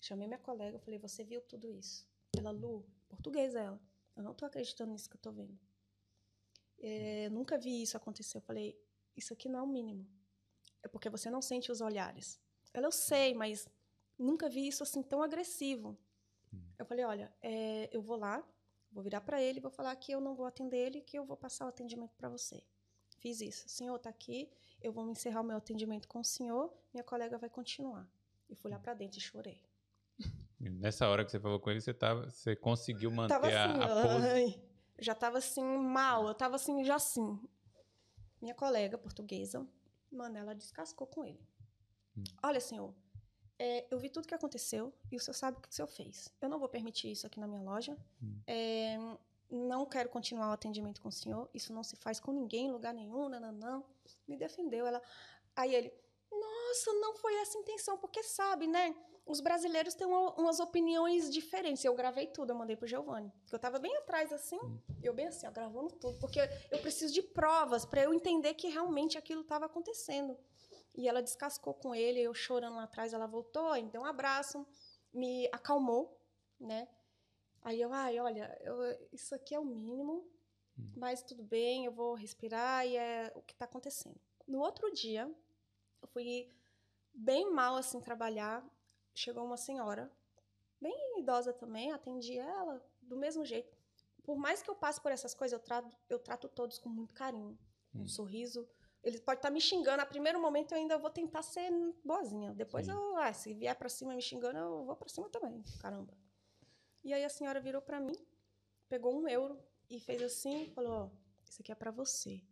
chamei 0.00 0.26
minha 0.26 0.40
colega, 0.40 0.76
eu 0.76 0.80
falei: 0.80 0.98
Você 0.98 1.22
viu 1.22 1.42
tudo 1.42 1.70
isso? 1.70 2.13
Ela, 2.38 2.50
Lu, 2.50 2.84
portuguesa 3.08 3.60
ela. 3.60 3.80
Eu 4.16 4.22
não 4.22 4.34
tô 4.34 4.44
acreditando 4.44 4.92
nisso 4.92 5.08
que 5.08 5.16
eu 5.16 5.20
tô 5.20 5.32
vendo. 5.32 5.58
É, 6.78 7.28
nunca 7.30 7.58
vi 7.58 7.82
isso 7.82 7.96
acontecer. 7.96 8.36
Eu 8.38 8.42
falei, 8.42 8.78
isso 9.16 9.32
aqui 9.32 9.48
não 9.48 9.60
é 9.60 9.62
o 9.62 9.66
mínimo. 9.66 10.06
É 10.82 10.88
porque 10.88 11.08
você 11.08 11.30
não 11.30 11.40
sente 11.40 11.72
os 11.72 11.80
olhares. 11.80 12.40
Ela, 12.72 12.86
eu 12.86 12.92
sei, 12.92 13.34
mas 13.34 13.68
nunca 14.18 14.48
vi 14.48 14.68
isso 14.68 14.82
assim 14.82 15.02
tão 15.02 15.22
agressivo. 15.22 15.96
Hum. 16.52 16.60
Eu 16.78 16.84
falei, 16.84 17.04
olha, 17.04 17.34
é, 17.40 17.88
eu 17.92 18.02
vou 18.02 18.16
lá, 18.16 18.46
vou 18.92 19.02
virar 19.02 19.20
para 19.20 19.40
ele, 19.40 19.60
vou 19.60 19.70
falar 19.70 19.94
que 19.96 20.12
eu 20.12 20.20
não 20.20 20.34
vou 20.34 20.46
atender 20.46 20.76
ele, 20.76 21.00
que 21.00 21.18
eu 21.18 21.24
vou 21.24 21.36
passar 21.36 21.66
o 21.66 21.68
atendimento 21.68 22.14
para 22.16 22.28
você. 22.28 22.62
Fiz 23.18 23.40
isso. 23.40 23.66
O 23.66 23.70
senhor 23.70 23.96
está 23.96 24.10
aqui, 24.10 24.50
eu 24.82 24.92
vou 24.92 25.08
encerrar 25.08 25.40
o 25.40 25.44
meu 25.44 25.56
atendimento 25.56 26.06
com 26.06 26.20
o 26.20 26.24
senhor, 26.24 26.72
minha 26.92 27.04
colega 27.04 27.38
vai 27.38 27.48
continuar. 27.48 28.08
E 28.50 28.54
fui 28.54 28.70
lá 28.70 28.78
para 28.78 28.92
dentro 28.92 29.18
e 29.18 29.22
chorei. 29.22 29.62
Nessa 30.70 31.08
hora 31.08 31.24
que 31.24 31.30
você 31.30 31.40
falou 31.40 31.60
com 31.60 31.70
ele, 31.70 31.80
você, 31.80 31.94
tava, 31.94 32.30
você 32.30 32.56
conseguiu 32.56 33.10
manter 33.10 33.34
assim, 33.34 33.80
a, 33.80 33.84
a 33.84 34.02
pose? 34.02 34.26
Ai, 34.26 34.62
já 34.98 35.14
tava 35.14 35.38
assim, 35.38 35.62
mal. 35.62 36.26
Eu 36.26 36.34
tava 36.34 36.56
assim, 36.56 36.84
já 36.84 36.96
assim. 36.96 37.38
Minha 38.40 38.54
colega 38.54 38.98
portuguesa, 38.98 39.66
mano, 40.10 40.36
ela 40.36 40.54
descascou 40.54 41.06
com 41.06 41.24
ele. 41.24 41.40
Hum. 42.16 42.24
Olha, 42.42 42.60
senhor, 42.60 42.94
é, 43.58 43.86
eu 43.90 43.98
vi 43.98 44.08
tudo 44.08 44.26
que 44.26 44.34
aconteceu 44.34 44.92
e 45.10 45.16
o 45.16 45.20
senhor 45.20 45.34
sabe 45.34 45.58
o 45.58 45.60
que 45.60 45.68
o 45.68 45.72
senhor 45.72 45.88
fez. 45.88 46.32
Eu 46.40 46.48
não 46.48 46.58
vou 46.58 46.68
permitir 46.68 47.10
isso 47.10 47.26
aqui 47.26 47.38
na 47.40 47.46
minha 47.46 47.62
loja. 47.62 47.96
Hum. 48.22 48.40
É, 48.46 48.96
não 49.50 49.86
quero 49.86 50.08
continuar 50.08 50.50
o 50.50 50.52
atendimento 50.52 51.00
com 51.00 51.08
o 51.08 51.12
senhor. 51.12 51.48
Isso 51.54 51.72
não 51.72 51.82
se 51.82 51.96
faz 51.96 52.18
com 52.18 52.32
ninguém 52.32 52.66
em 52.66 52.72
lugar 52.72 52.92
nenhum. 52.92 53.28
Não, 53.28 53.40
não, 53.40 53.52
não. 53.52 53.84
Me 54.26 54.36
defendeu. 54.36 54.86
Ela... 54.86 55.00
Aí 55.54 55.74
ele, 55.74 55.92
nossa, 56.74 56.92
não 57.00 57.14
foi 57.16 57.34
essa 57.36 57.58
a 57.58 57.60
intenção, 57.60 57.96
porque 57.98 58.22
sabe, 58.22 58.66
né? 58.66 58.94
os 59.26 59.40
brasileiros 59.40 59.94
têm 59.94 60.06
uma, 60.06 60.34
umas 60.34 60.60
opiniões 60.60 61.32
diferentes. 61.32 61.84
Eu 61.84 61.94
gravei 61.94 62.26
tudo, 62.26 62.50
eu 62.50 62.56
mandei 62.56 62.76
pro 62.76 62.86
Giovanni. 62.86 63.32
Porque 63.40 63.54
eu 63.54 63.58
tava 63.58 63.78
bem 63.78 63.96
atrás, 63.96 64.32
assim, 64.32 64.58
eu 65.02 65.14
bem 65.14 65.26
assim, 65.26 65.46
ó, 65.46 65.50
gravando 65.50 65.94
tudo. 65.94 66.18
Porque 66.18 66.40
eu 66.70 66.78
preciso 66.80 67.12
de 67.12 67.22
provas 67.22 67.86
para 67.86 68.02
eu 68.02 68.12
entender 68.12 68.54
que 68.54 68.68
realmente 68.68 69.16
aquilo 69.16 69.40
estava 69.40 69.66
acontecendo. 69.66 70.36
E 70.94 71.08
ela 71.08 71.22
descascou 71.22 71.74
com 71.74 71.94
ele, 71.94 72.20
eu 72.20 72.34
chorando 72.34 72.76
lá 72.76 72.84
atrás, 72.84 73.12
ela 73.12 73.26
voltou, 73.26 73.74
me 73.74 73.90
deu 73.90 74.02
um 74.02 74.04
abraço, 74.04 74.64
me 75.12 75.48
acalmou, 75.50 76.20
né? 76.60 76.86
Aí 77.62 77.80
eu, 77.80 77.92
ai, 77.92 78.20
olha, 78.20 78.56
eu, 78.62 78.76
isso 79.10 79.34
aqui 79.34 79.54
é 79.54 79.58
o 79.58 79.64
mínimo, 79.64 80.30
hum. 80.78 80.92
mas 80.96 81.22
tudo 81.22 81.42
bem, 81.42 81.86
eu 81.86 81.92
vou 81.92 82.14
respirar 82.14 82.86
e 82.86 82.96
é 82.96 83.32
o 83.34 83.42
que 83.42 83.54
está 83.54 83.64
acontecendo. 83.64 84.20
No 84.46 84.60
outro 84.60 84.92
dia, 84.92 85.28
eu 86.00 86.08
fui 86.08 86.48
bem 87.14 87.50
mal 87.50 87.76
assim 87.76 88.00
trabalhar 88.00 88.64
chegou 89.14 89.44
uma 89.44 89.56
senhora, 89.56 90.10
bem 90.80 91.20
idosa 91.20 91.52
também, 91.52 91.92
atendi 91.92 92.36
ela 92.36 92.84
do 93.00 93.16
mesmo 93.16 93.44
jeito. 93.44 93.76
Por 94.22 94.36
mais 94.36 94.62
que 94.62 94.68
eu 94.68 94.74
passe 94.74 95.00
por 95.00 95.12
essas 95.12 95.34
coisas, 95.34 95.52
eu 95.52 95.64
trato, 95.64 95.96
eu 96.08 96.18
trato 96.18 96.48
todos 96.48 96.78
com 96.78 96.88
muito 96.88 97.14
carinho, 97.14 97.58
hum. 97.94 98.02
um 98.02 98.08
sorriso. 98.08 98.68
Ele 99.02 99.20
pode 99.20 99.38
estar 99.38 99.48
tá 99.48 99.52
me 99.52 99.60
xingando, 99.60 100.02
a 100.02 100.06
primeiro 100.06 100.40
momento 100.40 100.72
eu 100.72 100.78
ainda 100.78 100.96
vou 100.96 101.10
tentar 101.10 101.42
ser 101.42 101.70
boazinha. 102.02 102.54
Depois, 102.54 102.88
eu, 102.88 103.16
ah, 103.18 103.32
se 103.32 103.52
vier 103.52 103.76
para 103.76 103.88
cima 103.88 104.14
me 104.14 104.22
xingando, 104.22 104.58
eu 104.58 104.84
vou 104.84 104.96
para 104.96 105.08
cima 105.08 105.28
também, 105.28 105.62
caramba. 105.78 106.14
E 107.04 107.12
aí 107.12 107.22
a 107.22 107.28
senhora 107.28 107.60
virou 107.60 107.82
para 107.82 108.00
mim, 108.00 108.16
pegou 108.88 109.14
um 109.14 109.28
euro 109.28 109.62
e 109.90 110.00
fez 110.00 110.22
assim, 110.22 110.70
falou: 110.70 111.12
oh, 111.12 111.50
isso 111.50 111.60
aqui 111.60 111.70
é 111.70 111.74
para 111.74 111.90
você. 111.90 112.42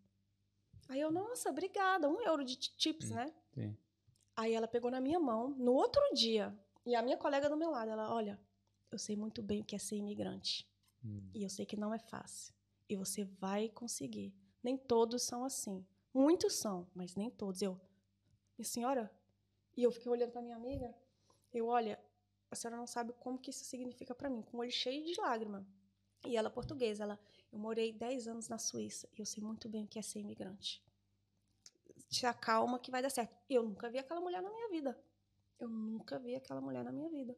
Aí 0.90 1.00
eu, 1.00 1.10
nossa, 1.10 1.48
obrigada, 1.48 2.06
um 2.06 2.20
euro 2.20 2.44
de 2.44 2.56
tips, 2.56 3.10
hum, 3.10 3.14
né? 3.14 3.34
Sim. 3.54 3.78
Aí 4.34 4.54
ela 4.54 4.66
pegou 4.66 4.90
na 4.90 5.00
minha 5.00 5.20
mão, 5.20 5.50
no 5.50 5.72
outro 5.72 6.02
dia, 6.14 6.56
e 6.84 6.94
a 6.94 7.02
minha 7.02 7.16
colega 7.16 7.48
do 7.48 7.56
meu 7.56 7.70
lado, 7.70 7.90
ela, 7.90 8.12
olha, 8.14 8.40
eu 8.90 8.98
sei 8.98 9.14
muito 9.14 9.42
bem 9.42 9.60
o 9.60 9.64
que 9.64 9.76
é 9.76 9.78
ser 9.78 9.96
imigrante. 9.96 10.66
Hum. 11.04 11.30
E 11.34 11.42
eu 11.42 11.50
sei 11.50 11.66
que 11.66 11.76
não 11.76 11.92
é 11.92 11.98
fácil. 11.98 12.54
E 12.88 12.96
você 12.96 13.24
vai 13.24 13.68
conseguir. 13.68 14.34
Nem 14.62 14.76
todos 14.76 15.22
são 15.22 15.44
assim. 15.44 15.84
Muitos 16.12 16.54
são, 16.54 16.86
mas 16.94 17.14
nem 17.14 17.30
todos. 17.30 17.62
Eu, 17.62 17.80
minha 18.58 18.66
senhora? 18.66 19.10
E 19.76 19.82
eu 19.82 19.90
fiquei 19.90 20.10
olhando 20.10 20.32
para 20.32 20.42
minha 20.42 20.56
amiga. 20.56 20.94
Eu, 21.52 21.66
olha, 21.66 21.98
a 22.50 22.56
senhora 22.56 22.76
não 22.76 22.86
sabe 22.86 23.12
como 23.14 23.38
que 23.38 23.50
isso 23.50 23.64
significa 23.64 24.14
para 24.14 24.28
mim, 24.28 24.42
com 24.42 24.56
o 24.56 24.60
olho 24.60 24.70
cheio 24.70 25.04
de 25.04 25.18
lágrima. 25.20 25.66
E 26.26 26.36
ela 26.36 26.50
portuguesa, 26.50 27.02
ela, 27.02 27.20
eu 27.50 27.58
morei 27.58 27.92
10 27.92 28.28
anos 28.28 28.48
na 28.48 28.58
Suíça 28.58 29.08
e 29.16 29.20
eu 29.20 29.26
sei 29.26 29.42
muito 29.42 29.68
bem 29.68 29.84
o 29.84 29.88
que 29.88 29.98
é 29.98 30.02
ser 30.02 30.20
imigrante 30.20 30.82
te 32.12 32.26
acalma 32.26 32.78
que 32.78 32.90
vai 32.90 33.00
dar 33.02 33.10
certo. 33.10 33.34
Eu 33.48 33.62
nunca 33.62 33.88
vi 33.88 33.98
aquela 33.98 34.20
mulher 34.20 34.42
na 34.42 34.50
minha 34.50 34.68
vida. 34.68 35.02
Eu 35.58 35.68
nunca 35.68 36.18
vi 36.18 36.36
aquela 36.36 36.60
mulher 36.60 36.84
na 36.84 36.92
minha 36.92 37.08
vida. 37.08 37.34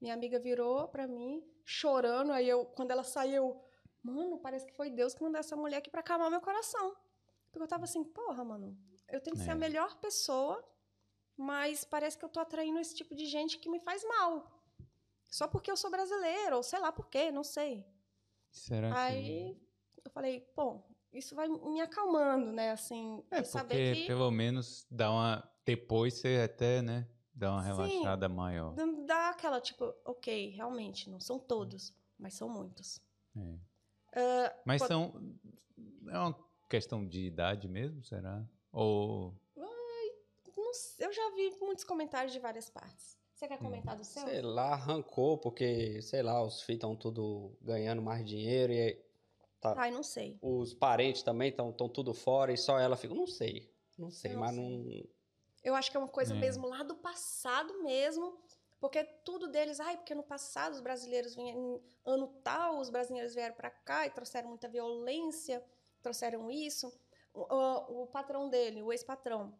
Minha 0.00 0.14
amiga 0.14 0.38
virou 0.40 0.88
para 0.88 1.06
mim, 1.06 1.42
chorando, 1.64 2.32
aí 2.32 2.48
eu, 2.48 2.66
quando 2.66 2.90
ela 2.90 3.04
saiu, 3.04 3.60
mano, 4.02 4.38
parece 4.38 4.66
que 4.66 4.74
foi 4.74 4.90
Deus 4.90 5.14
que 5.14 5.22
mandou 5.22 5.38
essa 5.38 5.56
mulher 5.56 5.78
aqui 5.78 5.90
para 5.90 6.00
acalmar 6.00 6.30
meu 6.30 6.40
coração. 6.40 6.96
Porque 7.50 7.62
eu 7.62 7.68
tava 7.68 7.84
assim, 7.84 8.02
porra, 8.04 8.44
mano, 8.44 8.76
eu 9.08 9.20
tenho 9.20 9.36
que 9.36 9.42
é. 9.42 9.44
ser 9.44 9.52
a 9.52 9.54
é. 9.54 9.58
melhor 9.58 9.96
pessoa, 10.00 10.62
mas 11.36 11.84
parece 11.84 12.18
que 12.18 12.24
eu 12.24 12.28
tô 12.28 12.40
atraindo 12.40 12.80
esse 12.80 12.94
tipo 12.94 13.14
de 13.14 13.26
gente 13.26 13.58
que 13.58 13.70
me 13.70 13.80
faz 13.80 14.02
mal. 14.04 14.32
Só 15.28 15.46
porque 15.46 15.70
eu 15.70 15.76
sou 15.76 15.90
brasileira, 15.90 16.56
ou 16.56 16.62
sei 16.62 16.80
lá 16.80 16.90
por 16.90 17.08
quê, 17.08 17.30
não 17.30 17.44
sei. 17.44 17.86
Será 18.50 18.98
Aí 19.00 19.54
que... 19.54 20.02
eu 20.04 20.10
falei, 20.10 20.50
bom, 20.56 20.88
isso 21.18 21.34
vai 21.34 21.48
me 21.48 21.80
acalmando, 21.80 22.52
né? 22.52 22.70
Assim, 22.70 23.22
É, 23.30 23.42
saber 23.44 23.68
porque 23.92 24.00
que 24.02 24.06
pelo 24.06 24.30
menos 24.30 24.86
dá 24.90 25.10
uma. 25.10 25.50
Depois 25.64 26.14
você 26.14 26.40
até, 26.44 26.80
né? 26.82 27.06
Dá 27.34 27.52
uma 27.52 27.62
Sim. 27.62 27.68
relaxada 27.68 28.28
maior. 28.28 28.74
não 28.74 29.04
dá 29.06 29.30
aquela, 29.30 29.60
tipo, 29.60 29.94
ok, 30.04 30.50
realmente, 30.50 31.08
não 31.08 31.20
são 31.20 31.38
todos, 31.38 31.94
mas 32.18 32.34
são 32.34 32.48
muitos. 32.48 33.00
É. 34.12 34.56
Mas 34.64 34.80
pode- 34.82 34.88
são. 34.88 35.38
É 36.08 36.18
uma 36.18 36.38
questão 36.68 37.06
de 37.06 37.26
idade 37.26 37.68
mesmo, 37.68 38.02
será? 38.04 38.44
Ou. 38.72 39.34
Não 40.56 40.74
sei, 40.74 41.06
eu 41.06 41.12
já 41.12 41.30
vi 41.34 41.50
muitos 41.60 41.84
comentários 41.84 42.32
de 42.32 42.38
várias 42.40 42.68
partes. 42.68 43.16
Você 43.32 43.44
Hum. 43.44 43.48
quer 43.48 43.58
comentar 43.58 43.96
do 43.96 44.04
seu? 44.04 44.22
Sei 44.26 44.42
lá, 44.42 44.72
arrancou, 44.72 45.38
porque, 45.38 46.02
sei 46.02 46.22
lá, 46.22 46.42
os 46.42 46.60
filhos 46.62 46.78
estão 46.78 46.96
tudo 46.96 47.56
ganhando 47.62 48.02
mais 48.02 48.26
dinheiro 48.26 48.72
e 48.72 48.80
aí 48.80 49.04
tá- 49.60 49.74
Ai, 49.76 49.90
não 49.90 50.02
sei. 50.02 50.38
os 50.42 50.74
parentes 50.74 51.22
também 51.22 51.50
estão 51.50 51.72
tudo 51.72 52.12
fora 52.14 52.52
e 52.52 52.56
só 52.56 52.78
ela 52.78 52.96
fica. 52.96 53.14
Não 53.14 53.26
sei. 53.26 53.72
Não 53.98 54.10
sei, 54.10 54.34
Eu 54.34 54.38
mas 54.40 54.54
sei. 54.54 54.60
não. 54.60 55.08
Eu 55.64 55.74
acho 55.74 55.90
que 55.90 55.96
é 55.96 56.00
uma 56.00 56.08
coisa 56.08 56.34
É. 56.34 56.38
mesmo 56.38 56.66
lá 56.68 56.82
do 56.82 56.94
passado 56.96 57.82
mesmo, 57.82 58.38
porque 58.80 59.02
tudo 59.24 59.48
deles, 59.48 59.80
ai, 59.80 59.96
porque 59.96 60.14
no 60.14 60.22
passado 60.22 60.72
os 60.74 60.80
brasileiros 60.80 61.34
vinham, 61.34 61.82
ano 62.04 62.28
tal, 62.44 62.78
os 62.78 62.90
brasileiros 62.90 63.34
vieram 63.34 63.54
para 63.56 63.70
cá 63.70 64.06
e 64.06 64.10
trouxeram 64.10 64.48
muita 64.48 64.68
violência, 64.68 65.62
trouxeram 66.00 66.48
isso. 66.50 66.92
O, 67.34 67.40
o- 67.52 68.02
o 68.02 68.06
patrão 68.06 68.48
dele, 68.48 68.82
o 68.82 68.92
ex-patrão, 68.92 69.52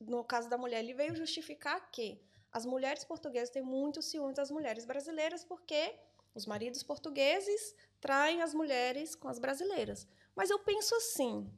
no 0.00 0.24
caso 0.24 0.48
da 0.50 0.58
mulher, 0.58 0.80
ele 0.80 0.92
veio 0.94 1.14
justificar 1.14 1.90
que 1.92 2.20
as 2.50 2.66
mulheres 2.66 3.04
portuguesas 3.04 3.48
têm 3.50 3.62
muito 3.62 4.02
ciúme 4.02 4.34
das 4.34 4.50
mulheres 4.50 4.84
brasileiras 4.84 5.44
porque 5.44 5.94
os 6.34 6.46
maridos 6.46 6.82
portugueses 6.82 7.74
traem 8.00 8.42
as 8.42 8.54
mulheres 8.54 9.14
com 9.14 9.28
as 9.28 9.38
brasileiras. 9.38 10.06
Mas 10.34 10.50
eu 10.50 10.58
penso 10.58 10.94
assim, 10.94 11.50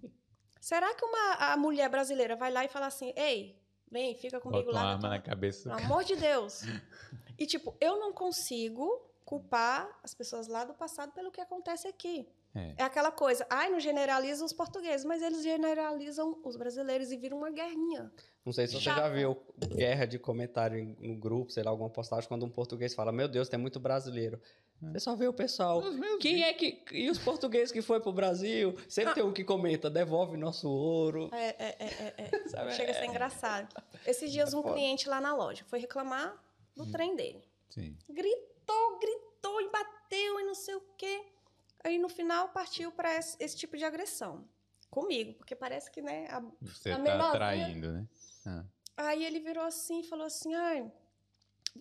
será 0.60 0.94
que 0.94 1.04
uma 1.04 1.34
a 1.52 1.56
mulher 1.56 1.88
brasileira 1.88 2.36
vai 2.36 2.50
lá 2.52 2.64
e 2.64 2.68
fala 2.68 2.86
assim, 2.86 3.12
ei, 3.16 3.58
vem, 3.90 4.14
fica 4.16 4.40
comigo 4.40 4.64
Bota 4.66 4.76
uma 4.76 4.82
lá 4.82 4.88
arma 4.90 5.00
tua- 5.00 5.10
na 5.10 5.20
cabeça. 5.20 5.70
pelo 5.70 5.84
amor 5.84 6.04
de 6.04 6.16
Deus. 6.16 6.62
E, 7.36 7.46
tipo, 7.46 7.76
eu 7.80 7.98
não 7.98 8.12
consigo 8.12 8.88
culpar 9.24 9.98
as 10.04 10.14
pessoas 10.14 10.46
lá 10.46 10.64
do 10.64 10.72
passado 10.72 11.10
pelo 11.12 11.32
que 11.32 11.40
acontece 11.40 11.88
aqui. 11.88 12.28
É. 12.54 12.74
É 12.78 12.82
aquela 12.84 13.10
coisa, 13.10 13.44
ai, 13.50 13.68
não 13.70 13.80
generaliza 13.80 14.44
os 14.44 14.52
portugueses, 14.52 15.04
mas 15.04 15.20
eles 15.20 15.42
generalizam 15.42 16.40
os 16.44 16.56
brasileiros 16.56 17.10
e 17.10 17.16
viram 17.16 17.38
uma 17.38 17.50
guerrinha. 17.50 18.12
Não 18.44 18.52
sei 18.52 18.68
se 18.68 18.74
você 18.74 18.78
já 18.82 19.08
viu 19.08 19.36
guerra 19.74 20.04
de 20.06 20.16
comentário 20.16 20.78
em- 20.78 20.94
no 21.00 21.16
grupo, 21.16 21.50
sei 21.50 21.64
lá, 21.64 21.70
alguma 21.72 21.90
postagem, 21.90 22.28
quando 22.28 22.46
um 22.46 22.50
português 22.50 22.94
fala, 22.94 23.10
meu 23.10 23.26
Deus, 23.26 23.48
tem 23.48 23.58
muito 23.58 23.80
brasileiro. 23.80 24.40
Você 24.82 25.00
só 25.00 25.14
vê 25.16 25.26
o 25.26 25.32
pessoal. 25.32 25.82
Quem 26.20 26.42
é 26.42 26.52
que. 26.52 26.82
E 26.92 27.08
os 27.10 27.18
portugueses 27.18 27.72
que 27.72 27.80
foi 27.80 28.00
pro 28.00 28.12
Brasil? 28.12 28.76
Sempre 28.88 29.14
tem 29.14 29.22
um 29.24 29.32
que 29.32 29.42
comenta, 29.42 29.88
devolve 29.88 30.36
nosso 30.36 30.68
ouro. 30.68 31.30
É, 31.32 31.48
é, 31.48 31.76
é, 31.78 32.14
é, 32.18 32.30
é. 32.34 32.44
Sabe? 32.48 32.72
Chega 32.72 32.90
a 32.92 32.94
ser 32.94 33.06
engraçado. 33.06 33.74
Esses 34.06 34.30
dias 34.30 34.52
um 34.52 34.62
foda. 34.62 34.74
cliente 34.74 35.08
lá 35.08 35.20
na 35.20 35.34
loja 35.34 35.64
foi 35.66 35.78
reclamar 35.78 36.36
do 36.76 36.90
trem 36.90 37.16
dele. 37.16 37.42
Sim. 37.70 37.96
Gritou, 38.08 38.98
gritou 39.00 39.60
e 39.62 39.70
bateu 39.70 40.40
e 40.40 40.44
não 40.44 40.54
sei 40.54 40.74
o 40.74 40.82
quê. 40.98 41.24
Aí 41.82 41.98
no 41.98 42.08
final 42.08 42.48
partiu 42.48 42.92
para 42.92 43.14
esse, 43.16 43.36
esse 43.40 43.56
tipo 43.56 43.76
de 43.76 43.84
agressão. 43.84 44.46
Comigo, 44.90 45.34
porque 45.34 45.54
parece 45.56 45.90
que, 45.90 46.00
né, 46.02 46.26
a 46.30 46.40
Você 46.62 46.90
A 46.90 46.96
tá 46.96 47.02
menorzinha- 47.02 47.28
atraindo, 47.30 47.92
né? 47.92 48.06
Ah. 48.46 48.64
Aí 48.96 49.24
ele 49.24 49.40
virou 49.40 49.64
assim 49.64 50.00
e 50.00 50.04
falou 50.04 50.26
assim: 50.26 50.54
ai, 50.54 50.90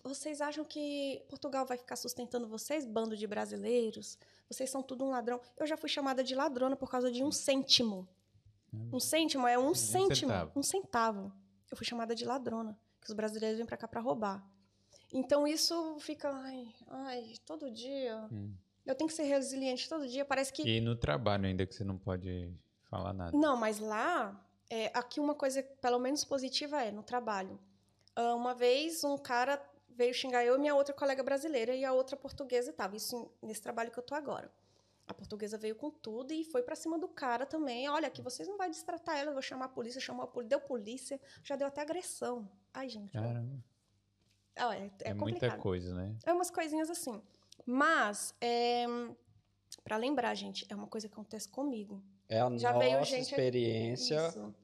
vocês 0.02 0.40
acham 0.40 0.64
que 0.64 1.24
Portugal 1.28 1.64
vai 1.66 1.76
ficar 1.76 1.96
sustentando 1.96 2.48
vocês, 2.48 2.84
bando 2.84 3.16
de 3.16 3.26
brasileiros? 3.26 4.18
Vocês 4.48 4.70
são 4.70 4.82
tudo 4.82 5.04
um 5.04 5.10
ladrão. 5.10 5.40
Eu 5.56 5.66
já 5.66 5.76
fui 5.76 5.88
chamada 5.88 6.24
de 6.24 6.34
ladrona 6.34 6.76
por 6.76 6.90
causa 6.90 7.10
de 7.10 7.22
um 7.22 7.30
cêntimo. 7.30 8.08
Um 8.92 8.98
cêntimo 8.98 9.46
é 9.46 9.56
um 9.58 9.74
cêntimo, 9.74 10.32
centavo. 10.32 10.52
um 10.56 10.62
centavo. 10.62 11.32
Eu 11.70 11.76
fui 11.76 11.86
chamada 11.86 12.14
de 12.14 12.24
ladrona, 12.24 12.78
que 13.00 13.08
os 13.08 13.14
brasileiros 13.14 13.56
vêm 13.58 13.66
pra 13.66 13.76
cá 13.76 13.86
pra 13.86 14.00
roubar. 14.00 14.44
Então 15.12 15.46
isso 15.46 15.96
fica, 16.00 16.28
ai, 16.28 16.68
ai, 16.88 17.34
todo 17.46 17.70
dia. 17.70 18.28
Hum. 18.32 18.52
Eu 18.84 18.94
tenho 18.94 19.08
que 19.08 19.14
ser 19.14 19.22
resiliente 19.22 19.88
todo 19.88 20.08
dia. 20.08 20.24
Parece 20.24 20.52
que 20.52 20.62
E 20.62 20.80
no 20.80 20.96
trabalho 20.96 21.46
ainda 21.46 21.64
que 21.64 21.74
você 21.74 21.84
não 21.84 21.96
pode 21.96 22.52
falar 22.90 23.12
nada. 23.12 23.36
Não, 23.36 23.56
mas 23.56 23.78
lá, 23.78 24.44
é, 24.68 24.90
aqui 24.92 25.20
uma 25.20 25.34
coisa, 25.34 25.62
pelo 25.80 25.98
menos 25.98 26.24
positiva, 26.24 26.82
é 26.82 26.90
no 26.90 27.02
trabalho. 27.02 27.58
Ah, 28.16 28.34
uma 28.34 28.54
vez 28.54 29.04
um 29.04 29.16
cara 29.16 29.56
veio 29.96 30.12
xingar 30.14 30.44
eu 30.44 30.56
e 30.56 30.58
minha 30.58 30.74
outra 30.74 30.94
colega 30.94 31.22
brasileira 31.22 31.74
e 31.74 31.84
a 31.84 31.92
outra 31.92 32.16
portuguesa 32.16 32.70
estava. 32.70 32.96
Isso 32.96 33.30
nesse 33.42 33.62
trabalho 33.62 33.90
que 33.90 33.98
eu 33.98 34.02
tô 34.02 34.14
agora. 34.14 34.50
A 35.06 35.12
portuguesa 35.12 35.58
veio 35.58 35.74
com 35.76 35.90
tudo 35.90 36.32
e 36.32 36.44
foi 36.44 36.62
pra 36.62 36.74
cima 36.74 36.98
do 36.98 37.06
cara 37.08 37.44
também. 37.44 37.88
Olha, 37.90 38.08
aqui 38.08 38.22
vocês 38.22 38.48
não 38.48 38.56
vão 38.56 38.70
destratar 38.70 39.18
ela, 39.18 39.30
eu 39.30 39.34
vou 39.34 39.42
chamar 39.42 39.66
a 39.66 39.68
polícia, 39.68 40.00
chamou 40.00 40.24
a 40.24 40.26
polícia, 40.26 40.48
deu 40.48 40.60
polícia, 40.60 41.20
já 41.42 41.56
deu 41.56 41.66
até 41.66 41.82
agressão. 41.82 42.50
Ai, 42.72 42.88
gente. 42.88 43.12
Caramba. 43.12 43.62
ó, 44.58 44.72
é, 44.72 44.78
é 44.78 45.10
É, 45.10 45.14
complicado. 45.14 45.20
muita 45.50 45.58
coisa, 45.58 45.94
né? 45.94 46.16
É 46.24 46.32
umas 46.32 46.50
coisinhas 46.50 46.88
assim. 46.88 47.20
Mas, 47.66 48.34
é, 48.40 48.86
para 49.84 49.96
lembrar, 49.98 50.34
gente, 50.34 50.66
é 50.70 50.74
uma 50.74 50.86
coisa 50.86 51.06
que 51.06 51.12
acontece 51.12 51.48
comigo. 51.48 52.02
É 52.26 52.40
a 52.40 52.56
Já 52.56 52.72
veio 52.78 52.98
nossa 52.98 53.10
gente 53.10 53.22
aqui- 53.26 53.30
experiência. 53.32 54.28
Isso. 54.28 54.54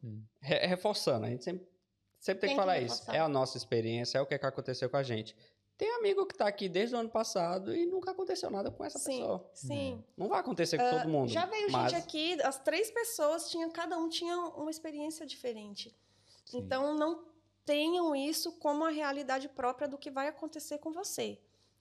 Re- 0.40 0.66
reforçando, 0.66 1.26
a 1.26 1.28
gente 1.28 1.44
sempre, 1.44 1.68
sempre 2.20 2.40
tem, 2.42 2.48
Tem 2.50 2.50
que 2.50 2.54
que 2.54 2.60
falar 2.60 2.78
isso. 2.80 2.94
reforçar. 3.00 3.16
É 3.16 3.18
a 3.20 3.28
nossa 3.28 3.56
experiência, 3.56 4.18
é 4.18 4.20
o 4.20 4.26
que, 4.26 4.38
que 4.38 4.46
aconteceu 4.46 4.88
com 4.88 4.96
a 4.96 5.02
gente. 5.02 5.34
Tem 5.76 5.90
amigo 5.96 6.26
que 6.26 6.36
tá 6.36 6.46
aqui 6.46 6.68
desde 6.68 6.94
o 6.94 6.98
ano 6.98 7.08
passado 7.08 7.74
e 7.74 7.86
nunca 7.86 8.10
aconteceu 8.10 8.50
nada 8.50 8.70
com 8.70 8.84
essa 8.84 8.98
Sim, 8.98 9.20
pessoa. 9.20 9.50
sim. 9.54 10.04
Não 10.14 10.28
vai 10.28 10.40
acontecer 10.40 10.76
com 10.76 10.90
todo 10.90 11.08
mundo. 11.08 11.30
Já 11.32 11.46
veio 11.46 11.72
mas 11.72 11.90
gente 11.90 12.02
aqui, 12.02 12.42
as 12.42 12.58
três 12.58 12.90
pessoas 12.90 13.48
tinham, 13.50 13.70
cada 13.70 13.96
um 13.96 14.06
tinha 14.08 14.36
uma 14.38 14.70
experiência 14.70 15.24
diferente. 15.26 15.96
Sim. 16.44 16.58
Então 16.58 16.94
não 16.94 17.24
tenham 17.64 18.14
isso 18.14 18.52
como 18.58 18.84
a 18.84 18.90
realidade 18.90 19.48
própria 19.48 19.88
do 19.88 19.96
que 19.96 20.10
vai 20.10 20.28
acontecer 20.28 20.76
com 20.78 20.92
você. 20.92 21.40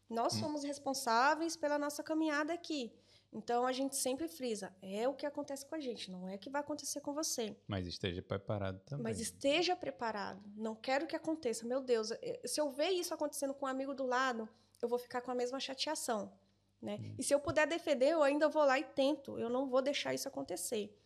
Nós 0.10 0.34
Hum. 0.36 0.40
somos 0.40 0.64
responsáveis 0.64 1.58
pela 1.58 1.78
nossa 1.78 2.02
caminhada 2.02 2.54
aqui. 2.54 2.94
Então 3.32 3.66
a 3.66 3.72
gente 3.72 3.96
sempre 3.96 4.28
frisa, 4.28 4.76
é 4.82 5.08
o 5.08 5.14
que 5.14 5.26
acontece 5.26 5.64
com 5.66 5.76
a 5.76 5.80
gente, 5.80 6.10
não 6.10 6.28
é 6.28 6.36
o 6.36 6.40
que 6.40 6.50
vai 6.50 6.62
acontecer 6.62 7.00
com 7.00 7.14
você. 7.14 7.56
Mas 7.68 7.86
esteja 7.86 8.24
preparado 8.24 8.80
também. 8.80 9.04
Mas 9.04 9.20
esteja 9.20 9.76
preparado. 9.76 10.42
Não 10.56 10.76
quero 10.76 11.06
que 11.06 11.16
aconteça. 11.16 11.66
Meu 11.68 11.80
Deus, 11.80 12.12
eh, 12.12 12.42
se 12.46 12.60
eu 12.60 12.72
ver 12.72 12.90
isso 12.90 13.14
acontecendo 13.14 13.54
com 13.54 13.68
um 13.68 13.70
amigo 13.70 13.94
do 13.94 14.06
lado, 14.06 14.50
eu 14.82 14.90
vou 14.90 14.98
ficar 14.98 15.22
com 15.22 15.30
a 15.30 15.36
mesma 15.36 15.60
chateação. 15.60 16.34
Né? 16.82 16.98
Hum. 17.00 17.16
E 17.20 17.24
se 17.24 17.34
eu 17.34 17.40
puder 17.40 17.68
defender, 17.68 18.10
eu 18.10 18.24
ainda 18.24 18.50
vou 18.50 18.64
lá 18.64 18.80
e 18.80 18.84
tento. 18.84 19.38
Eu 19.38 19.50
não 19.50 19.68
vou 19.68 19.82
deixar 19.82 20.14
isso 20.14 20.28
acontecer. 20.28 20.98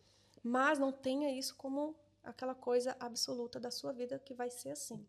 Mas 0.42 0.78
não 0.78 0.92
tenha 0.92 1.30
isso 1.30 1.54
como 1.56 1.94
aquela 2.22 2.54
coisa 2.54 2.96
absoluta 2.98 3.60
da 3.60 3.70
sua 3.70 3.92
vida 3.92 4.18
que 4.18 4.32
vai 4.32 4.50
ser 4.50 4.70
assim. 4.70 5.06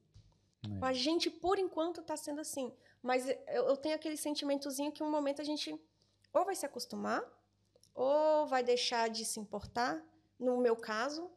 É. 0.66 0.86
A 0.86 0.91
gente, 0.91 1.30
por 1.30 1.59
enquanto, 1.59 2.01
está 2.01 2.18
sendo 2.18 2.41
assim. 2.41 2.74
Mas 3.01 3.30
eu, 3.30 3.68
eu 3.68 3.78
tenho 3.78 3.95
aquele 3.95 4.18
sentimentozinho 4.18 4.91
que 4.91 5.03
um 5.03 5.09
momento 5.09 5.41
a 5.41 5.45
gente 5.45 5.80
ou 6.36 6.45
vai 6.45 6.55
se 6.55 6.65
acostumar, 6.65 7.23
ou 7.93 8.45
vai 8.45 8.61
deixar 8.61 9.09
de 9.09 9.23
se 9.23 9.39
importar. 9.39 10.03
No 10.38 10.57
meu 10.57 10.75
caso, 10.75 11.31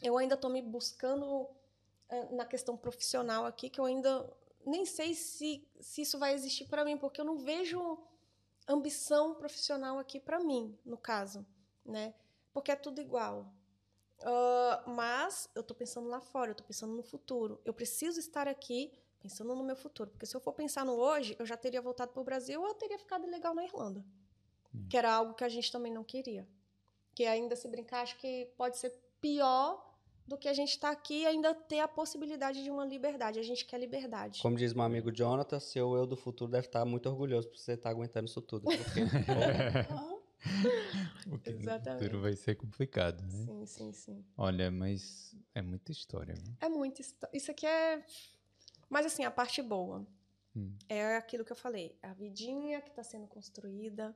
eu 0.00 0.16
ainda 0.16 0.34
estou 0.34 0.50
me 0.50 0.62
buscando 0.62 1.46
eh, 2.08 2.34
na 2.34 2.46
questão 2.46 2.76
profissional 2.76 3.44
aqui, 3.44 3.68
que 3.68 3.78
eu 3.78 3.84
ainda 3.84 4.28
nem 4.64 4.86
sei 4.86 5.14
se, 5.14 5.68
se 5.80 6.02
isso 6.02 6.18
vai 6.18 6.32
existir 6.34 6.64
para 6.64 6.84
mim, 6.84 6.96
porque 6.96 7.20
eu 7.20 7.24
não 7.24 7.36
vejo 7.36 7.98
ambição 8.66 9.34
profissional 9.34 9.98
aqui 9.98 10.18
para 10.18 10.40
mim, 10.40 10.78
no 10.84 10.96
caso, 10.96 11.46
né? 11.84 12.14
Porque 12.52 12.72
é 12.72 12.76
tudo 12.76 13.00
igual. 13.00 13.52
Ah, 14.22 14.82
mas 14.86 15.48
eu 15.54 15.60
estou 15.60 15.76
pensando 15.76 16.08
lá 16.08 16.20
fora, 16.20 16.50
eu 16.50 16.52
estou 16.52 16.66
pensando 16.66 16.94
no 16.94 17.02
futuro. 17.02 17.60
Eu 17.64 17.74
preciso 17.74 18.18
estar 18.18 18.48
aqui 18.48 18.92
pensando 19.20 19.54
no 19.54 19.64
meu 19.64 19.76
futuro, 19.76 20.10
porque 20.10 20.26
se 20.26 20.34
eu 20.34 20.40
for 20.40 20.52
pensar 20.52 20.84
no 20.84 20.94
hoje, 20.94 21.36
eu 21.38 21.44
já 21.44 21.56
teria 21.56 21.82
voltado 21.82 22.12
para 22.12 22.20
o 22.20 22.24
Brasil 22.24 22.60
ou 22.60 22.68
eu 22.68 22.74
teria 22.74 22.98
ficado 22.98 23.26
legal 23.26 23.54
na 23.54 23.64
Irlanda. 23.64 24.04
Que 24.88 24.96
era 24.96 25.12
algo 25.12 25.34
que 25.34 25.44
a 25.44 25.48
gente 25.48 25.70
também 25.72 25.92
não 25.92 26.04
queria. 26.04 26.46
Que 27.14 27.24
ainda 27.24 27.56
se 27.56 27.66
brincar, 27.68 28.02
acho 28.02 28.16
que 28.18 28.48
pode 28.56 28.76
ser 28.78 28.90
pior 29.20 29.86
do 30.26 30.36
que 30.36 30.46
a 30.46 30.52
gente 30.52 30.70
estar 30.72 30.90
aqui 30.90 31.22
e 31.22 31.26
ainda 31.26 31.54
ter 31.54 31.80
a 31.80 31.88
possibilidade 31.88 32.62
de 32.62 32.70
uma 32.70 32.84
liberdade. 32.84 33.38
A 33.38 33.42
gente 33.42 33.64
quer 33.64 33.78
liberdade. 33.80 34.42
Como 34.42 34.56
diz 34.56 34.74
meu 34.74 34.84
amigo 34.84 35.10
Jonathan, 35.10 35.58
seu 35.58 35.94
eu 35.96 36.06
do 36.06 36.16
futuro 36.16 36.50
deve 36.50 36.66
estar 36.66 36.84
muito 36.84 37.08
orgulhoso 37.08 37.48
por 37.48 37.56
você 37.58 37.72
estar 37.72 37.88
aguentando 37.90 38.26
isso 38.26 38.42
tudo. 38.42 38.64
Porque, 38.64 39.00
Porque 41.28 41.50
Exatamente. 41.50 42.04
futuro 42.04 42.22
vai 42.22 42.34
ser 42.36 42.54
complicado, 42.56 43.20
né? 43.22 43.44
Sim, 43.44 43.66
sim, 43.66 43.92
sim. 43.92 44.24
Olha, 44.36 44.70
mas 44.70 45.34
é 45.54 45.62
muita 45.62 45.92
história, 45.92 46.34
né? 46.34 46.54
É 46.60 46.68
muito. 46.68 47.00
histó- 47.00 47.28
Isso 47.32 47.50
aqui 47.50 47.66
é. 47.66 48.04
Mas 48.88 49.06
assim, 49.06 49.24
a 49.24 49.30
parte 49.30 49.60
boa 49.62 50.06
Hum. 50.56 50.74
é 50.88 51.16
aquilo 51.16 51.44
que 51.44 51.52
eu 51.52 51.56
falei. 51.56 51.96
A 52.02 52.12
vidinha 52.12 52.80
que 52.80 52.90
está 52.90 53.02
sendo 53.02 53.26
construída. 53.26 54.14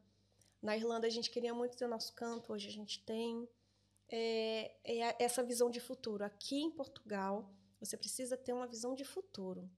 Na 0.63 0.77
Irlanda 0.77 1.09
a 1.09 1.11
gente 1.11 1.29
queria 1.29 1.53
muito 1.53 1.77
ter 1.77 1.85
o 1.85 1.89
nosso 1.89 2.15
canto, 2.15 2.53
hoje 2.53 2.69
a 2.69 2.73
gente 2.73 3.03
tem. 3.05 3.49
É, 4.09 4.71
é 4.85 5.17
essa 5.19 5.43
visão 5.43 5.71
de 5.71 5.81
futuro. 5.81 6.25
Aqui 6.25 6.63
em 6.63 6.71
Portugal, 6.71 7.51
você 7.81 7.97
precisa 7.97 8.37
ter 8.37 8.53
uma 8.53 8.67
visão 8.67 8.95
de 8.95 9.05
futuro. 9.05 9.69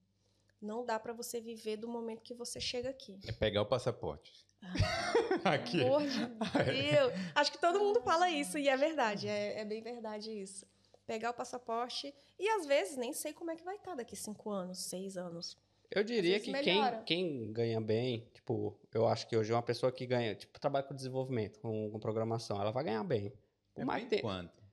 Não 0.60 0.84
dá 0.84 0.98
para 0.98 1.12
você 1.12 1.40
viver 1.40 1.76
do 1.76 1.88
momento 1.88 2.22
que 2.22 2.34
você 2.34 2.60
chega 2.60 2.90
aqui. 2.90 3.18
É 3.26 3.32
pegar 3.32 3.62
o 3.62 3.66
passaporte. 3.66 4.44
aqui. 5.44 5.82
Amor 5.82 6.02
de 6.02 6.18
Deus. 6.18 7.12
Acho 7.34 7.52
que 7.52 7.58
todo 7.58 7.78
mundo 7.78 8.00
fala 8.02 8.30
isso 8.30 8.58
e 8.58 8.68
é 8.68 8.76
verdade. 8.76 9.28
É, 9.28 9.60
é 9.60 9.64
bem 9.64 9.82
verdade 9.82 10.30
isso. 10.30 10.66
Pegar 11.06 11.30
o 11.30 11.34
passaporte 11.34 12.14
e 12.38 12.48
às 12.48 12.66
vezes 12.66 12.96
nem 12.96 13.12
sei 13.12 13.32
como 13.32 13.50
é 13.50 13.56
que 13.56 13.64
vai 13.64 13.76
estar 13.76 13.94
daqui 13.94 14.16
cinco 14.16 14.50
anos, 14.50 14.78
seis 14.78 15.16
anos. 15.16 15.56
Eu 15.94 16.02
diria 16.04 16.40
que 16.40 16.52
quem, 16.52 16.74
melhora. 16.74 17.02
quem 17.04 17.52
ganha 17.52 17.80
bem, 17.80 18.28
tipo, 18.34 18.76
eu 18.92 19.06
acho 19.06 19.26
que 19.28 19.36
hoje 19.36 19.52
uma 19.52 19.62
pessoa 19.62 19.92
que 19.92 20.06
ganha, 20.06 20.34
tipo, 20.34 20.58
trabalha 20.58 20.84
com 20.84 20.94
desenvolvimento, 20.94 21.60
com, 21.60 21.90
com 21.90 21.98
programação, 22.00 22.60
ela 22.60 22.70
vai 22.72 22.84
ganhar 22.84 23.04
bem. 23.04 23.30
Por 23.74 23.82
É 23.82 23.84
mais 23.84 24.02
bem 24.02 24.10
tempo. 24.10 24.22
quanto? 24.22 24.64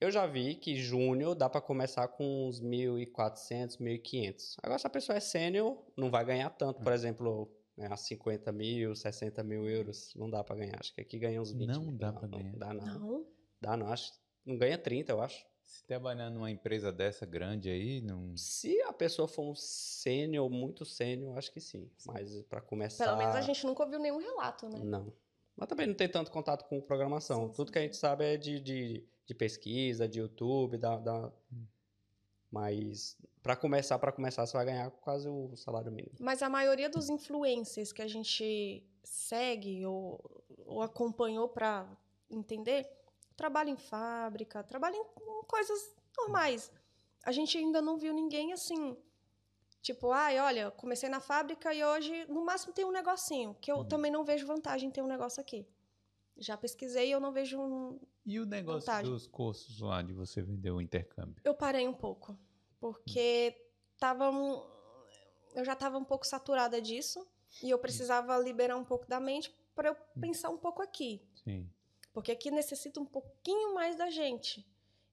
Eu 0.00 0.10
já 0.10 0.26
vi 0.26 0.54
que 0.54 0.76
júnior 0.76 1.34
dá 1.34 1.48
pra 1.48 1.60
começar 1.60 2.06
com 2.08 2.46
uns 2.48 2.60
1.400, 2.60 3.78
1.500. 3.78 4.54
Agora, 4.62 4.78
se 4.78 4.86
a 4.86 4.90
pessoa 4.90 5.16
é 5.16 5.20
sênior, 5.20 5.76
não 5.96 6.10
vai 6.10 6.24
ganhar 6.24 6.50
tanto. 6.50 6.80
Por 6.82 6.92
exemplo, 6.92 7.52
ganhar 7.76 7.96
50 7.96 8.52
mil, 8.52 8.94
60 8.94 9.42
mil 9.42 9.68
euros. 9.68 10.12
Não 10.14 10.30
dá 10.30 10.44
pra 10.44 10.54
ganhar. 10.54 10.78
Acho 10.78 10.94
que 10.94 11.00
aqui 11.00 11.18
ganha 11.18 11.40
uns 11.42 11.52
20 11.52 11.68
Não 11.68 11.82
mil. 11.82 11.92
dá 11.98 12.12
pra 12.12 12.28
ganhar. 12.28 12.56
Dá 12.56 12.72
não. 12.72 12.86
Não. 12.98 13.26
Dá 13.60 13.76
não. 13.76 13.88
Acho, 13.92 14.12
não 14.46 14.56
ganha 14.56 14.78
30, 14.78 15.10
eu 15.12 15.20
acho. 15.20 15.44
Se 15.68 15.84
trabalhar 15.84 16.30
numa 16.30 16.50
empresa 16.50 16.90
dessa 16.90 17.26
grande 17.26 17.68
aí, 17.68 18.00
não. 18.00 18.34
Se 18.34 18.80
a 18.82 18.92
pessoa 18.92 19.28
for 19.28 19.42
um 19.42 19.54
sênior, 19.54 20.48
muito 20.48 20.82
sênior, 20.86 21.36
acho 21.36 21.52
que 21.52 21.60
sim. 21.60 21.90
Mas 22.06 22.42
pra 22.44 22.62
começar... 22.62 23.04
Pelo 23.04 23.18
menos 23.18 23.36
a 23.36 23.42
gente 23.42 23.66
nunca 23.66 23.82
ouviu 23.82 23.98
nenhum 23.98 24.16
relato, 24.16 24.66
né? 24.66 24.80
Não. 24.82 25.12
Mas 25.54 25.68
também 25.68 25.86
não 25.86 25.94
tem 25.94 26.08
tanto 26.08 26.30
contato 26.30 26.66
com 26.66 26.80
programação. 26.80 27.48
Sim, 27.48 27.52
Tudo 27.52 27.66
sim, 27.68 27.72
que 27.74 27.78
a 27.78 27.82
gente 27.82 27.98
sabe 27.98 28.24
é 28.24 28.36
de, 28.38 28.58
de, 28.60 29.04
de 29.26 29.34
pesquisa, 29.34 30.08
de 30.08 30.20
YouTube, 30.20 30.78
da, 30.78 30.96
da... 30.96 31.30
Hum. 31.52 31.66
mas 32.50 33.18
para 33.42 33.54
começar, 33.54 33.98
para 33.98 34.10
começar, 34.10 34.46
você 34.46 34.56
vai 34.56 34.64
ganhar 34.64 34.90
quase 34.90 35.28
o 35.28 35.54
salário 35.54 35.92
mínimo. 35.92 36.14
Mas 36.18 36.42
a 36.42 36.48
maioria 36.48 36.88
dos 36.88 37.10
influencers 37.10 37.92
que 37.92 38.00
a 38.00 38.08
gente 38.08 38.82
segue 39.04 39.84
ou, 39.84 40.42
ou 40.64 40.80
acompanhou 40.80 41.46
para 41.46 41.86
entender, 42.30 42.86
trabalha 43.38 43.70
em 43.70 43.76
fábrica, 43.76 44.64
trabalha 44.64 44.96
em, 44.96 45.00
em 45.00 45.42
coisas 45.46 45.94
normais. 46.18 46.72
A 47.24 47.30
gente 47.30 47.56
ainda 47.56 47.80
não 47.80 47.96
viu 47.96 48.12
ninguém 48.12 48.52
assim, 48.52 48.96
tipo, 49.80 50.10
ai, 50.10 50.40
olha, 50.40 50.72
comecei 50.72 51.08
na 51.08 51.20
fábrica 51.20 51.72
e 51.72 51.82
hoje 51.84 52.26
no 52.26 52.44
máximo 52.44 52.72
tem 52.72 52.84
um 52.84 52.90
negocinho, 52.90 53.54
que 53.60 53.70
eu 53.70 53.76
Uhum. 53.78 53.84
também 53.84 54.10
não 54.10 54.24
vejo 54.24 54.44
vantagem 54.44 54.88
em 54.88 54.92
ter 54.92 55.02
um 55.02 55.06
negócio 55.06 55.40
aqui. 55.40 55.64
Já 56.36 56.56
pesquisei 56.56 57.08
e 57.08 57.12
eu 57.12 57.20
não 57.20 57.32
vejo 57.32 57.60
um, 57.60 57.98
E 58.26 58.40
o 58.40 58.44
negócio 58.46 58.80
Vantagem. 58.80 59.10
dos 59.10 59.26
cursos 59.28 59.80
lá 59.80 60.02
de 60.02 60.12
você 60.12 60.42
vender 60.42 60.70
o 60.72 60.80
intercâmbio? 60.80 61.40
Eu 61.44 61.54
parei 61.54 61.86
um 61.86 61.94
pouco, 61.94 62.36
porque 62.80 63.56
tava 63.98 64.30
um- 64.30 64.62
eu 65.54 65.64
já 65.64 65.72
estava 65.74 65.96
um 65.96 66.04
pouco 66.04 66.26
saturada 66.26 66.80
disso 66.82 67.24
e 67.62 67.70
eu 67.70 67.78
precisava 67.78 68.36
liberar 68.38 68.76
um 68.76 68.84
pouco 68.84 69.06
da 69.08 69.18
mente 69.20 69.52
para 69.76 69.88
eu 69.90 69.96
pensar 70.20 70.50
um 70.50 70.58
pouco 70.58 70.82
aqui, 70.82 71.22
Sim. 71.44 71.68
Porque 72.18 72.32
aqui 72.32 72.50
necessita 72.50 72.98
um 72.98 73.04
pouquinho 73.04 73.74
mais 73.74 73.94
da 73.94 74.10
gente. 74.10 74.66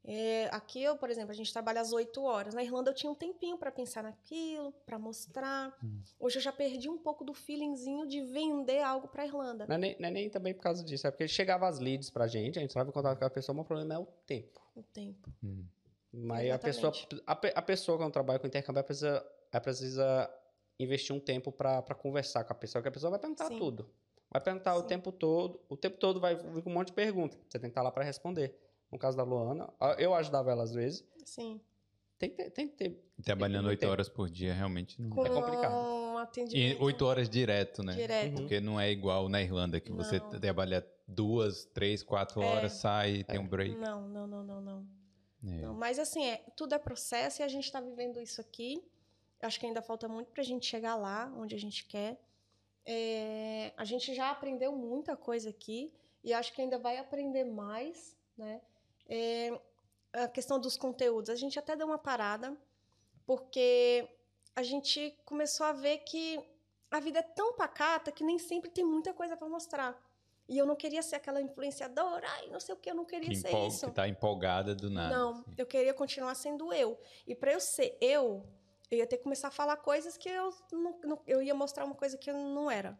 É, 0.03 0.49
aqui 0.51 0.81
eu, 0.81 0.97
por 0.97 1.11
exemplo, 1.11 1.29
a 1.29 1.35
gente 1.35 1.53
trabalha 1.53 1.79
às 1.79 1.93
8 1.93 2.19
horas. 2.23 2.55
Na 2.55 2.63
Irlanda 2.63 2.89
eu 2.89 2.95
tinha 2.95 3.11
um 3.11 3.13
tempinho 3.13 3.59
para 3.59 3.71
pensar 3.71 4.01
naquilo, 4.01 4.71
para 4.87 4.97
mostrar. 4.97 5.77
Hum. 5.83 6.01
Hoje 6.19 6.39
eu 6.39 6.41
já 6.41 6.51
perdi 6.51 6.89
um 6.89 6.97
pouco 6.97 7.23
do 7.23 7.31
feelingzinho 7.31 8.07
de 8.07 8.21
vender 8.21 8.81
algo 8.81 9.07
para 9.07 9.23
Irlanda. 9.23 9.67
Não 9.67 9.75
é, 9.75 9.77
nem, 9.77 9.95
não 9.99 10.09
é 10.09 10.11
nem 10.11 10.29
também 10.31 10.51
por 10.55 10.61
causa 10.63 10.83
disso, 10.83 11.05
é 11.05 11.11
porque 11.11 11.27
chegava 11.27 11.67
as 11.67 11.77
leads 11.77 12.09
pra 12.09 12.25
gente, 12.25 12.57
a 12.57 12.61
gente 12.63 12.71
entrava 12.71 12.89
em 12.89 12.91
contato 12.91 13.19
com 13.19 13.25
a 13.25 13.29
pessoa, 13.29 13.55
mas 13.55 13.65
o 13.65 13.67
problema 13.67 13.93
é 13.93 13.99
o 13.99 14.07
tempo. 14.25 14.59
O 14.75 14.81
tempo. 14.81 15.31
Hum. 15.43 15.63
Mas 16.11 16.49
a 16.49 16.57
pessoa, 16.57 16.91
a, 17.27 17.33
a 17.33 17.61
pessoa 17.61 17.99
quando 17.99 18.13
trabalha 18.13 18.39
com 18.39 18.47
intercâmbio, 18.47 18.79
ela 18.79 18.83
precisa, 18.83 19.23
ela 19.51 19.61
precisa 19.61 20.35
investir 20.79 21.15
um 21.15 21.19
tempo 21.19 21.51
pra 21.51 21.83
conversar 21.93 22.43
com 22.45 22.51
a 22.51 22.55
pessoa, 22.55 22.81
que 22.81 22.87
a 22.87 22.91
pessoa 22.91 23.11
vai 23.11 23.19
perguntar 23.19 23.45
Sim. 23.45 23.59
tudo. 23.59 23.87
Vai 24.35 24.41
perguntar 24.41 24.75
o 24.75 24.81
Sim. 24.81 24.87
tempo 24.87 25.11
todo, 25.13 25.61
o 25.69 25.77
tempo 25.77 25.97
todo 25.97 26.19
vai 26.19 26.35
vir 26.35 26.61
com 26.61 26.69
um 26.69 26.73
monte 26.73 26.87
de 26.87 26.93
perguntas. 26.93 27.39
Você 27.47 27.57
tem 27.57 27.69
que 27.69 27.71
estar 27.71 27.81
lá 27.81 27.89
pra 27.89 28.03
responder. 28.03 28.53
No 28.91 28.99
caso 28.99 29.15
da 29.15 29.23
Luana, 29.23 29.69
eu 29.97 30.13
ajudava 30.13 30.51
ela 30.51 30.63
às 30.63 30.73
vezes. 30.73 31.05
Sim. 31.23 31.61
Tem 32.19 32.29
que 32.29 32.35
ter, 32.35 32.49
tem 32.49 32.67
que 32.67 32.75
ter 32.75 33.01
Trabalhando 33.23 33.67
oito 33.69 33.87
horas 33.87 34.09
por 34.09 34.29
dia, 34.29 34.53
realmente 34.53 35.01
não. 35.01 35.09
Com 35.09 35.25
É 35.25 35.29
complicado. 35.29 35.73
um 35.73 36.19
E 36.19 36.21
atendimento 36.21 36.83
oito 36.83 37.05
horas 37.05 37.29
direto, 37.29 37.81
né? 37.81 37.93
direto. 37.93 38.29
Uhum. 38.31 38.35
Porque 38.35 38.59
não 38.59 38.77
é 38.79 38.91
igual 38.91 39.29
na 39.29 39.41
Irlanda, 39.41 39.79
que 39.79 39.91
você 39.93 40.19
Não. 40.19 40.31
trabalha 40.31 40.85
duas, 41.07 41.63
três, 41.65 42.03
quatro 42.03 42.41
É. 42.41 42.45
horas, 42.45 42.73
sai, 42.73 43.23
tem 43.23 43.39
um 43.39 43.47
break. 43.47 43.75
Não, 43.77 44.05
não, 44.07 44.27
não, 44.27 44.43
não, 44.43 44.61
não. 44.61 44.87
É. 45.45 45.61
Não, 45.61 45.73
mas 45.73 45.97
assim, 45.97 46.25
é, 46.25 46.43
tudo 46.57 46.75
é 46.75 46.79
processo 46.79 47.41
e 47.41 47.43
a 47.43 47.47
gente 47.47 47.63
está 47.65 47.79
vivendo 47.79 48.19
isso 48.19 48.41
aqui. 48.41 48.83
Acho 49.41 49.57
que 49.59 49.65
ainda 49.65 49.81
falta 49.81 50.09
muito 50.09 50.29
para 50.31 50.41
a 50.41 50.45
gente 50.45 50.65
chegar 50.65 50.95
lá 50.97 51.31
onde 51.37 51.55
a 51.55 51.59
gente 51.59 51.85
quer. 51.85 52.19
É, 52.85 53.73
a 53.77 53.83
gente 53.83 54.13
já 54.13 54.29
aprendeu 54.31 54.71
muita 54.73 55.15
coisa 55.17 55.49
aqui 55.49 55.91
e 56.23 56.33
acho 56.33 56.53
que 56.53 56.61
ainda 56.61 56.77
vai 56.77 56.97
aprender 56.97 57.43
mais, 57.43 58.15
né? 58.37 58.61
É, 59.07 59.59
a 60.13 60.27
questão 60.27 60.59
dos 60.59 60.77
conteúdos, 60.77 61.29
a 61.29 61.35
gente 61.35 61.57
até 61.59 61.75
deu 61.75 61.87
uma 61.87 61.97
parada 61.97 62.55
porque 63.25 64.07
a 64.55 64.63
gente 64.63 65.17
começou 65.25 65.65
a 65.65 65.71
ver 65.73 65.99
que 65.99 66.39
a 66.91 66.99
vida 66.99 67.19
é 67.19 67.23
tão 67.23 67.53
pacata 67.53 68.11
que 68.11 68.23
nem 68.23 68.37
sempre 68.39 68.69
tem 68.69 68.83
muita 68.85 69.13
coisa 69.13 69.35
para 69.35 69.49
mostrar. 69.49 69.99
E 70.47 70.57
eu 70.59 70.65
não 70.65 70.75
queria 70.75 71.01
ser 71.01 71.15
aquela 71.15 71.41
influenciadora, 71.41 72.25
ai, 72.29 72.47
não 72.49 72.59
sei 72.59 72.75
o 72.75 72.77
que, 72.77 72.89
eu 72.89 72.93
não 72.95 73.03
queria 73.03 73.29
Que, 73.29 73.35
ser 73.35 73.47
empol- 73.47 73.67
isso. 73.67 73.87
que 73.87 73.91
tá 73.93 74.07
empolgada 74.07 74.75
do 74.75 74.91
nada. 74.91 75.15
Não, 75.17 75.31
assim. 75.31 75.43
eu 75.57 75.65
queria 75.65 75.93
continuar 75.93 76.35
sendo 76.35 76.71
eu. 76.71 76.99
E 77.25 77.33
para 77.33 77.51
eu 77.51 77.59
ser 77.59 77.97
eu, 77.99 78.45
eu 78.95 78.99
ia 78.99 79.07
ter 79.07 79.17
que 79.17 79.23
começar 79.23 79.49
a 79.49 79.51
falar 79.51 79.77
coisas 79.77 80.15
que 80.17 80.29
eu 80.29 80.53
não, 80.71 80.99
não- 81.03 81.21
eu 81.27 81.41
ia 81.41 81.53
mostrar 81.53 81.85
uma 81.85 81.95
coisa 81.95 82.17
que 82.17 82.29
eu 82.29 82.33
não 82.35 82.69
era, 82.71 82.97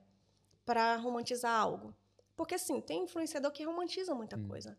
para 0.66 0.96
romantizar 0.98 1.52
algo. 1.60 1.96
Porque 2.36 2.56
assim, 2.56 2.82
tem 2.82 3.04
influenciador 3.04 3.52
que 3.52 3.64
romantiza 3.64 4.14
muita 4.14 4.36
Hum. 4.38 4.48
coisa. 4.48 4.78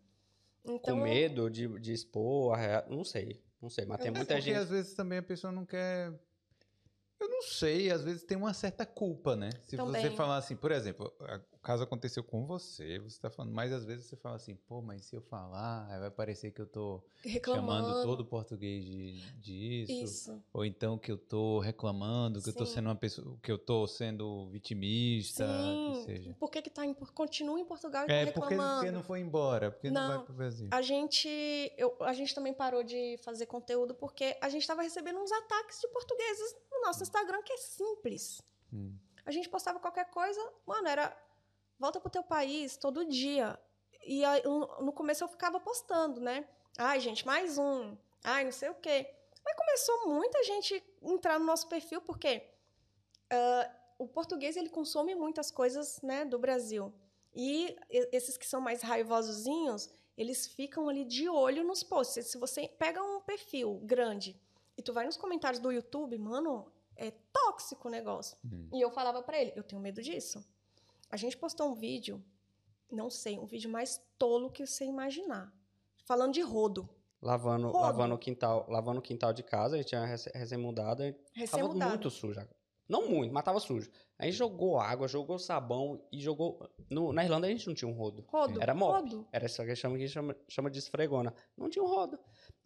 com 0.62 0.72
Então, 0.72 0.96
medo 0.96 1.48
de, 1.48 1.68
de 1.78 1.92
expor 1.92 2.52
a 2.54 2.56
rea- 2.56 2.86
Não 2.88 3.04
sei, 3.04 3.40
não 3.62 3.70
sei, 3.70 3.86
mas 3.86 4.00
tem 4.00 4.10
muita 4.10 4.34
porque 4.34 4.40
gente. 4.50 4.56
às 4.58 4.68
vezes 4.68 4.94
também 4.94 5.18
a 5.18 5.22
pessoa 5.22 5.52
não 5.52 5.64
quer. 5.64 6.12
Eu 7.20 7.28
não 7.30 7.40
sei, 7.42 7.88
às 7.90 8.02
vezes 8.02 8.24
tem 8.24 8.36
uma 8.36 8.52
certa 8.52 8.84
culpa, 8.84 9.36
né? 9.36 9.50
Se 9.62 9.76
você 9.76 10.00
Também. 10.02 10.16
falar 10.16 10.36
assim, 10.38 10.56
por 10.56 10.70
exemplo, 10.72 11.10
caso 11.66 11.82
aconteceu 11.82 12.22
com 12.22 12.46
você, 12.46 13.00
você 13.00 13.20
tá 13.20 13.28
falando, 13.28 13.52
mas 13.52 13.72
às 13.72 13.84
vezes 13.84 14.06
você 14.06 14.14
fala 14.14 14.36
assim, 14.36 14.54
pô, 14.54 14.80
mas 14.80 15.04
se 15.04 15.16
eu 15.16 15.20
falar, 15.20 15.98
vai 15.98 16.10
parecer 16.12 16.52
que 16.52 16.60
eu 16.60 16.66
tô 16.66 17.02
reclamando. 17.24 17.88
chamando 17.88 18.02
todo 18.04 18.20
o 18.20 18.24
português 18.24 18.84
de, 18.84 19.20
disso. 19.40 19.92
Isso. 19.92 20.44
Ou 20.52 20.64
então 20.64 20.96
que 20.96 21.10
eu 21.10 21.18
tô 21.18 21.58
reclamando, 21.58 22.40
que 22.40 22.50
eu 22.50 22.54
tô 22.54 22.64
Sim. 22.64 22.74
sendo 22.74 22.86
uma 22.86 22.94
pessoa, 22.94 23.36
que 23.42 23.50
eu 23.50 23.58
tô 23.58 23.84
sendo 23.88 24.48
vitimista, 24.48 25.44
que 25.44 25.96
Sim. 25.96 26.04
seja. 26.04 26.36
Por 26.38 26.52
que 26.52 26.62
que 26.62 26.70
tá 26.70 26.86
em, 26.86 26.94
continua 26.94 27.58
em 27.58 27.64
Portugal 27.64 28.06
e 28.08 28.12
É, 28.12 28.26
tá 28.26 28.32
porque, 28.32 28.50
reclamando? 28.50 28.74
porque 28.76 28.90
não 28.92 29.02
foi 29.02 29.18
embora, 29.20 29.72
porque 29.72 29.90
não, 29.90 30.00
Não. 30.08 30.16
vai 30.18 30.24
pro 30.24 30.34
Brasil. 30.34 30.68
A 30.70 30.82
gente, 30.82 31.28
eu- 31.76 31.96
a 32.00 32.12
gente 32.12 32.32
também 32.32 32.54
parou 32.54 32.84
de 32.84 33.18
fazer 33.24 33.46
conteúdo 33.46 33.92
porque 33.92 34.36
a 34.40 34.48
gente 34.48 34.62
estava 34.62 34.82
recebendo 34.82 35.18
uns 35.18 35.32
ataques 35.32 35.80
de 35.80 35.88
portugueses 35.88 36.54
no 36.70 36.82
nosso 36.82 37.02
Instagram 37.02 37.42
que 37.42 37.52
é 37.52 37.56
simples. 37.56 38.40
Hum. 38.72 38.94
A 39.24 39.32
gente 39.32 39.48
postava 39.48 39.80
qualquer 39.80 40.08
coisa, 40.12 40.40
mano, 40.64 40.86
era 40.86 41.25
volta 41.78 42.00
pro 42.00 42.10
teu 42.10 42.22
país 42.22 42.76
todo 42.76 43.04
dia. 43.04 43.58
E 44.04 44.24
aí, 44.24 44.42
no 44.44 44.92
começo 44.92 45.24
eu 45.24 45.28
ficava 45.28 45.58
postando, 45.58 46.20
né? 46.20 46.48
Ai, 46.78 47.00
gente, 47.00 47.26
mais 47.26 47.58
um. 47.58 47.96
Ai, 48.22 48.44
não 48.44 48.52
sei 48.52 48.68
o 48.70 48.74
quê. 48.74 49.10
Mas 49.44 49.56
começou 49.56 50.08
muita 50.08 50.42
gente 50.44 50.82
entrar 51.02 51.38
no 51.38 51.44
nosso 51.44 51.68
perfil 51.68 52.00
porque 52.00 52.42
ah, 53.30 53.70
o 53.98 54.06
português 54.06 54.56
ele 54.56 54.68
consome 54.68 55.14
muitas 55.14 55.50
coisas, 55.50 56.00
né, 56.02 56.24
do 56.24 56.38
Brasil. 56.38 56.92
E 57.34 57.76
esses 57.90 58.36
que 58.36 58.46
são 58.46 58.60
mais 58.60 58.82
raivosozinhos, 58.82 59.90
eles 60.16 60.46
ficam 60.46 60.88
ali 60.88 61.04
de 61.04 61.28
olho 61.28 61.62
nos 61.64 61.82
posts. 61.82 62.26
Se 62.26 62.38
você 62.38 62.66
pega 62.66 63.02
um 63.02 63.20
perfil 63.20 63.78
grande 63.84 64.40
e 64.76 64.82
tu 64.82 64.92
vai 64.92 65.04
nos 65.04 65.16
comentários 65.16 65.60
do 65.60 65.70
YouTube, 65.70 66.16
mano, 66.16 66.72
é 66.96 67.10
tóxico 67.32 67.88
o 67.88 67.90
negócio. 67.90 68.38
Hum. 68.44 68.70
E 68.72 68.80
eu 68.80 68.90
falava 68.90 69.22
pra 69.22 69.38
ele, 69.38 69.52
eu 69.54 69.62
tenho 69.62 69.80
medo 69.80 70.02
disso. 70.02 70.42
A 71.16 71.18
gente 71.18 71.34
postou 71.38 71.70
um 71.70 71.74
vídeo, 71.74 72.22
não 72.92 73.08
sei, 73.08 73.38
um 73.38 73.46
vídeo 73.46 73.70
mais 73.70 73.98
tolo 74.18 74.50
que 74.50 74.66
você 74.66 74.84
imaginar. 74.84 75.50
Falando 76.04 76.34
de 76.34 76.42
rodo. 76.42 76.86
Lavando, 77.22 77.68
Rodo. 77.68 77.78
lavando 77.78 78.14
o 78.14 78.18
quintal, 78.18 78.66
lavando 78.68 78.98
o 78.98 79.02
quintal 79.02 79.32
de 79.32 79.42
casa, 79.42 79.76
a 79.76 79.78
gente 79.78 79.88
tinha 79.88 80.04
recém-mudado, 80.04 81.02
Tava 81.50 81.68
muito 81.72 82.10
sujo. 82.10 82.46
Não 82.86 83.08
muito, 83.08 83.32
mas 83.32 83.42
tava 83.44 83.58
sujo. 83.60 83.90
Aí 84.18 84.30
jogou 84.30 84.78
água, 84.78 85.08
jogou 85.08 85.38
sabão 85.38 86.06
e 86.12 86.20
jogou. 86.20 86.68
no- 86.90 87.14
na 87.14 87.24
Irlanda 87.24 87.46
a 87.46 87.50
gente 87.50 87.66
não 87.66 87.74
tinha 87.74 87.88
um 87.90 87.94
rodo. 87.94 88.22
Rodo. 88.28 88.60
Era 88.60 88.74
mop. 88.74 88.92
Rodo. 89.00 89.26
Era 89.32 89.46
isso 89.46 89.56
que 89.56 89.62
a 89.62 89.66
gente 89.68 89.78
chama, 89.80 89.96
que 89.96 90.08
chama, 90.08 90.36
chama 90.46 90.70
de 90.70 90.78
esfregona. 90.80 91.32
Não 91.56 91.70
tinha 91.70 91.82
um 91.82 91.88
rodo. 91.88 92.18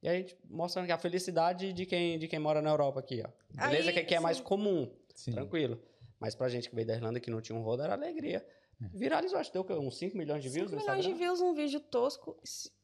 E 0.02 0.08
a 0.08 0.14
gente 0.14 0.36
mostrando 0.50 0.86
que 0.86 0.92
a 0.92 0.98
felicidade 0.98 1.72
de 1.72 1.86
quem, 1.86 2.18
de 2.18 2.26
quem 2.26 2.40
mora 2.40 2.60
na 2.60 2.70
Europa 2.70 2.98
aqui, 2.98 3.22
ó. 3.24 3.30
Beleza 3.68 3.90
Aí, 3.90 3.92
que 3.94 4.00
aqui 4.00 4.14
é 4.16 4.20
mais 4.20 4.38
sim. 4.38 4.42
comum, 4.42 4.92
Sim. 5.14 5.30
tranquilo. 5.30 5.80
Mas 6.20 6.34
pra 6.34 6.48
gente 6.48 6.68
que 6.68 6.74
veio 6.74 6.86
da 6.86 6.94
Irlanda 6.94 7.18
que 7.18 7.30
não 7.30 7.40
tinha 7.40 7.58
um 7.58 7.62
rodo, 7.62 7.82
era 7.82 7.94
alegria. 7.94 8.46
Viralizou, 8.92 9.38
acho 9.38 9.50
que 9.50 9.58
deu 9.58 9.78
uns 9.80 9.96
5 9.98 10.16
milhões 10.16 10.42
de 10.42 10.48
views 10.48 10.70
5 10.70 10.76
no 10.80 10.86
milhões 10.86 11.04
de 11.04 11.14
views 11.14 11.40
num 11.40 11.54
vídeo 11.54 11.80
tosco. 11.80 12.38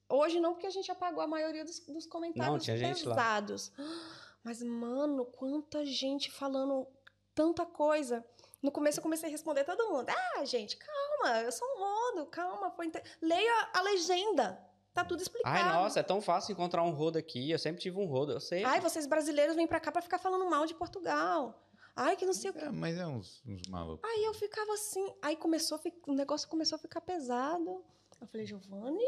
Hoje 0.09 0.41
não, 0.41 0.53
porque 0.53 0.67
a 0.67 0.71
gente 0.71 0.91
apagou 0.91 1.23
a 1.23 1.27
maioria 1.27 1.65
dos, 1.65 1.81
dos 1.81 2.07
comentários 2.07 2.53
Não, 2.53 2.59
tinha 2.59 2.77
gente 2.77 3.07
lá. 3.07 3.15
pesados. 3.15 3.73
Mas, 4.43 4.63
mano, 4.63 5.25
quanta 5.25 5.85
gente 5.85 6.31
falando 6.31 6.87
tanta 7.35 7.67
coisa. 7.67 8.25
No 8.63 8.71
começo 8.71 9.01
eu 9.01 9.03
comecei 9.03 9.29
a 9.29 9.33
responder 9.33 9.65
todo 9.65 9.91
mundo. 9.91 10.09
Ah, 10.09 10.45
gente, 10.45 10.77
calma, 10.77 11.41
eu 11.43 11.53
sou 11.53 11.67
um 11.67 11.79
rodo, 11.79 12.27
calma. 12.27 12.71
Foi 12.71 12.87
inte- 12.87 13.03
Leia 13.21 13.69
a 13.75 13.81
legenda. 13.83 14.59
Tá 14.95 15.05
tudo 15.05 15.21
explicado. 15.21 15.55
Ai, 15.55 15.75
nossa, 15.75 16.01
é 16.01 16.03
tão 16.03 16.23
fácil 16.23 16.53
encontrar 16.53 16.83
um 16.83 16.91
rodo 16.91 17.19
aqui. 17.19 17.51
Eu 17.51 17.59
sempre 17.59 17.83
tive 17.83 17.99
um 17.99 18.07
rodo, 18.07 18.33
eu 18.33 18.41
sei. 18.41 18.65
Ai, 18.65 18.81
vocês 18.81 19.07
brasileiros 19.07 19.55
vêm 19.55 19.67
pra 19.67 19.79
cá 19.81 19.93
pra 19.93 20.01
ficar 20.01 20.19
falando 20.19 20.49
mal 20.49 20.65
de 20.65 20.75
Portugal. 20.75 21.66
Ai, 21.97 22.15
que 22.15 22.27
não 22.27 22.35
sei 22.35 22.51
o 22.51 22.53
que. 22.53 22.63
É, 22.63 22.71
mas 22.71 22.99
é 22.99 23.07
uns, 23.07 23.43
uns 23.47 23.67
malucos. 23.69 24.09
Aí 24.09 24.25
eu 24.25 24.35
ficava 24.35 24.73
assim. 24.75 25.11
Aí 25.23 25.35
começou 25.35 25.81
o 26.07 26.13
negócio 26.13 26.47
começou 26.47 26.77
a 26.77 26.79
ficar 26.79 27.01
pesado. 27.01 27.83
Eu 28.21 28.27
falei, 28.27 28.47
Giovanni, 28.47 29.03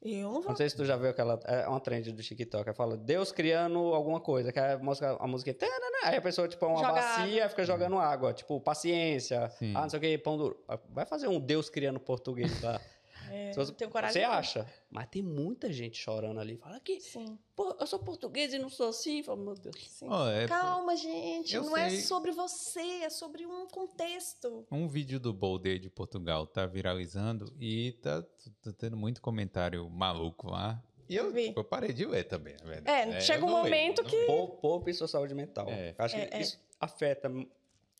eu 0.00 0.22
não 0.32 0.40
vou. 0.40 0.50
Não 0.50 0.56
sei 0.56 0.70
se 0.70 0.76
tu 0.76 0.84
já 0.84 0.96
viu 0.96 1.10
aquela. 1.10 1.40
É 1.44 1.66
uma 1.66 1.80
trend 1.80 2.12
do 2.12 2.22
TikTok. 2.22 2.68
Ela 2.68 2.74
fala 2.76 2.96
Deus 2.96 3.32
criando 3.32 3.78
alguma 3.92 4.20
coisa. 4.20 4.52
Que 4.52 4.60
é 4.60 4.74
a 4.74 4.78
música, 4.78 5.16
a 5.18 5.26
música. 5.26 5.56
Aí 6.04 6.16
a 6.16 6.22
pessoa, 6.22 6.46
tipo, 6.46 6.64
é 6.64 6.68
uma 6.68 6.78
Joga 6.78 6.92
bacia 6.92 7.42
água. 7.42 7.48
fica 7.48 7.64
jogando 7.64 7.98
água. 7.98 8.32
Tipo, 8.32 8.60
paciência. 8.60 9.48
Sim. 9.50 9.74
Ah, 9.76 9.82
não 9.82 9.90
sei 9.90 9.98
o 9.98 10.02
que, 10.02 10.18
pão 10.18 10.36
duro. 10.36 10.64
Vai 10.90 11.04
fazer 11.04 11.26
um 11.26 11.40
Deus 11.40 11.68
criando 11.68 11.98
português 11.98 12.62
lá. 12.62 12.80
É, 13.30 13.52
Se 13.52 13.58
você, 13.58 13.72
você 13.86 14.22
acha. 14.22 14.66
Mas 14.90 15.08
tem 15.08 15.22
muita 15.22 15.72
gente 15.72 15.96
chorando 15.98 16.40
ali. 16.40 16.56
Fala 16.58 16.78
que, 16.80 17.00
Sim, 17.00 17.38
pô, 17.54 17.76
eu 17.78 17.86
sou 17.86 17.98
português 17.98 18.52
e 18.52 18.58
não 18.58 18.68
sou 18.68 18.88
assim. 18.88 19.22
Fala, 19.22 19.38
meu 19.42 19.54
Deus. 19.54 19.74
sim. 19.90 20.06
Ó, 20.08 20.28
é 20.30 20.46
Calma, 20.46 20.96
gente. 20.96 21.54
Não 21.56 21.76
é 21.76 21.90
sei. 21.90 22.00
sobre 22.00 22.32
você, 22.32 22.80
é 23.02 23.10
sobre 23.10 23.46
um 23.46 23.66
contexto. 23.66 24.66
Um 24.70 24.88
vídeo 24.88 25.18
do 25.20 25.32
Boulder 25.32 25.78
de 25.78 25.90
Portugal 25.90 26.46
tá 26.46 26.66
viralizando 26.66 27.52
e 27.60 27.92
tá, 28.02 28.22
tá 28.62 28.72
tendo 28.76 28.96
muito 28.96 29.20
comentário 29.20 29.88
maluco 29.90 30.50
lá. 30.50 30.82
E 31.08 31.16
eu, 31.16 31.32
Vi. 31.32 31.54
eu 31.56 31.64
parei 31.64 31.92
de 31.92 32.04
ler 32.04 32.24
também, 32.24 32.54
na 32.60 32.66
verdade. 32.66 33.16
É, 33.16 33.20
chega 33.22 33.42
eu 33.42 33.46
um 33.46 33.50
leio, 33.62 33.64
momento 33.64 34.04
que- 34.04 34.26
Poupe 34.26 34.92
sua 34.92 35.08
saúde 35.08 35.34
mental. 35.34 35.66
É. 35.68 35.94
Acho 35.96 36.14
que 36.16 36.20
É, 36.20 36.28
é. 36.32 36.40
isso 36.42 36.58
afeta 36.78 37.30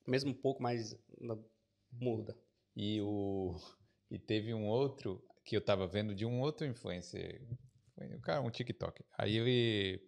mesmo 0.06 0.30
um 0.30 0.34
pouco, 0.34 0.62
mas 0.62 0.94
muda. 1.90 2.36
E, 2.76 3.00
o, 3.00 3.56
e 4.10 4.18
teve 4.18 4.52
um 4.54 4.66
outro 4.66 5.22
que 5.44 5.56
eu 5.56 5.60
tava 5.60 5.86
vendo 5.86 6.14
de 6.14 6.24
um 6.26 6.40
outro 6.40 6.66
influencer. 6.66 7.40
Foi 7.94 8.06
um 8.14 8.20
cara, 8.20 8.40
um 8.40 8.50
TikTok. 8.50 9.02
Aí 9.16 9.36
ele 9.36 10.00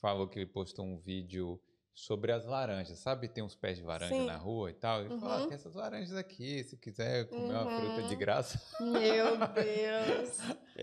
falou 0.00 0.28
que 0.28 0.38
ele 0.38 0.46
postou 0.46 0.84
um 0.84 0.98
vídeo 0.98 1.60
sobre 1.92 2.32
as 2.32 2.44
laranjas. 2.44 2.98
Sabe, 2.98 3.28
tem 3.28 3.44
uns 3.44 3.54
pés 3.54 3.78
de 3.78 3.84
laranja 3.84 4.12
Sim. 4.14 4.26
na 4.26 4.36
rua 4.36 4.70
e 4.70 4.74
tal. 4.74 5.00
Ele 5.00 5.10
falou: 5.10 5.24
Uhum. 5.36 5.44
ah, 5.44 5.46
tem 5.46 5.54
essas 5.54 5.74
laranjas 5.74 6.16
aqui, 6.16 6.64
se 6.64 6.76
quiser 6.76 7.28
comer 7.28 7.52
uma 7.52 7.64
Uhum. 7.66 7.80
fruta 7.94 8.08
de 8.08 8.16
graça. 8.16 8.60
Meu 8.80 9.36
Deus. 9.36 10.38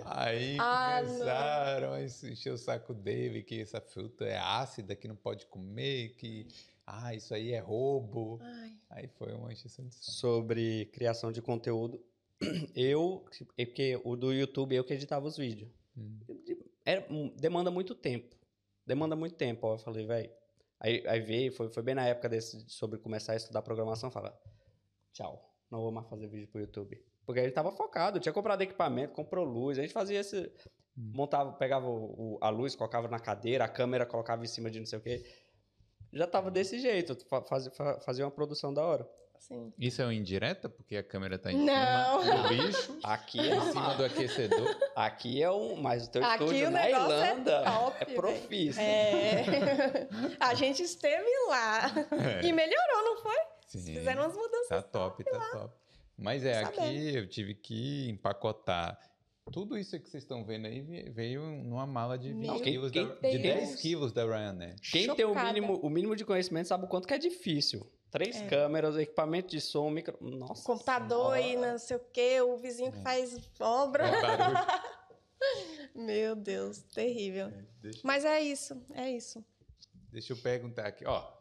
Aí 0.06 0.58
Ah, 0.60 1.02
não. 1.02 1.10
começaram 1.12 1.94
a 1.94 2.02
encher 2.04 2.52
o 2.54 2.58
saco 2.58 2.94
dele 2.94 3.44
que 3.44 3.60
essa 3.62 3.82
fruta 3.82 4.24
é 4.26 4.38
ácida, 4.38 4.96
que 4.96 5.08
não 5.08 5.16
pode 5.18 5.46
comer, 5.48 6.16
que 6.16 6.48
ah, 6.88 7.14
isso 7.14 7.34
aí 7.34 7.52
é 7.52 7.60
roubo. 7.60 8.40
Ai, 8.42 8.72
Aí 8.90 9.08
foi 9.08 9.34
uma 9.34 9.52
encheção 9.52 9.86
de 9.86 9.96
saco. 9.96 10.12
Sobre 10.12 10.86
criação 10.94 11.32
de 11.32 11.42
conteúdo. 11.42 12.02
Eu, 12.76 13.26
é 13.58 13.66
porque 13.66 14.00
o 14.04 14.16
do 14.16 14.34
YouTube 14.34 14.76
eu 14.76 14.84
que 14.84 14.94
editava 14.94 15.28
os 15.28 15.38
vídeos. 15.38 15.70
Hum. 15.98 16.20
Era, 16.86 17.06
um- 17.12 17.30
demanda 17.36 17.70
muito 17.70 17.94
tempo. 17.94 18.36
Demanda 18.86 19.16
muito 19.16 19.36
tempo. 19.36 19.68
Ó, 19.68 19.76
eu 19.76 19.80
falei, 19.80 20.06
velho. 20.06 20.32
Aí, 20.80 21.04
aí 21.08 21.20
veio, 21.20 21.52
foi, 21.52 21.70
foi 21.70 21.84
bem 21.84 21.94
na 21.94 22.08
época 22.08 22.28
desse, 22.28 22.66
sobre 22.68 22.98
começar 22.98 23.34
a 23.34 23.36
estudar 23.36 23.62
programação. 23.62 24.10
Fala, 24.10 24.36
tchau, 25.14 25.54
não 25.70 25.82
vou 25.82 25.92
mais 25.92 26.08
fazer 26.08 26.28
vídeo 26.28 26.48
pro 26.48 26.60
YouTube. 26.62 27.00
Porque 27.26 27.40
a 27.40 27.44
gente 27.44 27.54
tava 27.54 27.72
focado, 27.72 28.20
tinha 28.20 28.34
comprado 28.34 28.62
equipamento, 28.64 29.14
comprou 29.14 29.46
luz. 29.46 29.78
A 29.78 29.82
gente 29.84 29.94
fazia 29.94 30.20
esse. 30.20 30.52
Montava, 30.98 31.54
pegava 31.54 31.88
o- 31.88 32.34
o- 32.36 32.38
a 32.42 32.50
luz, 32.50 32.76
colocava 32.76 33.08
na 33.08 33.20
cadeira, 33.20 33.64
a 33.64 33.70
câmera 33.70 34.06
colocava 34.06 34.44
em 34.44 34.48
cima 34.48 34.70
de 34.72 34.80
não 34.80 34.86
sei 34.88 34.98
o 35.00 35.02
quê. 35.02 35.24
Já 36.12 36.28
tava 36.28 36.52
desse 36.52 36.80
jeito, 36.80 37.16
fa- 37.30 37.44
fazia, 37.44 37.72
fa- 37.72 38.00
fazia 38.02 38.26
uma 38.26 38.32
produção 38.32 38.74
da 38.74 38.84
hora. 38.84 39.08
Sim. 39.42 39.74
Isso 39.78 40.02
é 40.02 40.06
uma 40.06 40.14
indireta? 40.14 40.70
Porque 40.70 40.96
a 40.96 41.04
câmera 41.04 41.38
tá 41.38 41.52
em 41.52 41.58
Não. 41.66 42.22
cima 42.22 42.36
do 42.44 42.48
bicho, 42.50 43.00
Aqui 43.04 43.40
é, 43.40 43.56
em 43.56 43.62
cima 43.72 43.94
do 43.96 44.06
aquecedor. 44.06 44.76
aqui 44.96 45.42
é 45.44 45.52
um. 45.52 45.76
Mas 45.82 46.08
o 46.08 46.12
teu 46.12 46.24
Aqui 46.24 46.44
estúdio 46.44 46.68
o 46.68 46.72
na 46.72 46.82
negócio 46.84 47.12
é 47.14 47.30
Irlanda 47.32 47.64
top, 47.64 47.98
é 48.00 48.06
profício. 48.16 48.82
É. 48.82 50.08
A 50.40 50.54
gente 50.54 50.84
esteve 50.84 51.30
lá. 51.48 51.92
É. 52.42 52.46
E 52.46 52.52
melhorou, 52.54 53.04
não 53.04 53.18
foi? 53.22 53.38
Sim, 53.68 53.94
Fizeram 53.96 54.24
umas 54.24 54.36
mudanças. 54.36 54.68
tá 54.70 54.82
top, 54.82 55.24
tá 55.24 55.50
top. 55.52 55.74
Mas 56.18 56.46
é, 56.46 56.64
Sabendo. 56.64 56.82
aqui 56.82 57.16
eu 57.16 57.28
tive 57.28 57.56
que 57.56 58.10
empacotar. 58.10 59.00
Tudo 59.52 59.78
isso 59.78 60.00
que 60.00 60.08
vocês 60.10 60.24
estão 60.24 60.46
vendo 60.46 60.68
aí 60.68 60.82
veio 61.10 61.42
numa 61.42 61.86
mala 61.88 62.18
de 62.18 62.32
20 62.32 62.42
Meu 62.46 62.60
quilos, 62.62 62.92
Quem- 62.92 63.08
da, 63.08 63.16
quem 63.16 63.32
de 63.32 63.40
tem- 63.42 63.56
10 63.58 63.76
quilos 63.82 64.12
da 64.14 64.24
Ryanair. 64.24 64.76
Quem 64.92 65.14
tem 65.16 65.26
o 65.26 65.30
Chocada. 65.30 65.48
mínimo, 65.52 65.80
o 65.82 65.90
mínimo 65.90 66.16
de 66.16 66.24
conhecimento 66.24 66.68
sabe 66.68 66.86
o 66.86 66.88
quanto 66.88 67.08
que 67.08 67.14
é 67.14 67.18
difícil. 67.18 67.86
Três 68.12 68.36
É. 68.36 68.48
câmeras, 68.48 68.98
equipamento 68.98 69.48
de 69.50 69.62
som, 69.62 69.90
micro. 69.90 70.18
Nossa. 70.22 70.64
Computador 70.66 71.38
e 71.38 71.44
Senhora. 71.44 71.72
não 71.72 71.80
sei 71.80 71.96
o 71.98 72.00
quê, 72.12 72.42
o 72.42 72.58
vizinho 72.58 72.92
que 72.92 73.00
É. 73.00 73.02
faz 73.02 73.40
obra. 73.60 74.04
É. 74.06 74.12
Meu 75.96 76.36
Deus, 76.36 76.80
terrível. 76.84 77.52
Deixa, 77.82 78.02
Mas 78.04 78.26
é 78.26 78.42
isso, 78.42 78.80
é 78.94 79.10
isso. 79.10 79.44
deixa 80.12 80.34
eu 80.34 80.38
perguntar 80.38 80.86
aqui, 80.88 81.06
ó. 81.06 81.32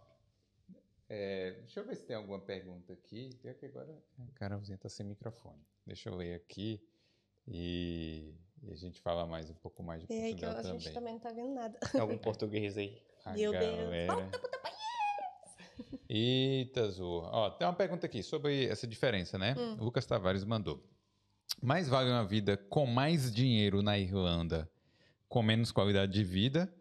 É, 1.09 1.53
deixa 1.63 1.81
eu 1.81 1.85
ver 1.85 1.97
se 1.97 2.05
tem 2.05 2.15
alguma 2.17 2.39
pergunta 2.39 2.93
aqui. 2.93 3.31
Pior 3.43 3.55
que 3.55 3.67
agora 3.67 3.93
a 4.19 4.33
Carolzinha 4.39 4.79
tá 4.79 4.89
sem 4.89 5.05
microfone. 5.05 5.61
Deixa 5.85 6.09
eu 6.09 6.15
ler 6.15 6.35
aqui 6.37 6.81
e, 7.49 8.33
e 8.63 8.71
a 8.71 8.77
gente 8.77 9.01
fala 9.01 9.27
mais 9.27 9.51
um 9.51 9.55
pouco 9.55 9.83
mais 9.83 10.07
de 10.07 10.13
É 10.13 10.17
que 10.17 10.29
Portugal 10.31 10.51
a 10.57 10.63
também. 10.63 10.79
gente 10.81 10.95
também 10.95 11.13
não 11.15 11.21
tá 11.21 11.33
vendo 11.33 11.53
nada. 11.53 11.79
Tem 11.91 12.01
algum 12.01 12.17
português 12.17 12.79
aí. 12.79 13.03
A 13.25 13.33
Meu 13.33 13.51
Deus. 13.51 13.77
galera. 13.77 14.31
Eita, 16.09 16.89
Zu. 16.91 17.05
Ó, 17.05 17.51
tem 17.51 17.67
uma 17.67 17.75
pergunta 17.75 18.07
aqui 18.07 18.23
sobre 18.23 18.67
essa 18.67 18.87
diferença, 18.87 19.39
né? 19.39 19.55
Hum. 19.59 19.77
O 19.81 19.85
Lucas 19.85 20.07
Tavares 20.07 20.45
mandou. 20.45 20.83
Mais 21.63 21.89
vale 21.89 22.11
uma 22.11 22.25
vida 22.25 22.57
com 22.57 22.87
mais 22.87 23.33
dinheiro 23.33 23.83
na 23.83 23.99
Irlanda, 23.99 24.71
com 25.29 25.43
menos 25.43 25.71
qualidade 25.73 26.13
de 26.13 26.25
vida, 26.25 26.73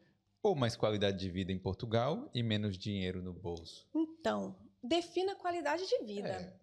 ou 0.42 0.56
mais 0.56 0.76
qualidade 0.76 1.18
de 1.18 1.30
vida 1.30 1.52
em 1.52 1.58
Portugal 1.60 2.30
e 2.34 2.42
menos 2.42 2.78
dinheiro 2.78 3.22
no 3.22 3.34
bolso? 3.34 3.88
Então, 3.94 4.56
defina 4.84 5.36
qualidade 5.36 5.86
de 5.88 6.06
vida. 6.06 6.30
É. 6.30 6.54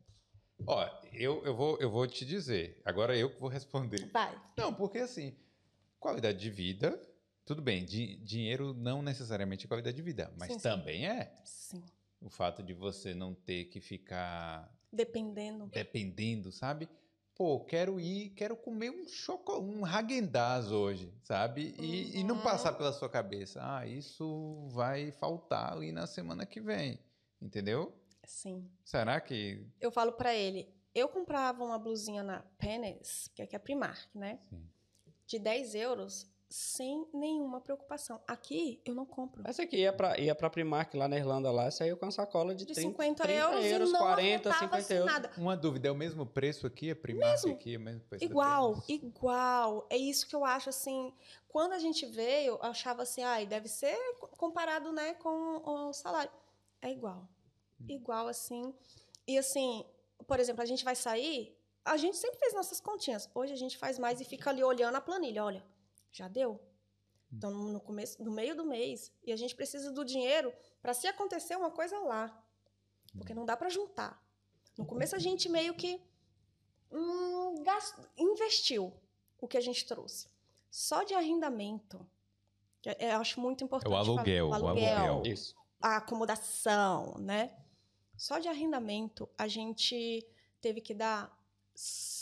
Ó, 0.66 0.88
eu, 1.12 1.44
eu, 1.44 1.54
vou, 1.54 1.76
eu 1.78 1.90
vou 1.90 2.06
te 2.06 2.24
dizer. 2.24 2.80
Agora 2.84 3.14
eu 3.16 3.28
que 3.28 3.38
vou 3.38 3.50
responder. 3.50 4.08
Vai. 4.10 4.34
Não, 4.56 4.72
porque 4.72 4.98
assim, 4.98 5.36
qualidade 6.00 6.38
de 6.38 6.48
vida, 6.48 6.98
tudo 7.44 7.60
bem, 7.60 7.84
di- 7.84 8.16
dinheiro 8.24 8.72
não 8.72 9.02
necessariamente 9.02 9.66
é 9.66 9.68
qualidade 9.68 9.94
de 9.96 10.02
vida, 10.02 10.32
mas 10.38 10.48
Sim, 10.48 10.54
sim. 10.58 10.62
também 10.62 11.06
é. 11.06 11.34
Sim. 11.44 11.84
O 12.20 12.28
fato 12.30 12.62
de 12.62 12.72
você 12.72 13.14
não 13.14 13.34
ter 13.34 13.66
que 13.66 13.80
ficar 13.80 14.72
Dependendo. 14.93 15.66
dependendo, 15.66 16.51
sabe? 16.51 16.88
Pô, 17.34 17.60
quero 17.60 18.01
ir, 18.01 18.30
quero 18.30 18.56
comer 18.56 18.90
um 18.90 19.06
chocolate, 19.06 19.62
um 19.66 19.86
Häagen-Dazs 19.86 20.70
hoje, 20.72 21.12
sabe? 21.22 21.74
E, 21.78 22.18
e 22.18 22.24
não 22.24 22.36
Uhum. 22.36 22.43
passar 22.43 22.72
pela 22.72 22.93
sua 22.94 23.10
cabeça, 23.10 23.60
ah, 23.62 23.86
isso 23.86 24.66
vai 24.70 25.10
faltar 25.12 25.74
ali 25.74 25.93
na 25.93 26.06
semana 26.06 26.47
que 26.47 26.60
vem, 26.62 26.98
entendeu? 27.40 27.94
Sim. 28.24 28.66
Será 28.82 29.20
que... 29.20 29.66
Eu 29.78 29.90
falo 29.93 30.12
pra 30.12 30.34
ele, 30.34 30.66
eu 30.94 31.09
comprava 31.10 31.62
uma 31.62 31.78
blusinha 31.78 32.22
na 32.22 32.40
Pennes, 32.56 33.28
que 33.34 33.43
aqui 33.43 33.55
é 33.55 33.59
Primark, 33.59 34.09
né? 34.14 34.38
Sim. 34.48 34.66
De 35.26 35.38
10 35.38 35.74
euros, 35.74 36.26
sem 36.48 37.06
nenhuma 37.12 37.60
preocupação. 37.60 38.20
Aqui, 38.27 38.81
eu 38.85 38.94
não 38.94 39.05
compro. 39.05 39.43
Essa 39.44 39.62
aqui 39.62 39.78
ia 39.78 39.93
pra, 39.93 40.18
ia 40.18 40.35
pra 40.35 40.48
Primark 40.48 40.94
lá 40.94 41.09
na 41.09 41.16
Irlanda, 41.16 41.51
lá, 41.51 41.70
saiu 41.70 41.97
com 41.97 42.06
essa 42.06 42.24
cola 42.27 42.55
de, 42.55 42.64
De 42.64 42.73
30, 42.73 42.90
50 42.90 43.23
30 43.24 43.39
euros, 43.39 43.64
euros, 43.64 43.89
e 43.89 43.93
não 43.93 44.01
40, 44.01 44.48
aumentava 44.48 44.59
50 44.59 44.77
assim 44.77 44.94
euros. 44.94 45.12
nada. 45.12 45.31
Uma 45.36 45.56
dúvida, 45.56 45.89
é 45.89 45.90
o 45.90 45.94
mesmo 45.94 46.24
preço 46.24 46.66
aqui, 46.66 46.90
a 46.90 46.97
Primark 46.97 47.31
Mesmo. 47.32 47.52
aqui, 47.52 47.74
é 47.74 47.78
o 47.78 47.81
mesmo 47.81 48.01
preço 48.02 48.24
Igual, 48.24 48.82
igual. 48.89 49.86
É 49.90 49.97
isso 49.97 50.27
que 50.27 50.36
eu 50.36 50.44
acho 50.44 50.68
assim. 50.68 51.12
Quando 51.48 51.73
a 51.73 51.78
gente 51.78 52.06
veio, 52.06 52.55
eu 52.55 52.62
achava 52.62 53.02
assim, 53.02 53.23
ai, 53.23 53.47
deve 53.47 53.68
ser 53.68 53.97
comparado, 54.36 54.93
né, 54.93 55.14
com 55.14 55.62
o 55.64 55.93
salário. 55.93 56.31
É 56.81 56.90
igual. 56.90 57.28
Hum. 57.81 57.86
Igual 57.89 58.28
assim. 58.28 58.73
E 59.27 59.36
assim, 59.36 59.85
por 60.27 60.39
exemplo, 60.39 60.62
a 60.62 60.66
gente 60.66 60.85
vai 60.85 60.94
sair, 60.94 61.56
a 61.85 61.97
gente 61.97 62.16
sempre 62.16 62.39
fez 62.39 62.55
nossas 62.55 62.81
continhas. 62.81 63.28
Hoje 63.35 63.52
a 63.52 63.56
gente 63.56 63.77
faz 63.77 63.98
mais 63.98 64.20
e 64.20 64.24
fica 64.24 64.51
ali 64.51 64.62
olhando 64.62 64.97
a 64.97 65.01
planilha, 65.01 65.44
olha, 65.44 65.64
já 66.16 66.28
deu. 66.28 66.52
Hum. 66.52 66.59
Então 67.32 67.51
no 67.51 67.80
começo, 67.80 68.22
no 68.22 68.30
meio 68.30 68.56
do 68.56 68.64
mês, 68.64 69.12
e 69.22 69.32
a 69.32 69.36
gente 69.36 69.55
precisa 69.55 69.90
do 69.93 70.05
dinheiro 70.05 70.52
para 70.80 70.94
se 70.94 71.06
acontecer 71.06 71.56
uma 71.56 71.70
coisa 71.70 71.98
lá. 71.98 72.43
Porque 73.16 73.34
não 73.34 73.44
dá 73.44 73.56
para 73.56 73.68
juntar. 73.68 74.22
No 74.76 74.84
começo 74.84 75.16
a 75.16 75.18
gente 75.18 75.48
meio 75.48 75.74
que 75.74 76.01
hum, 76.93 77.55
investiu 78.16 78.93
o 79.40 79.48
que 79.48 79.56
a 79.56 79.60
gente 79.60 79.86
trouxe. 79.86 80.28
Só 80.70 81.02
de 81.02 81.14
arrendamento, 81.14 82.06
que 82.82 82.90
é- 82.90 83.14
eu 83.14 83.20
acho 83.20 83.40
muito 83.40 83.64
importante. 83.64 83.90
falar. 83.90 84.01
aluguel, 84.01 84.47
o 84.47 84.51
o 84.51 84.55
aluguel, 84.55 84.97
aluguel. 84.98 85.32
Isso. 85.32 85.55
a 85.80 85.97
acomodação, 85.97 87.16
né? 87.18 87.55
Só 88.16 88.38
de 88.38 88.48
arrendamento 88.48 89.28
a 89.36 89.47
gente 89.47 90.26
teve 90.60 90.80
que 90.80 90.94
dar. 90.94 91.34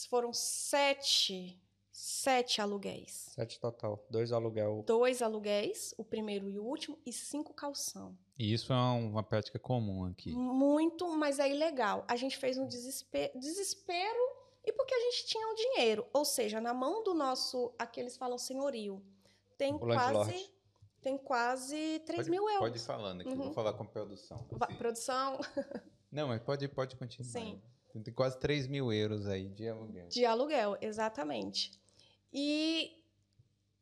Foram 0.09 0.33
sete, 0.33 1.61
sete 2.09 2.61
aluguéis. 2.61 3.31
Sete 3.35 3.59
total. 3.59 4.05
Dois 4.11 4.31
aluguel. 4.31 4.83
Dois 4.87 5.23
aluguéis, 5.23 5.95
o 5.97 6.05
primeiro 6.05 6.51
e 6.51 6.59
o 6.59 6.65
último, 6.65 6.99
e 7.07 7.11
cinco 7.13 7.55
calção. 7.55 8.15
E 8.39 8.53
isso 8.53 8.73
é 8.73 8.77
uma 8.77 9.23
prática 9.23 9.59
comum 9.59 10.05
aqui. 10.05 10.31
Muito, 10.35 11.09
mas 11.17 11.39
é 11.39 11.49
ilegal. 11.51 12.05
A 12.07 12.15
gente 12.17 12.37
fez 12.37 12.59
um 12.59 12.67
desespero, 12.67 13.33
desespero 13.39 14.19
e 14.63 14.71
porque 14.73 14.95
a 14.95 15.01
gente 15.01 15.25
tinha 15.27 15.49
o 15.49 15.55
dinheiro. 15.55 16.07
Ou 16.13 16.27
seja, 16.27 16.61
na 16.61 16.75
mão 16.75 17.03
do 17.03 17.15
nosso, 17.15 17.73
aqui 17.79 18.01
eles 18.01 18.19
falam 18.19 18.37
senhorio, 18.37 19.03
tem 19.57 19.75
O 19.75 19.79
quase, 19.79 19.97
landlord. 20.13 20.51
tem 21.01 21.17
quase 21.17 22.01
3 22.01 22.19
Pode- 22.19 22.31
mil 22.31 22.43
euros. 22.45 22.59
Pode 22.61 22.77
ir 22.79 22.83
falando 22.83 23.21
aqui, 23.23 23.31
Uhum. 23.31 23.37
vou 23.45 23.53
falar 23.55 23.73
com 23.73 23.83
a 23.83 23.87
produção. 23.87 24.45
Produção 24.77 25.39
Não, 26.13 26.29
mas 26.29 26.43
pode, 26.43 26.69
pode 26.69 26.97
continuar. 26.97 27.31
Sim. 27.31 27.63
Tem 28.05 28.13
quase 28.13 28.39
3 28.41 28.67
mil 28.67 28.93
euros 28.93 29.27
aí 29.27 29.49
de 29.49 29.69
aluguel. 29.69 30.09
de 30.09 30.25
aluguel, 30.27 30.77
exatamente. 30.83 31.71
E. 32.35 32.91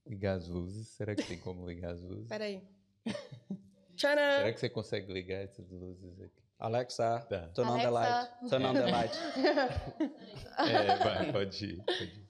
Ligar 0.07 0.37
as 0.37 0.47
luzes. 0.47 0.89
Será 0.89 1.15
que 1.17 1.23
tem 1.23 1.39
como 1.39 1.67
ligar 1.67 1.93
as 1.95 2.03
luzes? 2.03 2.29
Peraí. 2.29 2.63
Tcharam! 3.97 4.39
Será 4.39 4.53
que 4.53 4.61
você 4.61 4.69
consegue 4.69 5.13
ligar 5.13 5.43
essas 5.43 5.71
luzes 5.71 6.21
aqui? 6.21 6.43
Alexa, 6.59 7.21
Tá. 7.29 7.49
turn 7.49 7.71
on 7.71 7.79
the 7.79 7.91
light. 7.91 8.31
Turn 8.49 8.65
on 8.67 8.75
the 8.75 8.87
light. 8.91 9.13
É, 10.59 10.97
vai, 10.97 11.33
pode 11.33 11.65
ir. 11.65 11.83
Pode 11.85 12.05
ir. 12.05 12.29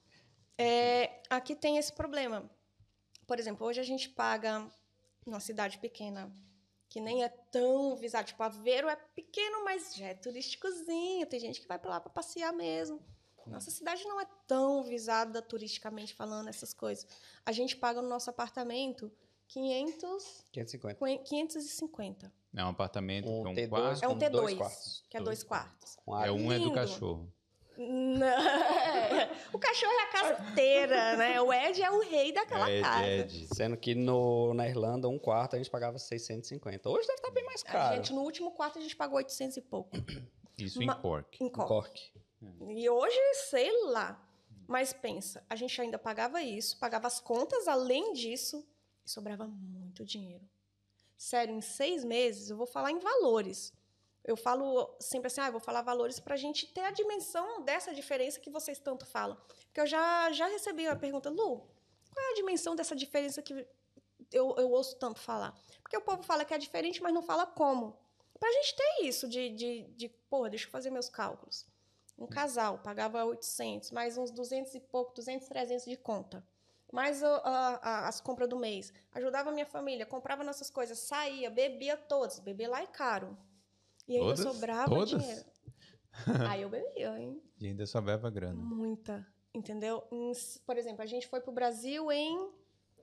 É, 0.56 1.20
aqui 1.28 1.54
tem 1.56 1.76
esse 1.76 1.92
problema. 1.92 2.48
Por 3.26 3.38
exemplo, 3.38 3.66
hoje 3.66 3.80
a 3.80 3.84
gente 3.84 4.08
paga 4.08 4.66
numa 5.26 5.40
cidade 5.40 5.78
pequena, 5.78 6.32
que 6.88 7.00
nem 7.00 7.24
é 7.24 7.28
tão 7.28 7.96
visado. 7.96 8.26
Tipo, 8.28 8.42
Aveiro 8.42 8.88
é 8.88 8.96
pequeno, 8.96 9.64
mas 9.64 9.94
já 9.94 10.06
é 10.06 10.14
turísticozinho. 10.14 11.26
Tem 11.26 11.40
gente 11.40 11.60
que 11.60 11.66
vai 11.66 11.78
pra 11.78 11.90
lá 11.90 12.00
pra 12.00 12.10
passear 12.10 12.52
mesmo. 12.52 13.02
Nossa 13.46 13.70
cidade 13.70 14.04
não 14.04 14.20
é 14.20 14.26
tão 14.46 14.82
visada 14.82 15.40
turisticamente 15.42 16.14
falando 16.14 16.48
essas 16.48 16.72
coisas. 16.74 17.06
A 17.44 17.52
gente 17.52 17.76
paga 17.76 18.00
no 18.02 18.08
nosso 18.08 18.30
apartamento 18.30 19.10
500, 19.48 20.46
550. 20.52 21.22
550. 21.24 22.32
É 22.54 22.64
um 22.64 22.68
apartamento 22.68 23.28
Um 23.28 23.42
com 23.44 23.50
um 23.50 23.54
T2 23.54 23.68
quarto. 23.68 24.04
É 24.04 24.08
um 24.08 24.12
Com 24.12 24.30
dois 24.30 24.54
T2, 24.54 24.56
quartos. 24.58 25.04
que 25.08 25.16
é 25.16 25.20
dois 25.20 25.42
quartos. 25.42 25.96
É 26.24 26.30
um 26.32 26.52
é 26.52 26.58
do 26.58 26.64
lindo. 26.64 26.74
cachorro. 26.74 27.32
Não. 27.76 28.26
O 29.52 29.58
cachorro 29.58 29.92
é 29.92 30.02
a 30.02 30.06
casa 30.08 30.50
inteira, 30.50 31.16
né? 31.16 31.40
O 31.40 31.52
Ed 31.52 31.82
é 31.82 31.90
o 31.90 32.00
rei 32.00 32.32
daquela 32.32 32.70
É, 32.70 32.80
casa. 32.82 33.06
Ed. 33.06 33.48
Sendo 33.54 33.76
que 33.76 33.94
no, 33.94 34.52
na 34.54 34.66
Irlanda, 34.68 35.08
um 35.08 35.18
quarto 35.18 35.54
a 35.56 35.58
gente 35.58 35.70
pagava 35.70 35.98
650. 35.98 36.88
Hoje 36.88 37.06
deve 37.06 37.18
estar 37.18 37.30
bem 37.30 37.44
mais 37.44 37.62
A 37.62 37.64
caro. 37.72 37.96
gente, 37.96 38.12
no 38.14 38.22
último 38.22 38.50
quarto, 38.52 38.78
a 38.78 38.82
gente 38.82 38.96
pagou 38.96 39.16
800 39.18 39.56
e 39.58 39.60
pouco. 39.62 39.90
Isso 40.58 40.82
Ma- 40.82 40.94
em 40.94 41.00
Cork. 41.00 41.42
Em 41.42 41.46
Em 41.46 41.50
Cork. 41.50 42.12
Cork. 42.58 42.72
E 42.72 42.88
hoje, 42.88 43.18
sei 43.48 43.70
lá. 43.86 44.20
Mas 44.66 44.92
pensa, 44.92 45.44
a 45.50 45.56
gente 45.56 45.78
ainda 45.80 45.98
pagava 45.98 46.40
isso, 46.40 46.78
pagava 46.78 47.06
as 47.06 47.20
contas 47.20 47.68
além 47.68 48.12
disso, 48.12 48.66
e 49.04 49.10
sobrava 49.10 49.46
muito 49.46 50.04
dinheiro. 50.04 50.48
Sério, 51.16 51.54
em 51.54 51.60
seis 51.60 52.04
meses, 52.04 52.50
eu 52.50 52.56
vou 52.56 52.66
falar 52.66 52.90
em 52.90 52.98
valores. 52.98 53.72
Eu 54.24 54.36
falo 54.36 54.94
sempre 55.00 55.26
assim, 55.26 55.40
ah, 55.40 55.50
vou 55.50 55.60
falar 55.60 55.82
valores 55.82 56.20
para 56.20 56.34
a 56.34 56.38
gente 56.38 56.72
ter 56.72 56.82
a 56.82 56.90
dimensão 56.90 57.62
dessa 57.64 57.92
diferença 57.92 58.38
que 58.38 58.50
vocês 58.50 58.78
tanto 58.78 59.04
falam. 59.04 59.36
Porque 59.64 59.80
eu 59.80 59.86
já, 59.86 60.30
já 60.32 60.46
recebi 60.46 60.86
a 60.86 60.94
pergunta, 60.94 61.28
Lu, 61.28 61.68
qual 62.12 62.26
é 62.26 62.30
a 62.30 62.34
dimensão 62.34 62.76
dessa 62.76 62.94
diferença 62.94 63.42
que 63.42 63.66
eu, 64.32 64.54
eu 64.56 64.70
ouço 64.70 64.96
tanto 64.96 65.18
falar? 65.18 65.58
Porque 65.82 65.96
o 65.96 66.00
povo 66.00 66.22
fala 66.22 66.44
que 66.44 66.54
é 66.54 66.58
diferente, 66.58 67.02
mas 67.02 67.12
não 67.12 67.22
fala 67.22 67.46
como. 67.46 67.98
Pra 68.38 68.50
gente 68.52 68.76
ter 68.76 69.04
isso 69.04 69.28
de, 69.28 69.50
de, 69.50 69.82
de 69.96 70.08
pô, 70.08 70.48
deixa 70.48 70.66
eu 70.66 70.70
fazer 70.70 70.90
meus 70.90 71.08
cálculos. 71.08 71.66
Um 72.18 72.26
casal 72.26 72.78
pagava 72.78 73.24
800, 73.24 73.90
mais 73.90 74.16
uns 74.16 74.30
200 74.30 74.74
e 74.74 74.80
pouco, 74.80 75.14
200, 75.14 75.48
300 75.48 75.84
de 75.86 75.96
conta. 75.96 76.46
Mais 76.92 77.22
a- 77.22 77.36
a- 77.38 77.74
a- 77.82 78.08
as 78.08 78.20
compras 78.20 78.48
do 78.48 78.56
mês. 78.56 78.92
Ajudava 79.12 79.50
a 79.50 79.52
minha 79.52 79.66
família, 79.66 80.04
comprava 80.04 80.44
nossas 80.44 80.70
coisas, 80.70 80.98
saía, 80.98 81.50
bebia 81.50 81.96
todas. 81.96 82.38
Beber 82.38 82.68
lá 82.68 82.82
é 82.82 82.86
caro. 82.86 83.36
E 84.06 84.16
ainda 84.16 84.34
Todas? 84.36 84.54
sobrava 84.54 84.88
Todas? 84.88 85.08
dinheiro. 85.10 85.44
Aí 86.58 86.62
eu 86.62 86.68
bebia, 86.68 87.18
hein? 87.18 87.42
E 87.58 87.66
ainda 87.68 87.86
sobrava 87.86 88.28
grana. 88.28 88.54
Muita, 88.60 89.26
entendeu? 89.54 90.02
Por 90.66 90.76
exemplo, 90.76 91.02
a 91.02 91.06
gente 91.06 91.26
foi 91.26 91.40
pro 91.40 91.50
Brasil 91.52 92.12
em 92.12 92.50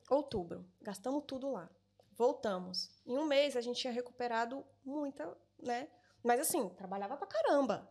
outubro. 0.10 0.66
Gastamos 0.82 1.24
tudo 1.26 1.52
lá. 1.52 1.68
Voltamos. 2.12 2.92
Em 3.08 3.18
um 3.18 3.26
mês 3.26 3.56
a 3.56 3.62
gente 3.62 3.80
tinha 3.80 3.94
recuperado 3.94 4.64
muita, 4.86 5.36
né? 5.58 5.88
Mas 6.22 6.42
assim, 6.42 6.70
trabalhava 6.70 7.18
pra 7.18 7.26
caramba. 7.26 7.90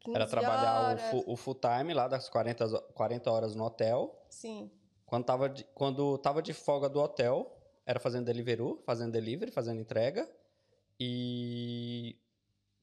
15 0.00 0.16
Era 0.16 0.26
trabalhar 0.26 0.80
o, 0.80 0.84
horas. 0.86 1.02
fu- 1.10 1.24
o 1.32 1.36
full 1.36 1.54
time 1.56 1.92
lá 1.94 2.08
das 2.08 2.28
40, 2.28 2.66
ho- 2.66 2.82
40 2.94 3.30
horas 3.30 3.54
no 3.54 3.64
hotel. 3.64 4.24
Sim, 4.30 4.70
Quando 5.06 5.24
tava, 5.24 5.48
de, 5.48 5.64
quando 5.74 6.18
tava 6.18 6.42
de 6.42 6.52
folga 6.52 6.88
do 6.88 7.00
hotel, 7.00 7.54
era 7.86 7.98
fazendo 7.98 8.26
Deliveroo, 8.26 8.82
fazendo 8.84 9.12
delivery, 9.12 9.50
fazendo 9.50 9.80
entrega. 9.80 10.28
E 11.00 12.16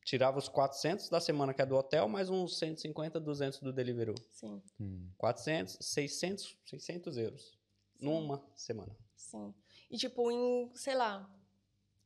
tirava 0.03 0.38
os 0.40 0.48
400 0.48 1.10
da 1.10 1.20
semana 1.20 1.53
que 1.53 1.62
é 1.62 1.66
do 1.66 1.76
hotel, 1.76 2.07
mais 2.07 2.30
uns 2.30 2.57
150, 2.57 3.20
200 3.20 3.60
do 3.60 3.74
Deliveroo. 3.74 4.16
sim, 4.32 4.62
Hum. 4.80 5.10
400, 5.18 5.78
600, 5.82 6.57
600 6.66 7.18
euros. 7.18 7.57
Numa 7.99 8.44
semana. 8.56 8.95
sim. 9.16 9.53
E 9.90 9.98
tipo, 9.98 10.32
em, 10.32 10.72
sei 10.76 10.95
lá, 10.95 11.30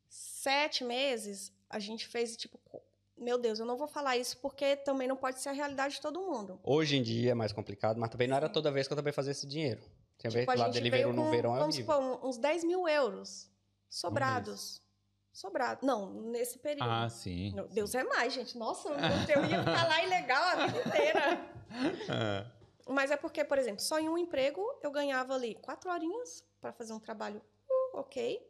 sete 0.09 0.83
meses, 0.83 1.53
a 1.69 1.79
gente 1.79 2.07
fez, 2.07 2.35
tipo, 2.35 2.59
meu 3.19 3.37
Deus, 3.37 3.59
eu 3.59 3.65
não 3.65 3.77
vou 3.77 3.87
falar 3.87 4.17
isso 4.17 4.37
porque 4.37 4.75
também 4.77 5.07
não 5.07 5.15
pode 5.15 5.39
ser 5.39 5.49
a 5.49 5.51
realidade 5.51 5.95
de 5.95 6.01
todo 6.01 6.21
mundo. 6.21 6.59
Hoje 6.63 6.97
em 6.97 7.03
dia 7.03 7.31
é 7.31 7.33
mais 7.33 7.51
complicado, 7.51 7.99
mas 7.99 8.09
também 8.09 8.27
não 8.27 8.37
era 8.37 8.49
toda 8.49 8.71
vez 8.71 8.87
que 8.87 8.93
eu 8.93 8.97
também 8.97 9.13
fazia 9.13 9.31
esse 9.31 9.45
dinheiro. 9.47 9.81
Tinha 10.17 10.29
vez 10.31 10.43
Tipo, 10.43 10.53
que 10.53 10.61
a 10.61 10.65
lá 10.65 10.71
veio 10.71 11.13
no 11.13 11.29
verão 11.29 11.55
é 11.55 11.59
vamos 11.59 11.75
supor, 11.75 12.25
uns 12.25 12.37
10 12.37 12.63
mil 12.65 12.87
euros 12.87 13.49
sobrados. 13.89 14.81
Sobrado. 15.31 15.85
Não, 15.85 16.09
nesse 16.11 16.57
período. 16.57 16.89
Ah, 16.89 17.07
sim. 17.07 17.53
Meu 17.53 17.67
Deus, 17.67 17.95
é 17.95 18.03
mais, 18.03 18.33
gente. 18.33 18.57
Nossa, 18.57 18.89
eu 19.33 19.45
ia 19.45 19.59
ficar 19.59 19.87
lá 19.87 20.03
ilegal 20.03 20.43
a 20.43 20.65
vida 20.67 20.79
inteira. 20.79 21.41
Ah, 22.09 22.45
Mas 22.89 23.11
é 23.11 23.15
porque, 23.15 23.43
por 23.45 23.57
exemplo, 23.59 23.81
só 23.81 23.99
em 23.99 24.09
um 24.09 24.17
emprego 24.17 24.61
eu 24.81 24.91
ganhava 24.91 25.35
ali 25.35 25.53
quatro 25.55 25.91
horinhas 25.91 26.43
para 26.59 26.73
fazer 26.73 26.91
um 26.91 26.99
trabalho 26.99 27.39
uh, 27.69 27.99
ok. 27.99 28.43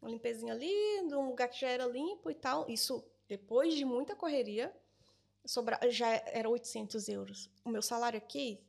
Uma 0.00 0.10
limpezinha 0.10 0.54
ali, 0.54 1.02
num 1.02 1.26
lugar 1.26 1.48
que 1.48 1.60
já 1.60 1.68
era 1.68 1.84
limpo 1.86 2.30
e 2.30 2.34
tal. 2.34 2.64
Isso 2.70 3.04
depois 3.30 3.74
de 3.74 3.84
muita 3.84 4.16
correria. 4.16 4.74
Sobra, 5.46 5.78
já 5.88 6.08
era 6.26 6.50
800 6.50 7.08
euros. 7.08 7.48
O 7.64 7.70
meu 7.70 7.80
salário 7.80 8.18
aqui, 8.18 8.60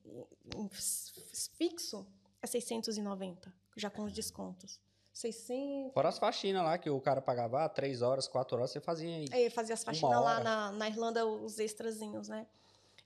fixo, 1.57 2.07
é 2.41 2.45
690, 2.45 3.51
já 3.75 3.89
com 3.89 4.03
os 4.03 4.13
descontos. 4.13 4.79
600. 5.11 5.93
Fora 5.93 6.09
as 6.09 6.19
faxinas 6.19 6.63
lá, 6.63 6.77
que 6.77 6.89
o 6.89 7.01
cara 7.01 7.21
pagava 7.21 7.65
ah, 7.65 7.69
3 7.69 8.03
horas, 8.03 8.27
4 8.27 8.55
horas, 8.55 8.71
você 8.71 8.79
fazia 8.79 9.09
aí. 9.09 9.25
Aí 9.31 9.49
fazia 9.49 9.73
as 9.73 9.83
faxinas 9.83 10.21
lá 10.21 10.39
na, 10.39 10.71
na 10.71 10.87
Irlanda, 10.87 11.25
os 11.25 11.57
extrazinhos, 11.57 12.29
né? 12.29 12.45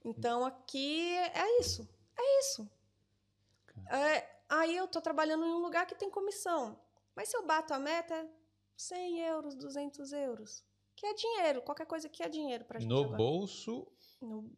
Então 0.04 0.46
aqui 0.46 1.14
é 1.14 1.60
isso. 1.62 1.88
É 2.18 2.40
isso. 2.42 2.70
É, 3.90 4.30
aí 4.50 4.76
eu 4.76 4.88
tô 4.88 5.02
trabalhando 5.02 5.46
em 5.46 5.54
um 5.54 5.60
lugar 5.60 5.88
que 5.88 5.96
tem 5.96 6.10
comissão. 6.12 6.78
Mas 7.16 7.30
se 7.30 7.38
eu 7.38 7.46
bato 7.46 7.74
a 7.74 7.80
meta, 7.80 8.14
é 8.14 8.28
100 8.76 9.20
euros, 9.22 9.56
200 9.56 10.12
euros. 10.12 10.64
Que 10.96 11.06
é 11.06 11.14
dinheiro. 11.14 11.62
Qualquer 11.62 11.86
coisa 11.86 12.08
que 12.10 12.24
é 12.24 12.30
dinheiro 12.30 12.64
pra 12.66 12.80
gente 12.80 12.90
no 12.90 13.00
agora. 13.04 13.18
bolso. 13.18 13.88
No- 14.22 14.50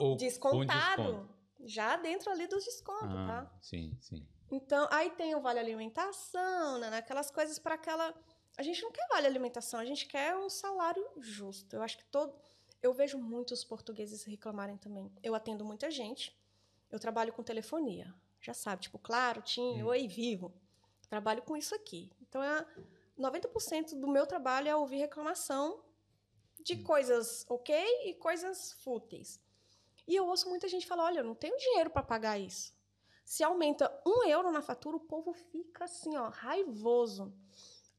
Ou 0.00 0.16
descontado. 0.16 1.28
Já 1.60 1.96
dentro 1.96 2.30
ali 2.30 2.46
dos 2.46 2.64
descontos, 2.64 3.08
Ah, 3.16 3.46
tá? 3.46 3.58
sim, 3.62 3.96
sim. 4.00 4.26
Então, 4.50 4.86
aí 4.90 5.10
tem 5.10 5.34
o 5.34 5.40
vale 5.40 5.58
alimentação, 5.58 6.78
né? 6.78 6.96
Aquelas 6.98 7.30
coisas 7.30 7.58
para 7.58 7.74
aquela. 7.74 8.14
A 8.58 8.62
gente 8.62 8.82
não 8.82 8.92
quer 8.92 9.06
vale 9.08 9.26
alimentação, 9.26 9.80
a 9.80 9.84
gente 9.84 10.06
quer 10.06 10.36
um 10.36 10.48
salário 10.50 11.04
justo. 11.18 11.74
Eu 11.74 11.82
acho 11.82 11.96
que 11.98 12.04
todo. 12.06 12.34
Eu 12.82 12.92
vejo 12.92 13.16
muitos 13.18 13.64
portugueses 13.64 14.24
reclamarem 14.24 14.76
também. 14.76 15.10
Eu 15.22 15.34
atendo 15.34 15.64
muita 15.64 15.90
gente. 15.90 16.36
Eu 16.90 16.98
trabalho 17.00 17.32
com 17.32 17.42
telefonia. 17.42 18.14
Já 18.40 18.52
sabe, 18.52 18.82
tipo, 18.82 18.98
claro, 18.98 19.40
TIM, 19.40 19.82
Hum. 19.82 19.86
Oi, 19.86 20.06
Vivo. 20.06 20.52
Trabalho 21.08 21.40
com 21.42 21.56
isso 21.56 21.74
aqui. 21.74 22.10
Então, 22.20 22.42
é 22.42 22.66
90% 23.18 23.98
do 23.98 24.06
meu 24.08 24.26
trabalho 24.26 24.68
é 24.68 24.76
ouvir 24.76 24.98
reclamação 24.98 25.82
de 26.64 26.76
coisas 26.76 27.44
ok 27.48 27.76
e 28.06 28.14
coisas 28.14 28.72
fúteis. 28.82 29.38
E 30.08 30.16
eu 30.16 30.26
ouço 30.26 30.48
muita 30.48 30.66
gente 30.66 30.86
falar: 30.86 31.04
olha, 31.04 31.20
eu 31.20 31.24
não 31.24 31.34
tenho 31.34 31.56
dinheiro 31.58 31.90
para 31.90 32.02
pagar 32.02 32.38
isso. 32.38 32.74
Se 33.24 33.44
aumenta 33.44 33.90
um 34.04 34.24
euro 34.24 34.50
na 34.50 34.60
fatura, 34.60 34.96
o 34.96 35.00
povo 35.00 35.32
fica 35.32 35.84
assim, 35.84 36.16
ó, 36.16 36.28
raivoso. 36.28 37.32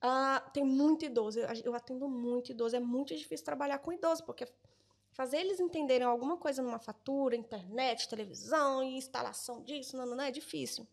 Ah, 0.02 0.40
tem 0.54 0.64
muito 0.64 1.06
idoso, 1.06 1.40
eu, 1.40 1.74
atendo 1.74 2.08
muito 2.08 2.52
idoso. 2.52 2.76
É 2.76 2.80
muito 2.80 3.16
difícil 3.16 3.46
trabalhar 3.46 3.80
com 3.80 3.92
idoso, 3.92 4.24
porque 4.24 4.48
fazer 5.14 5.38
eles 5.38 5.60
entenderem 5.60 6.06
alguma 6.06 6.38
coisa 6.38 6.62
numa 6.62 6.78
fatura, 6.78 7.36
internet, 7.36 8.08
televisão 8.08 8.84
e 8.84 8.98
instalação 8.98 9.64
disso, 9.64 9.98
não, 9.98 10.06
não, 10.06 10.16
não, 10.18 10.24
é 10.26 10.32
difícil. 10.32 10.86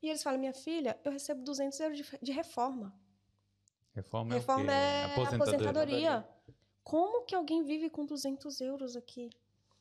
E 0.00 0.08
eles 0.08 0.22
falam, 0.22 0.38
minha 0.38 0.52
filha, 0.52 0.96
eu 1.02 1.10
recebo 1.10 1.42
200 1.42 1.80
euros 1.80 1.96
de, 1.96 2.18
de 2.22 2.30
reforma. 2.30 2.94
Reforma, 3.92 4.34
é 4.34 4.36
o 4.36 4.40
Reforma 4.40 4.64
quê? 4.66 4.70
é 4.70 5.04
Aposentadoria. 5.04 5.48
aposentadoria. 5.56 6.37
Como 6.88 7.24
que 7.26 7.34
alguém 7.34 7.62
vive 7.62 7.90
com 7.90 8.06
200 8.06 8.60
euros 8.62 8.96
aqui? 8.96 9.28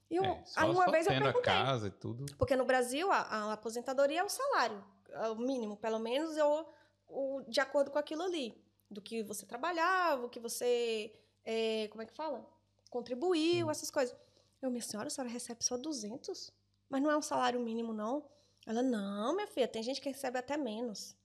E 0.10 0.16
eu, 0.18 0.26
É, 0.26 0.44
só, 0.46 0.60
aí 0.62 0.70
uma 0.72 0.86
só 0.86 0.92
vez 0.92 1.06
eu 1.08 1.14
perguntei. 1.14 1.42
casa 1.42 1.88
e 1.88 1.92
tudo. 1.92 2.26
Porque 2.38 2.54
no 2.56 2.66
Brasil, 2.66 3.10
a, 3.12 3.20
a 3.22 3.54
aposentadoria 3.54 4.20
é 4.20 4.24
o 4.24 4.30
salário, 4.30 4.84
é 5.10 5.30
o 5.30 5.36
mínimo, 5.38 5.78
pelo 5.78 6.00
menos, 6.00 6.36
eu, 6.36 6.66
o, 7.08 7.42
de 7.48 7.60
acordo 7.62 7.92
com 7.92 7.98
aquilo 7.98 8.24
ali. 8.24 8.62
Do 8.90 9.02
que 9.02 9.22
você 9.24 9.46
trabalhava, 9.46 10.26
o 10.26 10.30
que 10.30 10.40
você. 10.40 11.14
é, 11.46 11.88
como 11.90 12.02
é 12.02 12.06
que 12.06 12.14
fala? 12.14 12.46
Contribuiu, 12.90 13.68
Hum. 13.68 13.72
essas 13.72 13.90
coisas. 13.92 14.16
Eu, 14.62 14.70
minha 14.70 14.82
senhora, 14.82 15.08
a 15.08 15.10
senhora 15.10 15.32
recebe 15.32 15.64
só 15.64 15.78
200? 15.78 16.52
Mas 16.90 17.02
não 17.02 17.12
é 17.12 17.18
um 17.18 17.22
salário 17.22 17.60
mínimo, 17.60 17.94
não? 17.94 18.24
Ela, 18.66 18.82
não, 18.82 19.34
minha 19.36 19.48
filha, 19.48 19.68
tem 19.68 19.82
gente 19.84 20.02
que 20.02 20.10
recebe 20.10 20.38
até 20.40 20.56
menos. 20.58 21.16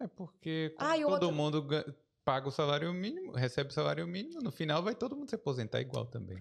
É 0.00 0.06
porque 0.08 0.74
Ah, 0.78 0.94
todo 0.96 1.08
outra- 1.10 1.32
mundo 1.32 1.66
paga 2.24 2.48
o 2.48 2.50
salário 2.50 2.92
mínimo, 2.92 3.32
recebe 3.32 3.70
o 3.70 3.72
salário 3.72 4.06
mínimo, 4.06 4.40
no 4.40 4.50
final 4.50 4.82
vai 4.82 4.94
todo 4.94 5.14
mundo 5.16 5.28
se 5.28 5.34
aposentar 5.34 5.80
igual 5.80 6.06
também. 6.06 6.38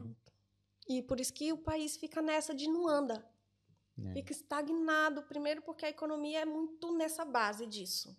E 0.88 1.01
por 1.01 1.19
isso 1.19 1.34
que 1.34 1.51
o 1.51 1.57
país 1.57 1.97
fica 1.97 2.22
nessa 2.22 2.53
de 2.53 2.68
não 2.68 2.88
anda. 2.88 3.26
É. 4.05 4.14
Fica 4.14 4.31
estagnado, 4.31 5.23
primeiro 5.23 5.61
porque 5.61 5.85
a 5.85 5.89
economia 5.89 6.39
é 6.41 6.45
muito 6.45 6.95
nessa 6.95 7.23
base 7.23 7.65
disso. 7.68 8.15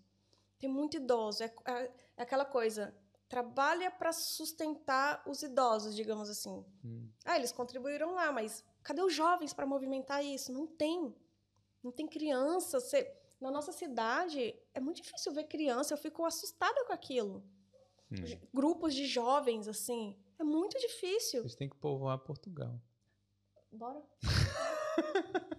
Tem 0.58 0.68
muito 0.70 0.96
idoso. 0.96 1.42
É, 1.42 1.52
é- 1.66 1.90
é 2.16 2.22
aquela 2.22 2.44
coisa, 2.44 2.94
trabalha 3.28 3.90
para 3.90 4.12
sustentar 4.12 5.22
os 5.26 5.42
idosos, 5.42 5.96
digamos 5.96 6.28
assim. 6.30 6.64
Hum. 6.84 7.08
Ah, 7.24 7.36
eles 7.36 7.50
contribuíram 7.50 8.14
lá, 8.14 8.30
mas 8.30 8.62
cadê 8.82 9.02
os 9.02 9.12
jovens 9.12 9.52
para 9.52 9.66
movimentar 9.66 10.24
isso? 10.24 10.52
Não 10.52 10.66
tem. 10.66 11.14
Não 11.82 11.90
tem 11.90 12.06
criança. 12.06 12.78
Você- 12.78 13.12
Na 13.40 13.50
nossa 13.50 13.72
cidade, 13.72 14.54
é 14.72 14.80
muito 14.80 15.02
difícil 15.02 15.32
ver 15.32 15.44
criança. 15.44 15.94
Eu 15.94 15.98
fico 15.98 16.24
assustada 16.24 16.84
com 16.86 16.92
aquilo. 16.92 17.44
Hum. 18.10 18.16
Grupos 18.52 18.94
de 18.94 19.06
jovens, 19.06 19.68
assim. 19.68 20.16
É 20.38 20.44
muito 20.44 20.78
difícil. 20.78 21.42
Vocês 21.42 21.54
têm 21.54 21.68
que 21.68 21.76
povoar 21.76 22.18
Portugal. 22.18 22.80
Bora. 23.70 24.02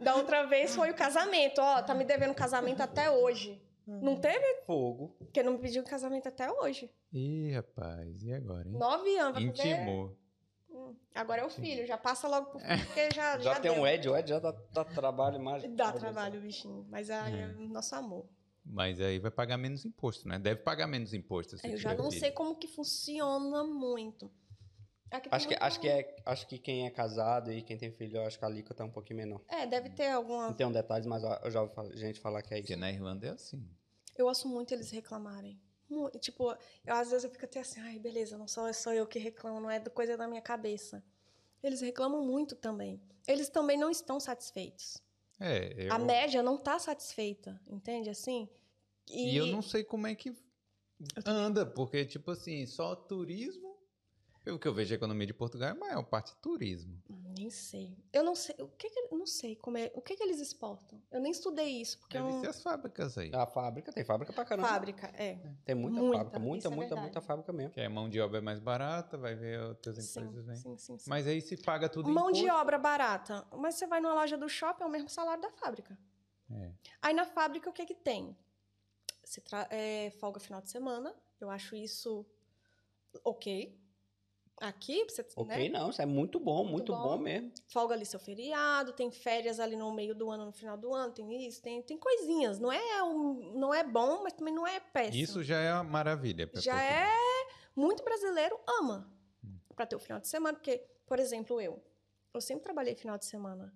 da 0.00 0.16
outra 0.16 0.46
vez 0.46 0.74
foi 0.74 0.90
o 0.90 0.94
casamento. 0.94 1.60
Ó, 1.60 1.82
tá 1.82 1.94
me 1.94 2.04
devendo 2.04 2.34
casamento 2.34 2.80
até 2.80 3.10
hoje. 3.10 3.62
Não 3.86 4.20
teve? 4.20 4.62
Fogo. 4.66 5.16
Porque 5.18 5.42
não 5.42 5.52
me 5.52 5.58
pediu 5.58 5.82
casamento 5.82 6.28
até 6.28 6.50
hoje. 6.52 6.90
Ih, 7.10 7.52
rapaz, 7.52 8.22
e 8.22 8.32
agora, 8.32 8.68
hein? 8.68 8.76
Nove 8.76 9.16
anos. 9.16 9.42
Intimou. 9.42 10.08
Hum, 10.08 10.16
Agora 11.14 11.42
é 11.42 11.44
o 11.44 11.50
filho. 11.50 11.86
Já 11.86 11.96
passa 11.98 12.26
logo 12.28 12.50
pro 12.50 12.58
filho, 12.60 12.86
porque 12.86 13.08
já, 13.14 13.38
Já, 13.38 13.54
já, 13.54 13.60
tem 13.60 13.72
deu. 13.72 13.82
um 13.82 13.86
Ed, 13.86 14.08
o 14.08 14.16
Ed 14.16 14.28
já 14.28 14.38
dá, 14.38 14.52
dá 14.72 14.84
trabalho 14.84 15.40
mais. 15.40 15.62
Dá 15.74 15.92
trabalho, 15.92 16.40
bichinho. 16.40 16.86
Mas 16.88 17.10
aí 17.10 17.34
é 17.34 17.42
É. 17.42 17.46
o 17.56 17.68
nosso 17.68 17.94
amor. 17.94 18.26
Mas 18.64 19.00
aí 19.00 19.18
vai 19.18 19.30
pagar 19.30 19.56
menos 19.56 19.84
imposto, 19.84 20.28
né? 20.28 20.38
Deve 20.38 20.60
pagar 20.60 20.86
menos 20.86 21.14
imposto. 21.14 21.56
se 21.56 21.66
Eu 21.70 21.76
já 21.78 21.94
não 21.94 22.10
filho. 22.10 22.20
sei 22.20 22.30
como 22.32 22.54
que 22.56 22.68
funciona 22.68 23.64
muito. 23.64 24.30
Aqui 25.10 25.30
tem 25.30 25.36
Acho 25.36 25.48
que, 25.48 25.54
muito- 25.54 25.62
acho, 25.64 25.80
que 25.80 25.88
é, 25.88 26.16
acho 26.26 26.46
que 26.46 26.58
quem 26.58 26.86
é 26.86 26.90
casado 26.90 27.50
e 27.50 27.62
quem 27.62 27.78
tem 27.78 27.90
filho, 27.90 28.18
eu 28.18 28.26
acho 28.26 28.38
que 28.38 28.44
a 28.44 28.48
alíquota 28.48 28.82
é 28.82 28.86
um 28.86 28.90
pouquinho 28.90 29.16
menor. 29.20 29.40
É, 29.48 29.66
deve 29.66 29.88
ter 29.88 30.08
alguma. 30.10 30.48
Não 30.48 30.54
tenho 30.54 30.70
detalhes, 30.70 31.06
mas 31.06 31.22
eu 31.22 31.50
já 31.50 31.62
ouvi 31.62 31.96
gente 31.96 32.20
falar 32.20 32.42
que 32.42 32.52
é 32.52 32.58
Porque 32.58 32.74
isso. 32.74 32.80
na 32.80 32.90
Irlanda 32.92 33.26
é 33.26 33.30
assim. 33.30 33.66
Eu 34.14 34.26
ouço 34.26 34.46
muito 34.46 34.74
eles 34.74 34.90
reclamarem. 34.90 35.58
Tipo, 36.20 36.56
eu, 36.86 36.94
às 36.94 37.10
vezes 37.10 37.24
eu 37.24 37.30
fico 37.30 37.44
até 37.44 37.60
assim, 37.60 37.80
ai, 37.80 37.98
beleza, 37.98 38.36
não 38.36 38.46
sou 38.46 38.72
só 38.74 38.92
eu 38.92 39.06
que 39.06 39.18
reclamo, 39.18 39.60
não 39.60 39.70
é 39.70 39.80
coisa 39.80 40.16
da 40.16 40.28
minha 40.28 40.42
cabeça. 40.42 41.02
Eles 41.62 41.80
reclamam 41.80 42.22
muito 42.22 42.54
também. 42.54 43.00
Eles 43.26 43.48
também 43.48 43.78
não 43.78 43.90
estão 43.90 44.20
satisfeitos. 44.20 44.98
É, 45.40 45.86
eu... 45.86 45.92
A 45.92 45.98
média 45.98 46.42
não 46.42 46.56
está 46.56 46.78
satisfeita, 46.78 47.60
entende? 47.66 48.10
Assim. 48.10 48.48
E 49.10 49.36
eu 49.36 49.46
não 49.46 49.62
sei 49.62 49.82
como 49.82 50.06
é 50.06 50.14
que 50.14 50.36
anda, 51.24 51.64
porque, 51.64 52.04
tipo 52.04 52.30
assim, 52.32 52.66
só 52.66 52.94
turismo. 52.94 53.67
Pelo 54.48 54.58
que 54.58 54.66
eu 54.66 54.72
vejo 54.72 54.94
a 54.94 54.96
economia 54.96 55.26
de 55.26 55.34
Portugal 55.34 55.68
é 55.68 55.72
a 55.72 55.74
maior 55.74 56.02
parte 56.04 56.34
turismo. 56.36 56.98
Nem 57.36 57.50
sei. 57.50 57.94
Eu 58.10 58.24
não 58.24 58.34
sei. 58.34 58.56
O 58.60 58.68
que, 58.68 58.88
que 58.88 59.14
não 59.14 59.26
sei 59.26 59.54
como 59.54 59.76
é. 59.76 59.92
O 59.94 60.00
que, 60.00 60.16
que 60.16 60.22
eles 60.22 60.40
exportam? 60.40 60.98
Eu 61.10 61.20
nem 61.20 61.30
estudei 61.30 61.66
isso, 61.82 61.98
porque 61.98 62.16
Deve 62.16 62.30
eu 62.30 62.40
ser 62.40 62.48
as 62.48 62.62
fábricas 62.62 63.18
aí. 63.18 63.30
A 63.34 63.44
fábrica, 63.46 63.92
tem 63.92 64.02
fábrica 64.06 64.32
pra 64.32 64.46
caramba. 64.46 64.66
Fábrica, 64.66 65.08
é. 65.08 65.38
Tem 65.66 65.74
muita, 65.74 66.00
Muita, 66.00 66.16
fábrica, 66.16 66.38
muita, 66.38 66.58
isso 66.60 66.66
é 66.66 66.70
muita, 66.70 66.88
verdade. 66.94 67.00
muita 67.02 67.20
fábrica 67.20 67.52
mesmo. 67.52 67.72
Que 67.72 67.80
a 67.82 67.90
mão 67.90 68.08
de 68.08 68.18
obra 68.22 68.38
é 68.38 68.40
mais 68.40 68.58
barata, 68.58 69.18
vai 69.18 69.34
ver 69.34 69.60
outras 69.60 70.02
Sim, 70.02 70.20
empresas, 70.20 70.46
né? 70.46 70.54
sim, 70.56 70.78
sim, 70.78 70.96
sim. 70.98 71.10
Mas 71.10 71.26
aí 71.26 71.42
se 71.42 71.54
paga 71.58 71.86
tudo 71.86 72.08
Mão 72.08 72.32
de 72.32 72.48
obra 72.48 72.78
barata. 72.78 73.46
Mas 73.54 73.74
você 73.74 73.86
vai 73.86 74.00
numa 74.00 74.14
loja 74.14 74.38
do 74.38 74.48
shopping, 74.48 74.82
é 74.82 74.86
o 74.86 74.90
mesmo 74.90 75.10
salário 75.10 75.42
da 75.42 75.50
fábrica. 75.50 75.98
É. 76.50 76.72
Aí 77.02 77.12
na 77.12 77.26
fábrica, 77.26 77.68
o 77.68 77.72
que 77.74 77.84
que 77.84 77.94
tem? 77.94 78.34
Você 79.22 79.42
tra- 79.42 79.68
é, 79.70 80.08
folga 80.12 80.40
final 80.40 80.62
de 80.62 80.70
semana. 80.70 81.14
Eu 81.38 81.50
acho 81.50 81.76
isso 81.76 82.24
ok. 83.22 83.78
Aqui, 84.60 85.04
você, 85.04 85.24
Ok, 85.36 85.56
né? 85.56 85.78
não, 85.78 85.90
isso 85.90 86.02
é 86.02 86.06
muito 86.06 86.40
bom, 86.40 86.64
muito, 86.64 86.92
bom. 86.92 87.16
bom. 87.16 87.18
mesmo. 87.18 87.52
Folga 87.68 87.94
ali 87.94 88.04
seu 88.04 88.18
feriado, 88.18 88.92
tem 88.92 89.10
férias 89.10 89.60
ali 89.60 89.76
no 89.76 89.92
meio 89.92 90.14
do 90.14 90.30
ano, 90.30 90.46
no 90.46 90.52
final 90.52 90.76
do 90.76 90.92
ano, 90.92 91.12
tem 91.12 91.46
isso, 91.46 91.62
tem, 91.62 91.80
tem 91.82 91.96
coisinhas. 91.96 92.58
Não 92.58 92.72
é, 92.72 93.02
um, 93.02 93.52
não 93.54 93.72
é 93.72 93.84
bom, 93.84 94.22
mas 94.22 94.32
também 94.32 94.52
não 94.52 94.66
é 94.66 94.80
péssimo. 94.80 95.22
Isso 95.22 95.44
já 95.44 95.58
é 95.60 95.72
uma 95.74 95.84
maravilha. 95.84 96.46
pra 96.46 96.60
já 96.60 96.82
é 96.82 97.08
muito 97.76 98.02
brasileiro 98.02 98.58
ama 98.80 99.08
para 99.76 99.86
ter 99.86 99.94
o 99.94 100.00
final 100.00 100.18
de 100.18 100.26
semana, 100.26 100.56
porque, 100.56 100.84
por 101.06 101.20
exemplo, 101.20 101.60
eu, 101.60 101.80
eu 102.34 102.40
sempre 102.40 102.64
trabalhei 102.64 102.96
final 102.96 103.16
de 103.16 103.26
semana. 103.26 103.72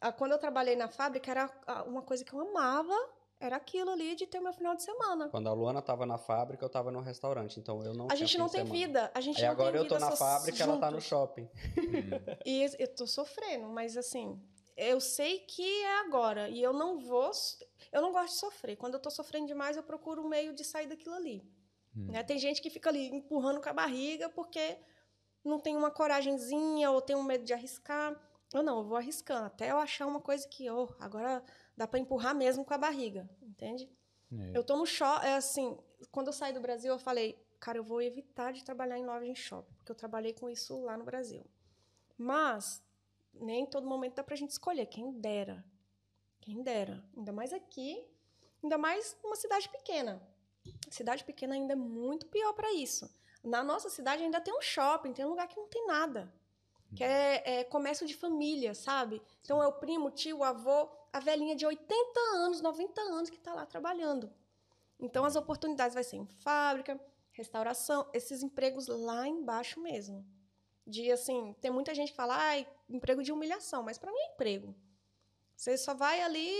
Ah, 0.00 0.12
Quando 0.12 0.32
eu 0.32 0.38
trabalhei 0.38 0.74
na 0.74 0.88
fábrica 0.88 1.30
era 1.30 1.50
ah, 1.66 1.84
uma 1.84 2.02
coisa 2.02 2.24
que 2.24 2.32
eu 2.32 2.40
amava, 2.40 2.96
era 3.38 3.56
aquilo 3.56 3.90
ali 3.90 4.14
de 4.14 4.26
ter 4.26 4.38
o 4.38 4.42
meu 4.42 4.52
final 4.52 4.74
de 4.74 4.82
semana. 4.82 5.28
Quando 5.28 5.48
a 5.48 5.52
Luana 5.52 5.82
tava 5.82 6.06
na 6.06 6.16
fábrica, 6.16 6.64
eu 6.64 6.68
tava 6.68 6.90
no 6.90 7.00
restaurante, 7.00 7.60
então 7.60 7.82
eu 7.82 7.92
não 7.92 8.08
A 8.10 8.14
gente 8.14 8.38
não 8.38 8.48
tem 8.48 8.62
semana. 8.62 8.86
vida, 8.86 9.10
a 9.14 9.20
gente 9.20 9.38
Aí 9.38 9.44
não 9.44 9.50
agora 9.50 9.72
tem 9.72 9.80
eu 9.82 9.88
tô 9.88 9.98
na 9.98 10.10
fábrica, 10.12 10.62
ela 10.62 10.78
tá 10.78 10.90
no 10.90 11.00
shopping. 11.00 11.42
Hum. 11.42 11.50
E 12.46 12.66
eu 12.78 12.88
tô 12.94 13.06
sofrendo, 13.06 13.68
mas 13.68 13.96
assim, 13.96 14.40
eu 14.76 15.00
sei 15.00 15.40
que 15.40 15.82
é 15.82 16.00
agora 16.00 16.48
e 16.48 16.62
eu 16.62 16.72
não 16.72 16.98
vou, 16.98 17.30
eu 17.92 18.00
não 18.00 18.12
gosto 18.12 18.34
de 18.34 18.40
sofrer. 18.40 18.76
Quando 18.76 18.94
eu 18.94 19.00
tô 19.00 19.10
sofrendo 19.10 19.46
demais, 19.46 19.76
eu 19.76 19.82
procuro 19.82 20.22
um 20.22 20.28
meio 20.28 20.54
de 20.54 20.64
sair 20.64 20.86
daquilo 20.86 21.14
ali. 21.14 21.42
Hum. 21.96 22.12
né? 22.12 22.22
Tem 22.22 22.38
gente 22.38 22.62
que 22.62 22.70
fica 22.70 22.88
ali 22.88 23.08
empurrando 23.08 23.60
com 23.60 23.68
a 23.68 23.72
barriga 23.72 24.28
porque 24.30 24.78
não 25.44 25.60
tem 25.60 25.76
uma 25.76 25.90
coragenzinha 25.90 26.90
ou 26.90 27.00
tem 27.00 27.16
um 27.16 27.22
medo 27.22 27.44
de 27.44 27.52
arriscar. 27.52 28.18
Eu 28.52 28.62
não, 28.62 28.78
eu 28.78 28.84
vou 28.84 28.96
arriscando 28.96 29.46
até 29.46 29.70
eu 29.70 29.78
achar 29.78 30.06
uma 30.06 30.20
coisa 30.20 30.46
que, 30.48 30.70
oh, 30.70 30.88
agora 31.00 31.42
dá 31.76 31.86
para 31.86 31.98
empurrar 31.98 32.34
mesmo 32.34 32.64
com 32.64 32.74
a 32.74 32.78
barriga, 32.78 33.28
entende? 33.42 33.88
É. 34.32 34.58
Eu 34.58 34.76
no 34.76 34.86
shopping, 34.86 35.26
é 35.26 35.34
assim, 35.34 35.78
quando 36.10 36.28
eu 36.28 36.32
saí 36.32 36.52
do 36.52 36.60
Brasil, 36.60 36.92
eu 36.92 36.98
falei, 36.98 37.38
cara, 37.60 37.78
eu 37.78 37.84
vou 37.84 38.02
evitar 38.02 38.52
de 38.52 38.64
trabalhar 38.64 38.98
em 38.98 39.04
loja 39.04 39.26
em 39.26 39.34
shopping, 39.34 39.74
porque 39.74 39.92
eu 39.92 39.96
trabalhei 39.96 40.32
com 40.32 40.48
isso 40.48 40.80
lá 40.82 40.96
no 40.96 41.04
Brasil. 41.04 41.44
Mas 42.18 42.82
nem 43.34 43.62
em 43.62 43.66
todo 43.66 43.86
momento 43.86 44.14
dá 44.14 44.24
pra 44.24 44.36
gente 44.36 44.50
escolher, 44.50 44.86
quem 44.86 45.12
dera. 45.12 45.64
Quem 46.40 46.62
dera. 46.62 47.04
Ainda 47.16 47.32
mais 47.32 47.52
aqui, 47.52 48.04
ainda 48.62 48.78
mais 48.78 49.16
uma 49.22 49.36
cidade 49.36 49.68
pequena. 49.68 50.22
Cidade 50.90 51.24
pequena 51.24 51.54
ainda 51.54 51.74
é 51.74 51.76
muito 51.76 52.26
pior 52.26 52.52
para 52.52 52.72
isso. 52.72 53.08
Na 53.42 53.62
nossa 53.62 53.88
cidade 53.88 54.22
ainda 54.22 54.40
tem 54.40 54.56
um 54.56 54.60
shopping, 54.60 55.12
tem 55.12 55.24
um 55.24 55.30
lugar 55.30 55.46
que 55.46 55.56
não 55.56 55.68
tem 55.68 55.86
nada. 55.86 56.32
Que 56.94 57.04
é, 57.04 57.60
é 57.60 57.64
comércio 57.64 58.06
de 58.06 58.14
família, 58.14 58.74
sabe? 58.74 59.20
Então 59.42 59.62
é 59.62 59.66
o 59.66 59.72
primo, 59.72 60.06
o 60.06 60.10
tio, 60.10 60.38
o 60.38 60.44
avô, 60.44 60.88
a 61.16 61.20
velhinha 61.20 61.56
de 61.56 61.64
80 61.64 62.20
anos, 62.34 62.60
90 62.60 63.00
anos 63.00 63.30
que 63.30 63.36
está 63.36 63.54
lá 63.54 63.64
trabalhando. 63.64 64.30
Então 65.00 65.24
as 65.24 65.34
oportunidades 65.34 65.94
vai 65.94 66.04
ser 66.04 66.16
em 66.16 66.26
fábrica, 66.26 67.00
restauração, 67.32 68.06
esses 68.12 68.42
empregos 68.42 68.86
lá 68.86 69.26
embaixo 69.26 69.80
mesmo. 69.80 70.26
De 70.86 71.10
assim, 71.10 71.54
tem 71.60 71.70
muita 71.70 71.94
gente 71.94 72.10
que 72.10 72.16
fala, 72.16 72.36
ai, 72.36 72.66
emprego 72.88 73.22
de 73.22 73.32
humilhação, 73.32 73.82
mas 73.82 73.98
para 73.98 74.12
mim 74.12 74.18
é 74.18 74.32
emprego. 74.34 74.74
Você 75.56 75.76
só 75.78 75.94
vai 75.94 76.20
ali 76.20 76.50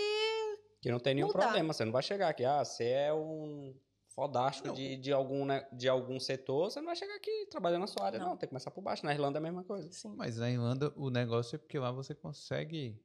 Que 0.80 0.90
não 0.90 0.98
tem 0.98 1.14
nenhum 1.14 1.28
Mudar. 1.28 1.42
problema, 1.42 1.72
você 1.74 1.84
não 1.84 1.92
vai 1.92 2.02
chegar 2.02 2.28
aqui, 2.30 2.44
ah, 2.44 2.64
você 2.64 2.84
é 2.84 3.12
um 3.12 3.74
fodástico 4.08 4.68
Não. 4.68 4.74
de, 4.74 4.96
de, 4.96 5.12
algum, 5.12 5.44
né, 5.44 5.68
de 5.70 5.86
algum 5.86 6.18
setor, 6.18 6.70
você 6.70 6.80
não 6.80 6.86
vai 6.86 6.96
chegar 6.96 7.14
aqui 7.14 7.46
trabalhando 7.50 7.82
na 7.82 7.86
sua 7.86 8.06
área, 8.06 8.18
não. 8.18 8.28
Não. 8.28 8.36
Tem 8.38 8.46
que 8.46 8.52
começar 8.52 8.70
por 8.70 8.80
baixo. 8.80 9.04
Na 9.04 9.12
Irlanda 9.12 9.36
é 9.38 9.40
a 9.40 9.42
mesma 9.42 9.62
coisa. 9.64 9.86
assim, 9.88 10.08
Mas 10.16 10.38
na 10.38 10.50
Irlanda 10.50 10.90
o 10.96 11.10
negócio 11.10 11.56
é 11.56 11.58
porque 11.58 11.78
lá 11.78 11.92
você 11.92 12.14
consegue 12.14 12.98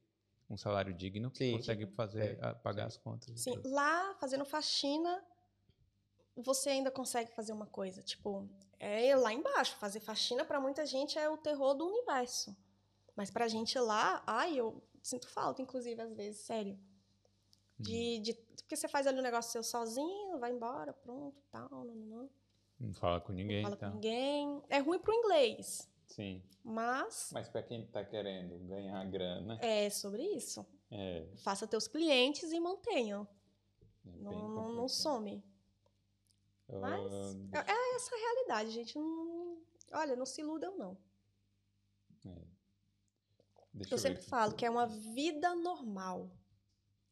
um 0.52 0.56
salário 0.56 0.92
digno 0.92 1.30
que 1.30 1.38
Sim, 1.38 1.56
consegue 1.56 1.86
fazer, 1.86 2.38
é, 2.42 2.54
pagar 2.54 2.86
as 2.86 2.96
contas. 2.96 3.40
Sim, 3.40 3.54
tudo. 3.54 3.70
lá 3.70 4.14
fazendo 4.20 4.44
faxina, 4.44 5.24
você 6.36 6.70
ainda 6.70 6.90
consegue 6.90 7.30
fazer 7.32 7.52
uma 7.52 7.66
coisa. 7.66 8.02
Tipo, 8.02 8.48
é 8.78 9.16
lá 9.16 9.32
embaixo. 9.32 9.74
Fazer 9.76 10.00
faxina 10.00 10.44
para 10.44 10.60
muita 10.60 10.84
gente 10.84 11.18
é 11.18 11.28
o 11.28 11.36
terror 11.36 11.74
do 11.74 11.86
universo. 11.86 12.54
Mas 13.16 13.30
pra 13.30 13.48
gente 13.48 13.78
lá, 13.78 14.22
ai, 14.26 14.56
eu 14.58 14.82
sinto 15.02 15.28
falta, 15.28 15.62
inclusive, 15.62 16.00
às 16.00 16.12
vezes, 16.14 16.40
sério. 16.40 16.78
De, 17.78 18.20
de, 18.20 18.34
porque 18.34 18.76
você 18.76 18.86
faz 18.86 19.06
ali 19.06 19.18
um 19.18 19.22
negócio 19.22 19.50
seu 19.50 19.62
sozinho, 19.64 20.38
vai 20.38 20.52
embora, 20.52 20.92
pronto, 20.92 21.42
tal, 21.50 21.68
não, 21.68 21.84
não, 21.84 21.94
não. 21.94 22.30
Não 22.78 22.94
fala 22.94 23.20
com 23.20 23.32
ninguém, 23.32 23.62
Não 23.62 23.70
fala 23.70 23.74
então. 23.76 23.88
com 23.90 23.94
ninguém. 23.96 24.62
É 24.68 24.78
ruim 24.78 24.98
pro 24.98 25.12
inglês, 25.12 25.88
Sim. 26.14 26.42
mas 26.62 27.30
Mas 27.32 27.48
pra 27.48 27.62
quem 27.62 27.86
tá 27.86 28.04
querendo 28.04 28.58
ganhar 28.66 29.04
grana, 29.10 29.58
é 29.60 29.88
sobre 29.90 30.22
isso. 30.22 30.64
é, 30.90 31.26
Faça 31.38 31.66
teus 31.66 31.88
clientes 31.88 32.52
e 32.52 32.60
mantenham. 32.60 33.26
é 34.06 34.10
Não, 34.18 34.48
não, 34.48 34.72
não 34.72 34.88
some. 34.88 35.42
Mas 36.68 37.12
Ah, 37.52 37.64
é 37.66 37.72
é 37.72 37.94
essa 37.96 38.14
a 38.14 38.18
realidade, 38.18 38.70
gente. 38.70 38.96
Não- 38.98 39.62
olha, 39.92 40.16
não 40.16 40.24
se 40.26 40.40
iludam, 40.40 40.76
não. 40.76 40.96
Deixa 43.74 43.94
Eu 43.94 43.98
ver 43.98 44.02
sempre 44.02 44.22
falo 44.22 44.54
que 44.54 44.66
é 44.66 44.70
uma 44.70 44.86
vida 44.86 45.54
normal. 45.54 46.30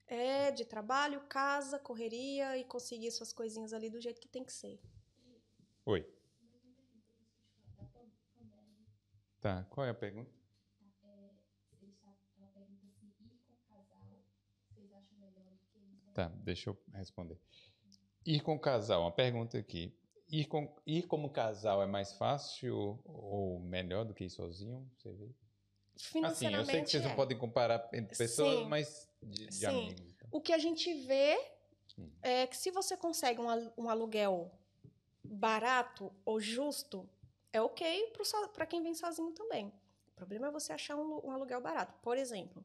É 0.06 0.51
de 0.51 0.64
trabalho, 0.64 1.20
casa, 1.28 1.78
correria 1.78 2.56
e 2.59 2.64
conseguir 2.64 3.10
suas 3.12 3.32
coisinhas 3.32 3.72
ali 3.72 3.89
do 3.89 4.01
jeito 4.01 4.20
que 4.20 4.28
tem 4.28 4.44
que 4.44 4.52
ser. 4.52 4.81
Oi. 5.86 6.06
Tá, 9.40 9.64
qual 9.70 9.86
é 9.86 9.90
a 9.90 9.94
pergunta? 9.94 10.30
Tá, 16.12 16.28
deixa 16.28 16.70
eu 16.70 16.78
responder. 16.92 17.38
Ir 18.26 18.42
com 18.42 18.58
casal, 18.58 19.02
uma 19.02 19.12
pergunta 19.12 19.56
aqui. 19.56 19.96
Ir, 20.28 20.44
com, 20.46 20.76
ir 20.86 21.04
como 21.04 21.30
casal 21.30 21.82
é 21.82 21.86
mais 21.86 22.12
fácil 22.12 23.00
ou 23.04 23.58
melhor 23.60 24.04
do 24.04 24.12
que 24.12 24.24
ir 24.24 24.30
sozinho? 24.30 24.88
Você 24.96 25.12
vê? 25.12 25.30
Assim, 26.22 26.54
eu 26.54 26.64
sei 26.64 26.82
que 26.82 26.90
vocês 26.90 27.04
é. 27.04 27.08
não 27.08 27.16
podem 27.16 27.36
comparar 27.38 27.88
entre 27.92 28.16
pessoas, 28.16 28.58
Sim. 28.58 28.64
mas 28.66 29.08
de, 29.22 29.46
de 29.46 29.54
Sim. 29.54 29.66
amigos. 29.66 30.12
então. 30.12 30.28
O 30.30 30.40
que 30.40 30.52
a 30.52 30.58
gente 30.58 30.92
vê 31.06 31.38
Hum. 31.98 32.08
é 32.22 32.46
que 32.46 32.56
se 32.56 32.70
você 32.70 32.96
consegue 32.96 33.40
um 33.40 33.72
um 33.76 33.90
aluguel 33.90 34.50
barato 35.24 36.12
ou 36.24 36.40
justo, 36.40 37.08
é 37.52 37.60
ok 37.60 38.12
para 38.52 38.66
quem 38.66 38.82
vem 38.82 38.94
sozinho 38.94 39.32
também. 39.32 39.72
O 40.09 40.12
problema 40.16 40.48
é 40.48 40.51
você 40.51 40.72
achar 40.72 40.97
um, 40.97 41.20
um 41.24 41.31
aluguel 41.31 41.60
barato. 41.60 41.98
Por 42.02 42.16
exemplo, 42.16 42.64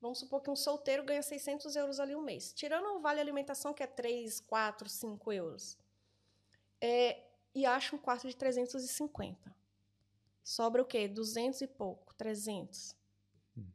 vamos 0.00 0.18
supor 0.18 0.40
que 0.40 0.50
um 0.50 0.56
solteiro 0.56 1.04
ganha 1.04 1.22
600 1.22 1.76
euros 1.76 2.00
ali 2.00 2.14
um 2.16 2.22
mês. 2.22 2.52
Tirando 2.52 2.86
o 2.96 3.00
vale 3.00 3.20
alimentação, 3.20 3.74
que 3.74 3.82
é 3.82 3.86
3, 3.86 4.40
4, 4.40 4.88
5 4.88 5.32
euros. 5.32 5.78
É, 6.80 7.22
e 7.54 7.66
acha 7.66 7.94
um 7.94 7.98
quarto 7.98 8.26
de 8.26 8.36
350. 8.36 9.54
Sobra 10.42 10.82
o 10.82 10.86
quê? 10.86 11.06
200 11.06 11.60
e 11.60 11.66
pouco, 11.66 12.14
300. 12.14 12.96
Hum. 13.56 13.66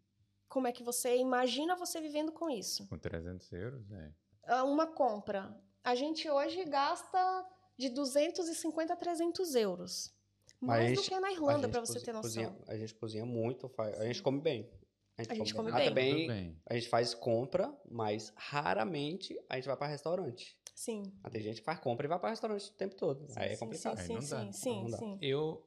Como 0.49 0.67
é 0.67 0.71
que 0.71 0.83
você 0.83 1.15
imagina 1.17 1.75
você 1.75 2.01
vivendo 2.01 2.31
com 2.31 2.49
isso? 2.49 2.87
Com 2.87 2.97
300 2.97 3.51
euros, 3.53 3.91
é. 3.91 4.11
Ah, 4.43 4.63
uma 4.63 4.87
compra. 4.87 5.55
A 5.83 5.93
gente 5.93 6.29
hoje 6.29 6.65
gasta 6.65 7.45
de 7.77 7.89
250 7.89 8.93
a 8.93 8.95
300 8.95 9.55
euros. 9.55 10.14
Mas 10.61 10.67
Mais 10.79 10.85
a 10.85 10.89
do 10.89 10.95
gente- 11.01 11.09
que 11.09 11.19
na 11.19 11.27
A 11.27 11.31
Irlanda, 11.31 11.61
gente 11.63 11.71
para 11.71 11.79
você 11.81 11.99
ter 11.99 12.13
noção. 12.13 12.21
cozinha- 12.29 12.57
a 12.67 12.77
gente 12.77 12.93
cozinha 12.95 13.25
muito, 13.25 13.67
faz- 13.69 13.99
a 13.99 14.05
gente 14.05 14.21
come 14.21 14.39
bem. 14.41 14.69
A 15.17 15.33
gente 15.33 15.53
come 15.53 15.71
Ah, 15.71 15.75
bem. 15.75 15.87
também 15.89 16.13
Tudo 16.15 16.27
bem. 16.27 16.61
a 16.65 16.73
gente 16.73 16.89
faz 16.89 17.13
compra, 17.13 17.73
mas 17.89 18.33
raramente 18.35 19.39
a 19.49 19.55
gente 19.55 19.65
vai 19.65 19.77
para 19.77 19.87
restaurante. 19.87 20.57
Sim. 20.73 21.03
Ah, 21.23 21.29
Tem 21.29 21.41
gente 21.41 21.59
que 21.61 21.65
faz 21.65 21.79
compra 21.79 22.05
e 22.05 22.09
vai 22.09 22.19
para 22.19 22.29
restaurante 22.31 22.69
o 22.69 22.73
tempo 22.73 22.95
todo. 22.95 23.25
Sim, 23.31 23.39
Aí 23.39 23.51
é 23.51 23.53
sim, 23.55 23.59
complicado. 23.59 23.97
Aí 23.99 24.05
Sim, 24.07 24.13
não 24.15 24.21
sim, 24.21 24.29
dá. 24.29 24.39
sim, 24.39 24.51
sim, 24.51 24.83
Não 24.83 24.89
dá. 24.91 24.97
sim. 24.97 25.17
Eu. 25.21 25.65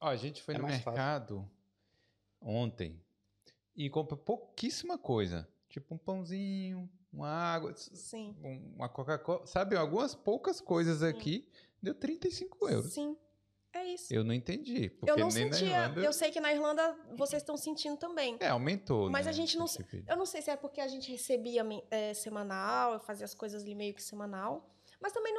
Ó, 0.00 0.08
a 0.08 0.16
gente 0.16 0.42
foi 0.42 0.54
É 0.54 0.58
no 0.58 0.64
mais 0.64 0.76
fácil. 0.82 0.90
mercado 0.92 1.50
ontem 2.40 3.00
e 3.76 3.88
comprou 3.88 4.18
pouquíssima 4.18 4.98
coisa. 4.98 5.48
Tipo 5.68 5.94
um 5.94 5.98
pãozinho, 5.98 6.88
uma 7.12 7.28
água, 7.28 7.72
Sim. 7.76 8.34
um- 8.42 8.74
uma 8.76 8.88
Coca-Cola. 8.88 9.46
Sabe, 9.46 9.76
algumas 9.76 10.14
poucas 10.14 10.60
coisas 10.60 11.02
aqui 11.02 11.46
deu 11.80 11.94
35 11.94 12.68
euros. 12.68 12.92
Sim. 12.92 13.16
É 13.78 13.84
isso. 13.86 14.12
Eu 14.12 14.24
não 14.24 14.34
entendi. 14.34 14.90
Eu 15.06 15.16
não 15.16 15.30
sentia. 15.30 15.68
Irlanda. 15.68 16.00
Eu 16.00 16.12
sei 16.12 16.30
que 16.30 16.40
na 16.40 16.52
Irlanda 16.52 16.96
vocês 17.16 17.42
estão 17.42 17.56
sentindo 17.56 17.96
também. 17.96 18.36
É, 18.40 18.48
aumentou. 18.48 19.08
Mas 19.10 19.26
né, 19.26 19.30
a 19.30 19.32
gente 19.32 19.56
não. 19.56 19.66
Eu 20.06 20.16
não 20.16 20.26
sei 20.26 20.42
se 20.42 20.50
é 20.50 20.56
porque 20.56 20.80
a 20.80 20.88
gente 20.88 21.10
recebia 21.10 21.64
é, 21.90 22.12
semanal, 22.14 22.94
eu 22.94 23.00
fazia 23.00 23.24
as 23.24 23.34
coisas 23.34 23.62
ali 23.62 23.74
meio 23.74 23.94
que 23.94 24.02
semanal, 24.02 24.68
mas 25.00 25.12
também 25.12 25.32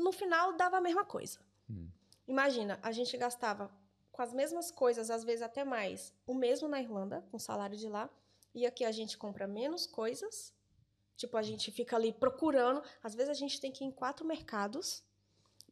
no 0.00 0.12
final 0.12 0.56
dava 0.56 0.78
a 0.78 0.80
mesma 0.80 1.04
coisa. 1.04 1.38
Hum. 1.68 1.88
Imagina, 2.26 2.78
a 2.82 2.92
gente 2.92 3.16
gastava 3.16 3.70
com 4.12 4.22
as 4.22 4.32
mesmas 4.32 4.70
coisas, 4.70 5.10
às 5.10 5.24
vezes 5.24 5.42
até 5.42 5.64
mais, 5.64 6.12
o 6.26 6.34
mesmo 6.34 6.68
na 6.68 6.80
Irlanda, 6.80 7.24
com 7.30 7.36
o 7.36 7.40
salário 7.40 7.76
de 7.76 7.88
lá, 7.88 8.08
e 8.54 8.66
aqui 8.66 8.84
a 8.84 8.92
gente 8.92 9.16
compra 9.16 9.46
menos 9.46 9.86
coisas, 9.86 10.52
tipo, 11.16 11.36
a 11.36 11.42
gente 11.42 11.70
fica 11.70 11.96
ali 11.96 12.12
procurando, 12.12 12.82
às 13.02 13.14
vezes 13.14 13.30
a 13.30 13.34
gente 13.34 13.60
tem 13.60 13.70
que 13.70 13.84
ir 13.84 13.88
em 13.88 13.90
quatro 13.90 14.26
mercados 14.26 15.02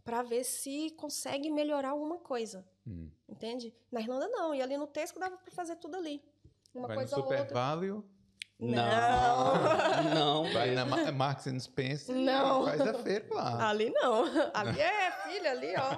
para 0.04 0.22
ver 0.22 0.44
se 0.44 0.90
consegue 0.96 1.50
melhorar 1.50 1.90
alguma 1.90 2.18
coisa. 2.18 2.64
Hum. 2.86 3.10
Entende? 3.28 3.74
Na 3.92 4.00
Irlanda 4.00 4.28
não, 4.28 4.54
e 4.54 4.62
ali 4.62 4.76
no 4.76 4.86
Tesco 4.86 5.18
dava 5.20 5.36
para 5.36 5.50
fazer 5.52 5.76
tudo 5.76 5.96
ali. 5.96 6.22
Uma 6.74 6.86
Vai 6.88 6.96
no 6.96 7.02
coisa 7.02 7.16
ou 7.16 7.22
Super 7.22 7.40
outra. 7.40 7.54
Value, 7.54 8.04
Não, 8.60 10.14
não. 10.14 10.44
vai 10.52 10.70
na 10.74 10.84
Ma- 10.84 11.12
Marks 11.12 11.46
and 11.46 11.58
Spencer 11.60 12.14
Não. 12.14 12.64
faz 12.64 12.80
a 12.80 12.94
feira 12.94 13.26
lá. 13.32 13.68
Ali 13.70 13.90
não. 13.90 14.24
Ali 14.54 14.80
é 14.80 15.10
filho, 15.28 15.48
ali, 15.50 15.74
ó. 15.76 15.96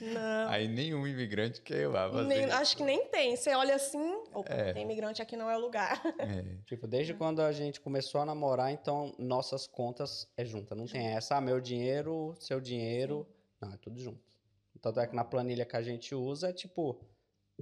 Não. 0.00 0.48
Aí 0.50 0.68
nenhum 0.68 1.06
imigrante 1.06 1.60
quer 1.60 1.82
ir 1.82 1.86
lá 1.88 2.10
fazer 2.10 2.24
Nem- 2.28 2.44
acho 2.50 2.76
que 2.76 2.82
nem 2.84 3.06
tem. 3.06 3.34
Você 3.36 3.54
olha 3.54 3.74
assim, 3.74 4.22
opa, 4.32 4.52
É. 4.52 4.72
tem 4.72 4.82
imigrante 4.82 5.20
aqui 5.20 5.36
não 5.36 5.50
é 5.50 5.56
o 5.56 5.60
lugar. 5.60 6.00
É. 6.18 6.44
Tipo, 6.66 6.86
desde 6.86 7.12
quando 7.14 7.40
a 7.42 7.52
gente 7.52 7.80
começou 7.80 8.20
a 8.20 8.24
namorar, 8.24 8.70
então 8.70 9.12
nossas 9.18 9.66
contas 9.66 10.28
é 10.36 10.44
junta. 10.44 10.74
Não 10.74 10.86
tem 10.86 11.08
essa, 11.08 11.36
ah, 11.36 11.40
meu 11.40 11.60
dinheiro, 11.60 12.34
seu 12.38 12.60
dinheiro. 12.60 13.26
Não, 13.60 13.72
é 13.72 13.76
tudo 13.76 13.98
junto. 13.98 14.36
Tanto 14.80 15.00
é 15.00 15.06
que 15.06 15.16
na 15.16 15.24
planilha 15.24 15.64
que 15.64 15.76
a 15.76 15.82
gente 15.82 16.14
usa 16.14 16.50
é 16.50 16.52
tipo, 16.52 17.00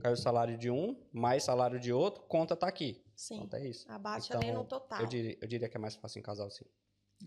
caiu 0.00 0.14
o 0.14 0.16
salário 0.16 0.58
de 0.58 0.70
um, 0.70 0.96
mais 1.12 1.44
salário 1.44 1.78
de 1.78 1.92
outro, 1.92 2.22
conta 2.24 2.56
tá 2.56 2.66
aqui. 2.66 3.02
Sim. 3.14 3.40
Conta 3.40 3.58
é 3.58 3.68
isso. 3.68 3.90
Abate 3.90 4.26
Então, 4.28 4.40
ali 4.40 4.52
no 4.52 4.64
total. 4.64 5.00
Eu 5.00 5.06
diria, 5.06 5.38
eu 5.40 5.46
diria 5.46 5.68
que 5.68 5.76
é 5.76 5.80
mais 5.80 5.94
fácil 5.94 6.18
em 6.18 6.22
casal, 6.22 6.50
sim. 6.50 6.64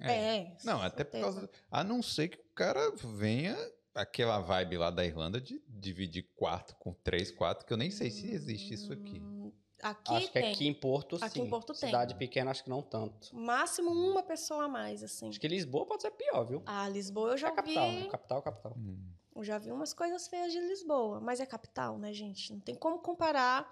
É. 0.02 0.38
É. 0.38 0.58
Não, 0.64 0.82
até 0.82 1.04
por 1.04 1.20
causa. 1.20 1.50
A 1.72 1.84
não 1.84 2.02
ser 2.04 2.28
que 2.30 2.38
o 2.38 2.54
cara 2.54 2.92
venha 2.96 3.58
aquela 3.96 4.40
vibe 4.40 4.78
lá 4.78 4.92
da 4.92 5.04
Irlanda 5.04 5.42
de 5.42 5.62
dividir 5.68 6.30
quarto 6.36 6.76
com 6.76 6.94
três, 6.94 7.32
quatro, 7.32 7.66
que 7.66 7.74
eu 7.74 7.78
nem 7.78 7.90
sei 7.90 8.12
se 8.12 8.30
existe 8.30 8.74
isso 8.74 8.94
aqui. 8.94 9.20
Hum, 9.84 9.88
Aqui 9.90 10.16
acho 10.16 10.28
que 10.28 10.34
tem. 10.34 10.52
aqui 10.52 10.68
em 10.68 10.74
Porto, 10.74 11.18
Aqui 11.18 11.30
sim. 11.40 11.42
em 11.42 11.50
Porto 11.50 11.74
tem. 11.74 11.90
Cidade 11.90 12.16
pequena, 12.16 12.50
acho 12.52 12.64
que 12.64 12.70
não 12.70 12.82
tanto. 12.82 13.36
Máximo 13.36 13.92
uma 13.92 14.24
pessoa 14.24 14.66
a 14.66 14.68
mais, 14.68 15.04
assim. 15.04 15.30
Acho 15.30 15.40
que 15.40 15.48
Lisboa 15.48 15.86
pode 15.86 16.02
ser 16.02 16.12
pior, 16.12 16.44
viu? 16.46 16.64
Ah, 16.66 16.90
Lisboa 16.90 17.32
eu 17.32 17.38
já 17.38 17.50
é 17.50 17.52
capital, 17.52 17.92
né? 17.92 18.02
vi. 18.02 18.10
Capital, 18.10 18.42
capital. 18.42 18.74
Hum. 18.76 18.98
Eu 19.36 19.44
já 19.44 19.58
vi 19.60 19.72
umas 19.72 19.94
coisas 19.94 20.28
feias 20.28 20.52
de 20.52 20.60
Lisboa, 20.60 21.20
mas 21.22 21.40
é 21.40 21.46
capital, 21.46 22.00
né, 22.00 22.12
gente? 22.12 22.52
Não 22.52 22.60
tem 22.60 22.74
como 22.74 22.98
comparar 23.00 23.72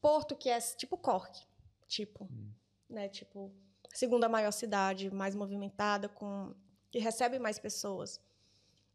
Porto, 0.00 0.34
que 0.34 0.48
é 0.48 0.58
tipo 0.58 0.96
Cork, 0.96 1.38
tipo, 1.86 2.24
Hum. 2.24 2.50
né? 2.88 3.08
Tipo, 3.10 3.52
segunda 3.92 4.28
maior 4.30 4.52
cidade, 4.52 5.10
mais 5.14 5.34
movimentada, 5.34 6.08
com 6.08 6.54
que 6.90 6.98
recebe 6.98 7.38
mais 7.38 7.58
pessoas. 7.58 8.18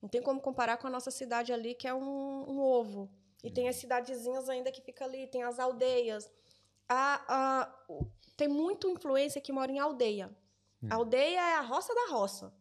Não 0.01 0.09
tem 0.09 0.21
como 0.21 0.41
comparar 0.41 0.77
com 0.77 0.87
a 0.87 0.89
nossa 0.89 1.11
cidade 1.11 1.53
ali, 1.53 1.75
que 1.75 1.87
é 1.87 1.93
um, 1.93 2.49
um 2.51 2.59
ovo. 2.61 3.09
E 3.43 3.51
tem 3.51 3.67
as 3.69 3.75
cidadezinhas 3.75 4.49
ainda 4.49 4.71
que 4.71 4.81
fica 4.81 5.05
ali, 5.05 5.27
tem 5.27 5.43
as 5.43 5.59
aldeias. 5.59 6.29
A, 6.89 7.21
a- 7.27 7.85
tem 8.35 8.47
muita 8.47 8.87
influência 8.87 9.41
que 9.41 9.51
mora 9.51 9.71
em 9.71 9.79
aldeia. 9.79 10.29
Hum. 10.81 10.87
A 10.91 10.95
aldeia 10.95 11.39
é 11.39 11.55
a 11.55 11.61
roça 11.61 11.93
da 11.93 12.07
roça. 12.11 12.53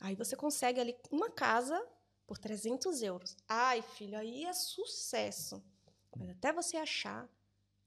Aí 0.00 0.14
você 0.16 0.34
consegue 0.36 0.80
ali 0.80 0.96
uma 1.10 1.30
casa 1.30 1.80
por 2.26 2.38
300 2.38 3.02
euros. 3.02 3.36
Ai, 3.48 3.82
filho, 3.82 4.18
aí 4.18 4.44
é 4.44 4.52
sucesso. 4.52 5.62
Mas 6.16 6.28
até 6.30 6.52
você 6.52 6.76
achar, 6.76 7.28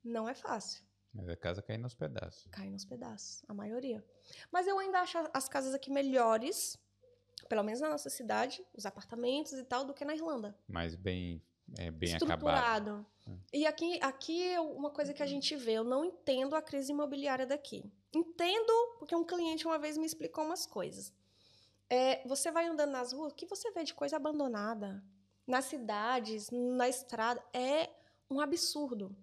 não 0.03 0.27
é 0.27 0.33
fácil. 0.33 0.83
Mas 1.13 1.29
a 1.29 1.35
casa 1.35 1.61
cai 1.61 1.77
nos 1.77 1.93
pedaços. 1.93 2.47
Cai 2.51 2.69
nos 2.69 2.83
pedaços, 2.85 3.41
a 3.47 3.53
maioria. 3.53 4.03
Mas 4.51 4.67
eu 4.67 4.77
ainda 4.79 4.99
acho 4.99 5.17
as 5.33 5.47
casas 5.47 5.73
aqui 5.73 5.89
melhores, 5.91 6.77
pelo 7.47 7.63
menos 7.63 7.79
na 7.81 7.89
nossa 7.89 8.09
cidade, 8.09 8.65
os 8.73 8.85
apartamentos 8.85 9.53
e 9.53 9.63
tal, 9.63 9.85
do 9.85 9.93
que 9.93 10.03
na 10.03 10.15
Irlanda. 10.15 10.57
Mas 10.67 10.95
bem, 10.95 11.41
é, 11.77 11.91
bem 11.91 12.13
acabado. 12.15 12.33
Estruturado. 12.35 12.91
Hum. 12.91 13.05
E 13.51 13.65
aqui, 13.65 13.99
aqui 14.01 14.43
é 14.43 14.59
uma 14.59 14.91
coisa 14.91 15.13
que 15.13 15.23
a 15.23 15.25
gente 15.25 15.55
vê, 15.55 15.73
eu 15.73 15.83
não 15.83 16.05
entendo 16.05 16.55
a 16.55 16.61
crise 16.61 16.91
imobiliária 16.91 17.45
daqui. 17.45 17.83
Entendo, 18.13 18.73
porque 18.99 19.15
um 19.15 19.23
cliente 19.23 19.65
uma 19.65 19.79
vez 19.79 19.97
me 19.97 20.05
explicou 20.05 20.43
umas 20.43 20.65
coisas. 20.65 21.11
É, 21.89 22.25
você 22.27 22.51
vai 22.51 22.67
andando 22.67 22.91
nas 22.91 23.11
ruas, 23.13 23.31
o 23.31 23.35
que 23.35 23.45
você 23.45 23.71
vê 23.71 23.83
de 23.83 23.93
coisa 23.93 24.15
abandonada? 24.15 25.03
Nas 25.47 25.65
cidades, 25.65 26.49
na 26.51 26.87
estrada, 26.87 27.43
é 27.53 27.89
um 28.29 28.39
absurdo. 28.39 29.15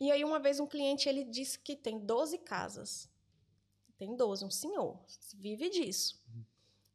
E 0.00 0.10
aí, 0.10 0.24
uma 0.24 0.38
vez, 0.38 0.60
um 0.60 0.66
cliente 0.66 1.08
ele 1.08 1.24
disse 1.24 1.58
que 1.58 1.76
tem 1.76 1.98
12 1.98 2.38
casas. 2.38 3.08
Tem 3.96 4.14
12, 4.14 4.44
um 4.44 4.50
senhor, 4.50 4.98
vive 5.34 5.70
disso. 5.70 6.20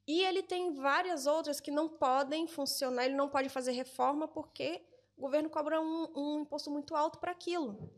E 0.05 0.21
ele 0.23 0.43
tem 0.43 0.73
várias 0.73 1.25
outras 1.25 1.61
que 1.61 1.71
não 1.71 1.87
podem 1.87 2.47
funcionar, 2.47 3.05
ele 3.05 3.15
não 3.15 3.29
pode 3.29 3.47
fazer 3.47 3.71
reforma 3.71 4.27
porque 4.27 4.83
o 5.19 5.21
governo 5.21 5.49
cobra 5.49 5.81
um, 5.81 6.07
um 6.15 6.39
imposto 6.39 6.71
muito 6.71 6.95
alto 6.95 7.19
para 7.19 7.31
aquilo. 7.31 7.91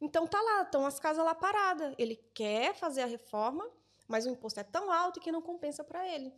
Então 0.00 0.26
tá 0.26 0.40
lá, 0.40 0.62
estão 0.62 0.86
as 0.86 0.98
casas 0.98 1.22
lá 1.22 1.34
paradas. 1.34 1.94
Ele 1.98 2.16
quer 2.32 2.74
fazer 2.74 3.02
a 3.02 3.06
reforma, 3.06 3.68
mas 4.08 4.24
o 4.24 4.30
imposto 4.30 4.58
é 4.58 4.64
tão 4.64 4.90
alto 4.90 5.20
que 5.20 5.30
não 5.30 5.42
compensa 5.42 5.84
para 5.84 6.08
ele. 6.08 6.32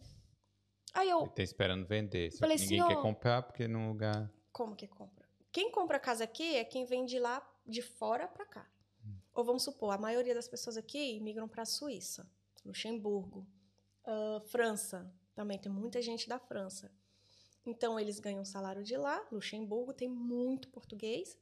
Aí 0.92 1.08
eu, 1.08 1.20
Ele 1.20 1.30
tá 1.30 1.42
esperando 1.44 1.86
vender. 1.86 2.32
Só 2.32 2.38
Falei 2.40 2.56
que 2.56 2.64
ninguém 2.64 2.80
assim, 2.80 2.88
quer 2.88 3.00
comprar 3.00 3.42
porque 3.44 3.68
no 3.68 3.86
lugar. 3.86 4.28
como 4.52 4.74
que 4.74 4.88
compra? 4.88 5.28
Quem 5.52 5.70
compra 5.70 6.00
casa 6.00 6.24
aqui 6.24 6.56
é 6.56 6.64
quem 6.64 6.84
vem 6.84 7.04
de 7.04 7.20
lá, 7.20 7.48
de 7.64 7.80
fora 7.80 8.26
para 8.26 8.44
cá. 8.44 8.68
Ou 9.32 9.44
vamos 9.44 9.62
supor, 9.62 9.94
a 9.94 9.98
maioria 9.98 10.34
das 10.34 10.48
pessoas 10.48 10.76
aqui 10.76 11.20
migram 11.20 11.46
para 11.46 11.62
a 11.62 11.66
Suíça, 11.66 12.28
Luxemburgo, 12.64 13.46
ah, 14.04 14.42
França. 14.46 15.08
Também 15.36 15.56
tem 15.56 15.70
muita 15.70 16.02
gente 16.02 16.28
da 16.28 16.40
França. 16.40 16.90
Então 17.64 17.98
eles 17.98 18.18
ganham 18.18 18.44
salário 18.44 18.82
de 18.82 18.96
lá. 18.96 19.26
Luxemburgo 19.30 19.92
tem 19.92 20.08
muito 20.08 20.68
português 20.68 21.38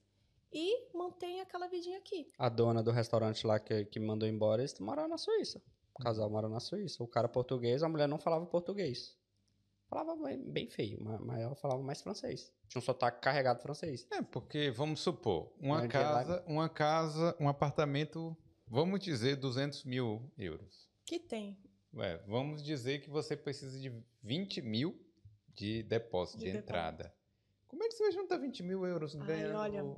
e 0.53 0.89
mantém 0.97 1.41
aquela 1.41 1.69
vidinha 1.69 1.99
aqui. 1.99 2.31
A 2.39 2.49
dona 2.49 2.83
do 2.83 2.91
restaurante 2.91 3.47
lá 3.47 3.59
que, 3.59 3.85
que 3.87 4.01
mandou 4.01 4.29
embora, 4.29 4.63
eles 4.63 4.79
moraram 4.79 5.09
na 5.09 5.19
Suíça. 5.19 5.63
O 5.95 6.03
casal 6.03 6.31
mora 6.31 6.49
na 6.49 6.61
Suíça. 6.61 7.03
O 7.03 7.09
cara 7.09 7.29
português, 7.29 7.83
a 7.83 7.89
mulher 7.89 8.09
não 8.09 8.19
falava 8.19 8.47
português. 8.47 9.17
Falava 9.89 10.15
bem, 10.37 10.69
feio, 10.69 11.03
mas, 11.03 11.41
ela 11.41 11.55
falava 11.55 11.83
mais 11.83 12.03
francês. 12.03 12.53
Tinha 12.69 12.79
um 12.79 12.85
sotaque 12.85 13.23
carregado 13.23 13.63
francês. 13.63 14.07
É, 14.11 14.21
porque 14.21 14.71
vamos 14.71 15.01
supor, 15.01 15.51
uma 15.59 15.89
casa, 15.89 16.45
uma 16.47 16.69
casa, 16.69 17.35
um 17.41 17.49
apartamento, 17.49 18.37
vamos 18.67 19.01
dizer 19.01 19.37
200 19.37 19.85
mil 19.85 20.31
euros. 20.37 20.87
Que 21.07 21.19
tem. 21.19 21.59
Ué, 21.95 22.19
vamos 22.27 22.63
dizer 22.63 23.01
que 23.01 23.09
você 23.09 23.35
precisa 23.35 23.81
de 23.81 23.91
20 24.23 24.61
mil 24.61 25.08
de 25.59 25.83
depósito, 25.83 26.39
de, 26.39 26.45
De 26.45 26.51
depósito. 26.53 26.71
entrada. 26.71 27.15
Como 27.67 27.83
é 27.83 27.89
que 27.89 27.95
você 27.95 28.03
vai 28.05 28.13
juntar 28.13 28.39
20 28.39 28.63
mil 28.63 28.87
euros 28.87 29.15
Ai, 29.17 29.27
ganhando? 29.27 29.59
olha, 29.59 29.97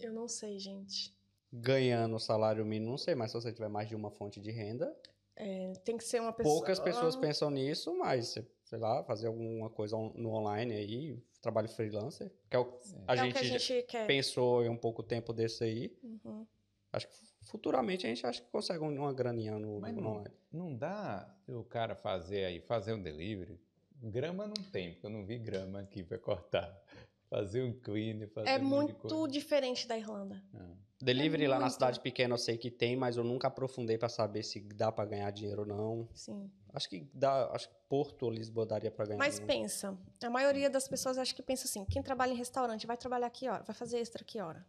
Eu 0.00 0.12
não 0.12 0.28
sei, 0.28 0.58
gente. 0.58 1.14
Ganhando 1.52 2.16
o 2.16 2.20
salário 2.20 2.64
mínimo, 2.66 2.90
não 2.90 2.98
sei, 2.98 3.14
mas 3.14 3.30
se 3.30 3.40
você 3.40 3.52
tiver 3.52 3.68
mais 3.68 3.88
de 3.88 3.94
uma 3.94 4.10
fonte 4.10 4.40
de 4.40 4.50
renda, 4.50 4.94
É, 5.34 5.72
tem 5.84 5.96
que 5.96 6.04
ser 6.04 6.20
uma 6.20 6.32
pessoa. 6.32 6.56
poucas 6.56 6.78
pessoas 6.80 7.14
Ah, 7.16 7.20
pensam 7.20 7.50
nisso, 7.50 7.96
mas, 7.96 8.36
sei 8.64 8.78
lá, 8.78 9.02
fazer 9.04 9.28
alguma 9.28 9.70
coisa 9.70 9.96
no 9.96 10.30
online 10.34 10.74
aí, 10.74 11.22
trabalho 11.40 11.68
freelancer, 11.68 12.30
que 12.50 12.56
é 12.56 12.58
o 12.58 12.78
a, 13.06 13.14
é 13.14 13.16
gente, 13.18 13.30
o 13.30 13.32
que 13.32 13.38
a 13.38 13.42
gente 13.58 13.82
quer. 13.84 14.06
pensou 14.06 14.64
em 14.64 14.68
um 14.68 14.76
pouco 14.76 15.02
tempo 15.02 15.32
desse 15.32 15.62
aí. 15.64 15.96
Uhum. 16.02 16.46
Acho 16.92 17.08
que 17.08 17.14
futuramente 17.46 18.04
a 18.06 18.08
gente 18.08 18.26
acha 18.26 18.42
que 18.42 18.50
consegue 18.50 18.82
um- 18.82 18.94
uma 18.98 19.12
graninha 19.14 19.58
no, 19.58 19.80
Mas 19.80 19.94
no 19.94 20.00
não. 20.02 20.10
online. 20.16 20.34
Não 20.52 20.74
dá 20.76 21.34
o 21.48 21.62
cara 21.64 21.94
fazer 21.94 22.44
aí, 22.44 22.60
fazer 22.60 22.92
um 22.94 23.02
delivery. 23.02 23.58
Grama 24.02 24.46
não 24.46 24.54
tem, 24.70 24.92
porque 24.92 25.06
eu 25.06 25.10
não 25.10 25.24
vi 25.24 25.38
grama 25.38 25.80
aqui 25.80 26.02
pra 26.02 26.18
cortar. 26.18 26.74
Fazer 27.28 27.60
um 27.62 27.72
clean, 27.72 28.28
fazer 28.28 28.48
É 28.50 28.56
um 28.58 28.64
muito 28.64 29.26
diferente 29.26 29.88
da 29.88 29.98
Irlanda. 29.98 30.40
Ah. 30.54 30.64
Delivery 31.02 31.48
lá 31.48 31.56
na 31.56 31.62
muito. 31.62 31.72
cidade 31.74 31.98
pequena 32.00 32.34
eu 32.34 32.38
sei 32.38 32.56
que 32.56 32.70
tem, 32.70 32.94
mas 32.94 33.16
eu 33.16 33.24
nunca 33.24 33.48
aprofundei 33.48 33.98
pra 33.98 34.08
saber 34.08 34.44
se 34.44 34.60
dá 34.60 34.92
pra 34.92 35.04
ganhar 35.04 35.28
dinheiro 35.32 35.62
ou 35.62 35.66
não. 35.66 36.08
Sim. 36.14 36.48
Acho 36.72 36.88
que 36.88 37.10
dá, 37.12 37.50
acho 37.50 37.68
que 37.68 37.74
Porto 37.88 38.22
ou 38.22 38.30
Lisboa 38.30 38.64
daria 38.64 38.92
pra 38.92 39.04
ganhar. 39.06 39.18
Mas 39.18 39.40
um- 39.40 39.44
pensa, 39.46 39.98
a 40.22 40.30
maioria 40.30 40.70
das 40.70 40.86
pessoas 40.86 41.18
acho 41.18 41.34
que 41.34 41.42
pensa 41.42 41.66
assim: 41.66 41.84
quem 41.84 42.00
trabalha 42.00 42.30
em 42.32 42.36
restaurante 42.36 42.86
vai 42.86 42.96
trabalhar 42.96 43.28
que 43.30 43.48
hora? 43.48 43.64
Vai 43.64 43.74
fazer 43.74 43.98
extra 43.98 44.22
que 44.22 44.40
hora? 44.40 44.64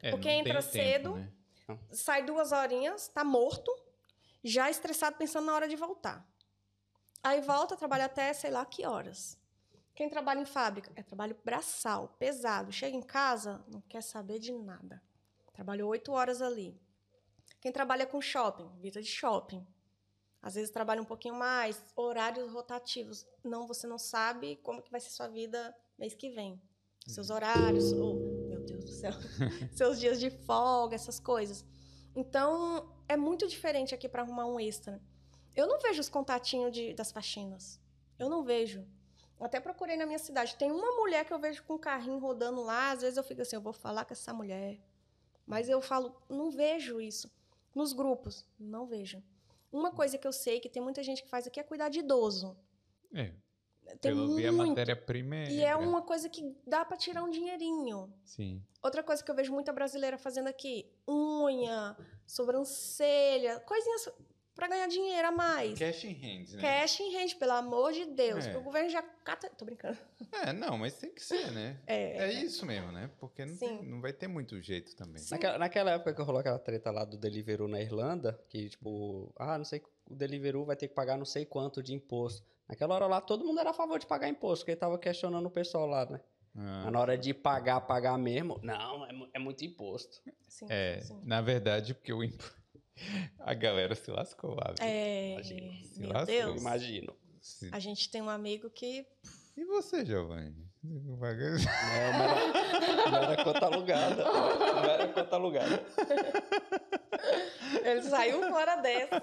É, 0.00 0.10
Porque 0.10 0.30
entra 0.30 0.58
o 0.60 0.62
tempo, 0.62 0.70
cedo. 0.70 1.14
né? 1.16 1.30
Sai 1.90 2.24
duas 2.24 2.52
horinhas, 2.52 3.06
tá 3.08 3.22
morto, 3.22 3.70
já 4.42 4.70
estressado 4.70 5.16
pensando 5.18 5.44
na 5.44 5.54
hora 5.54 5.68
de 5.68 5.76
voltar. 5.76 6.26
Aí 7.22 7.40
volta, 7.40 7.76
trabalha 7.76 8.06
até 8.06 8.32
sei 8.32 8.50
lá 8.50 8.64
que 8.64 8.86
horas. 8.86 9.38
Quem 9.94 10.08
trabalha 10.08 10.40
em 10.40 10.46
fábrica 10.46 10.90
é 10.96 11.02
trabalho 11.02 11.36
braçal, 11.44 12.08
pesado. 12.18 12.72
Chega 12.72 12.96
em 12.96 13.02
casa, 13.02 13.64
não 13.68 13.80
quer 13.82 14.02
saber 14.02 14.38
de 14.38 14.52
nada. 14.52 15.02
Trabalhou 15.52 15.90
oito 15.90 16.12
horas 16.12 16.40
ali. 16.40 16.80
Quem 17.60 17.70
trabalha 17.70 18.06
com 18.06 18.20
shopping, 18.20 18.68
vida 18.80 19.00
de 19.00 19.08
shopping. 19.08 19.64
Às 20.40 20.54
vezes 20.54 20.70
trabalha 20.70 21.00
um 21.00 21.04
pouquinho 21.04 21.36
mais, 21.36 21.80
horários 21.94 22.50
rotativos. 22.50 23.24
Não, 23.44 23.66
você 23.66 23.86
não 23.86 23.98
sabe 23.98 24.56
como 24.56 24.82
que 24.82 24.90
vai 24.90 25.00
ser 25.00 25.10
sua 25.10 25.28
vida 25.28 25.74
mês 25.96 26.14
que 26.14 26.30
vem. 26.30 26.60
Seus 27.06 27.30
horários, 27.30 27.92
ou, 27.92 28.16
meu 28.48 28.60
Deus 28.64 28.84
do 28.84 28.90
céu, 28.90 29.12
seus 29.72 30.00
dias 30.00 30.18
de 30.18 30.30
folga, 30.30 30.96
essas 30.96 31.20
coisas. 31.20 31.64
Então, 32.16 32.92
é 33.08 33.16
muito 33.16 33.46
diferente 33.46 33.94
aqui 33.94 34.08
para 34.08 34.22
arrumar 34.22 34.46
um 34.46 34.58
extra. 34.58 35.00
Eu 35.54 35.66
não 35.66 35.78
vejo 35.78 36.00
os 36.00 36.08
contatinhos 36.08 36.72
de, 36.72 36.94
das 36.94 37.12
faxinas. 37.12 37.80
Eu 38.18 38.28
não 38.28 38.42
vejo. 38.42 38.86
Até 39.40 39.58
procurei 39.60 39.96
na 39.96 40.06
minha 40.06 40.18
cidade. 40.18 40.56
Tem 40.56 40.70
uma 40.70 40.92
mulher 40.92 41.24
que 41.24 41.32
eu 41.32 41.38
vejo 41.38 41.62
com 41.64 41.74
um 41.74 41.78
carrinho 41.78 42.18
rodando 42.18 42.62
lá. 42.62 42.92
Às 42.92 43.02
vezes 43.02 43.16
eu 43.16 43.24
fico 43.24 43.42
assim, 43.42 43.56
eu 43.56 43.62
vou 43.62 43.72
falar 43.72 44.04
com 44.04 44.12
essa 44.12 44.32
mulher. 44.32 44.78
Mas 45.46 45.68
eu 45.68 45.80
falo, 45.80 46.14
não 46.28 46.50
vejo 46.50 47.00
isso. 47.00 47.30
Nos 47.74 47.92
grupos, 47.92 48.46
não 48.58 48.86
vejo. 48.86 49.22
Uma 49.72 49.90
coisa 49.90 50.18
que 50.18 50.26
eu 50.26 50.32
sei 50.32 50.60
que 50.60 50.68
tem 50.68 50.82
muita 50.82 51.02
gente 51.02 51.22
que 51.22 51.28
faz 51.28 51.46
aqui 51.46 51.58
é 51.58 51.62
cuidar 51.62 51.88
de 51.88 52.00
idoso. 52.00 52.56
É, 53.14 53.32
Tem 54.00 54.14
pelo 54.14 54.34
ver 54.34 54.48
a 54.48 54.52
muito. 54.52 54.68
matéria-prima 54.68 55.36
é... 55.36 55.50
E 55.50 55.64
é 55.64 55.74
uma 55.74 56.02
coisa 56.02 56.28
que 56.28 56.54
dá 56.66 56.84
para 56.84 56.96
tirar 56.96 57.24
um 57.24 57.30
dinheirinho. 57.30 58.12
Sim. 58.24 58.62
Outra 58.82 59.02
coisa 59.02 59.24
que 59.24 59.30
eu 59.30 59.34
vejo 59.34 59.52
muita 59.52 59.72
brasileira 59.72 60.18
fazendo 60.18 60.48
aqui: 60.48 60.90
unha, 61.08 61.96
sobrancelha, 62.26 63.60
coisinhas 63.60 64.08
para 64.54 64.68
ganhar 64.68 64.86
dinheiro 64.86 65.28
a 65.28 65.32
mais. 65.32 65.78
Cash 65.78 66.04
in 66.04 66.12
hands, 66.12 66.52
né? 66.54 66.60
Cash 66.60 67.00
em 67.00 67.10
rende, 67.12 67.34
pelo 67.36 67.52
amor 67.52 67.92
de 67.92 68.04
Deus. 68.06 68.46
É. 68.46 68.56
O 68.56 68.62
governo 68.62 68.90
já 68.90 69.02
cata. 69.02 69.48
Tô 69.50 69.64
brincando. 69.64 69.96
É, 70.30 70.52
não, 70.52 70.76
mas 70.78 70.94
tem 70.98 71.10
que 71.10 71.22
ser, 71.22 71.50
né? 71.52 71.78
É, 71.86 72.28
É 72.28 72.32
isso 72.32 72.64
mesmo, 72.66 72.92
né? 72.92 73.10
Porque 73.18 73.44
não, 73.44 73.56
tem- 73.56 73.82
não 73.82 74.00
vai 74.00 74.12
ter 74.12 74.28
muito 74.28 74.60
jeito 74.60 74.94
também. 74.94 75.22
Naquela, 75.30 75.58
naquela 75.58 75.90
época 75.92 76.14
que 76.14 76.22
rolou 76.22 76.40
aquela 76.40 76.58
treta 76.58 76.90
lá 76.90 77.04
do 77.04 77.16
Deliveroo 77.16 77.68
na 77.68 77.80
Irlanda, 77.80 78.38
que 78.48 78.68
tipo, 78.68 79.32
ah, 79.36 79.56
não 79.58 79.64
sei, 79.64 79.82
o 80.08 80.14
Deliveroo 80.14 80.64
vai 80.64 80.76
ter 80.76 80.88
que 80.88 80.94
pagar 80.94 81.16
não 81.16 81.24
sei 81.24 81.44
quanto 81.46 81.82
de 81.82 81.94
imposto. 81.94 82.46
Naquela 82.68 82.94
hora 82.94 83.06
lá, 83.06 83.20
todo 83.20 83.44
mundo 83.44 83.60
era 83.60 83.70
a 83.70 83.74
favor 83.74 83.98
de 83.98 84.06
pagar 84.06 84.28
imposto, 84.28 84.64
porque 84.64 84.76
tava 84.76 84.98
questionando 84.98 85.46
o 85.46 85.50
pessoal 85.50 85.86
lá, 85.86 86.06
né? 86.06 86.20
Ah, 86.54 86.82
Mas 86.84 86.92
na 86.92 87.00
hora 87.00 87.16
de 87.18 87.32
pagar, 87.32 87.80
pagar 87.82 88.16
mesmo, 88.18 88.60
não, 88.62 89.04
é, 89.06 89.10
é 89.34 89.38
muito 89.38 89.64
imposto. 89.64 90.20
Sim, 90.48 90.66
é, 90.68 91.00
sim. 91.00 91.18
na 91.24 91.40
verdade, 91.40 91.94
porque 91.94 92.12
o 92.12 92.22
imp... 92.22 92.40
a 93.40 93.54
galera 93.54 93.94
se 93.94 94.10
lascou 94.10 94.54
lá. 94.54 94.74
É, 94.80 95.32
Imagina. 95.34 95.72
Se 95.84 96.00
meu 96.00 96.08
lascou, 96.10 96.26
Deus. 96.26 96.60
Imagino. 96.60 97.16
Se- 97.40 97.70
A 97.72 97.78
gente 97.78 98.10
tem 98.10 98.22
um 98.22 98.28
amigo 98.30 98.70
que. 98.70 99.06
E 99.56 99.64
você, 99.64 100.04
Giovanni? 100.04 100.54
Vai- 101.18 101.36
Não, 101.36 101.58
mas 102.18 102.42
era, 102.74 103.10
não 103.10 103.18
era 103.18 103.44
conta 103.44 103.66
alugada. 103.66 104.24
Não 104.24 104.84
era 104.84 105.08
conta 105.08 105.36
alugada. 105.36 105.82
Ele 107.84 108.02
saiu 108.02 108.40
fora 108.50 108.76
dessa. 108.76 109.20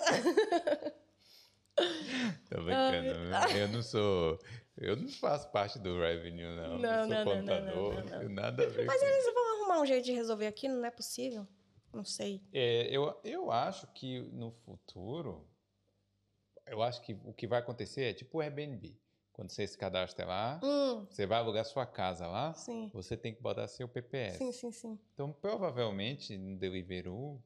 Tô 2.50 2.64
brincando. 2.64 3.58
eu 3.58 3.68
não 3.70 3.82
sou. 3.84 4.40
Eu 4.78 4.96
não 4.96 5.10
faço 5.10 5.52
parte 5.52 5.78
do 5.80 6.00
revenue, 6.00 6.56
não. 6.56 6.78
Não, 6.78 6.90
eu 6.90 7.00
sou 7.00 7.08
não, 7.10 7.26
não, 7.26 7.26
não, 7.26 7.42
contador. 7.42 7.94
não, 7.96 8.04
não, 8.04 8.24
não. 8.24 8.30
Nada 8.30 8.64
a 8.64 8.68
ver 8.68 8.86
Mas 8.86 9.02
eles 9.02 9.34
vão 9.34 9.56
arrumar 9.58 9.82
um 9.82 9.86
jeito 9.86 10.06
de 10.06 10.14
resolver 10.14 10.48
aqui, 10.48 10.70
não 10.70 10.86
é 10.86 10.92
possível? 10.92 11.46
Não 11.94 12.04
sei. 12.04 12.42
É, 12.54 12.88
eu, 12.90 13.20
eu 13.24 13.52
acho 13.52 13.88
que 13.94 14.20
no 14.32 14.52
futuro, 14.52 15.48
eu 16.68 16.82
acho 16.82 17.02
que 17.02 17.14
o 17.24 17.34
que 17.34 17.48
vai 17.48 17.60
acontecer 17.60 18.04
é 18.04 18.14
tipo 18.14 18.38
o 18.38 18.42
Airbnb. 18.42 18.98
Quando 19.34 19.52
você 19.52 19.66
se 19.66 19.78
cadastra 19.78 20.26
lá, 20.26 20.60
Hum, 20.62 21.06
você 21.10 21.26
vai 21.26 21.40
alugar 21.40 21.64
sua 21.64 21.86
casa 21.86 22.28
lá, 22.28 22.54
sim. 22.54 22.92
você 22.94 23.16
tem 23.16 23.34
que 23.34 23.42
botar 23.42 23.68
seu 23.68 23.88
PPS. 23.88 24.38
Sim, 24.38 24.52
sim, 24.52 24.72
sim. 24.72 25.00
Então, 25.14 25.32
provavelmente, 25.32 26.38
no 26.38 26.58
Deliveroo, 26.58 27.42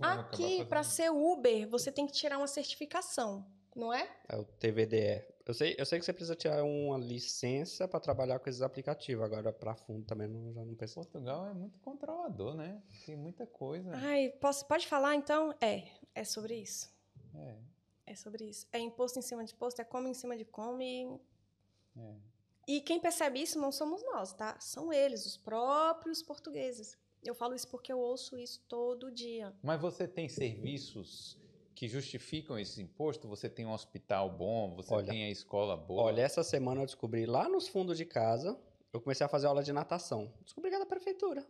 Aqui, 0.00 0.64
para 0.64 0.82
ser 0.82 1.10
Uber, 1.10 1.68
você 1.68 1.90
tem 1.90 2.06
que 2.06 2.12
tirar 2.12 2.36
uma 2.38 2.46
certificação, 2.46 3.46
não 3.74 3.92
é? 3.92 4.08
É 4.28 4.36
o 4.36 4.44
TVDE. 4.44 5.22
Eu 5.44 5.54
sei, 5.54 5.74
eu 5.76 5.84
sei 5.84 5.98
que 5.98 6.04
você 6.04 6.12
precisa 6.12 6.36
tirar 6.36 6.62
uma 6.62 6.96
licença 6.96 7.88
para 7.88 7.98
trabalhar 7.98 8.38
com 8.38 8.48
esses 8.48 8.62
aplicativos. 8.62 9.24
Agora, 9.24 9.52
para 9.52 9.74
fundo 9.74 10.04
também, 10.06 10.28
não, 10.28 10.52
já 10.52 10.64
não 10.64 10.74
precisa. 10.74 11.00
Portugal 11.00 11.48
é 11.48 11.52
muito 11.52 11.78
controlador, 11.80 12.54
né? 12.54 12.80
Tem 13.04 13.16
muita 13.16 13.44
coisa. 13.46 13.90
Ai, 13.94 14.30
posso, 14.40 14.64
pode 14.66 14.86
falar 14.86 15.16
então? 15.16 15.52
É, 15.60 15.88
é 16.14 16.22
sobre 16.24 16.54
isso. 16.54 16.92
É, 17.34 17.56
É 18.06 18.14
sobre 18.14 18.44
isso. 18.44 18.68
É 18.72 18.78
imposto 18.78 19.18
em 19.18 19.22
cima 19.22 19.44
de 19.44 19.52
imposto, 19.52 19.80
é 19.80 19.84
come 19.84 20.10
em 20.10 20.14
cima 20.14 20.36
de 20.36 20.44
come. 20.44 21.20
é. 21.96 22.14
E 22.68 22.80
quem 22.80 23.00
percebe 23.00 23.42
isso 23.42 23.58
não 23.58 23.72
somos 23.72 24.04
nós, 24.04 24.32
tá? 24.32 24.56
São 24.60 24.92
eles, 24.92 25.26
os 25.26 25.36
próprios 25.36 26.22
portugueses. 26.22 26.96
Eu 27.24 27.34
falo 27.34 27.56
isso 27.56 27.66
porque 27.66 27.92
eu 27.92 27.98
ouço 27.98 28.38
isso 28.38 28.60
todo 28.68 29.10
dia. 29.10 29.52
Mas 29.60 29.80
você 29.80 30.06
tem 30.06 30.28
serviços 30.28 31.36
que 31.74 31.88
justificam 31.88 32.58
esse 32.58 32.80
imposto? 32.80 33.28
Você 33.28 33.48
tem 33.48 33.66
um 33.66 33.72
hospital 33.72 34.30
bom? 34.30 34.74
Você 34.76 34.92
Olha, 34.94 35.06
tem 35.06 35.24
a 35.24 35.30
escola 35.30 35.76
boa? 35.76 36.02
Olha, 36.02 36.22
essa 36.22 36.42
semana 36.42 36.80
eu 36.80 36.86
descobri 36.86 37.26
lá 37.26 37.48
nos 37.48 37.68
fundos 37.68 37.96
de 37.96 38.04
casa, 38.04 38.58
eu 38.92 39.00
comecei 39.00 39.24
a 39.24 39.28
fazer 39.28 39.46
aula 39.46 39.62
de 39.62 39.72
natação. 39.72 40.32
Descobri 40.42 40.70
que 40.70 40.76
é 40.76 40.78
da 40.78 40.86
prefeitura. 40.86 41.46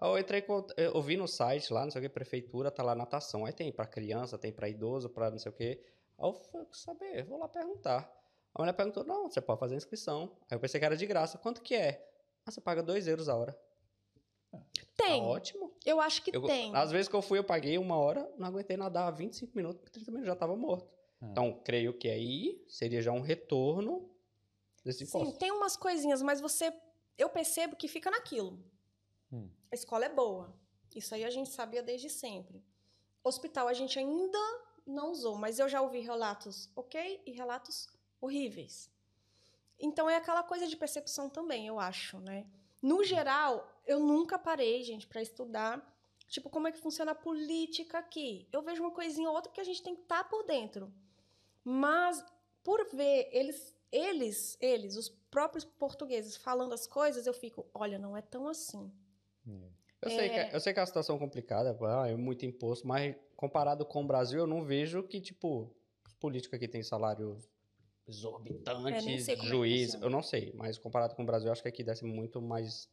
Aí 0.00 0.08
eu 0.08 0.18
entrei 0.18 0.44
eu 0.76 1.02
vi 1.02 1.16
no 1.16 1.26
site 1.26 1.72
lá, 1.72 1.82
não 1.82 1.90
sei 1.90 2.00
o 2.00 2.02
que, 2.02 2.08
prefeitura, 2.08 2.70
tá 2.70 2.82
lá 2.82 2.94
natação. 2.94 3.44
Aí 3.44 3.52
tem 3.52 3.72
pra 3.72 3.86
criança, 3.86 4.38
tem 4.38 4.52
pra 4.52 4.68
idoso, 4.68 5.08
pra 5.08 5.30
não 5.30 5.38
sei 5.38 5.50
o 5.50 5.54
que. 5.54 5.80
Aí 6.18 6.28
eu 6.28 6.32
fui 6.32 6.64
saber, 6.72 7.24
vou 7.24 7.38
lá 7.38 7.48
perguntar. 7.48 8.12
A 8.54 8.62
mulher 8.62 8.72
perguntou, 8.72 9.04
não, 9.04 9.28
você 9.28 9.40
pode 9.40 9.58
fazer 9.58 9.76
inscrição. 9.76 10.36
Aí 10.50 10.56
eu 10.56 10.60
pensei 10.60 10.78
que 10.78 10.86
era 10.86 10.96
de 10.96 11.06
graça. 11.06 11.38
Quanto 11.38 11.62
que 11.62 11.74
é? 11.74 12.08
Ah, 12.46 12.50
você 12.50 12.60
paga 12.60 12.82
2 12.82 13.06
euros 13.08 13.28
a 13.28 13.36
hora. 13.36 13.58
Tem. 14.98 15.22
Tá 15.22 15.28
ótimo. 15.28 15.72
Eu 15.86 16.00
acho 16.00 16.22
que 16.22 16.36
Eu- 16.36 16.42
tem. 16.42 16.74
Às 16.74 16.90
vezes 16.90 17.08
que 17.08 17.14
eu 17.16 17.22
fui, 17.22 17.38
eu 17.38 17.44
paguei 17.44 17.78
uma 17.78 17.96
hora, 17.96 18.30
não 18.36 18.46
aguentei 18.48 18.76
nadar 18.76 19.10
25 19.12 19.56
minutos, 19.56 19.88
30 19.90 20.10
minutos 20.10 20.26
já 20.26 20.36
tava 20.36 20.54
morto. 20.56 20.90
Ah. 21.22 21.28
Então, 21.30 21.60
creio 21.64 21.96
que 21.96 22.08
aí 22.08 22.62
seria 22.68 23.00
já 23.00 23.12
um 23.12 23.20
retorno 23.20 24.10
desse 24.84 25.06
Sim, 25.06 25.18
imposto. 25.18 25.38
tem 25.38 25.50
umas 25.52 25.76
coisinhas, 25.76 26.20
mas 26.20 26.40
você. 26.40 26.72
Eu 27.16 27.28
percebo 27.30 27.74
que 27.76 27.88
fica 27.88 28.10
naquilo. 28.10 28.62
Hum. 29.32 29.48
A 29.70 29.74
escola 29.74 30.04
é 30.04 30.08
boa. 30.08 30.52
Isso 30.94 31.14
aí 31.14 31.24
a 31.24 31.30
gente 31.30 31.50
sabia 31.50 31.82
desde 31.82 32.08
sempre. 32.10 32.62
Hospital 33.24 33.68
a 33.68 33.72
gente 33.74 33.98
ainda 33.98 34.38
não 34.86 35.10
usou, 35.12 35.36
mas 35.36 35.58
eu 35.58 35.68
já 35.68 35.80
ouvi 35.82 36.00
relatos 36.00 36.70
ok 36.74 37.20
e 37.26 37.32
relatos 37.32 37.86
horríveis. 38.20 38.90
Então 39.78 40.08
é 40.08 40.16
aquela 40.16 40.42
coisa 40.42 40.66
de 40.66 40.76
percepção 40.76 41.28
também, 41.28 41.66
eu 41.66 41.78
acho, 41.78 42.18
né? 42.20 42.46
No 42.80 43.04
geral, 43.04 43.77
Eu 43.88 43.98
nunca 43.98 44.38
parei, 44.38 44.82
gente, 44.84 45.06
para 45.06 45.22
estudar, 45.22 45.82
tipo, 46.28 46.50
como 46.50 46.68
é 46.68 46.72
que 46.72 46.78
funciona 46.78 47.12
a 47.12 47.14
política 47.14 47.98
aqui. 47.98 48.46
Eu 48.52 48.62
vejo 48.62 48.82
uma 48.82 48.92
coisinha 48.92 49.28
ou 49.28 49.34
outra 49.34 49.50
que 49.50 49.60
a 49.60 49.64
gente 49.64 49.82
tem 49.82 49.96
que 49.96 50.02
estar 50.02 50.22
tá 50.22 50.28
por 50.28 50.44
dentro. 50.44 50.92
Mas, 51.64 52.22
por 52.62 52.86
ver 52.92 53.28
eles, 53.32 53.74
eles, 53.90 54.58
eles, 54.60 54.96
os 54.96 55.08
próprios 55.08 55.64
portugueses 55.64 56.36
falando 56.36 56.74
as 56.74 56.86
coisas, 56.86 57.26
eu 57.26 57.32
fico, 57.32 57.66
olha, 57.72 57.98
não 57.98 58.14
é 58.14 58.20
tão 58.20 58.46
assim. 58.46 58.92
Eu, 60.02 60.10
é... 60.10 60.14
sei 60.14 60.28
que, 60.28 60.36
é, 60.36 60.54
eu 60.54 60.60
sei 60.60 60.72
que 60.72 60.78
é 60.78 60.82
uma 60.82 60.86
situação 60.86 61.18
complicada, 61.18 61.76
é 62.06 62.14
muito 62.14 62.44
imposto, 62.44 62.86
mas 62.86 63.16
comparado 63.34 63.84
com 63.86 64.02
o 64.04 64.06
Brasil, 64.06 64.40
eu 64.40 64.46
não 64.46 64.62
vejo 64.62 65.02
que, 65.02 65.20
tipo, 65.20 65.74
os 66.06 66.12
políticos 66.14 66.56
aqui 66.56 66.68
têm 66.68 66.82
salário 66.82 67.38
exorbitantes, 68.06 69.28
é, 69.28 69.36
juiz, 69.36 69.94
é 69.94 70.04
eu 70.04 70.10
não 70.10 70.22
sei, 70.22 70.52
mas 70.54 70.78
comparado 70.78 71.14
com 71.14 71.22
o 71.22 71.26
Brasil, 71.26 71.50
acho 71.50 71.62
que 71.62 71.68
aqui 71.68 71.82
desce 71.82 72.04
muito 72.04 72.40
mais 72.40 72.88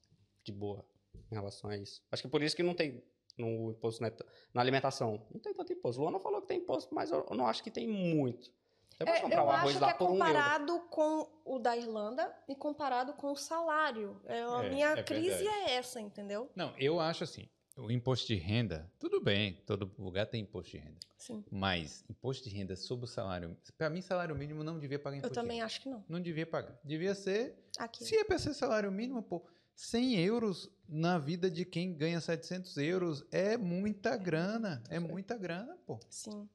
de 0.46 0.52
boa 0.52 0.86
em 1.32 1.36
relação 1.36 1.70
a 1.70 1.78
isso. 1.78 2.02
Acho 2.12 2.24
que 2.24 2.30
por 2.30 2.42
isso 2.42 2.56
que 2.56 2.64
não 2.64 2.74
tem 2.74 3.04
no 3.38 3.72
imposto 3.72 4.02
neto, 4.02 4.26
na 4.54 4.62
alimentação. 4.62 5.26
Não 5.34 5.42
tem 5.42 5.54
tanto 5.54 5.74
imposto. 5.74 6.02
Luana 6.02 6.20
falou 6.20 6.42
que 6.42 6.48
tem 6.48 6.60
imposto, 6.60 6.94
mas 6.94 7.12
eu 7.12 7.26
não 7.32 7.48
acho 7.48 7.64
que 7.64 7.72
tem 7.72 7.88
muito. 7.88 8.52
Você 8.92 9.04
pode 9.04 9.18
é, 9.18 9.22
comprar 9.22 9.42
eu 9.42 9.46
um 9.46 9.50
arroz 9.50 9.76
acho 9.76 9.82
lá 9.82 9.94
que 9.94 10.04
é 10.04 10.08
comparado 10.08 10.74
um 10.74 10.88
com 10.88 11.28
o 11.44 11.60
da 11.60 11.76
Irlanda 11.76 12.34
e 12.48 12.56
comparado 12.56 13.14
com 13.14 13.32
o 13.32 13.36
salário. 13.36 14.22
É, 14.26 14.42
a 14.42 14.64
é, 14.64 14.70
minha 14.70 14.88
é 14.92 15.04
crise 15.04 15.44
verdade. 15.44 15.72
é 15.72 15.72
essa, 15.74 16.00
entendeu? 16.00 16.50
Não, 16.56 16.74
eu 16.78 17.00
acho 17.00 17.26
assim. 17.26 17.50
O 17.78 17.92
imposto 17.92 18.28
de 18.28 18.36
renda, 18.36 18.90
tudo 18.98 19.20
bem, 19.20 19.62
todo 19.66 19.92
lugar 20.00 20.28
tem 20.28 20.44
imposto 20.44 20.72
de 20.72 20.78
renda. 20.78 20.98
Sim. 21.18 21.44
Mas 21.52 22.06
imposto 22.10 22.48
de 22.48 22.56
renda 22.56 22.74
sobre 22.78 23.04
o 23.04 23.08
salário, 23.08 23.58
para 23.78 23.90
mim 23.90 24.00
salário 24.00 24.34
mínimo 24.34 24.64
não 24.64 24.80
devia 24.80 24.98
pagar 24.98 25.18
imposto. 25.18 25.38
Eu 25.38 25.44
também 25.44 25.62
acho 25.62 25.82
que 25.82 25.90
não. 25.90 26.02
Não 26.08 26.22
devia 26.22 26.46
pagar. 26.46 26.80
Devia 26.86 27.14
ser 27.14 27.66
Aqui. 27.78 28.06
Se 28.06 28.16
é 28.16 28.24
para 28.24 28.40
ser 28.40 28.54
salário 28.54 28.90
mínimo, 28.92 29.22
pô, 29.22 29.46
100 29.76 30.16
euros 30.26 30.72
na 30.88 31.18
vida 31.18 31.50
de 31.50 31.66
quem 31.66 31.94
ganha 31.94 32.22
700 32.22 32.78
euros 32.78 33.26
é 33.32 33.58
muita 33.58 34.16
grana. 34.16 34.84
É 34.90 35.00
muita 35.00 35.38
grana, 35.38 35.78
pô. 35.86 36.00
Sim. 36.10 36.50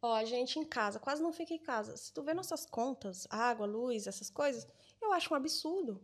Ó, 0.00 0.14
a 0.14 0.24
gente 0.24 0.58
em 0.58 0.64
casa, 0.64 0.98
quase 0.98 1.22
não 1.22 1.32
fica 1.32 1.54
em 1.54 1.58
casa. 1.58 1.96
Se 1.96 2.12
tu 2.12 2.22
vê 2.22 2.34
nossas 2.34 2.66
contas, 2.66 3.26
água, 3.30 3.66
luz, 3.66 4.06
essas 4.06 4.28
coisas, 4.28 4.66
eu 5.00 5.12
acho 5.12 5.32
um 5.32 5.36
absurdo. 5.36 6.02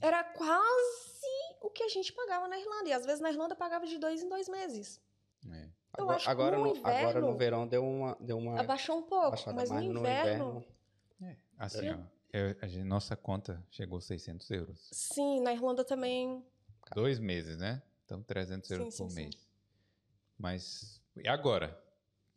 Era 0.00 0.22
quase 0.22 1.26
o 1.60 1.68
que 1.68 1.82
a 1.82 1.88
gente 1.88 2.12
pagava 2.12 2.46
na 2.48 2.58
Irlanda. 2.58 2.88
E 2.88 2.92
às 2.92 3.04
vezes 3.04 3.20
na 3.20 3.30
Irlanda 3.30 3.56
pagava 3.56 3.86
de 3.86 3.98
dois 3.98 4.22
em 4.22 4.28
dois 4.28 4.48
meses. 4.48 5.00
É. 5.50 5.68
Eu 5.98 6.04
agora, 6.04 6.16
acho 6.16 6.30
agora, 6.30 6.58
no, 6.58 6.66
inverno, 6.68 6.88
agora 6.88 7.20
no 7.20 7.36
verão 7.36 7.68
deu 7.68 7.84
uma, 7.84 8.16
deu 8.18 8.38
uma. 8.38 8.60
Abaixou 8.60 8.98
um 8.98 9.02
pouco, 9.02 9.36
mas 9.52 9.70
no 9.70 9.82
inverno. 9.82 9.92
No 9.92 10.00
inverno 10.00 10.64
é, 11.20 11.36
assim, 11.58 11.90
ó, 11.90 11.98
eu, 12.32 12.56
a 12.62 12.66
gente, 12.66 12.84
nossa 12.84 13.14
conta 13.14 13.62
chegou 13.70 13.98
a 13.98 14.00
600 14.00 14.50
euros. 14.50 14.88
Sim, 14.90 15.40
na 15.40 15.52
Irlanda 15.52 15.84
também. 15.84 16.42
Dois 16.94 17.18
meses, 17.18 17.58
né? 17.58 17.82
Então, 18.04 18.22
300 18.22 18.70
euros 18.70 18.94
sim, 18.94 19.02
por 19.02 19.10
sim, 19.10 19.16
mês. 19.16 19.34
Sim. 19.34 19.40
Mas, 20.38 21.02
e 21.16 21.28
agora? 21.28 21.78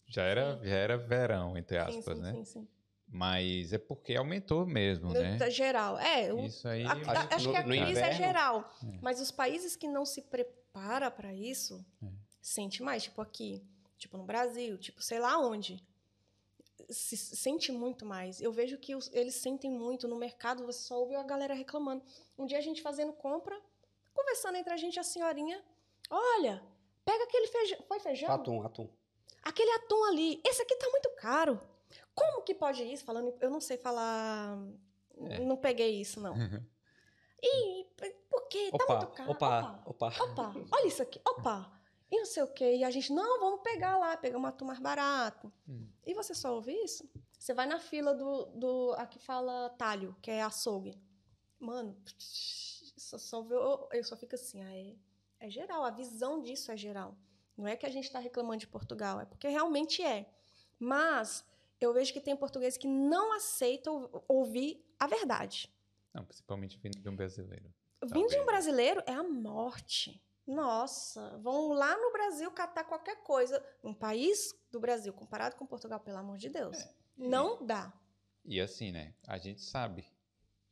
Já 0.07 0.23
era, 0.23 0.59
já 0.63 0.76
era 0.76 0.97
verão, 0.97 1.57
entre 1.57 1.77
aspas, 1.77 2.19
né? 2.19 2.34
Sim, 2.34 2.45
sim. 2.45 2.67
Mas 3.07 3.72
é 3.72 3.77
porque 3.77 4.15
aumentou 4.15 4.65
mesmo, 4.65 5.07
no, 5.07 5.13
né? 5.13 5.49
Geral. 5.49 5.97
É, 5.97 6.34
o, 6.34 6.45
Isso 6.45 6.67
aí. 6.67 6.84
A, 6.84 6.91
a, 6.91 7.35
acho 7.35 7.47
no, 7.47 7.51
que 7.53 7.57
a 7.57 7.63
crise 7.63 8.01
é 8.01 8.13
geral. 8.13 8.69
É. 8.84 8.99
Mas 9.01 9.22
os 9.22 9.31
países 9.31 9.76
que 9.76 9.88
não 9.88 10.05
se 10.05 10.22
preparam 10.23 11.09
para 11.11 11.34
isso, 11.34 11.85
é. 12.03 12.07
sente 12.41 12.84
mais. 12.84 13.03
Tipo 13.03 13.22
aqui, 13.22 13.63
tipo 13.97 14.17
no 14.17 14.26
Brasil, 14.26 14.77
tipo 14.77 15.01
sei 15.01 15.19
lá 15.19 15.38
onde 15.39 15.81
se 16.89 17.18
sente 17.18 17.72
muito 17.72 18.06
mais. 18.06 18.41
Eu 18.41 18.52
vejo 18.52 18.77
que 18.77 18.95
os, 18.95 19.11
eles 19.14 19.35
sentem 19.35 19.69
muito 19.72 20.07
no 20.07 20.15
mercado, 20.15 20.65
você 20.65 20.80
só 20.80 20.99
ouve 20.99 21.15
a 21.15 21.23
galera 21.23 21.53
reclamando. 21.53 22.03
Um 22.38 22.45
dia 22.45 22.57
a 22.57 22.61
gente 22.61 22.81
fazendo 22.81 23.14
compra, 23.14 23.60
conversando 24.14 24.57
entre 24.57 24.73
a 24.73 24.77
gente, 24.77 24.99
a 24.99 25.03
senhorinha, 25.03 25.64
olha, 26.10 26.64
pega 27.03 27.23
aquele 27.23 27.47
feijão. 27.47 27.80
Foi 27.88 27.99
feijão? 27.99 28.31
Atum, 28.31 28.65
atum. 28.65 28.89
Aquele 29.43 29.72
atum 29.72 30.03
ali, 30.06 30.41
esse 30.45 30.61
aqui 30.61 30.76
tá 30.76 30.89
muito 30.89 31.10
caro. 31.15 31.60
Como 32.14 32.41
que 32.43 32.53
pode 32.53 32.84
isso? 32.84 33.06
Falando, 33.06 33.35
eu 33.39 33.49
não 33.49 33.61
sei 33.61 33.77
falar. 33.77 34.57
É. 35.18 35.39
Não 35.39 35.56
peguei 35.56 35.99
isso, 35.99 36.19
não. 36.19 36.35
e 37.41 37.85
por 38.30 38.47
quê? 38.47 38.72
Tá 38.72 38.95
muito 38.95 39.11
caro. 39.14 39.31
Opa, 39.31 39.84
opa, 39.85 40.07
opa. 40.07 40.23
Opa, 40.23 40.53
olha 40.72 40.88
isso 40.88 41.02
aqui. 41.02 41.22
Opa 41.26 41.74
e 42.15 42.19
não 42.19 42.25
sei 42.25 42.43
o 42.43 42.47
quê. 42.47 42.75
E 42.77 42.83
a 42.83 42.91
gente, 42.91 43.11
não, 43.11 43.39
vamos 43.39 43.61
pegar 43.61 43.97
lá, 43.97 44.15
pegar 44.17 44.37
um 44.37 44.45
atum 44.45 44.65
mais 44.65 44.79
barato. 44.79 45.51
Hum. 45.67 45.87
E 46.05 46.13
você 46.13 46.33
só 46.33 46.53
ouve 46.53 46.73
isso? 46.83 47.09
Você 47.37 47.53
vai 47.53 47.67
na 47.67 47.79
fila 47.79 48.13
do, 48.13 48.45
do. 48.45 48.93
Aqui 48.97 49.19
fala 49.19 49.69
talho, 49.71 50.15
que 50.21 50.31
é 50.31 50.41
açougue. 50.41 50.99
Mano, 51.59 51.95
só, 52.17 53.17
só 53.17 53.45
eu, 53.49 53.87
eu 53.91 54.03
só 54.03 54.15
fico 54.15 54.35
assim, 54.35 54.61
ah, 54.61 54.75
é, 54.75 54.95
é 55.39 55.49
geral, 55.49 55.83
a 55.83 55.91
visão 55.91 56.41
disso 56.41 56.71
é 56.71 56.77
geral. 56.77 57.15
Não 57.57 57.67
é 57.67 57.75
que 57.75 57.85
a 57.85 57.89
gente 57.89 58.05
está 58.05 58.19
reclamando 58.19 58.59
de 58.59 58.67
Portugal, 58.67 59.19
é 59.19 59.25
porque 59.25 59.47
realmente 59.47 60.01
é. 60.03 60.29
Mas 60.77 61.45
eu 61.79 61.93
vejo 61.93 62.11
que 62.11 62.19
tem 62.19 62.35
português 62.35 62.77
que 62.77 62.87
não 62.87 63.33
aceitam 63.33 64.09
ouvir 64.27 64.83
a 64.99 65.07
verdade. 65.07 65.71
Não, 66.13 66.25
principalmente 66.25 66.77
vindo 66.77 66.99
de 66.99 67.09
um 67.09 67.15
brasileiro. 67.15 67.73
Vindo 68.03 68.29
de 68.29 68.39
um 68.39 68.45
brasileiro 68.45 69.01
é 69.05 69.13
a 69.13 69.23
morte. 69.23 70.21
Nossa, 70.47 71.38
vão 71.39 71.73
lá 71.73 71.97
no 71.97 72.11
Brasil 72.11 72.51
catar 72.51 72.84
qualquer 72.84 73.23
coisa. 73.23 73.63
Um 73.84 73.93
país 73.93 74.53
do 74.72 74.80
Brasil 74.80 75.11
comparado 75.11 75.55
com 75.55 75.65
Portugal, 75.65 75.99
pelo 75.99 76.17
amor 76.17 76.38
de 76.38 76.49
Deus. 76.49 76.77
É. 76.77 76.93
Não 77.17 77.65
dá. 77.65 77.91
E 78.43 78.61
assim, 78.61 78.91
né? 78.91 79.13
A 79.27 79.38
gente 79.38 79.61
sabe 79.61 80.05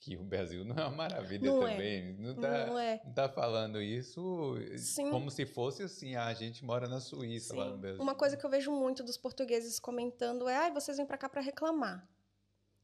que 0.04 0.18
o 0.18 0.24
Brasil 0.24 0.66
não 0.66 0.76
é 0.76 0.86
uma 0.86 0.96
maravilha 0.96 1.50
não 1.50 1.66
é. 1.66 1.72
também. 1.72 2.10
É. 2.10 2.14
Não, 2.14 2.36
tá, 2.36 2.66
não, 2.68 2.78
é. 2.80 3.02
não 3.04 3.14
tá 3.14 3.30
falando 3.30 3.82
isso 3.82 4.56
Sim. 4.78 5.10
como 5.10 5.32
se 5.32 5.46
fosse 5.46 5.82
assim, 5.82 6.16
ah, 6.16 6.28
a 6.28 6.34
gente 6.34 6.64
mora 6.64 6.88
na 6.88 7.00
Suíça 7.00 7.54
Sim. 7.54 7.60
lá 7.60 7.70
no 7.70 7.78
Brasil. 7.78 8.02
Uma 8.02 8.14
coisa 8.14 8.36
que 8.38 8.46
eu 8.46 8.50
vejo 8.50 8.72
muito 8.72 9.04
dos 9.04 9.18
portugueses 9.18 9.80
comentando 9.80 10.48
é: 10.48 10.68
ah, 10.68 10.70
vocês 10.70 10.98
vêm 10.98 11.06
para 11.06 11.18
cá 11.18 11.30
para 11.30 11.42
reclamar. 11.42 12.08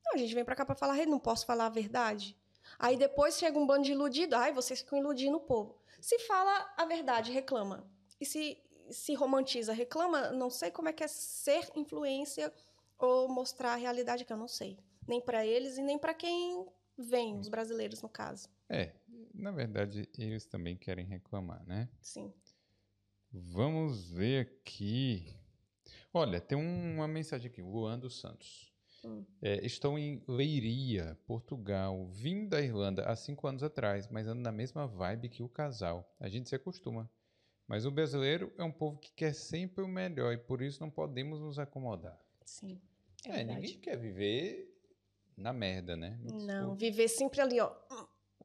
Não, 0.06 0.14
a 0.16 0.18
gente 0.18 0.34
vem 0.34 0.46
para 0.46 0.56
cá 0.56 0.66
para 0.66 0.76
falar, 0.76 0.96
não 1.06 1.20
posso 1.20 1.46
falar 1.46 1.68
a 1.68 1.70
verdade. 1.70 2.36
Aí 2.78 2.98
depois 2.98 3.38
chega 3.38 3.58
um 3.58 3.68
bando 3.68 3.84
de 3.84 3.92
iludido, 3.92 4.36
ai, 4.36 4.54
vocês 4.54 4.80
ficam 4.80 4.98
iludindo 4.98 5.38
o 5.38 5.42
povo. 5.42 5.79
Se 6.02 6.20
fala 6.20 6.74
a 6.78 6.86
verdade, 6.86 7.32
reclama. 7.32 7.90
E 8.20 8.26
se 8.26 8.62
se 8.92 9.14
romantiza, 9.14 9.74
reclama, 9.74 10.32
não 10.32 10.50
sei 10.50 10.72
como 10.72 10.90
é 10.90 10.94
que 10.94 11.04
é 11.04 11.08
ser 11.08 11.70
influência 11.76 12.52
ou 12.98 13.30
mostrar 13.30 13.74
a 13.74 13.76
realidade 13.76 14.26
que 14.26 14.34
eu 14.34 14.38
não 14.38 14.48
sei. 14.48 14.78
Nem 15.08 15.22
para 15.22 15.46
eles 15.46 15.78
e 15.78 15.82
nem 15.82 15.98
para 15.98 16.14
quem 16.14 16.68
vem, 16.98 17.40
os 17.40 17.48
brasileiros 17.48 18.02
no 18.02 18.10
caso. 18.10 18.50
É, 18.68 18.94
na 19.34 19.52
verdade, 19.52 20.08
eles 20.18 20.46
também 20.46 20.78
querem 20.78 21.06
reclamar, 21.06 21.66
né? 21.66 21.90
Sim. 22.02 22.34
Vamos 23.32 24.12
ver 24.12 24.48
aqui. 24.48 25.36
Olha, 26.14 26.42
tem 26.42 26.58
uma 26.58 27.08
mensagem 27.08 27.50
aqui, 27.50 27.62
Luan 27.62 27.98
dos 27.98 28.20
Santos. 28.20 28.74
Hum. 29.04 29.24
É, 29.42 29.66
estou 29.66 29.98
em 29.98 30.22
Leiria, 30.28 31.18
Portugal. 31.26 32.08
Vim 32.08 32.48
da 32.48 32.62
Irlanda 32.62 33.06
há 33.06 33.16
cinco 33.16 33.48
anos 33.48 33.64
atrás, 33.64 34.08
mas 34.08 34.28
ando 34.28 34.42
na 34.42 34.52
mesma 34.52 34.86
vibe 34.86 35.30
que 35.30 35.44
o 35.44 35.50
casal. 35.50 36.12
A 36.20 36.28
gente 36.28 36.50
se 36.50 36.56
acostuma. 36.56 37.10
Mas 37.68 37.86
o 37.86 37.92
brasileiro 37.92 38.52
é 38.58 38.64
um 38.64 38.72
povo 38.72 38.98
que 38.98 39.12
quer 39.14 39.34
sempre 39.34 39.84
o 39.84 39.88
melhor 39.88 40.34
e 40.34 40.38
por 40.38 40.62
isso 40.62 40.82
não 40.82 40.90
podemos 40.90 41.40
nos 41.40 41.60
acomodar. 41.60 42.20
Sim. 42.44 42.82
É, 43.26 43.42
é 43.42 43.44
ninguém 43.44 43.78
quer 43.80 43.98
viver 43.98 44.76
na 45.38 45.54
merda, 45.54 45.96
né? 45.96 46.20
não, 46.24 46.76
viver 46.76 47.08
sempre 47.08 47.40
ali, 47.40 47.60
ó. 47.60 47.72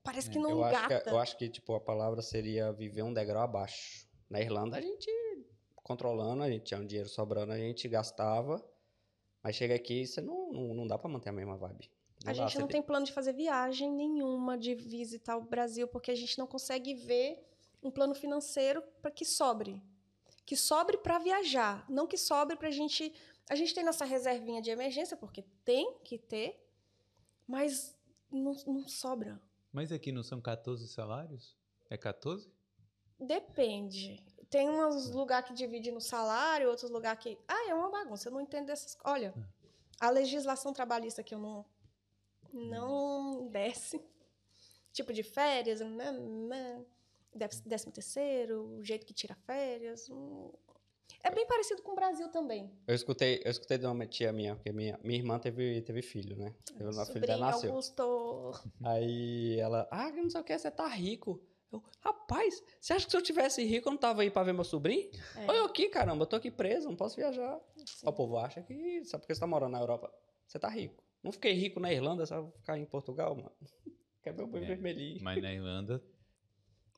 Parece 0.03 0.31
que 0.31 0.37
é. 0.37 0.41
não 0.41 0.51
eu 0.51 0.61
gata. 0.61 0.95
Acho 0.95 1.05
que, 1.05 1.11
eu 1.11 1.19
acho 1.19 1.39
que, 1.39 1.49
tipo, 1.49 1.75
a 1.75 1.81
palavra 1.81 2.21
seria 2.21 2.71
viver 2.73 3.03
um 3.03 3.13
degrau 3.13 3.43
abaixo. 3.43 4.07
Na 4.29 4.41
Irlanda, 4.41 4.77
a 4.77 4.81
gente 4.81 5.11
controlando, 5.77 6.43
a 6.43 6.51
gente 6.51 6.65
tinha 6.65 6.81
um 6.81 6.87
dinheiro 6.87 7.09
sobrando, 7.09 7.53
a 7.53 7.59
gente 7.59 7.89
gastava 7.89 8.63
mas 9.45 9.55
chega 9.55 9.75
aqui, 9.75 10.07
você 10.07 10.23
não, 10.23 10.51
não, 10.51 10.75
não 10.75 10.87
dá 10.87 10.97
para 10.97 11.11
manter 11.11 11.29
a 11.29 11.33
mesma 11.33 11.55
vibe. 11.59 11.91
Não 12.25 12.31
a 12.31 12.35
dá, 12.35 12.43
gente 12.47 12.59
não 12.59 12.67
tem... 12.67 12.81
tem 12.81 12.83
plano 12.83 13.05
de 13.05 13.13
fazer 13.13 13.35
viagem 13.35 13.93
nenhuma, 13.93 14.57
de 14.57 14.75
visitar 14.75 15.37
o 15.37 15.43
Brasil, 15.43 15.87
porque 15.87 16.11
a 16.11 16.15
gente 16.15 16.39
não 16.39 16.47
consegue 16.47 16.95
ver 16.95 17.47
um 17.83 17.91
plano 17.91 18.15
financeiro 18.15 18.83
para 19.03 19.11
que 19.11 19.27
sobre. 19.27 19.83
Que 20.47 20.57
sobre 20.57 20.97
para 20.97 21.19
viajar, 21.19 21.85
não 21.91 22.07
que 22.07 22.17
sobre 22.17 22.57
para 22.57 22.69
a 22.69 22.71
gente. 22.71 23.13
A 23.51 23.55
gente 23.55 23.75
tem 23.75 23.85
nossa 23.85 24.07
reservinha 24.07 24.63
de 24.63 24.71
emergência, 24.71 25.15
porque 25.15 25.45
tem 25.63 25.99
que 26.03 26.17
ter, 26.17 26.67
mas 27.47 27.95
não, 28.33 28.55
não 28.67 28.89
sobra. 28.89 29.39
Mas 29.71 29.93
aqui 29.93 30.11
não 30.11 30.23
são 30.23 30.41
14 30.41 30.89
salários? 30.89 31.55
É 31.91 31.99
14? 31.99 32.51
Depende. 33.21 34.25
Tem 34.55 34.71
uns 34.71 35.11
lugares 35.11 35.49
que 35.49 35.53
divide 35.53 35.91
no 35.91 36.01
salário, 36.01 36.69
outros 36.69 36.89
lugares 36.89 37.21
que. 37.21 37.37
Ah, 37.49 37.69
é 37.69 37.75
uma 37.75 37.91
bagunça, 37.91 38.29
eu 38.29 38.33
não 38.33 38.41
entendo 38.41 38.67
dessas. 38.67 38.97
Olha, 39.03 39.35
a 39.99 40.09
legislação 40.11 40.73
trabalhista 40.73 41.25
que 41.25 41.35
eu 41.35 41.41
não. 41.41 41.65
Não 42.53 43.49
desce. 43.49 44.01
Tipo 44.93 45.13
de 45.13 45.25
férias, 45.25 45.81
né? 45.81 46.13
né 46.13 46.85
décimo 47.35 47.91
terceiro, 47.91 48.79
o 48.79 48.85
jeito 48.85 49.05
que 49.05 49.13
tira 49.13 49.35
férias. 49.35 50.09
É 51.25 51.33
bem 51.33 51.49
parecido 51.49 51.83
com 51.83 51.91
o 51.91 51.97
Brasil 51.97 52.29
também. 52.29 52.71
Eu 52.87 52.95
escutei, 52.95 53.43
eu 53.45 53.51
escutei 53.51 53.77
de 53.77 53.87
uma 53.87 54.07
tia 54.07 54.33
minha, 54.33 54.55
porque 54.55 54.71
minha, 54.71 54.97
minha 55.03 55.19
irmã 55.19 55.37
teve, 55.37 55.83
teve 55.83 56.01
filho, 56.01 56.37
né? 56.37 56.55
Teve 56.65 56.85
uma 56.85 57.05
filha 57.05 57.37
nasceu. 57.39 57.71
Augusto. 57.71 58.53
Aí 58.85 59.59
ela, 59.59 59.89
ah, 59.91 60.13
não 60.13 60.31
sei 60.31 60.41
o 60.41 60.45
que, 60.45 60.57
você 60.57 60.71
tá 60.71 60.87
rico. 60.87 61.43
Eu, 61.75 61.83
rapaz, 62.01 62.63
você 62.81 62.93
acha 62.93 63.05
que 63.07 63.11
se 63.11 63.17
eu 63.17 63.23
tivesse 63.23 63.63
rico 63.65 63.89
eu 63.89 63.93
não 63.93 63.99
tava 63.99 64.23
aí 64.23 64.31
pra 64.31 64.43
ver 64.43 64.53
meu 64.53 64.65
sobrinho? 64.65 65.11
É. 65.37 65.47
Olha 65.49 65.59
eu 65.59 65.65
aqui, 65.67 65.89
caramba, 65.89 66.23
eu 66.23 66.27
tô 66.27 66.37
aqui 66.37 66.51
preso, 66.51 66.89
não 66.89 66.97
posso 66.97 67.17
viajar. 67.17 67.61
Sim. 67.87 68.07
O 68.09 68.13
povo 68.13 68.37
acha 68.39 68.63
que 68.63 69.05
só 69.05 69.19
porque 69.19 69.35
você 69.35 69.41
tá 69.41 69.47
morando 69.47 69.73
na 69.73 69.81
Europa, 69.81 70.13
você 70.47 70.59
tá 70.59 70.69
rico. 70.69 71.03
Não 71.23 71.33
fiquei 71.33 71.53
rico 71.53 71.81
na 71.81 71.93
Irlanda, 71.93 72.27
só 72.27 72.43
vou 72.43 72.53
ficar 72.53 72.79
em 72.79 72.85
Portugal, 72.85 73.35
mano. 73.35 73.53
Quer 74.23 74.33
meu 74.35 74.47
boi 74.47 74.63
É. 74.63 74.67
vermelhinho. 74.67 75.23
Mas 75.23 75.43
na 75.43 75.53
Irlanda 75.53 76.03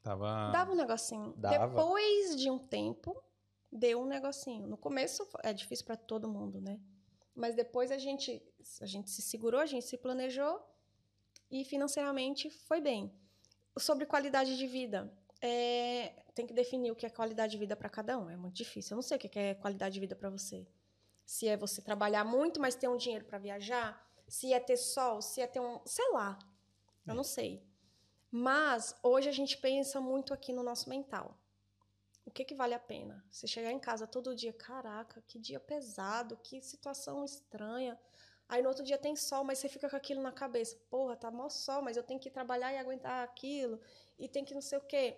tava. 0.02 0.50
Dava 0.52 0.72
um 0.72 0.76
negocinho. 0.76 1.32
Dava. 1.36 1.68
Depois 1.68 2.36
de 2.36 2.50
um 2.50 2.58
tempo, 2.58 3.20
deu 3.70 4.00
um 4.00 4.06
negocinho. 4.06 4.66
No 4.66 4.76
começo 4.76 5.26
é 5.42 5.52
difícil 5.52 5.84
para 5.86 5.96
todo 5.96 6.28
mundo, 6.28 6.60
né? 6.60 6.80
Mas 7.34 7.54
depois 7.54 7.90
a 7.92 7.98
gente, 7.98 8.42
a 8.80 8.86
gente 8.86 9.10
se 9.10 9.20
segurou, 9.22 9.60
a 9.60 9.66
gente 9.66 9.84
se 9.84 9.98
planejou 9.98 10.60
e 11.50 11.64
financeiramente 11.64 12.48
foi 12.50 12.80
bem. 12.80 13.12
Sobre 13.78 14.06
qualidade 14.06 14.56
de 14.56 14.66
vida, 14.66 15.12
é, 15.40 16.12
tem 16.34 16.46
que 16.46 16.54
definir 16.54 16.90
o 16.90 16.96
que 16.96 17.06
é 17.06 17.10
qualidade 17.10 17.52
de 17.52 17.58
vida 17.58 17.76
para 17.76 17.88
cada 17.88 18.18
um. 18.18 18.30
É 18.30 18.36
muito 18.36 18.54
difícil. 18.54 18.94
Eu 18.94 18.96
não 18.96 19.02
sei 19.02 19.16
o 19.16 19.20
que 19.20 19.38
é 19.38 19.54
qualidade 19.54 19.94
de 19.94 20.00
vida 20.00 20.16
para 20.16 20.30
você. 20.30 20.66
Se 21.24 21.48
é 21.48 21.56
você 21.56 21.82
trabalhar 21.82 22.24
muito, 22.24 22.60
mas 22.60 22.74
ter 22.74 22.88
um 22.88 22.96
dinheiro 22.96 23.24
para 23.24 23.38
viajar, 23.38 24.06
se 24.28 24.52
é 24.52 24.60
ter 24.60 24.76
sol, 24.76 25.20
se 25.20 25.40
é 25.40 25.46
ter 25.46 25.60
um, 25.60 25.80
sei 25.84 26.10
lá. 26.12 26.38
Eu 27.06 27.14
não 27.14 27.24
sei. 27.24 27.62
Mas 28.30 28.94
hoje 29.02 29.28
a 29.28 29.32
gente 29.32 29.56
pensa 29.58 30.00
muito 30.00 30.34
aqui 30.34 30.52
no 30.52 30.62
nosso 30.62 30.88
mental. 30.88 31.38
O 32.24 32.30
que, 32.30 32.44
que 32.44 32.54
vale 32.54 32.74
a 32.74 32.78
pena? 32.78 33.24
Você 33.30 33.46
chegar 33.46 33.70
em 33.70 33.78
casa 33.78 34.06
todo 34.06 34.34
dia, 34.34 34.52
caraca, 34.52 35.22
que 35.28 35.38
dia 35.38 35.60
pesado, 35.60 36.36
que 36.42 36.60
situação 36.60 37.24
estranha. 37.24 37.98
Aí 38.48 38.62
no 38.62 38.68
outro 38.68 38.84
dia 38.84 38.96
tem 38.96 39.16
sol, 39.16 39.42
mas 39.44 39.58
você 39.58 39.68
fica 39.68 39.88
com 39.90 39.96
aquilo 39.96 40.22
na 40.22 40.30
cabeça. 40.32 40.76
Porra, 40.88 41.16
tá 41.16 41.30
mó 41.30 41.48
sol, 41.48 41.82
mas 41.82 41.96
eu 41.96 42.02
tenho 42.02 42.20
que 42.20 42.30
trabalhar 42.30 42.72
e 42.72 42.78
aguentar 42.78 43.24
aquilo. 43.24 43.80
E 44.18 44.28
tem 44.28 44.44
que 44.44 44.54
não 44.54 44.60
sei 44.60 44.78
o 44.78 44.80
quê. 44.80 45.16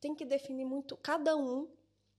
Tem 0.00 0.14
que 0.14 0.24
definir 0.24 0.64
muito. 0.64 0.96
Cada 0.96 1.36
um 1.36 1.70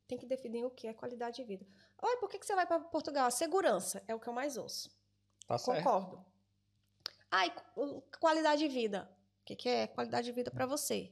tem 0.08 0.18
que 0.18 0.26
definir 0.26 0.64
o 0.64 0.70
que 0.70 0.88
é 0.88 0.94
qualidade 0.94 1.38
de 1.38 1.44
vida. 1.44 1.66
Oi, 2.02 2.18
por 2.18 2.30
que, 2.30 2.38
que 2.38 2.46
você 2.46 2.54
vai 2.56 2.66
para 2.68 2.80
Portugal? 2.80 3.26
A 3.26 3.32
segurança 3.32 4.04
é 4.08 4.14
o 4.14 4.20
que 4.20 4.28
eu 4.28 4.34
mais 4.34 4.56
ouço. 4.58 4.92
Tá 5.48 5.58
certo. 5.58 5.84
Concordo. 5.84 6.26
Ai, 7.32 7.50
qu- 7.50 8.02
qualidade 8.20 8.62
de 8.62 8.68
vida. 8.68 9.10
O 9.42 9.46
que, 9.46 9.56
que 9.56 9.70
é 9.70 9.88
qualidade 9.88 10.26
de 10.26 10.32
vida 10.32 10.52
para 10.52 10.66
você? 10.66 11.12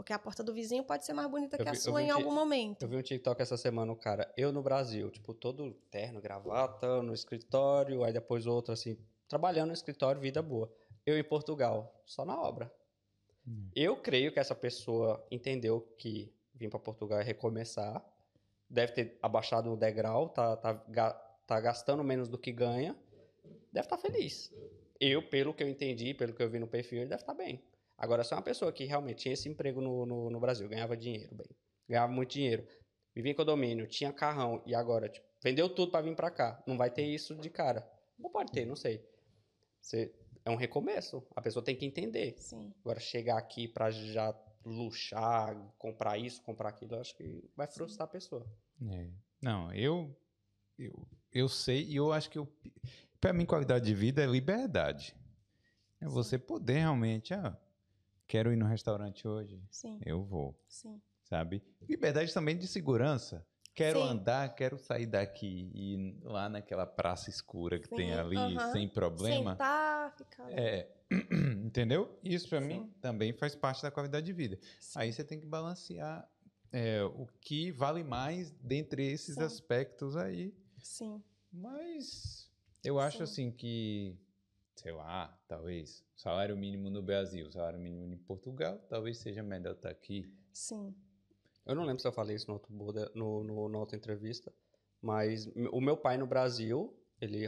Porque 0.00 0.14
a 0.14 0.18
porta 0.18 0.42
do 0.42 0.54
vizinho 0.54 0.82
pode 0.82 1.04
ser 1.04 1.12
mais 1.12 1.30
bonita 1.30 1.56
Eu 1.56 1.62
que 1.62 1.68
a 1.68 1.72
vi- 1.72 1.76
eu 1.76 1.82
sua 1.82 2.00
em 2.02 2.06
um 2.06 2.16
ti- 2.16 2.22
algum 2.22 2.34
momento. 2.34 2.80
Eu 2.82 2.88
vi 2.88 2.96
um 2.96 3.02
TikTok 3.02 3.42
essa 3.42 3.58
semana, 3.58 3.92
o 3.92 3.96
cara, 3.96 4.32
eu 4.34 4.50
no 4.50 4.62
Brasil, 4.62 5.10
tipo, 5.10 5.34
todo 5.34 5.74
terno, 5.90 6.22
gravata, 6.22 7.02
no 7.02 7.12
escritório, 7.12 8.02
aí 8.02 8.10
depois 8.10 8.46
outro, 8.46 8.72
assim, 8.72 8.96
trabalhando 9.28 9.66
no 9.68 9.74
escritório, 9.74 10.18
vida 10.18 10.40
boa. 10.40 10.72
Eu 11.04 11.18
em 11.18 11.22
Portugal, 11.22 12.00
só 12.06 12.24
na 12.24 12.34
obra. 12.40 12.72
Hum. 13.46 13.68
Eu 13.76 13.94
creio 13.94 14.32
que 14.32 14.40
essa 14.40 14.54
pessoa 14.54 15.22
entendeu 15.30 15.82
que 15.98 16.32
vir 16.54 16.70
para 16.70 16.78
Portugal 16.78 17.20
é 17.20 17.22
recomeçar, 17.22 18.02
deve 18.70 18.92
ter 18.92 19.18
abaixado 19.20 19.70
o 19.70 19.76
degrau, 19.76 20.30
tá, 20.30 20.56
tá, 20.56 20.72
ga- 20.88 21.12
tá 21.46 21.60
gastando 21.60 22.02
menos 22.02 22.26
do 22.26 22.38
que 22.38 22.52
ganha, 22.52 22.96
deve 23.70 23.84
estar 23.84 23.98
feliz. 23.98 24.50
Eu, 24.98 25.22
pelo 25.28 25.52
que 25.52 25.62
eu 25.62 25.68
entendi, 25.68 26.14
pelo 26.14 26.32
que 26.32 26.42
eu 26.42 26.48
vi 26.48 26.58
no 26.58 26.66
perfil, 26.66 27.00
ele 27.00 27.10
deve 27.10 27.20
estar 27.22 27.34
bem. 27.34 27.62
Agora, 28.00 28.24
se 28.24 28.32
é 28.32 28.36
uma 28.36 28.42
pessoa 28.42 28.72
que 28.72 28.84
realmente 28.84 29.18
tinha 29.22 29.34
esse 29.34 29.48
emprego 29.48 29.80
no, 29.80 30.04
no, 30.04 30.30
no 30.30 30.40
Brasil, 30.40 30.68
ganhava 30.68 30.96
dinheiro, 30.96 31.34
bem, 31.34 31.46
ganhava 31.88 32.12
muito 32.12 32.30
dinheiro, 32.30 32.66
vivia 33.14 33.30
em 33.30 33.34
condomínio, 33.34 33.86
tinha 33.86 34.12
carrão 34.12 34.62
e 34.66 34.74
agora 34.74 35.08
tipo, 35.08 35.26
vendeu 35.42 35.68
tudo 35.68 35.92
para 35.92 36.02
vir 36.02 36.16
para 36.16 36.30
cá, 36.30 36.62
não 36.66 36.76
vai 36.76 36.90
ter 36.90 37.04
isso 37.04 37.36
de 37.36 37.50
cara. 37.50 37.88
Ou 38.22 38.30
pode 38.30 38.50
ter, 38.50 38.66
não 38.66 38.74
sei. 38.74 39.06
Você, 39.80 40.12
é 40.44 40.50
um 40.50 40.56
recomeço. 40.56 41.26
A 41.34 41.40
pessoa 41.40 41.64
tem 41.64 41.76
que 41.76 41.86
entender. 41.86 42.34
Sim. 42.38 42.72
Agora, 42.80 43.00
chegar 43.00 43.38
aqui 43.38 43.68
para 43.68 43.90
já 43.90 44.34
luxar, 44.64 45.56
comprar 45.78 46.18
isso, 46.18 46.42
comprar 46.42 46.70
aquilo, 46.70 46.96
eu 46.96 47.00
acho 47.00 47.16
que 47.16 47.50
vai 47.56 47.66
frustrar 47.66 48.06
a 48.06 48.10
pessoa. 48.10 48.46
É. 48.90 49.10
Não, 49.40 49.72
eu, 49.72 50.14
eu 50.78 51.06
eu 51.32 51.48
sei 51.48 51.84
e 51.84 51.96
eu 51.96 52.12
acho 52.12 52.28
que 52.28 52.38
eu, 52.38 52.48
para 53.20 53.32
mim 53.32 53.46
qualidade 53.46 53.84
de 53.84 53.94
vida 53.94 54.22
é 54.22 54.26
liberdade. 54.26 55.16
É 56.00 56.06
você 56.06 56.38
poder 56.38 56.78
realmente, 56.78 57.34
ah, 57.34 57.56
quero 58.30 58.52
ir 58.52 58.56
no 58.56 58.64
restaurante 58.64 59.26
hoje, 59.26 59.60
Sim, 59.68 59.98
eu 60.06 60.22
vou, 60.22 60.56
sim. 60.68 61.02
sabe? 61.24 61.60
Liberdade 61.88 62.32
também 62.32 62.56
de 62.56 62.68
segurança. 62.68 63.44
Quero 63.74 63.98
Sim. 63.98 64.08
andar, 64.08 64.54
quero 64.54 64.78
sair 64.78 65.06
daqui 65.06 65.68
e 65.74 65.94
ir 65.94 66.18
lá 66.22 66.48
naquela 66.48 66.86
praça 66.86 67.28
escura 67.28 67.80
que 67.80 67.88
tem 67.88 68.12
Sim, 68.12 68.18
ali 68.18 68.36
aham. 68.56 68.72
sem 68.72 68.88
problema. 68.88 69.52
Sentar, 69.52 70.16
ficar. 70.16 70.52
É, 70.52 70.88
entendeu? 71.64 72.16
Isso 72.22 72.48
para 72.48 72.60
mim 72.60 72.88
também 73.00 73.32
faz 73.32 73.56
parte 73.56 73.82
da 73.82 73.90
qualidade 73.90 74.26
de 74.26 74.32
vida. 74.32 74.60
Aí 74.94 75.12
você 75.12 75.24
tem 75.24 75.40
que 75.40 75.46
balancear 75.46 76.28
é, 76.70 77.02
o 77.02 77.26
que 77.40 77.72
vale 77.72 78.04
mais 78.04 78.52
dentre 78.60 79.10
esses 79.10 79.38
aspectos 79.38 80.16
aí. 80.16 80.54
Sim. 80.78 81.20
Mas 81.52 82.48
eu 82.84 83.00
acho 83.00 83.18
Sim. 83.18 83.24
assim 83.24 83.50
que, 83.50 84.16
sei 84.80 84.92
lá, 84.92 85.38
talvez 85.46 86.02
salário 86.16 86.56
mínimo 86.56 86.88
no 86.88 87.02
Brasil, 87.02 87.50
salário 87.52 87.78
mínimo 87.78 88.14
em 88.14 88.16
Portugal, 88.16 88.78
talvez 88.88 89.18
seja 89.18 89.42
melhor 89.42 89.74
estar 89.74 89.90
aqui. 89.90 90.34
Sim. 90.54 90.94
Eu 91.66 91.74
não 91.74 91.84
lembro 91.84 92.00
se 92.00 92.08
eu 92.08 92.12
falei 92.12 92.36
isso 92.36 92.46
no 92.48 92.54
outro 92.54 92.72
Buda, 92.72 93.12
no, 93.14 93.44
no, 93.44 93.68
na 93.68 93.78
outra 93.78 93.96
entrevista, 93.96 94.52
mas 95.02 95.46
o 95.70 95.80
meu 95.82 95.98
pai 95.98 96.16
no 96.16 96.26
Brasil, 96.26 96.98
ele 97.20 97.44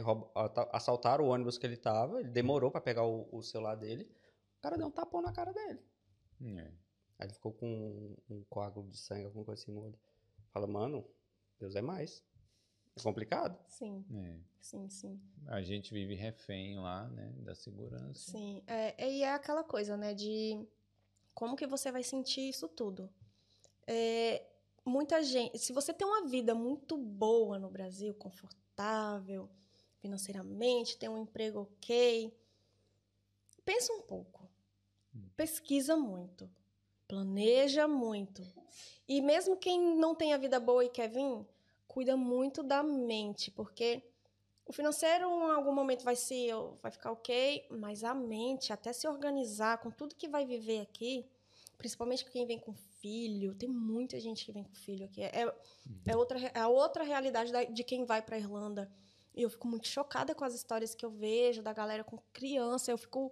assaltaram 0.71 1.25
o 1.25 1.29
ônibus 1.29 1.57
que 1.57 1.65
ele 1.65 1.75
tava, 1.75 2.19
ele 2.19 2.29
demorou 2.29 2.69
para 2.69 2.81
pegar 2.81 3.03
o, 3.03 3.27
o 3.31 3.41
celular 3.41 3.75
dele, 3.75 4.03
o 4.59 4.61
cara 4.61 4.77
deu 4.77 4.87
um 4.87 4.91
tapão 4.91 5.21
na 5.21 5.33
cara 5.33 5.51
dele. 5.51 5.79
É. 6.59 6.71
Aí 7.17 7.27
ele 7.27 7.33
ficou 7.33 7.51
com 7.51 7.67
um, 7.67 8.15
um 8.29 8.43
coágulo 8.43 8.87
de 8.89 8.97
sangue, 8.97 9.25
alguma 9.25 9.43
coisa 9.43 9.61
assim 9.61 9.71
no 9.71 9.81
olho. 9.81 9.99
Fala, 10.51 10.67
mano, 10.67 11.03
Deus 11.59 11.75
é 11.75 11.81
mais. 11.81 12.23
É 12.95 13.01
complicado. 13.01 13.57
Sim. 13.67 14.05
É. 14.13 14.39
Sim, 14.61 14.89
sim. 14.89 15.19
A 15.47 15.61
gente 15.61 15.93
vive 15.93 16.13
refém 16.13 16.79
lá, 16.79 17.07
né, 17.09 17.33
da 17.39 17.53
segurança. 17.53 18.31
Sim. 18.31 18.63
É, 18.65 19.11
e 19.11 19.23
é 19.23 19.33
aquela 19.33 19.63
coisa, 19.63 19.97
né, 19.97 20.13
de 20.13 20.65
como 21.33 21.55
que 21.55 21.67
você 21.67 21.91
vai 21.91 22.03
sentir 22.03 22.47
isso 22.49 22.67
tudo. 22.67 23.09
É, 23.85 24.45
muita 24.85 25.21
gente, 25.21 25.57
se 25.59 25.73
você 25.73 25.93
tem 25.93 26.07
uma 26.07 26.25
vida 26.27 26.55
muito 26.55 26.95
boa 26.95 27.59
no 27.59 27.69
Brasil, 27.69 28.13
confortável, 28.13 29.49
financeiramente, 29.99 30.97
tem 30.97 31.09
um 31.09 31.17
emprego 31.17 31.61
ok, 31.61 32.33
pensa 33.65 33.91
um 33.93 34.01
pouco. 34.01 34.49
Pesquisa 35.35 35.95
muito. 35.95 36.49
Planeja 37.07 37.87
muito. 37.87 38.41
E 39.07 39.21
mesmo 39.21 39.57
quem 39.57 39.97
não 39.97 40.15
tem 40.15 40.33
a 40.33 40.37
vida 40.37 40.59
boa 40.59 40.83
e 40.85 40.89
quer 40.89 41.09
vir, 41.09 41.45
cuida 41.93 42.15
muito 42.17 42.63
da 42.63 42.81
mente, 42.81 43.51
porque 43.51 44.01
o 44.65 44.73
financeiro 44.73 45.27
em 45.29 45.51
algum 45.51 45.73
momento 45.73 46.03
vai 46.03 46.15
se 46.15 46.47
vai 46.81 46.91
ficar 46.91 47.11
ok, 47.11 47.67
mas 47.69 48.03
a 48.03 48.13
mente, 48.13 48.73
até 48.73 48.91
se 48.93 49.07
organizar 49.07 49.77
com 49.79 49.91
tudo 49.91 50.15
que 50.15 50.27
vai 50.27 50.45
viver 50.45 50.81
aqui, 50.81 51.25
principalmente 51.77 52.25
quem 52.31 52.45
vem 52.47 52.59
com 52.59 52.73
filho, 52.73 53.53
tem 53.55 53.69
muita 53.69 54.19
gente 54.19 54.45
que 54.45 54.51
vem 54.51 54.63
com 54.63 54.73
filho 54.73 55.05
aqui. 55.05 55.21
É, 55.21 55.53
é, 56.07 56.15
outra, 56.17 56.39
é 56.39 56.59
a 56.59 56.67
outra 56.67 57.03
realidade 57.03 57.51
da- 57.51 57.63
de 57.63 57.83
quem 57.83 58.05
vai 58.05 58.21
para 58.21 58.37
Irlanda. 58.37 58.91
E 59.35 59.41
eu 59.41 59.49
fico 59.49 59.67
muito 59.67 59.87
chocada 59.87 60.33
com 60.33 60.45
as 60.45 60.53
histórias 60.53 60.95
que 60.95 61.05
eu 61.05 61.09
vejo 61.11 61.61
da 61.61 61.73
galera 61.73 62.03
com 62.03 62.17
criança. 62.31 62.91
Eu 62.91 62.97
fico. 62.97 63.31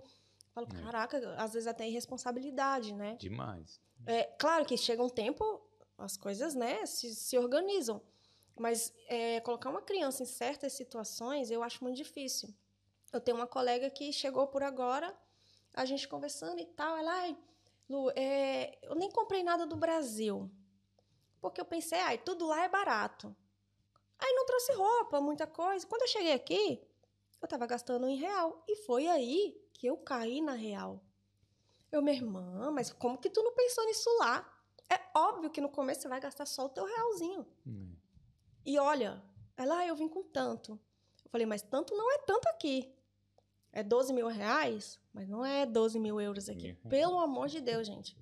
Falo, 0.53 0.67
É. 0.75 0.81
caraca, 0.83 1.35
às 1.37 1.53
vezes 1.53 1.65
até 1.67 1.87
irresponsabilidade, 1.87 2.93
né? 2.93 3.15
Demais. 3.19 3.79
É, 4.05 4.23
claro 4.37 4.65
que 4.65 4.75
chega 4.77 5.01
um 5.01 5.09
tempo, 5.09 5.43
as 5.97 6.17
coisas, 6.17 6.53
né, 6.55 6.85
se, 6.85 7.13
se 7.15 7.37
organizam. 7.37 8.01
Mas 8.57 8.93
é, 9.07 9.39
colocar 9.41 9.69
uma 9.69 9.81
criança 9.81 10.23
em 10.23 10.25
certas 10.25 10.73
situações, 10.73 11.49
eu 11.49 11.63
acho 11.63 11.83
muito 11.83 11.97
difícil. 11.97 12.53
Eu 13.11 13.19
tenho 13.19 13.37
uma 13.37 13.47
colega 13.47 13.89
que 13.89 14.13
chegou 14.13 14.47
por 14.47 14.63
agora, 14.63 15.15
a 15.73 15.85
gente 15.85 16.07
conversando 16.07 16.59
e 16.59 16.65
tal, 16.65 16.97
ela, 16.97 17.11
ai, 17.11 17.37
Lu, 17.89 18.09
é, 18.15 18.77
eu 18.83 18.95
nem 18.95 19.11
comprei 19.11 19.43
nada 19.43 19.65
do 19.65 19.75
Brasil. 19.75 20.49
Porque 21.41 21.59
eu 21.59 21.65
pensei, 21.65 21.99
ai, 21.99 22.17
tudo 22.17 22.45
lá 22.47 22.63
é 22.63 22.69
barato. 22.69 23.35
Aí 24.17 24.33
não 24.33 24.45
trouxe 24.45 24.71
roupa, 24.73 25.19
muita 25.19 25.47
coisa. 25.47 25.85
Quando 25.87 26.03
eu 26.03 26.07
cheguei 26.07 26.31
aqui, 26.31 26.81
eu 27.41 27.47
tava 27.47 27.65
gastando 27.65 28.07
em 28.07 28.15
real. 28.15 28.63
E 28.67 28.75
foi 28.77 29.07
aí 29.07 29.59
que 29.73 29.87
eu 29.87 29.97
caí 29.97 30.41
na 30.41 30.53
real. 30.53 31.03
Eu, 31.91 32.01
minha 32.01 32.15
irmã, 32.15 32.71
mas 32.71 32.93
como 32.93 33.17
que 33.17 33.29
tu 33.29 33.43
não 33.43 33.53
pensou 33.53 33.85
nisso 33.85 34.09
lá? 34.19 34.47
É 34.89 34.99
óbvio 35.17 35.49
que 35.49 35.59
no 35.59 35.69
começo 35.69 36.01
você 36.01 36.07
vai 36.07 36.21
gastar 36.21 36.45
só 36.45 36.65
o 36.65 36.69
teu 36.69 36.85
realzinho. 36.85 37.45
É. 37.67 38.00
E 38.65 38.77
olha, 38.77 39.21
ela, 39.57 39.79
ah, 39.79 39.87
eu 39.87 39.95
vim 39.95 40.07
com 40.07 40.23
tanto. 40.23 40.79
Eu 41.23 41.29
falei, 41.29 41.45
mas 41.45 41.61
tanto 41.61 41.95
não 41.95 42.11
é 42.11 42.17
tanto 42.19 42.47
aqui. 42.49 42.93
É 43.71 43.83
12 43.83 44.13
mil 44.13 44.27
reais, 44.27 44.99
mas 45.13 45.29
não 45.29 45.45
é 45.45 45.65
12 45.65 45.99
mil 45.99 46.19
euros 46.19 46.49
aqui. 46.49 46.77
Uhum. 46.83 46.89
Pelo 46.89 47.19
amor 47.19 47.47
de 47.47 47.61
Deus, 47.61 47.87
gente. 47.87 48.17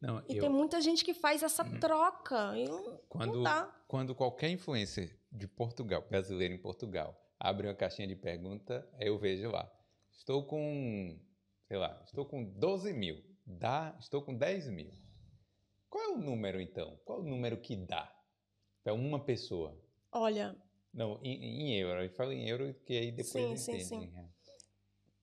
Não, 0.00 0.22
E 0.28 0.36
eu, 0.36 0.40
tem 0.40 0.50
muita 0.50 0.80
gente 0.80 1.04
que 1.04 1.14
faz 1.14 1.42
essa 1.42 1.64
troca. 1.64 2.56
E 2.56 2.68
não, 2.68 3.00
quando, 3.08 3.40
não 3.40 3.72
quando 3.88 4.14
qualquer 4.14 4.50
influencer 4.50 5.18
de 5.32 5.48
Portugal, 5.48 6.04
brasileiro 6.10 6.52
em 6.52 6.58
Portugal, 6.58 7.18
abre 7.40 7.66
uma 7.66 7.74
caixinha 7.74 8.06
de 8.06 8.14
pergunta, 8.14 8.86
aí 8.94 9.08
eu 9.08 9.18
vejo 9.18 9.50
lá. 9.50 9.70
Estou 10.12 10.44
com, 10.46 11.18
sei 11.66 11.78
lá, 11.78 12.02
estou 12.04 12.26
com 12.26 12.44
12 12.44 12.92
mil. 12.92 13.22
Dá, 13.46 13.96
estou 13.98 14.22
com 14.22 14.34
10 14.34 14.68
mil. 14.68 14.90
o 15.92 16.18
número, 16.18 16.60
então? 16.60 16.98
Qual 17.04 17.20
o 17.20 17.24
número 17.24 17.56
que 17.58 17.76
dá 17.76 18.13
para 18.84 18.92
uma 18.94 19.18
pessoa? 19.18 19.74
Olha, 20.12 20.54
Não, 20.92 21.18
em, 21.24 21.42
em 21.72 21.78
euro. 21.80 22.02
Eu 22.04 22.10
falo 22.10 22.30
em 22.32 22.48
euro 22.48 22.72
que 22.84 22.92
aí 22.96 23.10
depois 23.10 23.32
Sim, 23.32 23.56
sim, 23.56 23.80
sim. 23.80 24.06
real. 24.10 24.28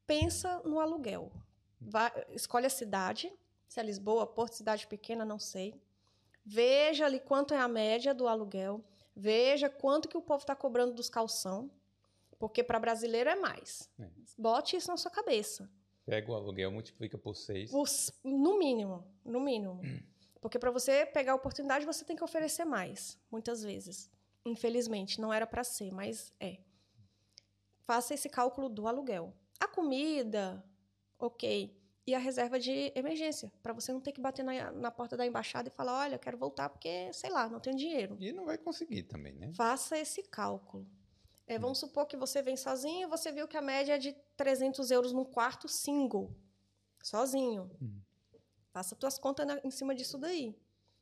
pensa 0.05 0.59
no 0.65 0.79
aluguel. 0.79 1.31
Vai- 1.79 2.11
escolhe 2.31 2.65
a 2.65 2.69
cidade, 2.69 3.31
se 3.67 3.79
é 3.79 3.83
Lisboa, 3.83 4.27
Porto, 4.27 4.53
cidade 4.55 4.85
pequena, 4.88 5.23
não 5.23 5.39
sei. 5.39 5.73
Veja 6.43 7.05
ali 7.05 7.19
quanto 7.19 7.53
é 7.53 7.57
a 7.57 7.67
média 7.67 8.13
do 8.13 8.27
aluguel. 8.27 8.83
Veja 9.15 9.69
quanto 9.69 10.09
que 10.09 10.17
o 10.17 10.21
povo 10.21 10.41
está 10.41 10.55
cobrando 10.55 10.93
dos 10.93 11.09
calção, 11.09 11.69
porque 12.39 12.63
para 12.63 12.79
brasileiro 12.79 13.29
é 13.29 13.35
mais. 13.35 13.89
É. 13.99 14.07
Bote 14.38 14.75
isso 14.75 14.89
na 14.89 14.97
sua 14.97 15.11
cabeça. 15.11 15.69
Pega 16.05 16.31
o 16.31 16.35
aluguel, 16.35 16.71
multiplica 16.71 17.17
por 17.17 17.35
seis. 17.35 17.71
Os- 17.73 18.11
no 18.23 18.57
mínimo, 18.57 19.05
no 19.23 19.39
mínimo. 19.39 19.79
Porque 20.41 20.57
para 20.57 20.72
você 20.72 21.05
pegar 21.05 21.34
a 21.34 21.35
oportunidade, 21.35 21.85
você 21.85 22.03
tem 22.03 22.15
que 22.15 22.23
oferecer 22.23 22.65
mais, 22.65 23.18
muitas 23.31 23.61
vezes. 23.63 24.09
Infelizmente, 24.43 25.22
não 25.22 25.31
era 25.31 25.45
para 25.45 25.63
ser, 25.63 25.93
mas 25.93 26.34
é. 26.39 26.57
Faça 27.85 28.15
esse 28.15 28.27
cálculo 28.27 28.68
do 28.68 28.88
aluguel. 28.88 29.34
A 29.59 29.68
comida, 29.68 30.65
ok. 31.19 31.80
E 32.07 32.15
a 32.15 32.19
reserva 32.19 32.59
de 32.59 32.91
emergência, 32.95 33.51
para 33.61 33.73
você 33.73 33.93
não 33.93 34.01
ter 34.01 34.11
que 34.11 34.19
bater 34.19 34.43
na, 34.43 34.72
na 34.72 34.89
porta 34.89 35.15
da 35.15 35.27
embaixada 35.27 35.69
e 35.69 35.72
falar: 35.72 35.99
olha, 35.99 36.15
eu 36.15 36.19
quero 36.19 36.38
voltar 36.38 36.69
porque, 36.69 37.13
sei 37.13 37.30
lá, 37.30 37.47
não 37.47 37.59
tenho 37.59 37.77
dinheiro. 37.77 38.18
E 38.19 38.34
não 38.34 38.45
vai 38.45 38.57
conseguir 38.57 39.03
também, 39.03 39.34
né? 39.35 39.53
Faça 39.53 39.95
esse 39.95 40.23
cálculo. 40.23 40.88
É, 41.45 41.59
vamos 41.59 41.77
supor 41.77 42.07
que 42.07 42.18
você 42.18 42.41
vem 42.41 42.57
sozinho 42.57 43.07
e 43.07 43.09
você 43.09 43.31
viu 43.31 43.47
que 43.47 43.57
a 43.57 43.61
média 43.61 43.93
é 43.93 43.97
de 43.99 44.15
300 44.35 44.89
euros 44.89 45.11
num 45.11 45.26
quarto 45.26 45.68
single, 45.68 46.34
sozinho. 47.03 47.69
Hum. 47.80 47.99
Faça 48.72 48.95
tuas 48.95 49.18
contas 49.19 49.45
na- 49.45 49.60
em 49.64 49.72
cima 49.72 49.93
disso 49.93 50.18
daí. 50.18 50.56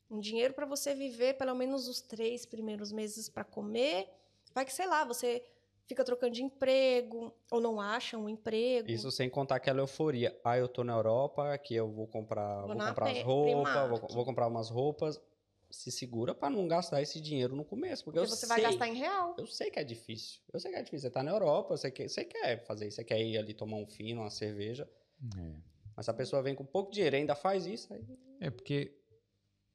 Um 0.10 0.20
dinheiro 0.20 0.54
para 0.54 0.66
você 0.66 0.96
viver 0.96 1.36
pelo 1.38 1.54
menos 1.56 1.88
os 1.88 2.02
três 2.02 2.46
primeiros 2.46 2.92
meses 2.92 3.30
para 3.30 3.44
comer. 3.44 4.10
Vai 4.54 4.66
que, 4.66 4.74
sei 4.74 4.88
lá, 4.88 5.06
você 5.06 5.46
fica 5.86 6.04
trocando 6.04 6.34
de 6.34 6.44
emprego 6.44 7.32
ou 7.52 7.62
não 7.62 7.80
acha 7.80 8.18
um 8.18 8.28
emprego. 8.28 8.90
Isso 8.90 9.12
sem 9.12 9.30
contar 9.30 9.56
aquela 9.58 9.80
euforia. 9.82 10.40
Ah, 10.44 10.58
eu 10.58 10.68
tô 10.68 10.84
na 10.84 10.94
Europa, 10.94 11.54
aqui 11.54 11.76
eu 11.76 11.92
vou 11.92 12.08
comprar, 12.08 12.62
Vou 12.62 12.70
vou 12.76 12.78
comprar 12.84 13.12
as 13.12 13.20
roupas, 13.22 13.90
vou, 14.00 14.10
vou 14.10 14.26
comprar 14.26 14.48
umas 14.48 14.70
roupas. 14.70 15.22
Se 15.70 15.92
segura 15.92 16.34
pra 16.34 16.50
não 16.50 16.68
gastar 16.68 17.00
esse 17.00 17.22
dinheiro 17.22 17.56
no 17.56 17.64
começo, 17.64 18.04
porque, 18.04 18.20
porque 18.20 18.34
eu 18.34 18.36
você 18.36 18.48
sei, 18.48 18.56
vai 18.56 18.62
gastar 18.64 18.88
em 18.88 18.96
real. 18.96 19.36
eu 19.38 19.46
sei 19.46 19.70
que 19.70 19.78
é 19.78 19.84
difícil. 19.84 20.42
Eu 20.52 20.60
sei 20.60 20.72
que 20.72 20.78
é 20.78 20.82
difícil. 20.82 21.08
Você 21.08 21.14
tá 21.14 21.22
na 21.22 21.30
Europa, 21.30 21.78
você 21.78 21.92
quer, 21.92 22.10
você 22.10 22.26
quer 22.26 22.66
fazer 22.66 22.88
isso, 22.88 22.96
você 22.96 23.04
quer 23.04 23.22
ir 23.22 23.38
ali 23.38 23.54
tomar 23.54 23.78
um 23.78 23.86
fino, 23.86 24.22
uma 24.22 24.32
cerveja. 24.32 24.90
É. 25.38 25.69
Mas 26.00 26.06
se 26.06 26.12
a 26.12 26.14
pessoa 26.14 26.42
vem 26.42 26.56
com 26.56 26.66
pouco 26.66 26.94
dinheiro 26.94 27.18
e 27.18 27.20
ainda 27.20 27.36
faz 27.36 27.66
isso, 27.66 27.94
aí 27.94 28.02
É 28.40 28.50
porque 28.50 28.98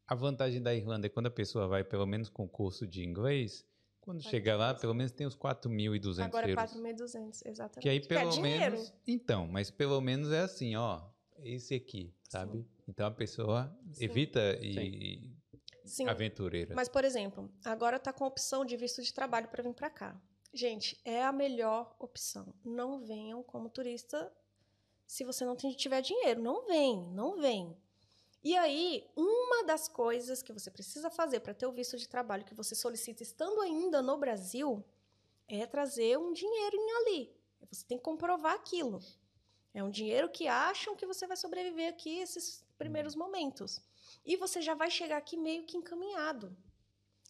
a 0.06 0.14
vantagem 0.14 0.62
da 0.62 0.74
Irlanda 0.74 1.06
é 1.06 1.10
quando 1.10 1.26
a 1.26 1.30
pessoa 1.30 1.68
vai 1.68 1.84
pelo 1.84 2.06
menos 2.06 2.30
com 2.30 2.48
curso 2.48 2.86
de 2.86 3.04
inglês, 3.04 3.62
quando 4.00 4.22
Vai 4.22 4.30
chega 4.30 4.56
lá, 4.56 4.72
pelo 4.72 4.94
menos 4.94 5.12
tem 5.12 5.26
os 5.26 5.36
4.200 5.36 6.24
Agora 6.24 6.46
é 6.48 6.52
euros. 6.52 6.72
4.200, 6.72 7.42
exatamente. 7.44 7.82
Que 7.82 7.90
aí 7.90 7.98
é 7.98 8.00
pelo 8.00 8.30
dinheiro. 8.30 8.72
menos. 8.72 8.94
Então, 9.06 9.46
mas 9.46 9.70
pelo 9.70 10.00
menos 10.00 10.32
é 10.32 10.40
assim, 10.40 10.74
ó. 10.76 11.02
Esse 11.42 11.74
aqui, 11.74 12.16
sabe? 12.26 12.66
Então 12.88 13.06
a 13.06 13.10
pessoa 13.10 13.70
Sim. 13.92 14.04
evita 14.06 14.58
e 14.62 15.30
Sim. 15.84 16.08
aventureira. 16.08 16.74
Mas, 16.74 16.88
por 16.88 17.04
exemplo, 17.04 17.52
agora 17.62 17.98
tá 17.98 18.14
com 18.14 18.24
a 18.24 18.28
opção 18.28 18.64
de 18.64 18.78
visto 18.78 19.02
de 19.02 19.12
trabalho 19.12 19.48
para 19.48 19.62
vir 19.62 19.74
para 19.74 19.90
cá. 19.90 20.18
Gente, 20.54 20.98
é 21.04 21.22
a 21.22 21.32
melhor 21.32 21.94
opção. 21.98 22.54
Não 22.64 23.04
venham 23.04 23.42
como 23.42 23.68
turista 23.68 24.32
se 25.06 25.24
você 25.24 25.44
não 25.44 25.56
tiver 25.56 26.00
dinheiro. 26.00 26.42
Não 26.42 26.66
vem, 26.66 27.08
não 27.10 27.40
vem. 27.40 27.76
E 28.42 28.54
aí, 28.56 29.10
uma 29.16 29.64
das 29.64 29.88
coisas 29.88 30.42
que 30.42 30.52
você 30.52 30.70
precisa 30.70 31.10
fazer 31.10 31.40
para 31.40 31.54
ter 31.54 31.66
o 31.66 31.72
visto 31.72 31.96
de 31.96 32.06
trabalho 32.06 32.44
que 32.44 32.54
você 32.54 32.74
solicita 32.74 33.22
estando 33.22 33.60
ainda 33.60 34.02
no 34.02 34.18
Brasil 34.18 34.84
é 35.48 35.66
trazer 35.66 36.18
um 36.18 36.32
dinheirinho 36.32 36.96
ali. 36.98 37.34
Você 37.70 37.86
tem 37.86 37.96
que 37.96 38.04
comprovar 38.04 38.54
aquilo. 38.54 39.00
É 39.72 39.82
um 39.82 39.90
dinheiro 39.90 40.28
que 40.28 40.46
acham 40.46 40.94
que 40.94 41.06
você 41.06 41.26
vai 41.26 41.36
sobreviver 41.36 41.88
aqui 41.88 42.18
esses 42.18 42.64
primeiros 42.76 43.16
momentos. 43.16 43.80
E 44.24 44.36
você 44.36 44.60
já 44.60 44.74
vai 44.74 44.90
chegar 44.90 45.16
aqui 45.16 45.36
meio 45.36 45.64
que 45.64 45.76
encaminhado. 45.76 46.56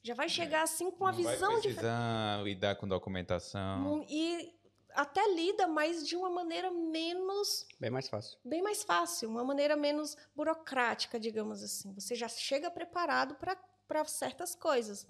Já 0.03 0.15
vai 0.15 0.29
chegar 0.29 0.63
assim 0.63 0.91
com 0.91 1.07
a 1.07 1.13
visão 1.13 1.61
de 1.61 1.69
precisar 1.69 2.43
lidar 2.43 2.77
com 2.77 2.87
documentação. 2.87 4.05
E 4.09 4.53
até 4.95 5.27
lida, 5.35 5.67
mas 5.67 6.07
de 6.07 6.17
uma 6.17 6.31
maneira 6.31 6.71
menos 6.71 7.67
bem 7.79 7.91
mais 7.91 8.09
fácil. 8.09 8.39
bem 8.45 8.63
mais 8.63 8.83
fácil, 8.83 9.29
uma 9.29 9.45
maneira 9.45 9.77
menos 9.77 10.17
burocrática, 10.35 11.19
digamos 11.19 11.63
assim. 11.63 11.93
Você 11.95 12.15
já 12.15 12.29
chega 12.29 12.71
preparado 12.71 13.37
para 13.37 14.05
certas 14.05 14.55
coisas. 14.55 15.07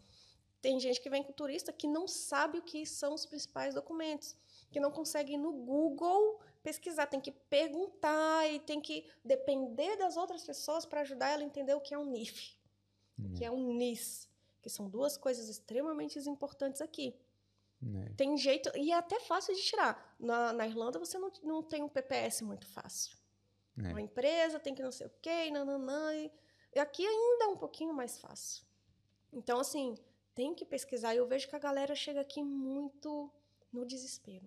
Tem 0.60 0.80
gente 0.80 1.00
que 1.00 1.10
vem 1.10 1.22
com 1.22 1.32
turista 1.32 1.72
que 1.72 1.86
não 1.86 2.08
sabe 2.08 2.58
o 2.58 2.62
que 2.62 2.86
são 2.86 3.12
os 3.12 3.26
principais 3.26 3.74
documentos, 3.74 4.34
que 4.70 4.80
não 4.80 4.90
consegue 4.90 5.34
ir 5.34 5.38
no 5.38 5.52
Google 5.52 6.40
pesquisar, 6.62 7.06
tem 7.06 7.20
que 7.20 7.30
perguntar 7.30 8.50
e 8.50 8.58
tem 8.58 8.80
que 8.80 9.06
depender 9.22 9.96
das 9.96 10.16
outras 10.16 10.42
pessoas 10.42 10.86
para 10.86 11.02
ajudar 11.02 11.28
ela 11.28 11.42
a 11.42 11.44
entender 11.44 11.74
o 11.74 11.80
que 11.80 11.92
é 11.92 11.98
um 11.98 12.06
NIF, 12.06 12.56
o 13.18 13.34
que 13.34 13.44
é 13.44 13.50
um 13.50 13.74
NIS, 13.74 14.26
que 14.62 14.70
são 14.70 14.88
duas 14.88 15.18
coisas 15.18 15.50
extremamente 15.50 16.18
importantes 16.26 16.80
aqui. 16.80 17.14
Né? 17.88 18.12
Tem 18.16 18.36
jeito, 18.36 18.70
e 18.76 18.92
é 18.92 18.96
até 18.96 19.20
fácil 19.20 19.54
de 19.54 19.62
tirar. 19.62 20.16
Na, 20.18 20.52
na 20.52 20.66
Irlanda 20.66 20.98
você 20.98 21.18
não, 21.18 21.30
não 21.42 21.62
tem 21.62 21.82
um 21.82 21.88
PPS 21.88 22.42
muito 22.42 22.66
fácil. 22.66 23.16
É. 23.78 23.88
Uma 23.90 24.00
empresa 24.00 24.60
tem 24.60 24.74
que 24.74 24.82
não 24.82 24.92
sei 24.92 25.06
o 25.06 25.12
quê, 25.20 25.50
nananã. 25.50 26.14
E, 26.14 26.30
e 26.74 26.78
aqui 26.78 27.06
ainda 27.06 27.44
é 27.44 27.48
um 27.48 27.56
pouquinho 27.56 27.92
mais 27.92 28.18
fácil. 28.18 28.64
Então, 29.32 29.58
assim, 29.58 29.96
tem 30.34 30.54
que 30.54 30.64
pesquisar. 30.64 31.14
E 31.14 31.18
eu 31.18 31.26
vejo 31.26 31.48
que 31.48 31.56
a 31.56 31.58
galera 31.58 31.94
chega 31.94 32.20
aqui 32.20 32.42
muito 32.42 33.30
no 33.72 33.84
desespero. 33.84 34.46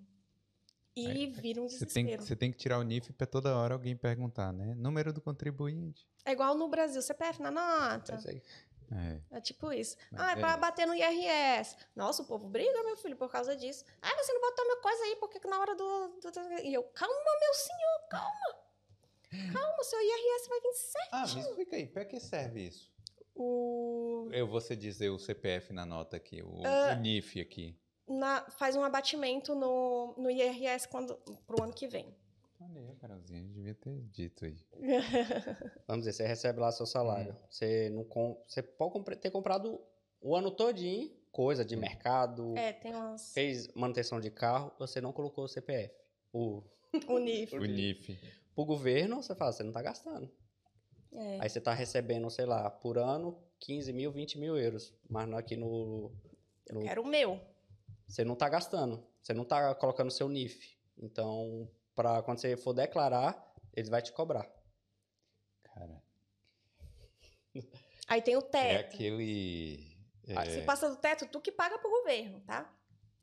E 0.95 1.05
Aí, 1.05 1.27
vira 1.27 1.61
um 1.61 1.69
Você 1.69 1.85
tem, 1.85 2.05
desespero. 2.05 2.23
você 2.23 2.35
tem 2.35 2.51
que 2.51 2.57
tirar 2.57 2.79
o 2.79 2.83
NIF 2.83 3.13
para 3.13 3.27
toda 3.27 3.55
hora 3.55 3.75
alguém 3.75 3.95
perguntar, 3.95 4.51
né? 4.51 4.73
Número 4.73 5.13
do 5.13 5.21
contribuinte. 5.21 6.07
É 6.25 6.31
igual 6.31 6.55
no 6.55 6.67
Brasil, 6.67 6.99
CPF 7.03 7.39
na 7.39 7.51
nota. 7.51 8.19
É. 8.25 8.41
É. 8.91 9.37
É 9.37 9.41
tipo 9.41 9.71
isso. 9.73 9.97
Mas 10.11 10.21
ah, 10.21 10.29
é 10.29 10.33
é 10.33 10.35
pra 10.37 10.57
bater 10.57 10.87
no 10.87 10.93
IRS. 10.95 11.75
Nossa, 11.95 12.21
o 12.21 12.25
povo 12.25 12.47
briga, 12.47 12.83
meu 12.83 12.95
filho, 12.97 13.15
por 13.17 13.29
causa 13.29 13.55
disso. 13.55 13.83
Ah, 14.01 14.15
você 14.15 14.31
não 14.33 14.41
botou 14.41 14.63
minha 14.65 14.77
coisa 14.81 15.03
aí, 15.03 15.15
porque 15.17 15.45
na 15.47 15.59
hora 15.59 15.75
do. 15.75 16.07
do- 16.21 16.31
do- 16.31 16.53
E 16.63 16.73
eu, 16.73 16.83
calma, 16.83 17.15
meu 17.41 17.53
senhor, 17.53 18.07
calma. 18.09 18.57
Calma, 19.53 19.83
seu 19.83 19.99
IRS 20.01 20.49
vai 20.49 20.61
vir 20.61 20.73
certo. 20.73 21.09
Ah, 21.11 21.27
me 21.27 21.41
explica 21.41 21.75
aí, 21.75 21.85
para 21.85 22.05
que 22.05 22.19
serve 22.19 22.67
isso? 22.67 22.89
O. 23.35 24.29
Eu 24.31 24.47
vou 24.47 24.59
dizer 24.59 25.09
o 25.09 25.19
CPF 25.19 25.73
na 25.73 25.85
nota 25.85 26.15
aqui, 26.17 26.41
o, 26.41 26.61
Ah. 26.65 26.93
o 26.93 27.01
NIF 27.01 27.39
aqui. 27.41 27.77
na- 28.07 28.49
faz 28.51 28.73
um 28.77 28.83
abatimento 28.85 29.53
no, 29.53 30.15
no 30.17 30.31
IRS 30.31 30.87
quando, 30.87 31.13
pro 31.45 31.61
ano 31.61 31.73
que 31.73 31.87
vem. 31.87 32.15
Aí, 32.59 32.95
Carolzinha, 32.99 33.43
devia 33.43 33.75
ter 33.75 34.01
dito 34.11 34.45
aí. 34.45 34.57
Vamos 35.87 36.05
dizer, 36.05 36.13
você 36.13 36.27
recebe 36.27 36.59
lá 36.59 36.71
seu 36.71 36.85
salário. 36.85 37.35
Você, 37.49 37.89
não 37.89 38.03
com, 38.03 38.41
você 38.47 38.61
pode 38.61 39.15
ter 39.17 39.29
comprado 39.29 39.79
o 40.21 40.35
ano 40.35 40.49
todinho 40.51 41.15
coisa 41.37 41.63
de 41.63 41.75
mercado, 41.75 42.57
é, 42.57 42.73
tem 42.73 42.95
umas. 42.95 43.31
fez 43.31 43.67
manutenção 43.75 44.19
de 44.19 44.31
carro, 44.31 44.71
você 44.79 44.99
não 44.99 45.13
colocou 45.13 45.43
o 45.43 45.47
CPF. 45.47 45.93
O, 46.33 46.63
O 47.07 47.19
NIF. 47.19 47.55
O 47.55 47.63
NIF. 47.63 48.17
pro 48.55 48.65
governo, 48.65 49.21
você 49.21 49.35
fala, 49.35 49.51
você 49.51 49.61
não 49.61 49.71
tá 49.71 49.83
gastando. 49.83 50.31
É. 51.11 51.39
Aí 51.39 51.47
você 51.47 51.61
tá 51.61 51.75
recebendo, 51.75 52.27
sei 52.31 52.45
lá, 52.45 52.69
por 52.71 52.97
ano, 52.97 53.37
15 53.59 53.93
mil, 53.93 54.11
20 54.11 54.39
mil 54.39 54.57
euros. 54.57 54.93
Mas 55.07 55.27
não 55.27 55.37
aqui 55.37 55.55
no. 55.55 56.11
no 56.71 56.81
Quero 56.81 57.03
o 57.03 57.07
meu. 57.07 57.39
você 58.07 58.25
não 58.25 58.35
tá 58.35 58.49
gastando. 58.49 59.03
Você 59.21 59.33
não 59.33 59.45
tá 59.45 59.75
colocando 59.75 60.09
seu 60.09 60.27
NIF. 60.27 60.75
Então, 60.97 61.69
pra, 61.97 62.21
quando 62.21 62.39
você 62.39 62.55
for 62.55 62.73
declarar, 62.73 63.53
eles 63.73 63.89
vão 63.89 63.99
te 63.99 64.13
cobrar. 64.13 64.47
Cara, 65.63 66.01
Aí 68.07 68.21
tem 68.21 68.35
o 68.37 68.39
é 68.39 68.43
teto. 68.43 68.95
aquele. 68.95 69.97
Ah, 70.35 70.45
é, 70.45 70.49
Se 70.51 70.61
passa 70.61 70.89
do 70.89 70.95
teto, 70.95 71.27
tu 71.27 71.41
que 71.41 71.51
paga 71.51 71.77
pro 71.79 71.89
governo, 71.89 72.39
tá? 72.41 72.71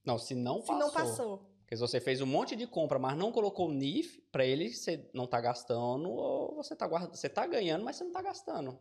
Não, 0.04 0.18
se 0.18 0.34
não 0.34 0.60
Se 0.60 0.66
passou. 0.66 0.78
não 0.78 0.90
passou. 0.92 1.38
Porque 1.60 1.76
se 1.76 1.80
você 1.80 2.00
fez 2.00 2.20
um 2.20 2.26
monte 2.26 2.54
de 2.54 2.66
compra, 2.66 2.98
mas 2.98 3.16
não 3.16 3.32
colocou 3.32 3.68
o 3.68 3.72
NIF, 3.72 4.20
pra 4.30 4.44
ele 4.44 4.70
você 4.74 5.08
não 5.14 5.26
tá 5.26 5.40
gastando, 5.40 6.10
ou 6.10 6.56
você 6.56 6.76
tá 6.76 6.86
guardando. 6.86 7.14
Você 7.16 7.28
tá 7.28 7.46
ganhando, 7.46 7.84
mas 7.84 7.96
você 7.96 8.04
não 8.04 8.12
tá 8.12 8.20
gastando. 8.20 8.78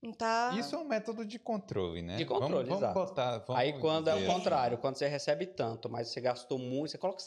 Não 0.00 0.12
tá. 0.12 0.54
Isso 0.58 0.74
é 0.74 0.78
um 0.78 0.84
método 0.84 1.24
de 1.24 1.38
controle, 1.38 2.00
né? 2.00 2.16
De 2.16 2.24
controle, 2.24 2.68
vamos, 2.68 2.68
vamos 2.68 2.82
exato. 2.82 2.94
botar. 2.94 3.38
vamos 3.38 3.60
Aí 3.60 3.78
quando 3.80 4.08
é 4.08 4.14
o 4.14 4.18
dizer 4.18 4.30
contrário, 4.32 4.78
quando 4.78 4.96
você 4.96 5.08
recebe 5.08 5.46
tanto, 5.46 5.90
mas 5.90 6.08
você 6.08 6.20
gastou 6.20 6.58
muito, 6.58 6.90
você 6.90 6.98
coloca 6.98 7.20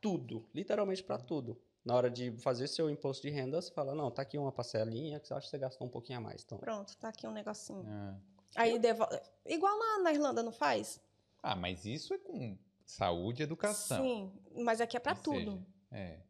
tudo, 0.00 0.44
literalmente 0.54 1.02
pra 1.02 1.18
tudo. 1.18 1.60
Na 1.84 1.94
hora 1.94 2.10
de 2.10 2.30
fazer 2.38 2.66
seu 2.68 2.90
imposto 2.90 3.22
de 3.26 3.30
renda, 3.32 3.60
você 3.62 3.72
fala, 3.72 3.94
não, 3.94 4.10
tá 4.10 4.22
aqui 4.22 4.36
uma 4.36 4.52
parcelinha 4.52 5.18
que 5.18 5.26
você 5.28 5.34
acha 5.34 5.44
que 5.46 5.50
você 5.50 5.58
gastou 5.58 5.86
um 5.86 5.90
pouquinho 5.90 6.18
a 6.18 6.20
mais. 6.22 6.42
Então, 6.44 6.58
Pronto, 6.58 6.96
tá 6.98 7.08
aqui 7.08 7.26
um 7.26 7.32
negocinho. 7.32 7.84
Ah. 7.88 8.16
Aí 8.56 8.78
devolve. 8.78 9.18
Igual 9.46 9.78
na, 9.78 9.98
na 10.04 10.12
Irlanda, 10.12 10.42
não 10.42 10.52
faz? 10.52 11.00
Ah, 11.42 11.54
mas 11.56 11.84
isso 11.86 12.12
é 12.12 12.18
com 12.18 12.58
saúde 12.84 13.42
e 13.42 13.44
educação. 13.44 14.02
Sim, 14.02 14.32
mas 14.62 14.80
aqui 14.80 14.96
é 14.96 15.00
pra 15.00 15.12
Ou 15.12 15.18
tudo. 15.22 15.52
seja, 15.52 15.66
é. 15.92 16.20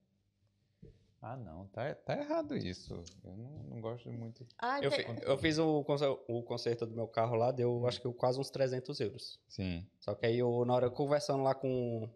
Ah, 1.20 1.36
não, 1.36 1.66
tá, 1.68 1.92
tá 1.96 2.16
errado 2.16 2.56
isso. 2.56 3.02
Eu 3.24 3.36
não, 3.36 3.50
não 3.64 3.80
gosto 3.80 4.08
muito. 4.12 4.46
Ai, 4.58 4.84
Eu, 4.86 4.90
tem- 4.90 5.04
fi- 5.16 5.22
eu 5.24 5.36
fiz 5.38 5.58
o, 5.58 5.84
o 6.28 6.42
conserto 6.44 6.86
do 6.86 6.94
meu 6.94 7.08
carro 7.08 7.34
lá, 7.34 7.50
deu 7.50 7.84
acho 7.88 8.00
que 8.00 8.12
quase 8.12 8.38
uns 8.38 8.50
300 8.50 9.00
euros. 9.00 9.40
Sim. 9.48 9.84
Só 9.98 10.14
que 10.14 10.26
aí 10.26 10.38
eu, 10.38 10.64
na 10.64 10.74
hora, 10.74 10.88
conversando 10.90 11.42
lá 11.42 11.54
com. 11.56 12.08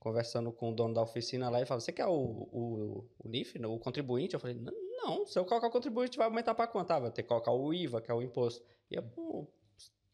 Conversando 0.00 0.52
com 0.52 0.70
o 0.70 0.74
dono 0.74 0.94
da 0.94 1.02
oficina 1.02 1.48
lá, 1.50 1.58
ele 1.58 1.66
falou: 1.66 1.80
Você 1.80 1.92
quer 1.92 2.06
o, 2.06 2.12
o, 2.12 3.04
o 3.18 3.28
NIF, 3.28 3.58
o 3.64 3.78
contribuinte? 3.78 4.34
Eu 4.34 4.40
falei: 4.40 4.54
Não, 4.56 4.72
não, 5.04 5.26
se 5.26 5.38
eu 5.38 5.44
colocar 5.44 5.66
o 5.66 5.70
contribuinte 5.70 6.16
vai 6.16 6.26
aumentar 6.26 6.54
pra 6.54 6.66
quanto? 6.68 6.90
Ah, 6.92 6.98
vai 7.00 7.10
ter 7.10 7.22
que 7.22 7.28
colocar 7.28 7.50
o 7.52 7.72
IVA, 7.74 8.00
que 8.00 8.10
é 8.10 8.14
o 8.14 8.22
imposto. 8.22 8.64
E 8.90 8.94
eu, 8.94 9.02
pô, 9.02 9.46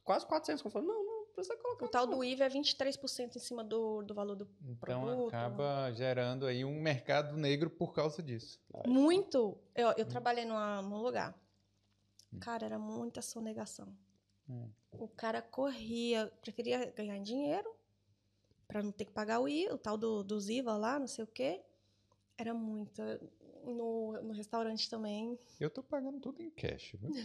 quase 0.03 0.27
400. 0.27 0.65
Eu 0.65 0.71
falei: 0.71 0.89
Não, 0.89 1.05
não, 1.05 1.27
precisa 1.35 1.57
colocar. 1.59 1.85
O 1.85 1.89
tal 1.89 2.07
não." 2.07 2.17
do 2.19 2.25
IVA 2.25 2.45
é 2.45 2.49
23% 2.49 3.37
em 3.37 3.39
cima 3.39 3.63
do, 3.63 4.03
do 4.03 4.15
valor 4.15 4.37
do. 4.37 4.49
Então 4.63 4.77
Produto. 5.03 5.29
acaba 5.29 5.93
gerando 5.93 6.47
aí 6.47 6.65
um 6.65 6.81
mercado 6.81 7.37
negro 7.37 7.69
por 7.69 7.93
causa 7.93 8.23
disso. 8.23 8.59
Muito. 8.87 9.59
Eu, 9.75 9.89
Hum. 9.89 9.95
eu 9.99 10.07
trabalhei 10.07 10.47
numa, 10.47 10.81
num 10.81 11.03
lugar. 11.03 11.39
Cara, 12.41 12.65
era 12.65 12.79
muita 12.79 13.21
sonegação. 13.21 13.95
Hum. 14.49 14.71
O 14.93 15.09
cara 15.09 15.43
corria, 15.43 16.33
preferia 16.41 16.91
ganhar 16.91 17.19
dinheiro 17.19 17.74
pra 18.75 18.83
não 18.83 18.91
ter 18.91 19.05
que 19.05 19.13
pagar 19.13 19.39
o 19.39 19.47
I, 19.49 19.69
o 19.69 19.79
tal 19.79 19.97
do, 19.97 20.25
dos 20.25 20.49
IVA 20.49 20.77
lá, 20.77 20.99
não 20.99 21.07
sei 21.07 21.23
o 21.23 21.29
quê. 21.29 21.61
Era 22.37 22.53
muita. 22.53 23.21
No, 23.65 24.21
no 24.21 24.33
restaurante 24.35 24.91
também. 24.91 25.39
Eu 25.61 25.71
tô 25.71 25.81
pagando 25.81 26.19
tudo 26.19 26.43
em 26.43 26.51
cash, 26.51 26.97
viu? 27.01 27.09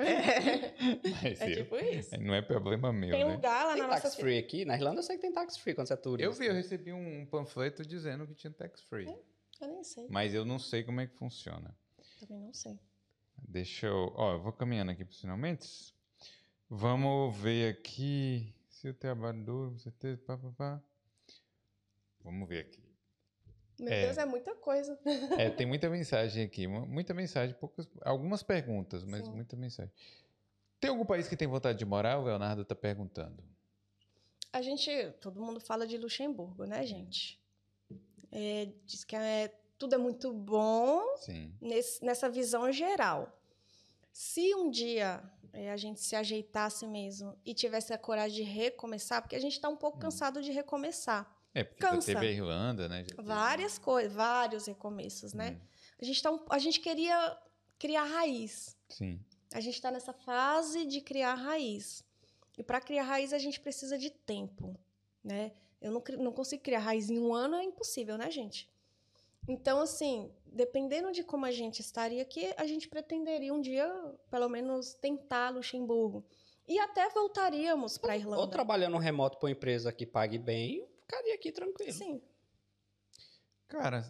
É, 0.00 0.74
Mas 1.22 1.40
é 1.40 1.50
eu- 1.50 1.56
tipo 1.56 1.76
isso. 1.76 2.20
não 2.20 2.32
é 2.32 2.40
problema 2.40 2.92
meu, 2.92 3.10
Tem 3.10 3.24
né? 3.24 3.32
lugar 3.34 3.64
lá 3.66 3.72
Tem 3.72 3.82
na 3.82 3.88
nossa 3.88 4.02
tax 4.02 4.14
free 4.14 4.38
aqui? 4.38 4.64
Na 4.64 4.76
Irlanda 4.76 5.00
eu 5.00 5.02
sei 5.02 5.16
que 5.16 5.22
tem 5.22 5.32
tax 5.32 5.56
free 5.58 5.74
quando 5.74 5.88
você 5.88 5.94
é 5.94 5.96
turista. 5.96 6.24
Eu 6.24 6.32
vi, 6.32 6.46
eu 6.46 6.54
recebi 6.54 6.92
um 6.92 7.26
panfleto 7.26 7.84
dizendo 7.84 8.24
que 8.24 8.32
tinha 8.32 8.52
tax 8.52 8.80
free. 8.82 9.06
Eu 9.60 9.66
nem 9.66 9.82
sei. 9.82 10.06
Mas 10.08 10.34
eu 10.34 10.44
não 10.44 10.56
sei 10.60 10.84
como 10.84 11.00
é 11.00 11.06
que 11.08 11.16
funciona. 11.16 11.76
Também 12.20 12.38
não 12.40 12.54
sei. 12.54 12.78
Deixa 13.36 13.86
eu. 13.88 14.12
Ó, 14.14 14.34
eu 14.34 14.40
vou 14.40 14.52
caminhando 14.52 14.92
aqui 14.92 15.04
pros 15.04 15.20
finalmente. 15.20 15.92
Vamos 16.70 17.36
ver 17.36 17.70
aqui. 17.72 18.54
Se 18.78 18.88
o 18.88 18.94
trabalho 18.94 19.42
duro, 19.42 19.72
com 19.72 19.78
certeza. 19.78 20.22
Pá, 20.24 20.38
pá, 20.38 20.50
pá. 20.56 20.82
Vamos 22.22 22.48
ver 22.48 22.60
aqui. 22.60 22.80
Meu 23.80 23.92
É. 23.92 24.04
Deus, 24.06 24.18
é 24.18 24.24
muita 24.24 24.54
coisa. 24.54 24.96
É, 25.36 25.50
tem 25.50 25.66
muita 25.66 25.90
mensagem 25.90 26.44
aqui. 26.44 26.66
mu- 26.68 26.86
Muita 26.86 27.12
mensagem, 27.12 27.56
poucas, 27.56 27.88
algumas 28.02 28.42
perguntas, 28.42 29.02
mas 29.02 29.24
Sim. 29.26 29.32
muita 29.32 29.56
mensagem. 29.56 29.92
Tem 30.78 30.90
algum 30.90 31.04
país 31.04 31.26
que 31.26 31.36
tem 31.36 31.48
vontade 31.48 31.76
de 31.78 31.84
morar? 31.84 32.18
O 32.20 32.24
Leonardo 32.24 32.64
tá 32.64 32.74
perguntando. 32.74 33.42
A 34.52 34.62
gente, 34.62 34.90
todo 35.20 35.40
mundo 35.40 35.58
fala 35.60 35.84
de 35.84 35.98
Luxemburgo, 35.98 36.64
né, 36.64 36.86
gente? 36.86 37.40
É, 38.30 38.68
diz 38.86 39.02
que 39.02 39.16
é, 39.16 39.48
tudo 39.76 39.94
é 39.96 39.98
muito 39.98 40.32
bom 40.32 41.02
nesse- 41.60 42.04
nessa 42.04 42.28
visão 42.30 42.70
geral. 42.70 43.37
Se 44.12 44.54
um 44.54 44.70
dia 44.70 45.22
é, 45.52 45.70
a 45.70 45.76
gente 45.76 46.00
se 46.00 46.14
ajeitasse 46.16 46.86
mesmo 46.86 47.36
e 47.44 47.54
tivesse 47.54 47.92
a 47.92 47.98
coragem 47.98 48.44
de 48.44 48.50
recomeçar, 48.50 49.22
porque 49.22 49.36
a 49.36 49.40
gente 49.40 49.52
está 49.54 49.68
um 49.68 49.76
pouco 49.76 49.96
Hum. 49.98 50.00
cansado 50.00 50.42
de 50.42 50.50
recomeçar. 50.52 51.34
É, 51.54 51.64
porque 51.64 51.80
Cansa. 51.80 52.06
teve 52.12 52.26
a 52.26 52.30
Irlanda, 52.30 52.88
né? 52.88 53.04
teve- 53.04 53.22
Várias 53.22 53.78
coisas, 53.78 54.12
vários 54.12 54.66
recomeços, 54.66 55.32
né? 55.32 55.52
Hum, 55.60 55.66
A 56.00 56.04
gente, 56.04 56.22
tá 56.22 56.30
um- 56.30 56.44
a 56.50 56.58
gente 56.58 56.80
queria 56.80 57.36
criar 57.78 58.04
raiz. 58.04 58.76
sim. 58.88 59.20
A 59.52 59.60
gente 59.60 59.76
está 59.76 59.90
nessa 59.90 60.12
fase 60.12 60.84
de 60.84 61.00
criar 61.00 61.34
raiz. 61.34 62.04
E 62.58 62.62
para 62.62 62.82
criar 62.82 63.04
raiz, 63.04 63.32
a 63.32 63.38
gente 63.38 63.58
precisa 63.58 63.96
de 63.96 64.10
tempo, 64.10 64.78
né? 65.24 65.52
Eu 65.80 65.90
não, 65.90 66.02
não 66.18 66.32
consigo 66.32 66.62
criar 66.62 66.80
raiz 66.80 67.08
em 67.08 67.18
um 67.18 67.32
ano, 67.34 67.56
é 67.56 67.64
impossível, 67.64 68.18
né, 68.18 68.30
gente? 68.30 68.68
Então, 69.48 69.80
assim, 69.80 70.30
dependendo 70.46 71.10
de 71.10 71.24
como 71.24 71.46
a 71.46 71.50
gente 71.50 71.80
estaria 71.80 72.20
aqui, 72.22 72.52
a 72.56 72.66
gente 72.66 72.86
pretenderia 72.88 73.52
um 73.52 73.60
dia, 73.60 73.88
pelo 74.30 74.48
menos, 74.48 74.92
tentar 74.94 75.48
Luxemburgo. 75.50 76.24
E 76.66 76.78
até 76.78 77.08
voltaríamos 77.08 77.96
para 77.96 78.12
a 78.12 78.16
Ou 78.16 78.20
Irlanda. 78.20 78.48
trabalhando 78.52 78.98
remoto 78.98 79.38
para 79.38 79.46
uma 79.46 79.52
empresa 79.52 79.90
que 79.90 80.04
pague 80.06 80.38
bem, 80.38 80.86
ficaria 81.00 81.34
aqui 81.34 81.50
tranquilo. 81.50 81.92
Sim, 81.92 82.20
Cara, 83.66 84.02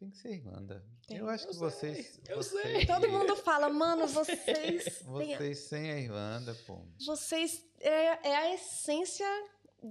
tem 0.00 0.10
que 0.10 0.16
ser 0.18 0.32
Irlanda. 0.34 0.84
Tem. 1.06 1.18
Eu 1.18 1.28
acho 1.28 1.44
Eu 1.44 1.48
que 1.48 1.54
sei, 1.54 1.60
vocês. 1.70 2.20
eu 2.28 2.36
vocês, 2.38 2.62
sei. 2.62 2.86
todo 2.86 3.08
mundo 3.08 3.36
fala, 3.42 3.68
mano, 3.68 4.06
vocês... 4.08 5.02
Vocês 5.02 5.58
sem 5.68 5.90
a 5.92 5.98
Irlanda, 5.98 6.54
pô. 6.66 6.80
Vocês 7.06 7.64
é, 7.80 8.28
é 8.28 8.36
a 8.36 8.54
essência, 8.54 9.26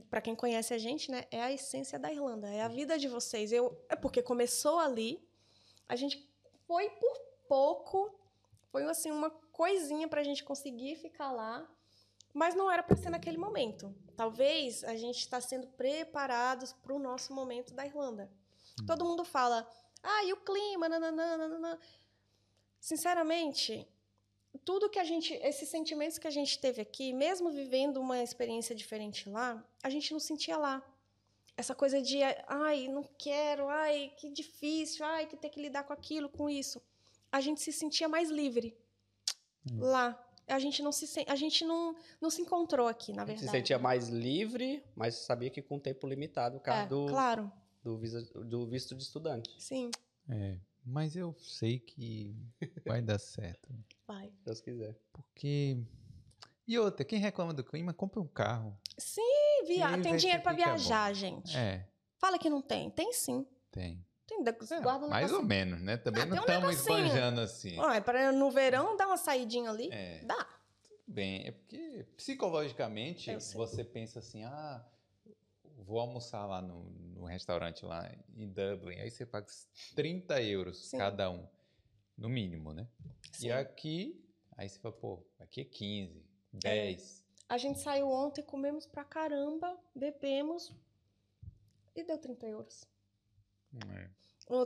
para 0.10 0.22
quem 0.22 0.36
conhece 0.36 0.74
a 0.74 0.78
gente, 0.78 1.10
né? 1.11 1.26
É 1.32 1.41
a 1.41 1.52
essência 1.52 1.98
da 1.99 2.11
Irlanda, 2.11 2.48
é 2.48 2.61
a 2.61 2.68
vida 2.68 2.98
de 2.98 3.07
vocês. 3.07 3.52
Eu 3.52 3.78
é 3.90 3.95
porque 3.95 4.22
começou 4.22 4.80
ali, 4.80 5.22
a 5.88 5.95
gente 5.95 6.28
foi 6.68 6.90
por 6.90 7.20
pouco, 7.48 8.20
foi 8.72 8.84
assim 8.84 9.11
uma 9.11 9.30
coisinha 9.52 10.07
pra 10.07 10.24
gente 10.24 10.44
conseguir 10.44 10.95
ficar 10.95 11.32
lá, 11.32 11.68
mas 12.34 12.56
não 12.56 12.72
era 12.72 12.82
para 12.82 12.98
ser 12.98 13.10
naquele 13.10 13.38
momento. 13.38 13.95
Talvez 14.15 14.84
a 14.84 14.95
gente 14.95 15.20
está 15.20 15.40
sendo 15.40 15.68
preparados 15.68 16.74
para 16.74 16.94
o 16.94 16.99
nosso 16.99 17.34
momento 17.34 17.74
da 17.74 17.86
Irlanda. 17.86 18.32
Todo 18.88 19.06
mundo 19.06 19.24
fala, 19.24 19.68
ah, 20.02 20.24
e 20.24 20.34
o 20.34 20.38
clima, 20.38 20.90
nananã. 20.90 21.78
Sinceramente, 22.80 23.88
tudo 24.60 24.90
que 24.90 25.00
a 25.00 25.04
gente, 25.04 25.34
esses 25.36 25.68
sentimentos 25.70 26.18
que 26.18 26.28
a 26.28 26.32
gente 26.32 26.60
teve 26.60 26.82
aqui, 26.82 27.12
mesmo 27.14 27.52
vivendo 27.52 27.98
uma 28.00 28.22
experiência 28.22 28.76
diferente 28.76 29.30
lá, 29.30 29.64
a 29.82 29.90
gente 29.90 30.12
não 30.12 30.20
sentia 30.20 30.58
lá. 30.58 30.82
Essa 31.56 31.76
coisa 31.76 32.02
de, 32.02 32.18
ai, 32.48 32.88
não 32.88 33.04
quero, 33.18 33.68
ai, 33.70 34.12
que 34.18 34.30
difícil, 34.30 35.06
ai, 35.06 35.28
que 35.28 35.36
ter 35.38 35.50
que 35.50 35.62
lidar 35.62 35.84
com 35.84 35.94
aquilo, 35.94 36.28
com 36.30 36.50
isso. 36.50 36.82
A 37.32 37.40
gente 37.42 37.62
se 37.62 37.72
sentia 37.72 38.08
mais 38.08 38.30
livre 38.30 38.76
Hum. 39.72 39.80
lá. 39.80 40.20
A 40.46 40.60
gente 40.60 40.84
não 40.84 40.92
se 40.92 41.08
a 41.28 41.36
gente 41.38 41.64
não, 41.64 41.96
não 42.20 42.30
se 42.30 42.42
encontrou 42.42 42.88
aqui, 42.88 43.14
na 43.14 43.24
A 43.24 43.26
gente 43.26 43.38
verdade. 43.38 43.52
se 43.52 43.58
sentia 43.58 43.80
mais 43.80 44.10
livre, 44.10 44.84
mas 44.94 45.16
sabia 45.16 45.50
que 45.50 45.62
com 45.62 45.80
tempo 45.80 46.06
limitado, 46.06 46.58
por 46.60 46.66
causa 46.66 46.84
é, 46.84 46.88
do, 46.88 47.06
claro. 47.06 47.50
do, 47.82 47.98
visa- 47.98 48.30
do 48.44 48.66
visto 48.68 48.94
de 48.94 49.04
estudante. 49.04 49.50
Sim, 49.58 49.90
É, 50.30 50.58
mas 50.86 51.16
eu 51.16 51.34
sei 51.40 51.80
que 51.80 52.36
vai 52.86 53.02
dar 53.02 53.20
certo. 53.20 53.70
Vai. 54.08 54.28
Se 54.30 54.46
Deus 54.46 54.62
quiser. 54.62 54.96
Porque. 55.12 55.78
E 56.68 56.80
outra, 56.80 57.04
quem 57.04 57.20
reclama 57.20 57.54
do 57.54 57.64
clima, 57.64 57.94
compra 57.94 58.22
um 58.22 58.28
carro. 58.28 58.78
Sim, 58.98 59.66
via... 59.68 59.98
Tem 60.02 60.16
dinheiro 60.16 60.42
para 60.42 60.54
é 60.54 60.56
viajar, 60.56 61.14
gente. 61.14 61.58
É, 61.58 61.86
Fala 62.18 62.40
que 62.40 62.50
não 62.50 62.62
tem. 62.62 62.90
Tem 62.90 63.12
sim. 63.12 63.46
tem. 63.70 64.06
Tem, 64.26 64.40
É, 64.48 64.80
guarda 64.80 65.06
um 65.06 65.10
mais 65.10 65.32
ou 65.34 65.44
menos, 65.44 65.82
né? 65.82 65.98
Também 65.98 66.24
Ah, 66.24 66.26
não 66.26 66.38
um 66.38 66.40
estamos 66.40 66.70
negocinho. 66.70 67.06
esbanjando 67.06 67.42
assim. 67.42 67.78
Ó, 67.78 67.92
é 67.92 68.00
para 68.00 68.32
no 68.32 68.50
verão 68.50 68.96
dar 68.96 69.08
uma 69.08 69.18
saidinha 69.18 69.70
ali. 69.70 69.90
É, 69.92 70.24
Dá. 70.24 70.48
bem, 71.06 71.46
é 71.48 71.52
porque 71.52 72.06
psicologicamente 72.16 73.30
você 73.54 73.84
pensa 73.84 74.20
assim, 74.20 74.46
ah, 74.46 74.82
vou 75.80 76.00
almoçar 76.00 76.46
lá 76.46 76.62
no, 76.62 76.84
no 76.90 77.26
restaurante 77.26 77.86
lá 77.86 78.10
em 78.36 78.48
Dublin, 78.48 78.96
aí 79.00 79.12
você 79.12 79.26
paga 79.26 79.48
30 79.96 80.42
euros 80.42 80.90
Sim. 80.90 80.98
cada 80.98 81.30
um, 81.30 81.46
no 82.18 82.30
mínimo, 82.30 82.73
né? 82.73 82.88
Sim. 83.31 83.48
E 83.48 83.52
aqui, 83.52 84.23
aí 84.57 84.68
você 84.69 84.80
fala, 84.80 84.94
pô, 84.95 85.23
aqui 85.40 85.61
é 85.61 85.65
15, 85.65 86.23
10. 86.53 87.23
A 87.49 87.57
gente 87.57 87.80
saiu 87.80 88.10
ontem, 88.10 88.41
comemos 88.41 88.85
pra 88.85 89.03
caramba, 89.03 89.77
bebemos 89.95 90.72
e 91.95 92.03
deu 92.03 92.18
30 92.18 92.48
euros. 92.48 92.84
É. 93.90 94.10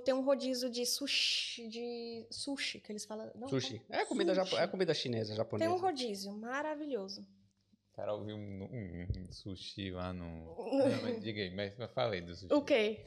Tem 0.04 0.14
um 0.14 0.22
rodízio 0.24 0.70
de 0.70 0.86
sushi, 0.86 1.68
de 1.68 2.28
sushi, 2.32 2.80
que 2.80 2.92
eles 2.92 3.06
falam. 3.06 3.32
Não, 3.36 3.48
Sushi. 3.48 3.82
É 3.90 4.06
comida, 4.06 4.34
Sushi. 4.34 4.50
japo- 4.52 4.62
é 4.64 4.68
comida 4.68 4.94
chinesa, 4.94 5.30
Tem 5.30 5.38
japonesa. 5.38 5.72
um 5.74 5.78
rodízio 5.78 6.32
maravilhoso. 6.34 7.22
O 7.22 7.96
cara 7.96 8.14
ouviu 8.14 8.36
um, 8.36 8.64
um- 8.64 9.08
um 9.22 9.32
sushi 9.32 9.92
lá 9.92 10.12
no... 10.14 10.26
Não, 10.58 11.02
mas 11.04 11.22
diga 11.22 11.42
aí, 11.42 11.54
mas 11.56 11.78
eu 11.80 11.88
falei 11.90 12.22
do 12.22 12.36
sushi. 12.36 12.54
O 12.54 12.62
quê? 12.62 13.06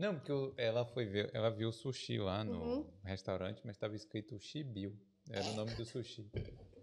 Não, 0.00 0.14
porque 0.18 0.32
ela 0.60 0.84
foi 0.86 1.04
ver, 1.04 1.30
ela 1.34 1.50
viu 1.50 1.68
o 1.68 1.72
sushi 1.72 2.18
lá 2.18 2.42
no 2.42 2.62
Uhum. 2.62 2.86
restaurante, 3.04 3.60
mas 3.64 3.76
estava 3.76 3.94
escrito 3.94 4.38
Shibiu. 4.38 4.98
Era 5.30 5.44
o 5.50 5.52
nome 5.54 5.72
do 5.74 5.84
sushi. 5.84 6.26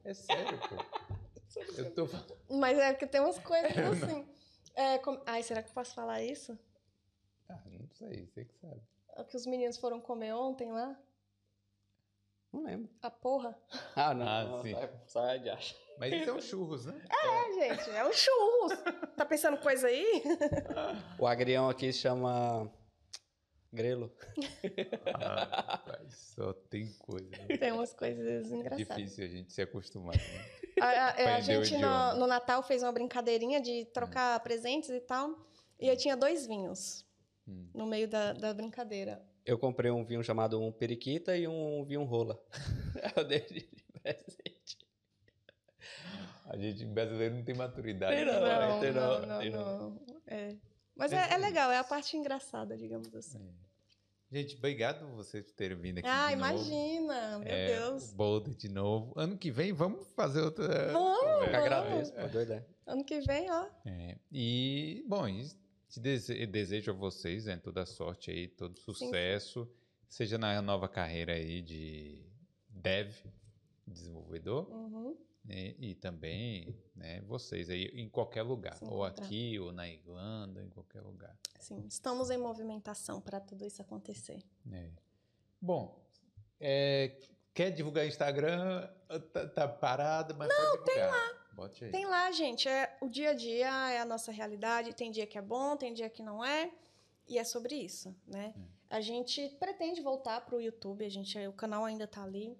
É 0.04 0.14
sério, 0.14 0.60
pô. 0.70 0.76
Eu 1.76 1.94
tô 1.96 2.06
falando. 2.06 2.38
Mas 2.48 2.78
é 2.78 2.94
que 2.94 3.08
tem 3.08 3.20
umas 3.20 3.40
coisas 3.40 3.72
assim. 4.04 4.28
É, 4.76 5.00
com- 5.00 5.20
Ai, 5.26 5.42
será 5.42 5.64
que 5.64 5.70
eu 5.70 5.74
posso 5.74 5.96
falar 5.96 6.22
isso? 6.22 6.58
Ah, 7.50 7.60
não 7.66 7.90
sei, 7.90 8.28
você 8.28 8.46
que 8.46 8.54
sabe. 8.60 8.82
É 9.16 9.22
o 9.22 9.26
que 9.26 9.36
os 9.36 9.48
meninos 9.48 9.78
foram 9.78 10.00
comer 10.00 10.34
ontem 10.34 10.72
lá? 10.72 10.96
Não 12.54 12.64
lembro. 12.64 12.88
A 13.02 13.10
porra? 13.10 13.58
Ah, 13.96 14.14
não. 14.14 14.28
Ah, 14.28 14.44
não, 14.44 14.62
sim. 14.62 14.74
sai- 14.74 15.02
Sai 15.08 15.40
de 15.40 15.50
acha. 15.50 15.76
Mas 15.98 16.14
isso 16.14 16.30
é 16.30 16.34
um 16.34 16.42
churros, 16.42 16.86
né? 16.86 17.02
É, 17.10 17.54
gente, 17.76 17.90
é 17.90 18.06
um 18.08 18.14
churros. 18.14 18.74
Tá 19.16 19.26
pensando 19.26 19.58
coisa 19.58 19.88
aí? 19.88 20.22
O 21.18 21.26
agrião 21.26 21.68
aqui 21.68 21.92
se 21.92 21.98
chama 21.98 22.72
grelo. 23.78 24.12
Ah, 25.14 25.44
rapaz, 25.72 26.14
só 26.36 26.54
tem 26.54 26.92
coisa. 27.00 27.30
né? 27.30 27.58
Tem 27.58 27.72
umas 27.72 27.94
coisas 27.94 28.52
engraçadas. 28.52 28.88
Difícil 28.88 29.24
a 29.26 29.28
gente 29.28 29.54
se 29.54 29.62
acostumar. 29.62 30.16
Né? 30.16 30.46
A, 30.82 30.86
a- 31.08 31.20
é, 31.20 31.36
a 31.36 31.40
gente 31.40 31.78
no, 31.78 32.16
no 32.16 32.28
Natal 32.28 32.62
fez 32.64 32.84
uma 32.84 32.92
brincadeirinha 32.92 33.62
de 33.62 33.86
trocar 33.86 34.40
presentes 34.42 34.90
e 34.90 35.00
tal. 35.00 35.34
E 35.80 35.88
eu 35.88 35.96
tinha 35.98 36.18
dois 36.18 36.46
vinhos. 36.48 37.06
Hum. 37.50 37.66
no 37.74 37.86
meio 37.88 38.10
da, 38.10 38.34
da 38.34 38.54
brincadeira. 38.54 39.22
Eu 39.46 39.58
comprei 39.58 39.90
um 39.90 40.04
vinho 40.04 40.22
chamado 40.22 40.62
um 40.62 40.70
periquita 40.70 41.38
e 41.38 41.48
um 41.48 41.82
vinho 41.86 42.04
rola. 42.04 42.38
eu 43.16 43.24
dei 43.24 43.40
de 43.40 43.62
presente. 44.04 44.78
A 46.46 46.58
gente 46.58 46.84
brasileiro 46.86 47.36
não 47.36 47.44
tem 47.46 47.56
maturidade. 47.56 48.26
Não, 48.26 48.34
não, 48.34 48.82
não, 48.82 49.46
não, 49.50 49.90
não. 49.92 50.02
É. 50.28 50.56
Mas 50.96 51.14
é, 51.14 51.34
é 51.34 51.38
legal, 51.38 51.72
é 51.72 51.78
a 51.78 51.84
parte 51.86 52.18
engraçada, 52.18 52.76
digamos 52.76 53.14
assim. 53.16 53.38
É. 53.40 53.67
Gente, 54.30 54.58
obrigado 54.58 55.00
por 55.08 55.16
vocês 55.16 55.52
terem 55.54 55.78
vindo 55.78 56.00
aqui. 56.00 56.08
Ah, 56.08 56.30
de 56.30 56.36
novo. 56.36 56.52
imagina, 56.54 57.40
meu 57.40 57.48
É, 57.48 57.68
Deus. 57.80 58.12
Boulder 58.12 58.54
de 58.56 58.68
novo. 58.68 59.14
Ano 59.16 59.38
que 59.38 59.50
vem 59.50 59.72
vamos 59.72 60.06
fazer 60.12 60.42
outra. 60.42 60.92
Vamos. 60.92 61.22
Eu 61.24 61.40
vamos. 61.40 61.54
agradeço, 61.56 62.14
pô, 62.14 62.28
doida. 62.28 62.68
Ano 62.86 63.06
que 63.06 63.22
vem, 63.22 63.50
ó. 63.50 63.68
É, 63.86 64.18
e, 64.32 65.04
bom, 65.08 65.26
te 65.88 66.00
dese- 66.02 66.46
desejo 66.46 66.92
a 66.92 66.94
vocês 66.94 67.46
né, 67.46 67.56
toda 67.56 67.86
sorte 67.86 68.30
aí, 68.30 68.50
todo 68.50 68.78
sucesso, 68.78 69.66
seja 70.10 70.38
na 70.38 70.62
nova 70.62 70.90
carreira 70.90 71.32
aí 71.34 71.62
de 71.62 72.26
dev, 72.70 73.14
desenvolvedor, 73.86 74.70
Uhum. 74.70 75.18
Né, 75.48 75.74
e 75.80 75.96
também 75.96 76.78
né, 76.94 77.22
vocês 77.22 77.70
aí 77.70 77.86
em 77.94 78.10
qualquer 78.10 78.44
lugar, 78.44 78.78
Se 78.78 78.86
ou 78.86 79.04
aqui, 79.04 79.58
ou 79.58 79.72
na 79.72 79.88
Irlanda, 79.88 80.62
em 80.62 80.70
qualquer 80.70 81.02
lugar. 81.02 81.36
Sim, 81.60 81.86
estamos 81.88 82.30
em 82.30 82.38
movimentação 82.38 83.22
para 83.22 83.40
tudo 83.40 83.66
isso 83.66 83.82
acontecer. 83.82 84.44
né. 84.66 84.92
Bom, 85.60 86.00
é, 86.60 87.18
quer 87.54 87.72
divulgar 87.72 88.06
Instagram? 88.06 88.88
Tá, 89.34 89.48
tá 89.48 89.68
parado, 89.68 90.36
mas 90.36 90.50
Não. 90.50 90.84
Tem 90.84 90.98
lá. 90.98 91.38
Bote 91.54 91.86
aí. 91.86 91.92
Tem 91.92 92.06
lá, 92.06 92.32
gente, 92.32 92.70
é 92.70 92.96
o 93.02 93.10
dia 93.10 93.32
a 93.32 93.34
dia, 93.34 93.92
é 93.92 94.00
a 94.00 94.06
nossa 94.06 94.32
realidade. 94.32 94.94
Tem 94.94 95.10
dia 95.10 95.26
que 95.26 95.40
é 95.40 95.42
bom, 95.42 95.76
tem 95.76 95.94
dia 95.94 96.10
que 96.10 96.22
não 96.22 96.46
é. 96.46 96.72
E 97.28 97.40
é 97.40 97.44
sobre 97.44 97.76
isso, 97.76 98.16
né? 98.28 98.54
Hum. 98.56 98.68
A 98.90 99.02
gente 99.02 99.50
pretende 99.60 100.02
voltar 100.02 100.42
para 100.42 100.56
o 100.56 100.62
YouTube, 100.62 101.04
a 101.04 101.10
gente, 101.10 101.38
o 101.48 101.54
canal 101.54 101.84
ainda 101.84 102.08
tá 102.08 102.24
ali. 102.24 102.58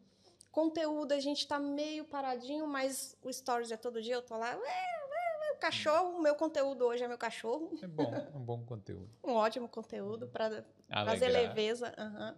Conteúdo, 0.58 1.12
a 1.12 1.20
gente 1.20 1.48
tá 1.48 1.60
meio 1.60 2.04
paradinho, 2.04 2.66
mas 2.66 3.16
o 3.22 3.32
Stories 3.32 3.70
é 3.70 3.78
todo 3.78 4.02
dia, 4.02 4.16
eu 4.16 4.24
tô 4.24 4.36
lá. 4.36 4.56
Ué, 4.56 4.58
ué, 4.58 5.40
ué, 5.40 5.52
o 5.54 5.60
cachorro, 5.60 6.18
o 6.18 6.20
meu 6.20 6.34
conteúdo 6.34 6.84
hoje 6.84 7.04
é 7.04 7.08
meu 7.08 7.18
cachorro. 7.20 7.78
É 7.80 7.86
bom, 7.86 8.12
é 8.12 8.36
um 8.36 8.44
bom 8.44 8.66
conteúdo. 8.66 9.08
Um 9.24 9.34
ótimo 9.34 9.70
conteúdo 9.70 10.28
para 10.30 10.66
trazer 10.90 11.28
leveza. 11.28 11.94
aham. 11.96 12.36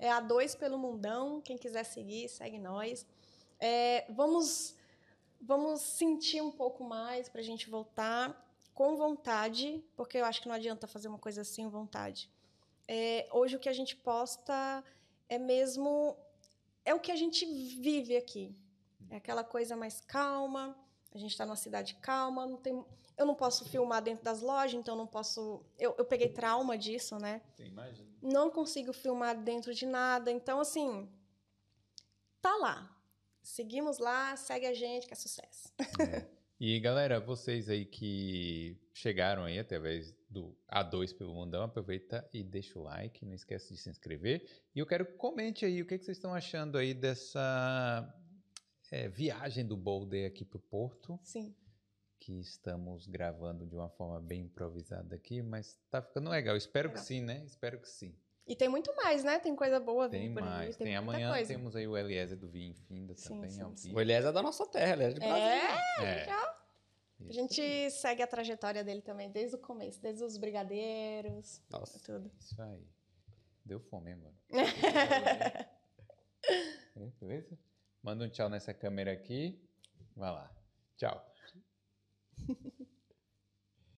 É 0.00 0.10
a 0.10 0.18
dois 0.18 0.56
pelo 0.56 0.76
mundão. 0.76 1.40
Quem 1.40 1.56
quiser 1.56 1.84
seguir, 1.84 2.28
segue 2.28 2.58
nós. 2.58 3.06
É, 3.60 4.04
vamos, 4.10 4.74
vamos 5.40 5.80
sentir 5.80 6.42
um 6.42 6.50
pouco 6.50 6.82
mais 6.82 7.28
para 7.28 7.40
a 7.40 7.44
gente 7.44 7.70
voltar 7.70 8.52
com 8.74 8.96
vontade, 8.96 9.80
porque 9.94 10.18
eu 10.18 10.24
acho 10.24 10.42
que 10.42 10.48
não 10.48 10.56
adianta 10.56 10.88
fazer 10.88 11.06
uma 11.06 11.18
coisa 11.20 11.44
sem 11.44 11.68
vontade. 11.68 12.28
É, 12.88 13.28
hoje 13.30 13.54
o 13.54 13.60
que 13.60 13.68
a 13.68 13.72
gente 13.72 13.94
posta 13.94 14.82
é 15.28 15.38
mesmo 15.38 16.16
é 16.90 16.94
o 16.94 17.00
que 17.00 17.12
a 17.12 17.16
gente 17.16 17.46
vive 17.80 18.16
aqui. 18.16 18.54
É 19.08 19.16
aquela 19.16 19.44
coisa 19.44 19.76
mais 19.76 20.00
calma. 20.00 20.76
A 21.12 21.18
gente 21.18 21.30
está 21.30 21.46
numa 21.46 21.56
cidade 21.56 21.94
calma. 21.96 22.46
Não 22.46 22.56
tem, 22.56 22.84
eu 23.16 23.24
não 23.24 23.34
posso 23.34 23.64
filmar 23.64 24.02
dentro 24.02 24.24
das 24.24 24.40
lojas, 24.40 24.74
então 24.74 24.96
não 24.96 25.06
posso. 25.06 25.64
Eu, 25.78 25.94
eu 25.96 26.04
peguei 26.04 26.28
trauma 26.28 26.76
disso, 26.76 27.16
né? 27.18 27.40
Não 28.20 28.50
consigo 28.50 28.92
filmar 28.92 29.40
dentro 29.40 29.72
de 29.72 29.86
nada. 29.86 30.30
Então, 30.30 30.60
assim, 30.60 31.08
tá 32.40 32.56
lá. 32.56 32.96
Seguimos 33.40 33.98
lá, 33.98 34.36
segue 34.36 34.66
a 34.66 34.74
gente, 34.74 35.06
que 35.06 35.12
é 35.12 35.16
sucesso. 35.16 35.72
E 36.62 36.78
galera, 36.78 37.18
vocês 37.18 37.70
aí 37.70 37.86
que 37.86 38.76
chegaram 38.92 39.44
aí 39.44 39.58
através 39.58 40.14
do 40.30 40.56
A2 40.72 41.12
pelo 41.16 41.34
Mundão, 41.34 41.62
aproveita 41.64 42.28
e 42.32 42.42
deixa 42.44 42.78
o 42.78 42.82
like, 42.82 43.24
não 43.26 43.34
esquece 43.34 43.74
de 43.74 43.80
se 43.80 43.90
inscrever. 43.90 44.46
E 44.74 44.78
eu 44.78 44.86
quero 44.86 45.04
que 45.04 45.12
comente 45.14 45.64
aí 45.64 45.82
o 45.82 45.86
que, 45.86 45.98
que 45.98 46.04
vocês 46.04 46.16
estão 46.16 46.32
achando 46.32 46.78
aí 46.78 46.94
dessa 46.94 48.14
é, 48.92 49.08
viagem 49.08 49.66
do 49.66 49.76
Boulder 49.76 50.26
aqui 50.28 50.44
pro 50.44 50.60
Porto, 50.60 51.18
Sim. 51.22 51.54
que 52.20 52.38
estamos 52.38 53.06
gravando 53.08 53.66
de 53.66 53.74
uma 53.74 53.88
forma 53.90 54.20
bem 54.20 54.42
improvisada 54.42 55.16
aqui, 55.16 55.42
mas 55.42 55.76
tá 55.90 56.00
ficando 56.00 56.30
legal. 56.30 56.56
Espero 56.56 56.88
que 56.90 56.94
Legal. 56.94 57.06
sim, 57.06 57.20
né? 57.22 57.42
Espero 57.44 57.80
que 57.80 57.88
sim. 57.88 58.14
E 58.46 58.56
tem 58.56 58.68
muito 58.68 58.94
mais, 58.96 59.22
né? 59.22 59.38
Tem 59.38 59.54
coisa 59.54 59.78
boa 59.78 60.08
Tem 60.08 60.22
vindo 60.22 60.34
por 60.34 60.42
aí. 60.42 60.48
mais. 60.48 60.76
Tem, 60.76 60.86
muita 60.88 60.98
amanhã 61.00 61.30
coisa. 61.32 61.48
temos 61.54 61.76
aí 61.76 61.86
o 61.86 61.96
Eliezer 61.96 62.36
do 62.38 62.48
Vinho 62.48 62.74
Finda 62.74 63.14
Sim, 63.14 63.28
também 63.34 63.50
sim, 63.50 63.76
sim. 63.76 63.94
O 63.94 64.00
Elias 64.00 64.24
é 64.24 64.32
da 64.32 64.42
nossa 64.42 64.66
terra, 64.66 64.92
ele 64.94 65.04
é 65.04 65.08
de 65.10 65.20
Brasília. 65.20 65.44
É, 66.00 66.04
É. 66.04 66.26
A 67.28 67.32
gente 67.32 67.90
segue 67.90 68.22
a 68.22 68.26
trajetória 68.26 68.82
dele 68.82 69.02
também, 69.02 69.30
desde 69.30 69.56
o 69.56 69.58
começo, 69.58 70.00
desde 70.00 70.24
os 70.24 70.36
brigadeiros, 70.36 71.62
Nossa. 71.70 71.98
tudo. 72.00 72.30
Isso 72.40 72.60
aí. 72.60 72.86
Deu 73.64 73.78
fome 73.80 74.12
agora. 74.12 74.34
É, 76.96 77.06
Beleza? 77.20 77.58
Manda 78.02 78.24
um 78.24 78.28
tchau 78.30 78.48
nessa 78.48 78.72
câmera 78.72 79.12
aqui. 79.12 79.62
Vai 80.16 80.30
lá. 80.30 80.50
Tchau. 80.96 81.34